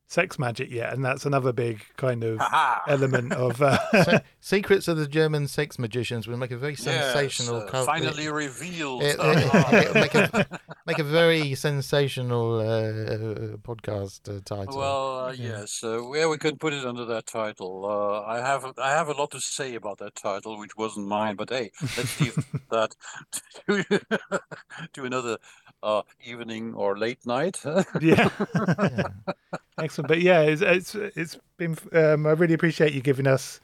sex 0.09 0.39
magic 0.39 0.71
yet, 0.71 0.93
and 0.93 1.03
that's 1.05 1.25
another 1.25 1.53
big 1.53 1.81
kind 1.97 2.23
of 2.25 2.41
element 2.87 3.33
of. 3.33 3.63
Uh, 3.73 3.79
Se- 4.05 4.21
Secrets 4.41 4.89
of 4.89 4.97
the 4.97 5.07
German 5.07 5.47
sex 5.47 5.79
magicians 5.79 6.27
will 6.27 6.37
make 6.37 6.51
a 6.51 6.57
very 6.57 6.75
sensational. 6.75 7.61
Yes, 7.61 7.69
uh, 7.69 7.71
cult- 7.71 7.87
finally 7.87 8.29
revealed. 8.29 9.03
it, 9.03 9.17
it, 9.21 9.87
it 9.87 9.95
make 9.95 10.15
a 10.15 10.47
make 10.85 10.99
a 10.99 11.05
very 11.05 11.55
sensational 11.55 12.59
uh, 12.61 13.57
podcast 13.59 14.29
uh, 14.29 14.41
title. 14.45 14.77
Well, 14.79 15.19
uh, 15.27 15.33
Yeah. 15.33 15.61
yes, 15.61 15.83
uh, 15.85 16.11
yeah, 16.13 16.27
we 16.29 16.39
can 16.39 16.57
put 16.59 16.73
it 16.73 16.85
under 16.85 17.05
that 17.07 17.27
title. 17.27 17.85
Uh, 17.87 18.23
I 18.27 18.39
have 18.39 18.65
I 18.79 18.91
have 18.91 19.09
a 19.09 19.13
lot 19.13 19.31
to 19.31 19.41
say 19.41 19.75
about 19.77 19.99
that 19.99 20.15
title, 20.17 20.59
which 20.59 20.77
wasn't 20.77 21.07
mine. 21.07 21.37
But 21.37 21.51
hey, 21.51 21.71
let's 21.97 22.21
leave 22.21 22.37
that 22.71 22.97
to, 23.67 23.85
to 24.93 25.05
another 25.05 25.39
uh, 25.83 26.03
evening 26.25 26.75
or 26.75 26.99
late 26.99 27.25
night. 27.27 27.61
yeah. 28.01 28.29
Yeah. 28.41 29.09
Excellent, 29.79 30.09
but 30.09 30.21
yeah, 30.21 30.43
it's 30.43 30.63
it's 30.63 30.95
it's 30.95 31.39
been. 31.57 31.77
Um, 31.93 32.27
I 32.27 32.33
really 32.33 32.55
appreciate 32.55 32.93
you 32.93 33.01
giving 33.01 33.27
us 33.27 33.61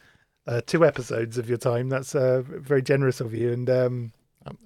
uh, 0.47 0.63
two 0.67 0.85
episodes 0.85 1.37
of 1.37 1.49
your 1.49 1.59
time. 1.59 1.89
That's 1.91 2.15
uh, 2.15 2.43
very 2.47 2.83
generous 2.83 3.21
of 3.21 3.35
you, 3.35 3.53
and 3.53 3.69
um, 3.69 4.13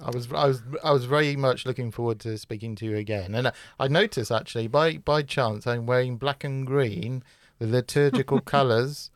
I 0.01 0.10
was 0.10 0.31
I 0.32 0.47
was 0.47 0.62
I 0.85 0.93
was 0.93 1.05
very 1.05 1.35
much 1.35 1.66
looking 1.66 1.90
forward 1.90 2.20
to 2.20 2.39
speaking 2.39 2.77
to 2.77 2.86
you 2.86 2.97
again, 2.97 3.35
and 3.35 3.52
I, 3.81 3.89
noticed 3.89 4.31
actually 4.31 4.69
by 4.69 4.98
by 4.98 5.23
chance 5.23 5.66
I'm 5.66 5.86
wearing 5.86 6.16
black 6.16 6.44
and 6.44 6.66
green, 6.66 7.24
liturgical 7.66 8.40
colours. 8.55 9.10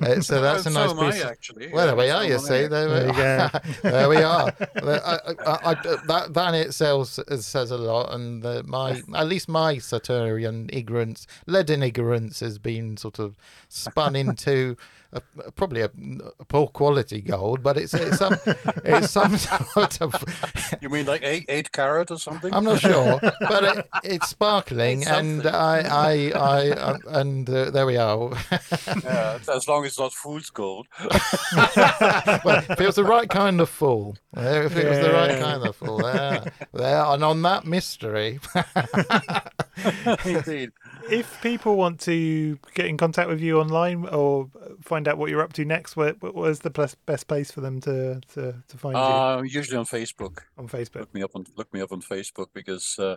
Uh, 0.00 0.20
so 0.20 0.40
that's 0.40 0.66
a 0.66 0.70
so 0.70 0.92
nice 0.94 1.20
am 1.20 1.26
I, 1.26 1.30
actually. 1.30 1.72
Well, 1.72 1.86
yeah, 1.86 1.94
there 1.94 1.96
we 1.96 2.08
so 2.08 2.16
are. 2.16 2.24
You 2.24 2.38
see, 2.38 2.66
there, 2.66 2.88
There 2.88 3.06
we 3.06 3.12
go. 3.12 3.48
there 3.82 4.08
we 4.08 4.16
are. 4.16 4.54
I, 4.76 5.58
I, 5.64 5.74
that 6.06 6.34
that 6.34 6.54
in 6.54 6.60
itself 6.66 7.08
says 7.08 7.70
a 7.70 7.78
lot, 7.78 8.12
and 8.12 8.44
uh, 8.44 8.62
my 8.66 9.02
at 9.14 9.26
least 9.26 9.48
my 9.48 9.78
Saturnian 9.78 10.70
ignorance, 10.72 11.26
leaden 11.46 11.82
ignorance, 11.82 12.40
has 12.40 12.58
been 12.58 12.96
sort 12.96 13.18
of 13.18 13.36
spun 13.68 14.16
into 14.16 14.76
a, 15.12 15.20
probably 15.52 15.80
a, 15.82 15.90
a 16.38 16.44
poor 16.44 16.68
quality 16.68 17.20
gold, 17.20 17.62
but 17.62 17.76
it's 17.76 17.94
it's 17.94 18.18
some 18.18 18.36
it's 18.84 19.10
some 19.10 19.36
sort 19.74 20.00
of 20.00 20.14
You 20.80 20.88
mean 20.88 21.06
like 21.06 21.22
eight 21.24 21.46
eight 21.48 21.72
carat 21.72 22.10
or 22.10 22.18
something? 22.18 22.52
I'm 22.54 22.64
not 22.64 22.80
sure, 22.90 23.18
but 23.20 23.64
it, 23.64 23.88
it's 24.04 24.28
sparkling, 24.28 25.00
It's 25.02 25.10
and 25.10 25.42
something. 25.42 25.54
I 25.54 25.80
I 25.88 26.32
I 26.34 26.70
uh, 26.88 26.98
and 27.08 27.48
uh, 27.50 27.70
there 27.70 27.86
we 27.86 27.96
are. 27.96 28.30
yeah, 29.04 29.38
as 29.52 29.66
long 29.68 29.84
as 29.84 29.90
it's 29.92 29.98
not 29.98 30.12
fool's 30.12 30.50
gold. 30.50 30.86
well, 32.44 32.64
if 32.68 32.80
it 32.80 32.86
was 32.86 32.96
the 32.96 33.04
right 33.04 33.28
kind 33.28 33.60
of 33.60 33.68
fool, 33.68 34.16
uh, 34.36 34.40
if 34.64 34.76
it 34.76 34.88
was 34.88 34.98
the 34.98 35.12
right 35.12 35.38
kind 35.40 35.66
of 35.66 35.76
fool, 35.76 35.98
there, 35.98 36.44
there, 36.72 37.04
and 37.04 37.24
on 37.24 37.42
that 37.42 37.64
mystery, 37.66 38.38
Indeed. 40.24 40.70
If 41.10 41.40
people 41.42 41.76
want 41.76 42.00
to 42.00 42.58
get 42.74 42.86
in 42.86 42.96
contact 42.96 43.28
with 43.28 43.40
you 43.40 43.60
online 43.60 44.06
or 44.06 44.48
find 44.80 45.08
out 45.08 45.18
what 45.18 45.30
you're 45.30 45.42
up 45.42 45.52
to 45.54 45.64
next, 45.64 45.96
where 45.96 46.12
what 46.20 46.48
is 46.50 46.60
the 46.60 46.70
best 46.70 46.96
best 47.06 47.26
place 47.26 47.50
for 47.50 47.60
them 47.60 47.80
to 47.80 48.20
to, 48.34 48.54
to 48.68 48.78
find 48.78 48.96
you 48.96 49.02
Uh, 49.02 49.42
usually 49.42 49.76
on 49.76 49.84
Facebook. 49.84 50.38
on 50.56 50.68
Facebook? 50.68 51.00
Look 51.00 51.14
me 51.14 51.22
up 51.22 51.34
on 51.34 51.44
look 51.56 51.72
me 51.72 51.80
up 51.80 51.92
on 51.92 52.00
Facebook 52.00 52.48
because 52.54 52.98
uh, 52.98 53.16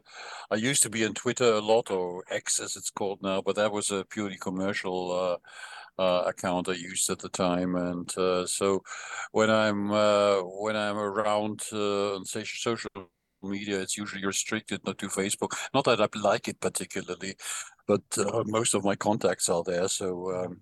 I 0.52 0.56
used 0.56 0.84
to 0.84 0.90
be 0.90 1.06
on 1.06 1.14
Twitter 1.14 1.53
a 1.53 1.61
lot 1.61 1.91
or 1.91 2.24
X 2.30 2.60
as 2.60 2.76
it's 2.76 2.90
called 2.90 3.22
now, 3.22 3.41
but 3.41 3.56
that 3.56 3.72
was 3.72 3.91
a 3.91 4.06
purely 4.06 4.38
commercial 4.38 5.11
uh, 5.11 5.38
uh, 6.02 6.24
account 6.26 6.70
I 6.70 6.74
used 6.74 7.10
at 7.10 7.20
the 7.20 7.30
time, 7.30 7.76
and 7.76 8.18
uh, 8.18 8.45
so 8.48 8.82
when 9.32 9.49
I'm 9.49 9.91
uh, 9.91 10.41
when 10.41 10.76
I'm 10.76 10.98
around 10.98 11.61
uh, 11.72 12.15
on 12.15 12.26
social 12.26 12.57
media, 13.44 13.80
it's 13.80 13.98
usually 13.98 14.26
restricted 14.26 14.82
not 14.86 14.98
to 14.99 15.07
Facebook. 15.07 15.56
Not 15.74 15.86
that 15.86 16.02
I 16.02 16.07
like 16.20 16.48
it 16.48 16.60
particularly, 16.60 17.36
but 17.88 18.03
uh, 18.18 18.44
most 18.45 18.74
of 18.74 18.84
my 18.84 18.95
contacts 18.95 19.49
are 19.49 19.64
there. 19.64 19.88
So 19.88 20.34
um, 20.36 20.61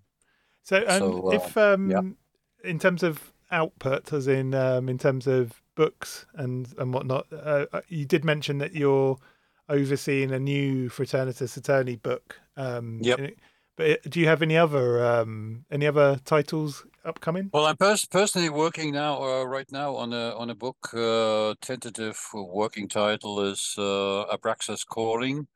So, 0.63 0.77
and 0.77 0.99
So, 0.99 1.27
uh, 1.27 1.35
if 1.35 1.57
um, 1.57 2.17
in 2.63 2.79
terms 2.79 3.03
of 3.03 3.33
output, 3.51 4.13
as 4.13 4.27
in 4.27 4.53
um, 4.53 4.89
in 4.89 4.97
terms 4.97 5.27
of 5.27 5.61
books 5.75 6.25
and 6.35 6.67
and 6.77 6.93
whatnot. 6.93 7.27
Uh, 7.31 7.65
uh 7.73 7.81
you 7.87 8.05
did 8.05 8.23
mention 8.23 8.57
that 8.59 8.73
you're 8.73 9.17
overseeing 9.69 10.31
a 10.31 10.39
new 10.39 10.89
Fraternitas 10.89 11.57
Saturni 11.57 12.01
book. 12.01 12.39
Um, 12.57 12.99
yep. 13.01 13.35
But 13.77 13.89
uh, 13.89 13.95
do 14.09 14.19
you 14.19 14.27
have 14.27 14.41
any 14.41 14.57
other 14.57 15.03
um, 15.03 15.65
any 15.71 15.87
other 15.87 16.19
titles 16.25 16.85
upcoming? 17.05 17.49
Well, 17.53 17.65
I'm 17.65 17.77
pers- 17.77 18.05
personally 18.05 18.49
working 18.49 18.93
now 18.93 19.21
uh, 19.23 19.43
right 19.43 19.69
now 19.71 19.95
on 19.95 20.13
a 20.13 20.35
on 20.35 20.49
a 20.49 20.55
book. 20.55 20.93
Uh, 20.93 21.55
tentative 21.61 22.19
working 22.33 22.87
title 22.87 23.41
is 23.41 23.75
uh, 23.77 24.25
Abraxas 24.31 24.85
Calling, 24.85 25.47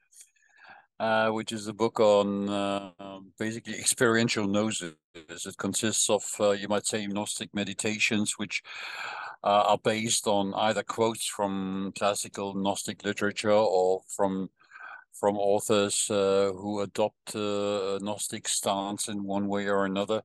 uh, 0.99 1.30
which 1.30 1.51
is 1.51 1.67
a 1.67 1.73
book 1.73 1.99
on 1.99 2.49
uh, 2.49 2.91
basically 3.38 3.76
experiential 3.76 4.47
gnosis. 4.47 4.93
It 5.13 5.57
consists 5.57 6.09
of 6.09 6.23
uh, 6.39 6.51
you 6.51 6.67
might 6.67 6.85
say 6.85 7.07
Gnostic 7.07 7.53
meditations, 7.53 8.38
which 8.38 8.63
uh, 9.43 9.63
are 9.67 9.77
based 9.77 10.27
on 10.27 10.53
either 10.55 10.84
quotes 10.84 11.26
from 11.26 11.93
classical 11.97 12.53
Gnostic 12.53 13.03
literature 13.05 13.51
or 13.51 14.01
from 14.07 14.49
from 15.13 15.38
authors 15.38 16.09
uh, 16.11 16.51
who 16.53 16.81
adopt 16.81 17.35
uh, 17.35 17.95
a 17.95 17.99
Gnostic 18.01 18.47
stance 18.47 19.07
in 19.07 19.23
one 19.23 19.47
way 19.47 19.67
or 19.67 19.85
another, 19.85 20.22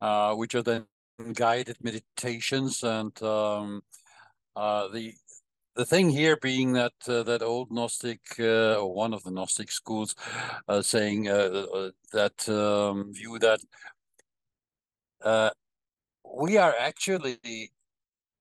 uh, 0.00 0.34
which 0.34 0.54
are 0.54 0.62
then 0.62 0.86
guided 1.34 1.76
meditations. 1.82 2.82
And 2.82 3.20
um, 3.22 3.82
uh, 4.56 4.88
the 4.88 5.14
the 5.74 5.84
thing 5.84 6.10
here 6.10 6.36
being 6.36 6.72
that 6.72 6.94
uh, 7.06 7.22
that 7.22 7.42
old 7.42 7.70
Gnostic 7.70 8.20
uh, 8.40 8.80
or 8.80 8.92
one 8.92 9.14
of 9.14 9.22
the 9.22 9.30
Gnostic 9.30 9.70
schools 9.70 10.14
saying 10.80 11.24
that 11.24 12.48
um, 12.48 13.12
view 13.12 13.38
that 13.38 13.60
we 16.36 16.56
are 16.56 16.74
actually 16.78 17.38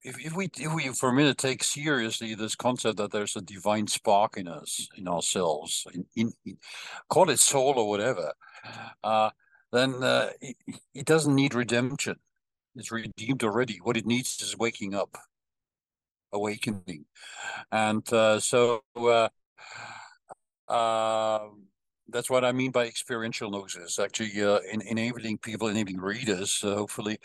if, 0.03 0.25
if 0.25 0.35
we 0.35 0.49
if 0.57 0.73
we 0.73 0.88
for 0.89 1.09
a 1.09 1.13
minute 1.13 1.38
take 1.38 1.63
seriously 1.63 2.34
this 2.34 2.55
concept 2.55 2.97
that 2.97 3.11
there's 3.11 3.35
a 3.35 3.41
divine 3.41 3.88
spark 3.88 4.38
in 4.38 4.47
us 4.47 4.88
in 4.97 5.07
ourselves 5.07 5.85
in, 5.93 6.05
in, 6.15 6.31
in 6.45 6.57
call 7.09 7.29
it 7.29 7.39
soul 7.39 7.73
or 7.77 7.89
whatever 7.89 8.31
uh, 9.03 9.29
then 9.72 10.03
uh, 10.03 10.30
doesn't 11.06 11.35
need 11.35 11.53
redemption 11.53 12.15
it's 12.76 12.91
redeemed 12.91 13.44
already 13.44 13.80
what 13.84 13.98
it 13.98 14.06
needs 14.06 14.41
is 14.41 14.57
waking 14.57 14.94
up 14.94 15.18
awakening 16.34 17.06
and 17.72 18.11
uh, 18.14 18.39
so 18.39 18.81
uh, 18.95 19.30
um, 20.69 21.68
that's 22.10 22.30
what 22.30 22.45
I 22.45 22.52
mean 22.52 22.72
by 22.72 22.85
experiential 22.85 23.49
gnosis. 23.49 23.99
Actually, 23.99 24.41
uh, 24.41 24.60
in, 24.72 24.81
enabling 24.81 25.39
people, 25.39 25.68
enabling 25.68 25.99
readers, 25.99 26.64
uh, 26.64 26.76
hopefully, 26.76 27.19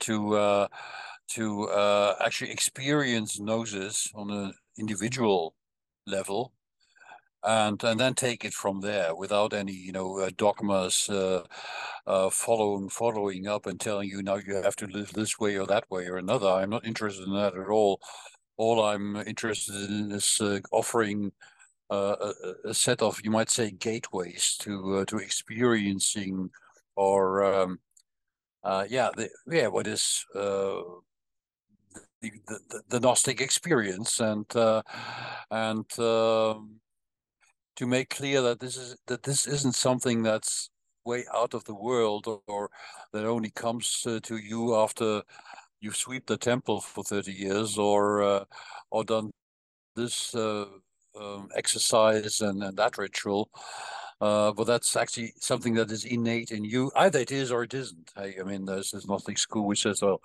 to 0.00 0.36
uh, 0.36 0.68
to 1.28 1.64
uh, 1.68 2.14
actually 2.24 2.50
experience 2.50 3.40
gnosis 3.40 4.10
on 4.14 4.30
an 4.30 4.54
individual 4.78 5.54
level 6.06 6.52
and 7.46 7.82
and 7.84 8.00
then 8.00 8.14
take 8.14 8.44
it 8.44 8.52
from 8.52 8.80
there 8.80 9.14
without 9.14 9.52
any 9.52 9.72
you 9.72 9.92
know 9.92 10.18
uh, 10.18 10.30
dogmas 10.36 11.08
uh, 11.08 11.42
uh, 12.06 12.28
following 12.28 12.88
following 12.88 13.46
up 13.46 13.66
and 13.66 13.80
telling 13.80 14.08
you 14.08 14.22
now 14.22 14.36
you 14.36 14.54
have 14.56 14.76
to 14.76 14.86
live 14.86 15.12
this 15.12 15.38
way 15.38 15.56
or 15.56 15.66
that 15.66 15.88
way 15.90 16.06
or 16.06 16.16
another. 16.16 16.48
I'm 16.48 16.70
not 16.70 16.86
interested 16.86 17.26
in 17.26 17.34
that 17.34 17.56
at 17.56 17.68
all. 17.68 18.00
All 18.58 18.82
i'm 18.82 19.16
interested 19.16 19.74
in 19.74 20.12
is 20.12 20.38
uh, 20.40 20.60
offering 20.72 21.30
uh, 21.90 22.16
a, 22.20 22.70
a, 22.70 22.74
set 22.74 23.02
of 23.02 23.20
you 23.22 23.30
might 23.30 23.50
say 23.50 23.70
gateways 23.70 24.56
to 24.60 24.96
uh, 24.96 25.04
to 25.04 25.18
experiencing 25.18 26.50
or 26.96 27.44
um, 27.44 27.78
yeah 28.88 29.10
the, 29.14 29.28
yeah 29.46 29.66
what 29.68 29.86
is 29.86 30.24
the, 32.22 32.30
the, 32.46 32.82
the 32.88 33.00
Gnostic 33.00 33.40
experience 33.40 34.20
and 34.20 34.46
uh, 34.56 34.82
and 35.50 35.86
um, 35.98 36.80
to 37.76 37.86
make 37.86 38.10
clear 38.10 38.40
that 38.42 38.60
this 38.60 38.76
is 38.76 38.96
that 39.06 39.22
this 39.22 39.46
isn't 39.46 39.74
something 39.74 40.22
that's 40.22 40.70
way 41.04 41.24
out 41.34 41.54
of 41.54 41.64
the 41.64 41.74
world 41.74 42.26
or, 42.26 42.40
or 42.48 42.70
that 43.12 43.24
only 43.24 43.50
comes 43.50 44.04
uh, 44.06 44.18
to 44.22 44.36
you 44.36 44.74
after 44.74 45.22
you've 45.80 45.96
swept 45.96 46.26
the 46.26 46.36
temple 46.36 46.80
for 46.80 47.04
30 47.04 47.32
years 47.32 47.78
or 47.78 48.22
uh, 48.22 48.44
or 48.90 49.04
done 49.04 49.30
this 49.94 50.34
uh, 50.34 50.66
um, 51.18 51.48
exercise 51.54 52.40
and, 52.40 52.62
and 52.62 52.76
that 52.76 52.98
ritual 52.98 53.48
uh, 54.20 54.52
but 54.52 54.66
that's 54.66 54.96
actually 54.96 55.32
something 55.40 55.74
that 55.74 55.90
is 55.90 56.04
innate 56.04 56.50
in 56.50 56.64
you. 56.64 56.90
Either 56.96 57.18
it 57.18 57.32
is 57.32 57.52
or 57.52 57.64
it 57.64 57.74
isn't. 57.74 58.12
I, 58.16 58.34
I 58.40 58.44
mean, 58.44 58.64
there's, 58.64 58.90
there's 58.90 59.06
Gnostic 59.06 59.36
school 59.36 59.66
which 59.66 59.82
says, 59.82 60.00
well, 60.00 60.20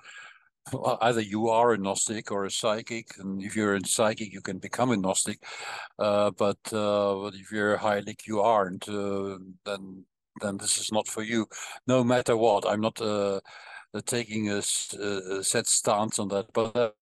either 1.01 1.21
you 1.21 1.49
are 1.49 1.73
a 1.73 1.77
Gnostic 1.77 2.31
or 2.31 2.45
a 2.45 2.51
psychic, 2.51 3.17
and 3.19 3.41
if 3.41 3.55
you're 3.55 3.75
a 3.75 3.85
psychic, 3.85 4.33
you 4.33 4.41
can 4.41 4.59
become 4.59 4.91
a 4.91 4.97
Gnostic. 4.97 5.43
Uh, 5.99 6.31
but 6.31 6.59
uh, 6.73 7.31
if 7.33 7.51
you're 7.51 7.75
a 7.75 7.79
hylic, 7.79 8.27
you 8.27 8.41
aren't. 8.41 8.87
Uh, 8.87 9.37
then 9.65 10.05
then 10.41 10.57
this 10.57 10.77
is 10.77 10.91
not 10.91 11.07
for 11.07 11.23
you. 11.23 11.47
No 11.87 12.03
matter 12.03 12.37
what, 12.37 12.65
I'm 12.67 12.81
not 12.81 13.01
uh, 13.01 13.39
uh, 13.93 14.01
taking 14.05 14.49
a, 14.49 14.57
a, 14.57 15.43
set 15.43 15.67
stance 15.67 16.19
on 16.19 16.27
that, 16.29 16.47
but. 16.53 16.95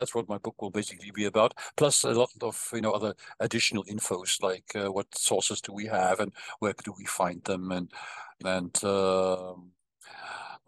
that's 0.00 0.16
what 0.16 0.28
my 0.28 0.38
book 0.38 0.60
will 0.60 0.70
basically 0.70 1.12
be 1.12 1.26
about. 1.26 1.54
Plus 1.76 2.04
a 2.04 2.10
lot 2.10 2.30
of 2.40 2.56
you 2.72 2.80
know 2.80 2.90
other 2.90 3.14
additional 3.38 3.84
infos 3.84 4.42
like 4.42 4.68
uh, 4.74 4.90
what 4.90 5.06
sources 5.16 5.60
do 5.60 5.72
we 5.72 5.86
have 5.86 6.18
and 6.18 6.32
where 6.58 6.74
do 6.84 6.92
we 6.98 7.04
find 7.04 7.40
them 7.44 7.70
and 7.70 7.88
and 8.44 8.84
um, 8.84 9.72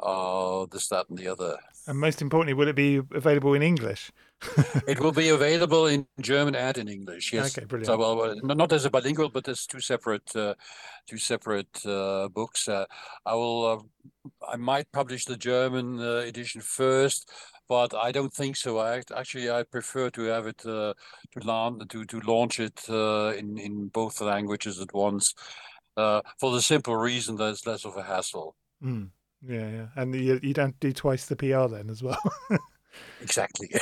uh, 0.00 0.66
this, 0.70 0.88
that, 0.88 1.08
and 1.08 1.18
the 1.18 1.28
other. 1.28 1.58
And 1.86 1.98
most 1.98 2.22
importantly, 2.22 2.54
will 2.54 2.68
it 2.68 2.76
be 2.76 2.96
available 3.12 3.52
in 3.54 3.62
English? 3.62 4.10
it 4.88 5.00
will 5.00 5.12
be 5.12 5.28
available 5.28 5.86
in 5.86 6.06
German 6.20 6.54
and 6.54 6.78
in 6.78 6.88
English. 6.88 7.32
Yes. 7.32 7.56
Okay, 7.56 7.66
brilliant. 7.66 7.86
So, 7.86 7.98
well, 7.98 8.34
not 8.42 8.72
as 8.72 8.84
a 8.86 8.90
bilingual, 8.90 9.28
but 9.28 9.48
as 9.48 9.66
two 9.66 9.80
separate, 9.80 10.34
uh, 10.34 10.54
two 11.06 11.18
separate 11.18 11.84
uh, 11.84 12.28
books. 12.28 12.68
Uh, 12.68 12.86
I 13.26 13.34
will. 13.34 13.66
Uh, 13.66 13.78
I 14.48 14.56
might 14.56 14.90
publish 14.92 15.26
the 15.26 15.36
German 15.36 16.00
uh, 16.00 16.22
edition 16.26 16.62
first, 16.62 17.30
but 17.68 17.94
I 17.94 18.12
don't 18.12 18.32
think 18.32 18.56
so. 18.56 18.78
I 18.78 19.02
actually 19.14 19.50
I 19.50 19.62
prefer 19.62 20.08
to 20.10 20.22
have 20.22 20.46
it 20.46 20.64
uh, 20.64 20.94
to 21.32 21.40
launch 21.42 21.88
to 21.90 22.04
to 22.06 22.20
launch 22.20 22.60
it 22.60 22.88
in 22.88 23.58
in 23.58 23.88
both 23.88 24.20
languages 24.22 24.80
at 24.80 24.94
once, 24.94 25.34
for 25.96 26.50
the 26.50 26.62
simple 26.62 26.96
reason 26.96 27.36
that 27.36 27.50
it's 27.50 27.66
less 27.66 27.84
of 27.84 27.96
a 27.96 28.02
hassle. 28.02 28.56
Mm. 28.82 29.10
Yeah, 29.46 29.68
yeah, 29.68 29.86
and 29.96 30.14
you, 30.14 30.40
you 30.42 30.54
don't 30.54 30.78
do 30.80 30.92
twice 30.92 31.26
the 31.26 31.36
PR 31.36 31.66
then 31.68 31.90
as 31.90 32.02
well. 32.02 32.20
exactly. 33.20 33.68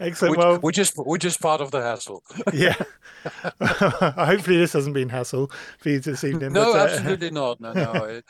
Excellent. 0.00 0.30
Which, 0.30 0.38
well, 0.38 0.58
which 0.58 0.78
is 0.78 0.92
which 0.96 1.24
is 1.24 1.36
part 1.36 1.60
of 1.60 1.70
the 1.70 1.80
hassle. 1.80 2.22
yeah. 2.52 2.74
Hopefully, 3.60 4.58
this 4.58 4.72
hasn't 4.72 4.94
been 4.94 5.08
hassle 5.08 5.50
for 5.78 5.90
you 5.90 6.00
this 6.00 6.24
evening. 6.24 6.52
No, 6.52 6.72
but, 6.72 6.80
uh... 6.80 6.92
absolutely 6.92 7.30
not. 7.30 7.60
No, 7.60 7.72
no. 7.72 8.20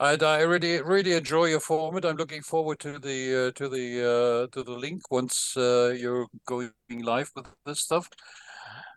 and 0.00 0.22
I 0.22 0.40
really 0.42 0.80
really 0.82 1.12
enjoy 1.12 1.46
your 1.46 1.60
format. 1.60 2.04
I'm 2.04 2.16
looking 2.16 2.42
forward 2.42 2.78
to 2.80 2.98
the 2.98 3.48
uh, 3.48 3.50
to 3.52 3.68
the 3.68 4.00
uh, 4.00 4.46
to 4.54 4.62
the 4.62 4.72
link 4.72 5.10
once 5.10 5.56
uh, 5.56 5.94
you're 5.98 6.26
going 6.46 6.72
live 6.90 7.30
with 7.34 7.46
this 7.66 7.80
stuff. 7.80 8.08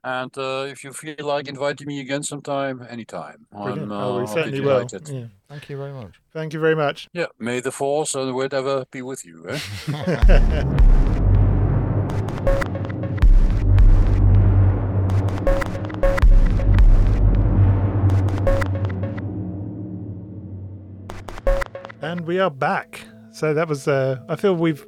And 0.05 0.37
uh, 0.37 0.65
if 0.67 0.83
you 0.83 0.91
feel 0.91 1.15
like 1.19 1.47
inviting 1.47 1.87
me 1.87 2.01
again 2.01 2.23
sometime, 2.23 2.85
anytime. 2.89 3.47
Brilliant. 3.53 3.83
I'm, 3.83 3.91
uh, 3.91 4.05
oh, 4.05 4.19
we 4.19 4.27
certainly 4.27 4.59
will. 4.59 4.85
Yeah. 4.91 5.27
Thank 5.47 5.69
you 5.69 5.77
very 5.77 5.93
much. 5.93 6.19
Thank 6.33 6.53
you 6.53 6.59
very 6.59 6.75
much. 6.75 7.07
Yeah. 7.13 7.27
May 7.39 7.61
the 7.61 7.71
force 7.71 8.13
and 8.13 8.35
whatever 8.35 8.83
be 8.91 9.01
with 9.01 9.25
you. 9.25 9.45
Eh? 9.47 9.59
and 22.01 22.27
we 22.27 22.39
are 22.39 22.51
back. 22.51 23.05
So 23.31 23.53
that 23.53 23.69
was, 23.69 23.87
uh, 23.87 24.17
I 24.27 24.35
feel 24.35 24.53
we've 24.53 24.85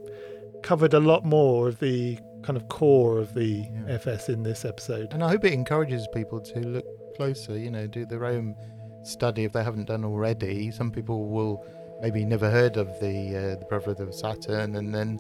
covered 0.61 0.93
a 0.93 0.99
lot 0.99 1.23
more 1.23 1.69
of 1.69 1.79
the 1.79 2.19
kind 2.45 2.57
of 2.57 2.67
core 2.67 3.17
of 3.17 3.34
the 3.34 3.67
yeah. 3.88 3.95
FS 3.95 4.30
in 4.30 4.43
this 4.43 4.65
episode. 4.65 5.13
And 5.13 5.23
I 5.23 5.30
hope 5.30 5.43
it 5.43 5.53
encourages 5.53 6.07
people 6.13 6.39
to 6.41 6.59
look 6.59 6.85
closer, 7.15 7.57
you 7.57 7.72
know, 7.72 7.88
do 7.88 8.05
their 8.05 8.26
own 8.26 8.55
study 9.03 9.45
if 9.45 9.53
they 9.53 9.63
haven't 9.63 9.85
done 9.85 10.05
already. 10.05 10.69
Some 10.72 10.91
people 10.91 11.27
will 11.30 11.65
maybe 12.01 12.23
never 12.23 12.49
heard 12.49 12.77
of 12.77 12.88
the 12.99 13.35
uh, 13.35 13.59
the 13.59 13.65
Brotherhood 13.67 13.99
of 13.99 14.13
Saturn, 14.13 14.76
and 14.76 14.93
then 14.93 15.19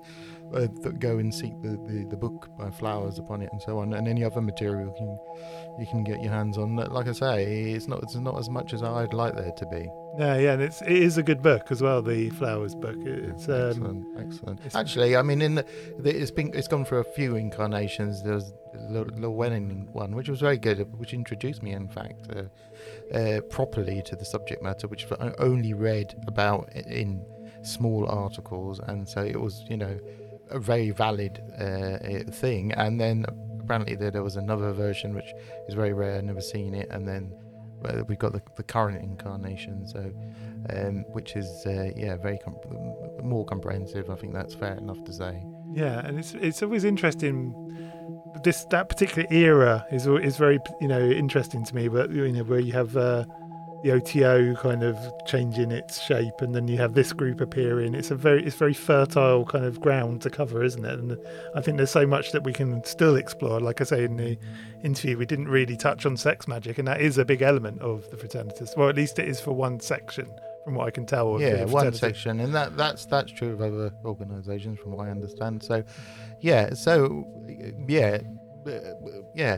uh, 0.53 0.67
go 0.99 1.17
and 1.17 1.33
seek 1.33 1.59
the, 1.61 1.69
the, 1.87 2.05
the, 2.09 2.17
book 2.17 2.49
by 2.57 2.69
Flowers 2.69 3.19
upon 3.19 3.41
it 3.41 3.49
and 3.51 3.61
so 3.61 3.79
on, 3.79 3.93
and 3.93 4.07
any 4.07 4.23
other 4.23 4.41
material 4.41 4.87
you 4.87 4.93
can 4.97 5.17
you 5.79 5.87
can 5.87 6.03
get 6.03 6.21
your 6.21 6.31
hands 6.31 6.57
on. 6.57 6.75
Like 6.75 7.07
I 7.07 7.11
say, 7.11 7.71
it's 7.71 7.87
not 7.87 8.03
it's 8.03 8.15
not 8.15 8.37
as 8.37 8.49
much 8.49 8.73
as 8.73 8.83
I'd 8.83 9.13
like 9.13 9.35
there 9.35 9.51
to 9.51 9.65
be. 9.67 9.89
Yeah, 10.17 10.37
yeah, 10.37 10.53
and 10.53 10.61
it's 10.61 10.81
it 10.81 10.91
is 10.91 11.17
a 11.17 11.23
good 11.23 11.41
book 11.41 11.71
as 11.71 11.81
well. 11.81 12.01
The 12.01 12.29
Flowers 12.31 12.75
book. 12.75 12.95
It's 12.99 13.49
um, 13.49 13.69
excellent, 13.69 14.05
excellent. 14.17 14.59
It's 14.65 14.75
Actually, 14.75 15.17
I 15.17 15.21
mean, 15.21 15.41
in 15.41 15.55
the, 15.55 15.65
it's 16.03 16.31
been 16.31 16.51
it's 16.53 16.67
gone 16.67 16.85
through 16.85 16.99
a 16.99 17.03
few 17.03 17.35
incarnations. 17.35 18.23
There's 18.23 18.53
the 18.73 19.05
Llewellyn 19.15 19.89
one, 19.91 20.15
which 20.15 20.29
was 20.29 20.39
very 20.39 20.57
good, 20.57 20.79
which 20.99 21.13
introduced 21.13 21.63
me, 21.63 21.71
in 21.71 21.87
fact, 21.87 22.27
uh, 22.33 23.15
uh, 23.15 23.41
properly 23.41 24.01
to 24.05 24.15
the 24.15 24.25
subject 24.25 24.61
matter, 24.61 24.87
which 24.87 25.05
I 25.19 25.31
only 25.39 25.73
read 25.73 26.13
about 26.27 26.71
in 26.73 27.25
small 27.65 28.07
articles, 28.07 28.79
and 28.79 29.07
so 29.07 29.21
it 29.21 29.39
was 29.39 29.65
you 29.69 29.77
know 29.77 29.99
a 30.49 30.59
very 30.59 30.91
valid 30.91 31.41
uh, 31.59 32.31
thing. 32.31 32.71
And 32.73 32.99
then 32.99 33.25
apparently 33.59 33.95
there, 33.95 34.11
there 34.11 34.23
was 34.23 34.35
another 34.35 34.71
version 34.71 35.15
which 35.15 35.31
is 35.67 35.73
very 35.73 35.93
rare, 35.93 36.21
never 36.21 36.41
seen 36.41 36.73
it, 36.73 36.87
and 36.91 37.07
then 37.07 37.33
we've 38.07 38.19
got 38.19 38.33
the, 38.33 38.41
the 38.55 38.63
current 38.63 39.01
incarnation, 39.03 39.87
so 39.87 40.11
um, 40.69 41.03
which 41.09 41.35
is 41.35 41.47
uh, 41.65 41.91
yeah 41.95 42.15
very 42.15 42.39
comp- 42.43 43.23
more 43.23 43.45
comprehensive. 43.45 44.09
I 44.09 44.15
think 44.15 44.33
that's 44.33 44.53
fair 44.53 44.75
enough 44.75 45.03
to 45.05 45.13
say. 45.13 45.43
Yeah, 45.73 46.05
and 46.05 46.19
it's 46.19 46.33
it's 46.35 46.63
always 46.63 46.83
interesting. 46.83 47.53
This 48.43 48.65
that 48.71 48.89
particular 48.89 49.27
era 49.31 49.85
is 49.91 50.07
is 50.07 50.37
very 50.37 50.59
you 50.81 50.87
know 50.87 51.01
interesting 51.01 51.65
to 51.65 51.75
me. 51.75 51.87
But 51.87 52.11
you 52.11 52.31
know 52.31 52.43
where 52.43 52.59
you 52.59 52.73
have 52.73 52.95
uh, 52.97 53.25
the 53.85 53.91
OTO 53.91 54.55
kind 54.55 54.81
of 54.81 54.97
changing 55.27 55.69
its 55.69 56.01
shape, 56.01 56.41
and 56.41 56.55
then 56.55 56.67
you 56.67 56.75
have 56.77 56.95
this 56.95 57.13
group 57.13 57.39
appearing. 57.39 57.93
It's 57.93 58.09
a 58.09 58.15
very 58.15 58.43
it's 58.43 58.55
very 58.55 58.73
fertile 58.73 59.45
kind 59.45 59.63
of 59.63 59.79
ground 59.79 60.23
to 60.23 60.31
cover, 60.31 60.63
isn't 60.63 60.83
it? 60.83 60.97
And 60.97 61.15
I 61.53 61.61
think 61.61 61.77
there's 61.77 61.91
so 61.91 62.07
much 62.07 62.31
that 62.31 62.43
we 62.43 62.51
can 62.51 62.83
still 62.83 63.15
explore. 63.15 63.59
Like 63.59 63.81
I 63.81 63.83
say 63.83 64.03
in 64.03 64.17
the 64.17 64.39
interview, 64.83 65.19
we 65.19 65.27
didn't 65.27 65.49
really 65.49 65.77
touch 65.77 66.07
on 66.07 66.17
sex 66.17 66.47
magic, 66.47 66.79
and 66.79 66.87
that 66.87 66.99
is 66.99 67.19
a 67.19 67.25
big 67.25 67.43
element 67.43 67.79
of 67.83 68.09
the 68.09 68.17
Fraternitas. 68.17 68.75
Well, 68.75 68.89
at 68.89 68.95
least 68.95 69.19
it 69.19 69.27
is 69.27 69.39
for 69.39 69.51
one 69.51 69.79
section 69.79 70.27
from 70.63 70.73
what 70.73 70.87
I 70.87 70.91
can 70.91 71.05
tell. 71.05 71.39
yeah, 71.39 71.65
one 71.65 71.93
section, 71.93 72.39
and 72.39 72.55
that 72.55 72.75
that's 72.75 73.05
that's 73.05 73.31
true 73.31 73.53
of 73.53 73.61
other 73.61 73.91
organisations, 74.03 74.79
from 74.79 74.93
what 74.93 75.05
I 75.05 75.11
understand. 75.11 75.61
So, 75.61 75.83
yeah, 76.41 76.73
so 76.73 77.23
yeah, 77.87 78.21
yeah, 79.33 79.55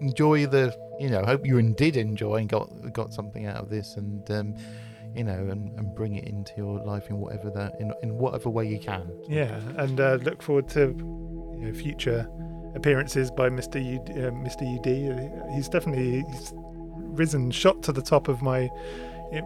enjoy 0.00 0.46
the 0.46 0.74
you 0.98 1.10
know. 1.10 1.24
Hope 1.24 1.46
you 1.46 1.60
did 1.72 1.96
enjoy 1.96 2.36
and 2.36 2.48
got 2.48 2.92
got 2.92 3.12
something 3.12 3.46
out 3.46 3.56
of 3.56 3.70
this, 3.70 3.96
and 3.96 4.28
um, 4.30 4.54
you 5.14 5.24
know, 5.24 5.48
and, 5.50 5.78
and 5.78 5.94
bring 5.94 6.14
it 6.14 6.24
into 6.24 6.52
your 6.56 6.80
life 6.84 7.08
in 7.10 7.18
whatever 7.18 7.50
that 7.50 7.74
in 7.80 7.92
in 8.02 8.16
whatever 8.18 8.50
way 8.50 8.66
you 8.66 8.78
can. 8.78 9.10
Yeah, 9.28 9.60
and 9.76 10.00
uh, 10.00 10.18
look 10.22 10.42
forward 10.42 10.68
to 10.70 10.94
you 11.58 11.66
know, 11.66 11.72
future 11.72 12.28
appearances 12.74 13.30
by 13.30 13.48
Mr. 13.48 13.82
U, 13.84 14.00
uh, 14.00 14.30
Mr. 14.30 14.62
UD. 14.62 15.54
He's 15.54 15.68
definitely 15.68 16.24
he's 16.30 16.52
risen, 16.54 17.50
shot 17.50 17.82
to 17.84 17.92
the 17.92 18.02
top 18.02 18.28
of 18.28 18.42
my 18.42 18.68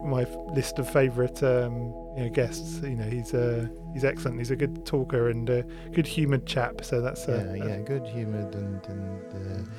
my 0.03 0.25
list 0.53 0.77
of 0.79 0.89
favourite 0.89 1.41
um, 1.41 1.93
you 2.15 2.23
know, 2.23 2.29
guests. 2.29 2.81
You 2.81 2.95
know, 2.95 3.09
he's 3.09 3.33
uh, 3.33 3.67
he's 3.93 4.03
excellent. 4.03 4.37
He's 4.37 4.51
a 4.51 4.55
good 4.55 4.85
talker 4.85 5.29
and 5.29 5.49
a 5.49 5.63
good 5.91 6.07
humoured 6.07 6.45
chap. 6.45 6.83
So 6.83 7.01
that's 7.01 7.27
uh, 7.27 7.55
yeah, 7.57 7.65
yeah, 7.65 7.77
good 7.79 8.05
humoured 8.07 8.53
and 8.55 8.85
and 8.87 9.33
uh, 9.33 9.71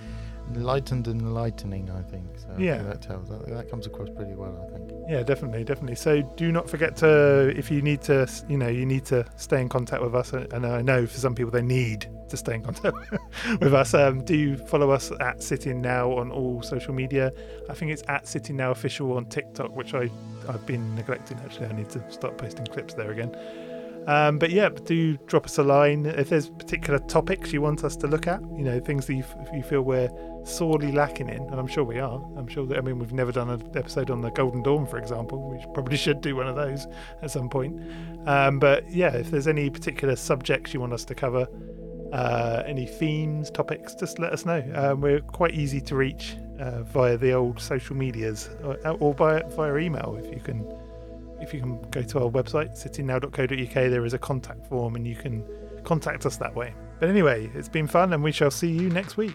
enlightened 0.55 1.09
and 1.09 1.21
enlightening. 1.21 1.91
I 1.91 2.03
think. 2.03 2.27
So 2.39 2.49
yeah, 2.59 2.75
I 2.75 2.79
think 2.79 2.89
that 2.89 3.03
tells 3.03 3.29
that, 3.29 3.47
that 3.49 3.71
comes 3.71 3.87
across 3.87 4.09
pretty 4.11 4.35
well. 4.35 4.67
I 4.67 4.77
think. 4.77 4.91
Yeah, 5.09 5.23
definitely, 5.23 5.65
definitely. 5.65 5.97
So 5.97 6.23
do 6.37 6.53
not 6.53 6.69
forget 6.69 6.97
to, 6.99 7.53
if 7.57 7.71
you 7.71 7.83
need 7.83 8.03
to, 8.03 8.29
you 8.49 8.57
know, 8.57 8.69
you 8.69 8.87
need 8.87 9.05
to 9.07 9.27
stay 9.37 9.61
in 9.61 9.69
contact 9.69 10.03
with 10.03 10.15
us. 10.15 10.33
And 10.33 10.65
I 10.65 10.83
know 10.83 11.07
for 11.07 11.19
some 11.19 11.35
people 11.35 11.51
they 11.51 11.63
need 11.63 12.07
to 12.29 12.37
stay 12.37 12.55
in 12.55 12.63
contact 12.63 12.97
with 13.61 13.75
us. 13.75 13.95
Um, 13.95 14.25
do 14.25 14.57
follow 14.57 14.91
us 14.91 15.13
at 15.21 15.43
Sitting 15.43 15.81
Now 15.81 16.13
on 16.13 16.31
all 16.31 16.63
social 16.63 16.95
media. 16.95 17.33
I 17.69 17.75
think 17.75 17.93
it's 17.93 18.03
at 18.09 18.27
Sitting 18.27 18.57
Now 18.57 18.71
Official 18.71 19.13
on 19.17 19.27
TikTok, 19.27 19.75
which 19.77 19.95
I 19.95 20.11
I've 20.49 20.65
been 20.67 20.95
neglecting. 20.95 21.39
Actually, 21.45 21.67
I 21.67 21.73
need 21.73 21.91
to 21.91 22.11
start 22.11 22.39
posting 22.39 22.67
clips 22.67 22.95
there 22.95 23.11
again. 23.11 23.37
Um, 24.07 24.39
but 24.39 24.51
yeah, 24.51 24.69
do 24.69 25.17
drop 25.27 25.45
us 25.45 25.59
a 25.59 25.63
line 25.63 26.07
if 26.07 26.29
there's 26.29 26.51
particular 26.51 26.99
topics 26.99 27.53
you 27.53 27.63
want 27.63 27.85
us 27.85 27.97
to 27.97 28.09
look 28.09 28.27
at. 28.27 28.41
You 28.57 28.65
know, 28.65 28.81
things 28.81 29.07
that 29.07 29.15
you, 29.15 29.25
you 29.55 29.63
feel 29.63 29.83
we're 29.83 30.11
sorely 30.45 30.93
lacking 30.93 31.29
in, 31.29 31.43
and 31.43 31.55
I'm 31.55 31.67
sure 31.67 31.85
we 31.85 31.99
are. 31.99 32.21
I'm 32.37 32.49
sure 32.49 32.67
that 32.67 32.79
I 32.79 32.81
mean 32.81 32.99
we've 32.99 33.13
never 33.13 33.33
done 33.33 33.51
an 33.51 33.63
episode 33.75 34.11
on 34.11 34.21
the 34.21 34.31
Golden 34.31 34.63
Dawn, 34.63 34.87
for 34.87 34.99
example. 34.99 35.51
We 35.51 35.65
probably 35.73 35.97
should 35.97 36.21
do 36.21 36.37
one 36.37 36.49
of 36.49 36.57
those 36.57 36.87
at 37.23 37.31
some 37.31 37.49
point. 37.49 37.81
Um, 38.27 38.59
but 38.59 38.91
yeah, 38.91 39.15
if 39.15 39.31
there's 39.31 39.49
any 39.49 39.71
particular 39.71 40.17
subjects 40.17 40.75
you 40.75 40.81
want 40.81 40.93
us 40.93 41.05
to 41.07 41.15
cover, 41.15 41.47
uh, 42.13 42.63
any 42.67 42.87
themes, 42.87 43.51
topics, 43.51 43.95
just 43.95 44.19
let 44.19 44.33
us 44.33 44.45
know. 44.45 44.63
Um, 44.75 45.01
we're 45.01 45.21
quite 45.21 45.55
easy 45.55 45.81
to 45.81 45.97
reach 45.97 46.37
uh, 46.61 46.83
via 46.83 47.17
the 47.17 47.33
old 47.33 47.61
social 47.61 47.97
medias 47.97 48.51
or, 48.63 48.77
or 49.01 49.15
by, 49.15 49.43
via 49.43 49.77
email 49.77 50.19
if 50.23 50.33
you 50.33 50.41
can 50.41 50.71
if 51.41 51.53
you 51.53 51.61
can 51.61 51.83
go 51.91 52.03
to 52.03 52.21
our 52.21 52.31
website, 52.31 52.71
sittingnow.co.uk, 52.81 53.75
there 53.75 54.05
is 54.05 54.15
a 54.15 54.19
contact 54.19 54.65
form 54.69 54.95
and 54.95 55.05
you 55.05 55.17
can 55.17 55.45
contact 55.83 56.25
us 56.25 56.37
that 56.37 56.55
way. 56.55 56.73
But 57.01 57.09
anyway, 57.09 57.51
it's 57.53 57.69
been 57.69 57.89
fun 57.89 58.13
and 58.13 58.23
we 58.23 58.31
shall 58.31 58.53
see 58.53 58.71
you 58.71 58.89
next 58.89 59.17
week. 59.17 59.35